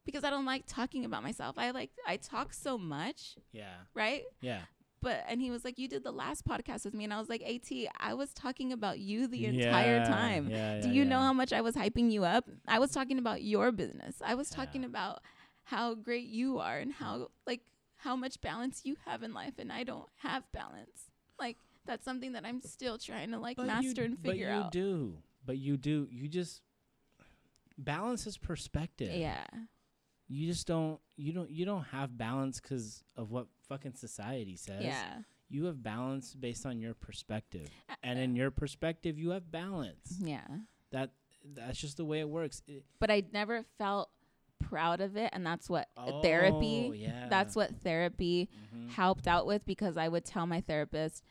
"Because 0.04 0.24
I 0.24 0.30
don't 0.30 0.44
like 0.46 0.64
talking 0.66 1.04
about 1.04 1.22
myself. 1.22 1.56
I 1.58 1.70
like 1.72 1.90
I 2.06 2.16
talk 2.16 2.52
so 2.52 2.78
much, 2.78 3.36
Yeah. 3.52 3.74
right? 3.94 4.22
Yeah. 4.40 4.60
But 5.02 5.24
and 5.28 5.40
he 5.42 5.50
was 5.50 5.64
like, 5.64 5.78
"You 5.78 5.88
did 5.88 6.04
the 6.04 6.12
last 6.12 6.46
podcast 6.46 6.84
with 6.84 6.94
me," 6.94 7.04
and 7.04 7.12
I 7.12 7.18
was 7.18 7.28
like, 7.28 7.42
"At, 7.42 7.70
I 7.98 8.14
was 8.14 8.32
talking 8.32 8.72
about 8.72 8.98
you 9.00 9.26
the 9.26 9.46
entire 9.46 9.96
Yeah, 9.98 10.04
time. 10.04 10.48
Yeah, 10.48 10.80
Do 10.80 10.88
you 10.90 11.04
know 11.04 11.18
how 11.18 11.32
much 11.32 11.52
I 11.52 11.60
was 11.60 11.74
hyping 11.74 12.10
you 12.10 12.24
up? 12.24 12.48
I 12.68 12.78
was 12.78 12.92
talking 12.92 13.18
about 13.18 13.42
your 13.42 13.72
business. 13.72 14.22
I 14.24 14.34
was 14.36 14.48
talking 14.48 14.84
about 14.84 15.20
how 15.64 15.94
great 15.94 16.26
you 16.28 16.58
are 16.58 16.78
and 16.78 16.92
how 16.92 17.28
like 17.46 17.60
how 17.96 18.16
much 18.16 18.40
balance 18.40 18.82
you 18.84 18.96
have 19.04 19.22
in 19.22 19.34
life, 19.34 19.54
and 19.58 19.70
I 19.72 19.84
don't 19.84 20.08
have 20.18 20.44
balance. 20.52 21.10
Like 21.38 21.56
that's 21.84 22.04
something 22.04 22.32
that 22.32 22.44
I'm 22.46 22.60
still 22.60 22.96
trying 22.96 23.32
to 23.32 23.38
like 23.38 23.56
But 23.56 23.66
master 23.66 24.02
you, 24.02 24.06
and 24.06 24.18
figure 24.20 24.48
out. 24.50 24.72
but 24.72 24.74
you 24.78 24.86
out. 24.86 24.90
do. 24.96 25.18
But 25.44 25.58
you 25.58 25.76
do. 25.76 26.08
You 26.10 26.28
just 26.28 26.62
balance 27.76 28.26
is 28.26 28.36
perspective. 28.38 29.12
Yeah, 29.14 29.44
You 30.28 30.46
just 30.46 30.66
don't. 30.66 30.98
You 31.16 31.32
don't. 31.32 31.50
You 31.50 31.64
don't 31.64 31.84
have 31.84 32.16
balance 32.16 32.60
because 32.60 33.04
of 33.16 33.30
what 33.30 33.46
fucking 33.68 33.94
society 33.94 34.56
says. 34.56 34.82
yeah, 34.84 35.18
You 35.50 35.64
have 35.66 35.82
balance 35.82 36.34
based 36.34 36.64
on 36.66 36.80
your 36.80 36.94
perspective, 36.94 37.68
Uh, 37.88 37.94
and 38.02 38.18
in 38.18 38.34
your 38.36 38.50
perspective, 38.50 39.18
you 39.18 39.30
have 39.30 39.50
balance. 39.50 40.18
yeah. 40.20 40.46
That 40.90 41.10
that's 41.54 41.78
just 41.80 41.96
the 41.96 42.04
way 42.04 42.20
it 42.20 42.28
works. 42.28 42.62
It, 42.66 42.84
But 42.98 43.10
I 43.10 43.24
never 43.32 43.64
felt 43.78 44.10
proud 44.60 45.00
of 45.00 45.16
it, 45.16 45.30
and 45.32 45.44
that's 45.44 45.68
what 45.68 45.88
oh, 45.96 46.22
therapy. 46.22 46.92
Yeah. 46.94 47.28
That's 47.28 47.54
what 47.56 47.74
therapy 47.82 48.48
Mhm. 48.74 48.90
helped 48.90 49.26
out 49.26 49.44
with 49.46 49.64
because 49.66 49.96
I 49.96 50.08
would 50.08 50.24
tell 50.24 50.46
my 50.46 50.60
therapist, 50.60 51.22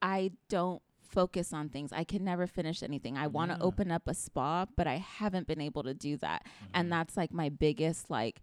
I 0.00 0.30
don't 0.48 0.80
focus 1.08 1.52
on 1.52 1.68
things. 1.70 1.92
I 1.92 2.04
can 2.04 2.22
never 2.24 2.46
finish 2.46 2.82
anything. 2.82 3.16
I 3.16 3.26
want 3.26 3.50
to 3.50 3.56
Yeah. 3.58 3.64
open 3.64 3.90
up 3.90 4.06
a 4.06 4.14
spa, 4.14 4.66
but 4.76 4.86
I 4.86 4.96
haven't 4.96 5.46
been 5.46 5.60
able 5.60 5.82
to 5.84 5.94
do 5.94 6.16
that. 6.18 6.44
Mhm. 6.44 6.68
And 6.74 6.92
that's 6.92 7.16
like 7.16 7.32
my 7.32 7.48
biggest 7.48 8.10
like 8.10 8.42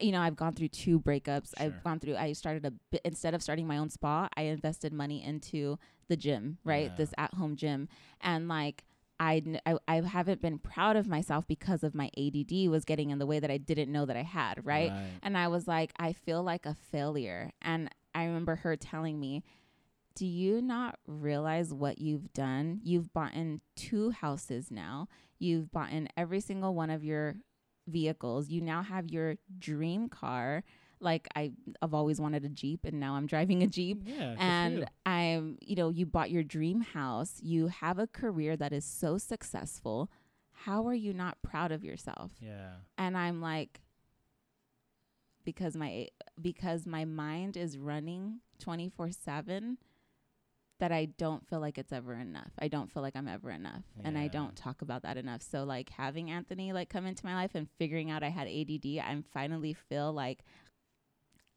you 0.00 0.10
know, 0.10 0.20
I've 0.20 0.34
gone 0.34 0.54
through 0.54 0.68
two 0.68 0.98
breakups. 0.98 1.56
Sure. 1.56 1.66
I've 1.66 1.84
gone 1.84 2.00
through 2.00 2.16
I 2.16 2.32
started 2.32 2.64
a 2.64 2.72
bit 2.72 3.02
instead 3.04 3.34
of 3.34 3.42
starting 3.42 3.68
my 3.68 3.78
own 3.78 3.88
spa, 3.88 4.28
I 4.36 4.42
invested 4.42 4.92
money 4.92 5.22
into 5.22 5.78
the 6.08 6.16
gym, 6.16 6.58
right? 6.64 6.90
Yeah. 6.90 6.96
This 6.96 7.14
at-home 7.16 7.54
gym. 7.54 7.88
And 8.20 8.48
like 8.48 8.84
I, 9.20 9.36
n- 9.46 9.60
I 9.64 9.76
I 9.86 10.00
haven't 10.00 10.40
been 10.40 10.58
proud 10.58 10.96
of 10.96 11.06
myself 11.06 11.46
because 11.46 11.84
of 11.84 11.94
my 11.94 12.10
ADD 12.16 12.68
was 12.68 12.84
getting 12.84 13.10
in 13.10 13.18
the 13.20 13.26
way 13.26 13.38
that 13.38 13.50
I 13.52 13.58
didn't 13.58 13.92
know 13.92 14.04
that 14.06 14.16
I 14.16 14.22
had, 14.24 14.66
right? 14.66 14.90
And 15.22 15.38
I 15.38 15.46
was 15.46 15.68
like, 15.68 15.92
I 15.98 16.12
feel 16.12 16.42
like 16.42 16.66
a 16.66 16.74
failure. 16.74 17.52
And 17.62 17.88
I 18.12 18.24
remember 18.24 18.56
her 18.56 18.74
telling 18.76 19.20
me, 19.20 19.44
Do 20.14 20.26
you 20.26 20.60
not 20.60 20.98
realize 21.06 21.72
what 21.72 21.98
you've 21.98 22.32
done? 22.32 22.80
You've 22.82 23.12
bought 23.12 23.34
in 23.34 23.60
two 23.76 24.10
houses 24.10 24.70
now. 24.70 25.08
You've 25.38 25.70
bought 25.72 25.90
in 25.90 26.08
every 26.16 26.40
single 26.40 26.74
one 26.74 26.90
of 26.90 27.02
your 27.04 27.36
vehicles. 27.88 28.48
You 28.50 28.60
now 28.60 28.82
have 28.82 29.08
your 29.10 29.36
dream 29.58 30.08
car. 30.08 30.64
Like 31.00 31.26
I, 31.34 31.52
I've 31.80 31.94
always 31.94 32.20
wanted 32.20 32.44
a 32.44 32.48
Jeep 32.48 32.84
and 32.84 33.00
now 33.00 33.14
I'm 33.14 33.26
driving 33.26 33.62
a 33.62 33.66
Jeep 33.66 34.02
Yeah. 34.06 34.36
and. 34.38 34.86
I'm, 35.04 35.58
you 35.60 35.74
know, 35.76 35.90
you 35.90 36.06
bought 36.06 36.30
your 36.30 36.42
dream 36.44 36.80
house, 36.80 37.38
you 37.42 37.66
have 37.66 37.98
a 37.98 38.06
career 38.06 38.56
that 38.56 38.72
is 38.72 38.84
so 38.84 39.18
successful. 39.18 40.10
How 40.52 40.86
are 40.86 40.94
you 40.94 41.12
not 41.12 41.42
proud 41.42 41.72
of 41.72 41.82
yourself? 41.84 42.32
yeah. 42.40 42.74
And 42.96 43.16
I'm 43.16 43.40
like 43.40 43.80
because 45.44 45.76
my 45.76 46.08
because 46.40 46.86
my 46.86 47.04
mind 47.04 47.56
is 47.56 47.76
running 47.78 48.40
24/7 48.64 49.76
that 50.82 50.90
I 50.90 51.04
don't 51.16 51.46
feel 51.48 51.60
like 51.60 51.78
it's 51.78 51.92
ever 51.92 52.12
enough. 52.14 52.50
I 52.58 52.66
don't 52.66 52.90
feel 52.92 53.02
like 53.04 53.14
I'm 53.14 53.28
ever 53.28 53.50
enough 53.52 53.84
and 54.02 54.18
I 54.18 54.26
don't 54.26 54.56
talk 54.56 54.82
about 54.82 55.02
that 55.02 55.16
enough. 55.16 55.40
So 55.40 55.62
like 55.62 55.90
having 55.90 56.28
Anthony 56.28 56.72
like 56.72 56.88
come 56.88 57.06
into 57.06 57.24
my 57.24 57.34
life 57.34 57.52
and 57.54 57.68
figuring 57.78 58.10
out 58.10 58.24
I 58.24 58.30
had 58.30 58.48
ADD, 58.48 58.98
I'm 58.98 59.22
finally 59.22 59.74
feel 59.74 60.12
like 60.12 60.40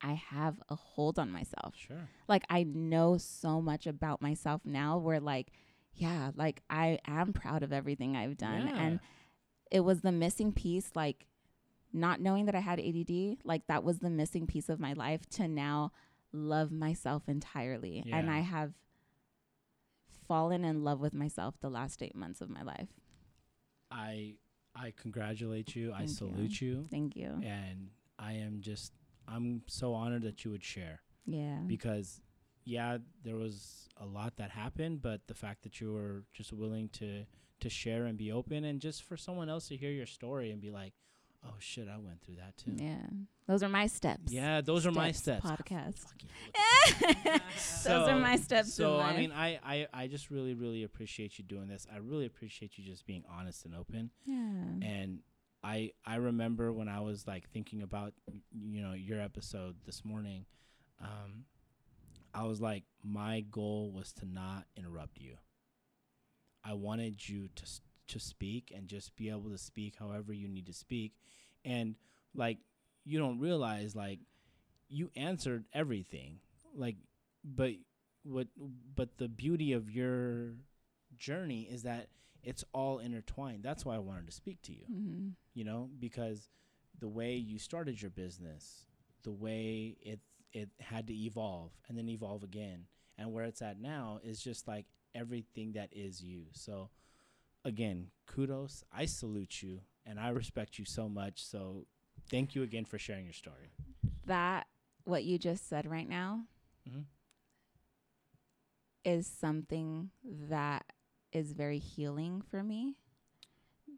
I 0.01 0.13
have 0.13 0.61
a 0.69 0.75
hold 0.75 1.17
on 1.17 1.31
myself 1.31 1.73
Sure. 1.75 2.07
like 2.27 2.43
I 2.49 2.63
know 2.63 3.17
so 3.17 3.61
much 3.61 3.87
about 3.87 4.21
myself 4.21 4.61
now 4.63 4.97
where 4.99 5.19
like 5.19 5.51
yeah, 5.93 6.31
like 6.35 6.61
I 6.69 6.99
am 7.07 7.33
proud 7.33 7.63
of 7.63 7.73
everything 7.73 8.15
I've 8.15 8.37
done 8.37 8.67
Yeah. 8.67 8.79
and 8.79 8.99
it 9.71 9.79
was 9.79 10.01
the 10.01 10.11
missing 10.11 10.51
piece 10.53 10.91
like 10.95 11.25
not 11.93 12.19
knowing 12.21 12.45
that 12.45 12.55
I 12.55 12.59
had 12.59 12.79
ADD, 12.79 13.37
like 13.43 13.65
that 13.67 13.83
was 13.83 13.99
the 13.99 14.09
missing 14.09 14.45
piece 14.45 14.69
of 14.69 14.79
my 14.79 14.93
life 14.93 15.27
to 15.31 15.47
now 15.47 15.91
love 16.33 16.69
myself 16.71 17.23
entirely. 17.29 18.03
And 18.11 18.29
I 18.29 18.39
have 18.41 18.73
fallen 20.27 20.63
in 20.65 20.83
love 20.83 20.99
with 20.99 21.13
myself 21.13 21.55
the 21.59 21.69
last 21.69 22.01
8 22.01 22.15
months 22.15 22.41
of 22.41 22.49
my 22.49 22.61
life. 22.61 22.89
I 23.91 24.35
I 24.75 24.91
congratulate 24.95 25.75
you. 25.75 25.93
I 25.93 25.99
Thank 25.99 26.09
you. 26.09 26.15
salute 26.15 26.61
you. 26.61 26.83
Thank 26.89 27.15
you. 27.15 27.39
And 27.43 27.89
I 28.19 28.33
am 28.33 28.61
just 28.61 28.91
I'm 29.27 29.61
so 29.67 29.93
honored 29.93 30.23
that 30.23 30.43
you 30.45 30.51
would 30.51 30.63
share 30.63 31.01
Yeah. 31.25 31.59
because 31.65 32.21
yeah, 32.63 32.97
there 33.23 33.35
was 33.35 33.87
a 33.97 34.05
lot 34.05 34.37
that 34.37 34.49
happened, 34.49 35.01
but 35.01 35.21
the 35.27 35.33
fact 35.35 35.61
that 35.63 35.79
you 35.79 35.93
were 35.93 36.23
just 36.33 36.51
willing 36.51 36.89
to 36.89 37.25
to 37.61 37.69
share 37.69 38.05
and 38.05 38.17
be 38.17 38.31
open 38.31 38.65
and 38.65 38.81
just 38.81 39.03
for 39.03 39.15
someone 39.15 39.49
else 39.49 39.69
to 39.69 39.77
hear 39.77 39.91
your 39.91 40.05
story 40.05 40.51
and 40.51 40.59
be 40.61 40.71
like, 40.71 40.93
"Oh 41.45 41.53
shit, 41.59 41.87
I 41.87 41.97
went 41.97 42.21
through 42.21 42.35
that 42.35 42.57
too." 42.57 42.71
yeah. 42.75 43.05
Those 43.47 43.61
are 43.61 43.69
my 43.69 43.85
steps. 43.87 44.31
Yeah, 44.31 44.61
those 44.61 44.87
are 44.87 44.91
my 44.91 45.11
steps. 45.11 45.45
Podcast. 45.45 46.03
Look 46.05 47.41
Those 47.83 48.07
are 48.07 48.19
my 48.19 48.37
steps 48.37 48.73
So 48.73 48.99
I 48.99 49.15
mean, 49.15 49.31
I, 49.31 49.59
I 49.63 49.87
I 49.93 50.07
just 50.07 50.31
really 50.31 50.53
really 50.55 50.83
appreciate 50.83 51.37
you 51.37 51.43
doing 51.45 51.67
this. 51.67 51.85
I 51.93 51.97
really 51.97 52.25
appreciate 52.25 52.77
you 52.77 52.83
just 52.83 53.05
being 53.05 53.23
honest 53.31 53.65
and 53.65 53.75
open. 53.75 54.09
yeah. 54.25 54.35
And 54.81 55.19
I 55.63 55.91
I 56.05 56.15
remember 56.15 56.71
when 56.73 56.87
I 56.89 57.01
was 57.01 57.27
like 57.27 57.49
thinking 57.49 57.81
about 57.83 58.13
you 58.51 58.81
know 58.81 58.93
your 58.93 59.21
episode 59.21 59.75
this 59.85 60.03
morning, 60.03 60.45
um, 61.01 61.45
I 62.33 62.43
was 62.45 62.59
like 62.61 62.83
my 63.03 63.41
goal 63.41 63.91
was 63.91 64.11
to 64.13 64.25
not 64.25 64.65
interrupt 64.75 65.19
you. 65.19 65.35
I 66.63 66.73
wanted 66.73 67.27
you 67.29 67.49
to 67.55 67.63
s- 67.63 67.81
to 68.07 68.19
speak 68.19 68.71
and 68.75 68.87
just 68.87 69.15
be 69.15 69.29
able 69.29 69.49
to 69.49 69.57
speak 69.57 69.95
however 69.99 70.33
you 70.33 70.47
need 70.47 70.65
to 70.67 70.73
speak, 70.73 71.13
and 71.63 71.95
like 72.33 72.57
you 73.05 73.19
don't 73.19 73.39
realize 73.39 73.95
like 73.95 74.19
you 74.89 75.09
answered 75.15 75.65
everything, 75.73 76.39
like 76.75 76.95
but 77.43 77.73
what 78.23 78.47
but 78.95 79.17
the 79.17 79.27
beauty 79.27 79.73
of 79.73 79.89
your 79.89 80.53
journey 81.17 81.67
is 81.69 81.83
that 81.83 82.07
it's 82.43 82.63
all 82.73 82.99
intertwined. 82.99 83.63
That's 83.63 83.85
why 83.85 83.95
I 83.95 83.99
wanted 83.99 84.27
to 84.27 84.31
speak 84.33 84.61
to 84.63 84.73
you 84.73 84.85
hmm 84.87 85.29
you 85.53 85.63
know, 85.63 85.89
because 85.99 86.49
the 86.99 87.07
way 87.07 87.35
you 87.35 87.57
started 87.59 88.01
your 88.01 88.11
business, 88.11 88.85
the 89.23 89.31
way 89.31 89.97
it 90.01 90.19
it 90.53 90.69
had 90.79 91.07
to 91.07 91.13
evolve 91.13 91.71
and 91.87 91.97
then 91.97 92.09
evolve 92.09 92.43
again, 92.43 92.85
and 93.17 93.31
where 93.33 93.45
it's 93.45 93.61
at 93.61 93.79
now 93.79 94.19
is 94.23 94.41
just 94.41 94.67
like 94.67 94.85
everything 95.13 95.73
that 95.73 95.89
is 95.91 96.21
you. 96.21 96.43
So 96.53 96.89
again, 97.65 98.11
kudos. 98.27 98.83
I 98.93 99.05
salute 99.05 99.61
you 99.61 99.81
and 100.05 100.17
I 100.19 100.29
respect 100.29 100.79
you 100.79 100.85
so 100.85 101.09
much. 101.09 101.43
So 101.43 101.85
thank 102.29 102.55
you 102.55 102.63
again 102.63 102.85
for 102.85 102.97
sharing 102.97 103.25
your 103.25 103.33
story. 103.33 103.71
That 104.25 104.67
what 105.03 105.23
you 105.25 105.37
just 105.37 105.67
said 105.67 105.85
right 105.89 106.07
now 106.07 106.45
Mm-hmm. 106.87 107.01
is 109.03 109.25
something 109.27 110.11
that 110.23 110.85
is 111.31 111.53
very 111.53 111.79
healing 111.79 112.41
for 112.49 112.63
me 112.63 112.95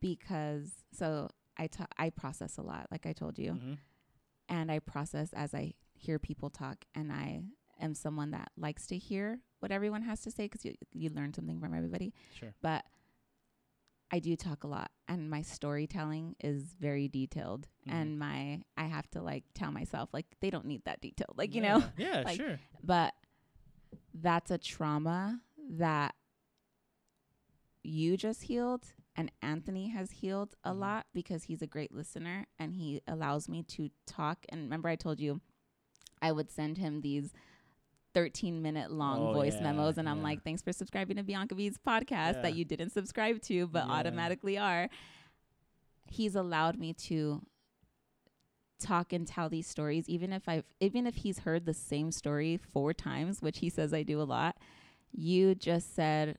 because 0.01 0.71
so 0.93 1.29
I 1.57 1.67
ta- 1.67 1.87
I 1.97 2.09
process 2.09 2.57
a 2.57 2.61
lot 2.61 2.87
like 2.91 3.05
I 3.05 3.13
told 3.13 3.37
you 3.37 3.51
Mm-hmm. 3.53 3.73
and 4.49 4.71
I 4.71 4.79
process 4.79 5.33
as 5.33 5.53
I 5.53 5.73
hear 5.93 6.17
people 6.19 6.49
talk 6.49 6.85
and 6.95 7.11
I 7.11 7.41
am 7.81 7.93
someone 7.93 8.31
that 8.31 8.51
likes 8.57 8.87
to 8.87 8.97
hear 8.97 9.39
what 9.59 9.71
everyone 9.71 10.03
has 10.03 10.21
to 10.21 10.31
say 10.31 10.47
cuz 10.47 10.63
you 10.65 10.75
you 10.93 11.09
learn 11.09 11.33
something 11.33 11.59
from 11.59 11.73
everybody 11.73 12.13
Sure. 12.33 12.53
but 12.61 12.85
I 14.11 14.19
do 14.19 14.35
talk 14.37 14.63
a 14.63 14.67
lot 14.67 14.91
and 15.07 15.29
my 15.29 15.41
storytelling 15.41 16.35
is 16.41 16.63
very 16.79 17.07
detailed 17.09 17.67
Mhm. 17.87 17.91
and 17.93 18.19
my 18.19 18.61
I 18.77 18.85
have 18.85 19.09
to 19.11 19.21
like 19.21 19.43
tell 19.53 19.71
myself 19.71 20.09
like 20.13 20.25
they 20.39 20.49
don't 20.49 20.65
need 20.65 20.83
that 20.85 21.01
detailed 21.01 21.37
like 21.37 21.53
you 21.53 21.61
know 21.61 21.83
Yeah, 21.97 22.21
like, 22.25 22.37
sure. 22.37 22.59
but 22.83 23.13
that's 24.13 24.49
a 24.51 24.57
trauma 24.57 25.41
that 25.71 26.15
you 27.83 28.17
just 28.17 28.43
healed 28.43 28.85
and 29.15 29.31
Anthony 29.41 29.89
has 29.89 30.11
healed 30.11 30.55
a 30.63 30.71
Mhm. 30.71 30.79
lot 30.79 31.05
because 31.13 31.43
he's 31.43 31.61
a 31.61 31.67
great 31.67 31.91
listener 31.91 32.45
and 32.59 32.73
he 32.75 33.01
allows 33.07 33.47
me 33.49 33.63
to 33.63 33.89
talk 34.05 34.45
and 34.49 34.61
remember 34.63 34.89
I 34.89 34.95
told 34.95 35.19
you 35.19 35.41
I 36.21 36.31
would 36.31 36.49
send 36.49 36.77
him 36.77 37.01
these 37.01 37.33
13 38.13 38.61
minute 38.61 38.91
long 38.91 39.27
Oh, 39.27 39.33
voice 39.33 39.55
yeah, 39.55 39.63
memos 39.63 39.97
and 39.97 40.07
I'm 40.09 40.23
like 40.23 40.43
thanks 40.43 40.61
for 40.61 40.71
subscribing 40.73 41.17
to 41.17 41.23
Bianca 41.23 41.55
V's 41.55 41.77
podcast 41.77 42.35
Yeah. 42.35 42.41
that 42.43 42.55
you 42.55 42.65
didn't 42.65 42.91
subscribe 42.91 43.41
to 43.43 43.67
but 43.67 43.85
Yeah. 43.85 43.91
automatically 43.93 44.57
are. 44.57 44.89
He's 46.09 46.35
allowed 46.35 46.77
me 46.79 46.93
to 46.93 47.41
talk 48.79 49.11
and 49.11 49.27
tell 49.27 49.49
these 49.49 49.67
stories 49.67 50.07
even 50.07 50.31
if 50.31 50.47
I've 50.47 50.63
even 50.79 51.07
if 51.07 51.15
he's 51.15 51.39
heard 51.39 51.65
the 51.65 51.73
same 51.73 52.11
story 52.11 52.57
four 52.57 52.93
times 52.93 53.41
which 53.41 53.59
he 53.59 53.69
says 53.69 53.93
I 53.93 54.03
do 54.03 54.21
a 54.21 54.23
lot. 54.23 54.55
You 55.11 55.55
just 55.55 55.95
said 55.95 56.37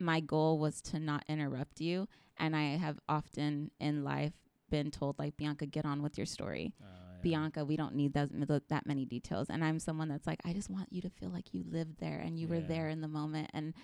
my 0.00 0.20
goal 0.20 0.58
was 0.58 0.80
to 0.82 0.98
not 0.98 1.24
interrupt 1.28 1.80
you 1.80 2.08
and 2.36 2.54
I 2.56 2.76
have 2.76 2.98
often 3.08 3.70
in 3.80 4.04
life 4.04 4.32
been 4.70 4.90
told 4.90 5.18
like 5.18 5.36
Bianca 5.36 5.66
get 5.66 5.84
on 5.84 6.02
with 6.02 6.16
your 6.18 6.26
story. 6.26 6.74
Uh, 6.82 7.07
yeah. 7.18 7.30
Bianca 7.30 7.64
we 7.64 7.76
don't 7.76 7.94
need 7.94 8.14
that 8.14 8.30
that 8.68 8.86
many 8.86 9.04
details. 9.04 9.48
And 9.50 9.64
I'm 9.64 9.78
someone 9.78 10.08
that's 10.08 10.26
like 10.26 10.40
I 10.44 10.52
just 10.52 10.70
want 10.70 10.88
you 10.92 11.02
to 11.02 11.10
feel 11.10 11.30
like 11.30 11.52
you 11.52 11.64
lived 11.68 11.98
there 12.00 12.18
and 12.18 12.38
you 12.38 12.48
were 12.48 12.60
there 12.60 12.88
in 12.88 13.00
the 13.00 13.08
moment. 13.08 13.50
And 13.52 13.74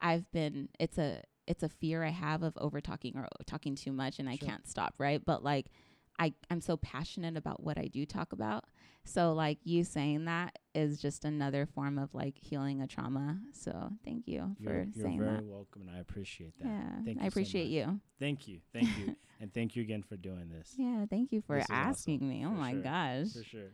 I've 0.00 0.30
been 0.32 0.68
it's 0.78 0.98
a 0.98 1.22
it's 1.46 1.62
a 1.62 1.68
fear 1.68 2.04
I 2.04 2.10
have 2.10 2.42
of 2.42 2.56
over 2.58 2.80
talking 2.80 3.16
or 3.16 3.26
talking 3.46 3.74
too 3.74 3.92
much 3.92 4.18
and 4.18 4.28
I 4.28 4.36
can't 4.36 4.68
stop 4.68 4.94
right? 4.98 5.22
But 5.24 5.42
like 5.42 5.66
I 6.18 6.32
I'm 6.50 6.60
so 6.60 6.76
passionate 6.76 7.36
about 7.36 7.62
what 7.62 7.78
I 7.78 7.86
do 7.86 8.04
talk 8.06 8.32
about 8.32 8.64
so 9.04 9.32
like 9.32 9.58
you 9.64 9.84
saying 9.84 10.24
that 10.26 10.58
is 10.74 11.00
just 11.00 11.24
another 11.24 11.64
form 11.66 11.98
of 11.98 12.14
like 12.14 12.36
healing 12.38 12.80
a 12.82 12.86
trauma 12.86 13.38
so 13.52 13.90
thank 14.04 14.26
you 14.28 14.56
for 14.62 14.70
You're, 14.72 14.86
you're 14.94 15.24
very 15.24 15.44
welcome, 15.44 15.82
and 15.88 15.90
I 15.96 16.00
appreciate 16.00 16.58
that. 16.58 16.66
yeah 16.66 16.90
Thank 17.04 17.18
you 17.18 17.22
I 17.22 17.24
so 17.24 17.28
appreciate 17.28 17.64
much. 17.64 17.72
you 17.72 18.00
Thank 18.18 18.48
you, 18.48 18.58
thank 18.72 18.88
you, 18.98 19.14
and 19.40 19.52
thank 19.54 19.76
you 19.76 19.82
again 19.82 20.02
for 20.02 20.16
doing 20.16 20.48
this. 20.50 20.74
yeah 20.76 21.04
thank 21.08 21.30
you 21.32 21.40
for 21.40 21.56
This 21.56 21.64
is 21.66 21.70
awesome, 21.70 21.88
asking 21.90 22.28
me 22.28 22.44
oh 22.44 22.50
for 22.50 22.56
my 22.56 22.72
sure, 22.72 22.82
gosh 22.82 23.28
For 23.32 23.44
sure. 23.44 23.70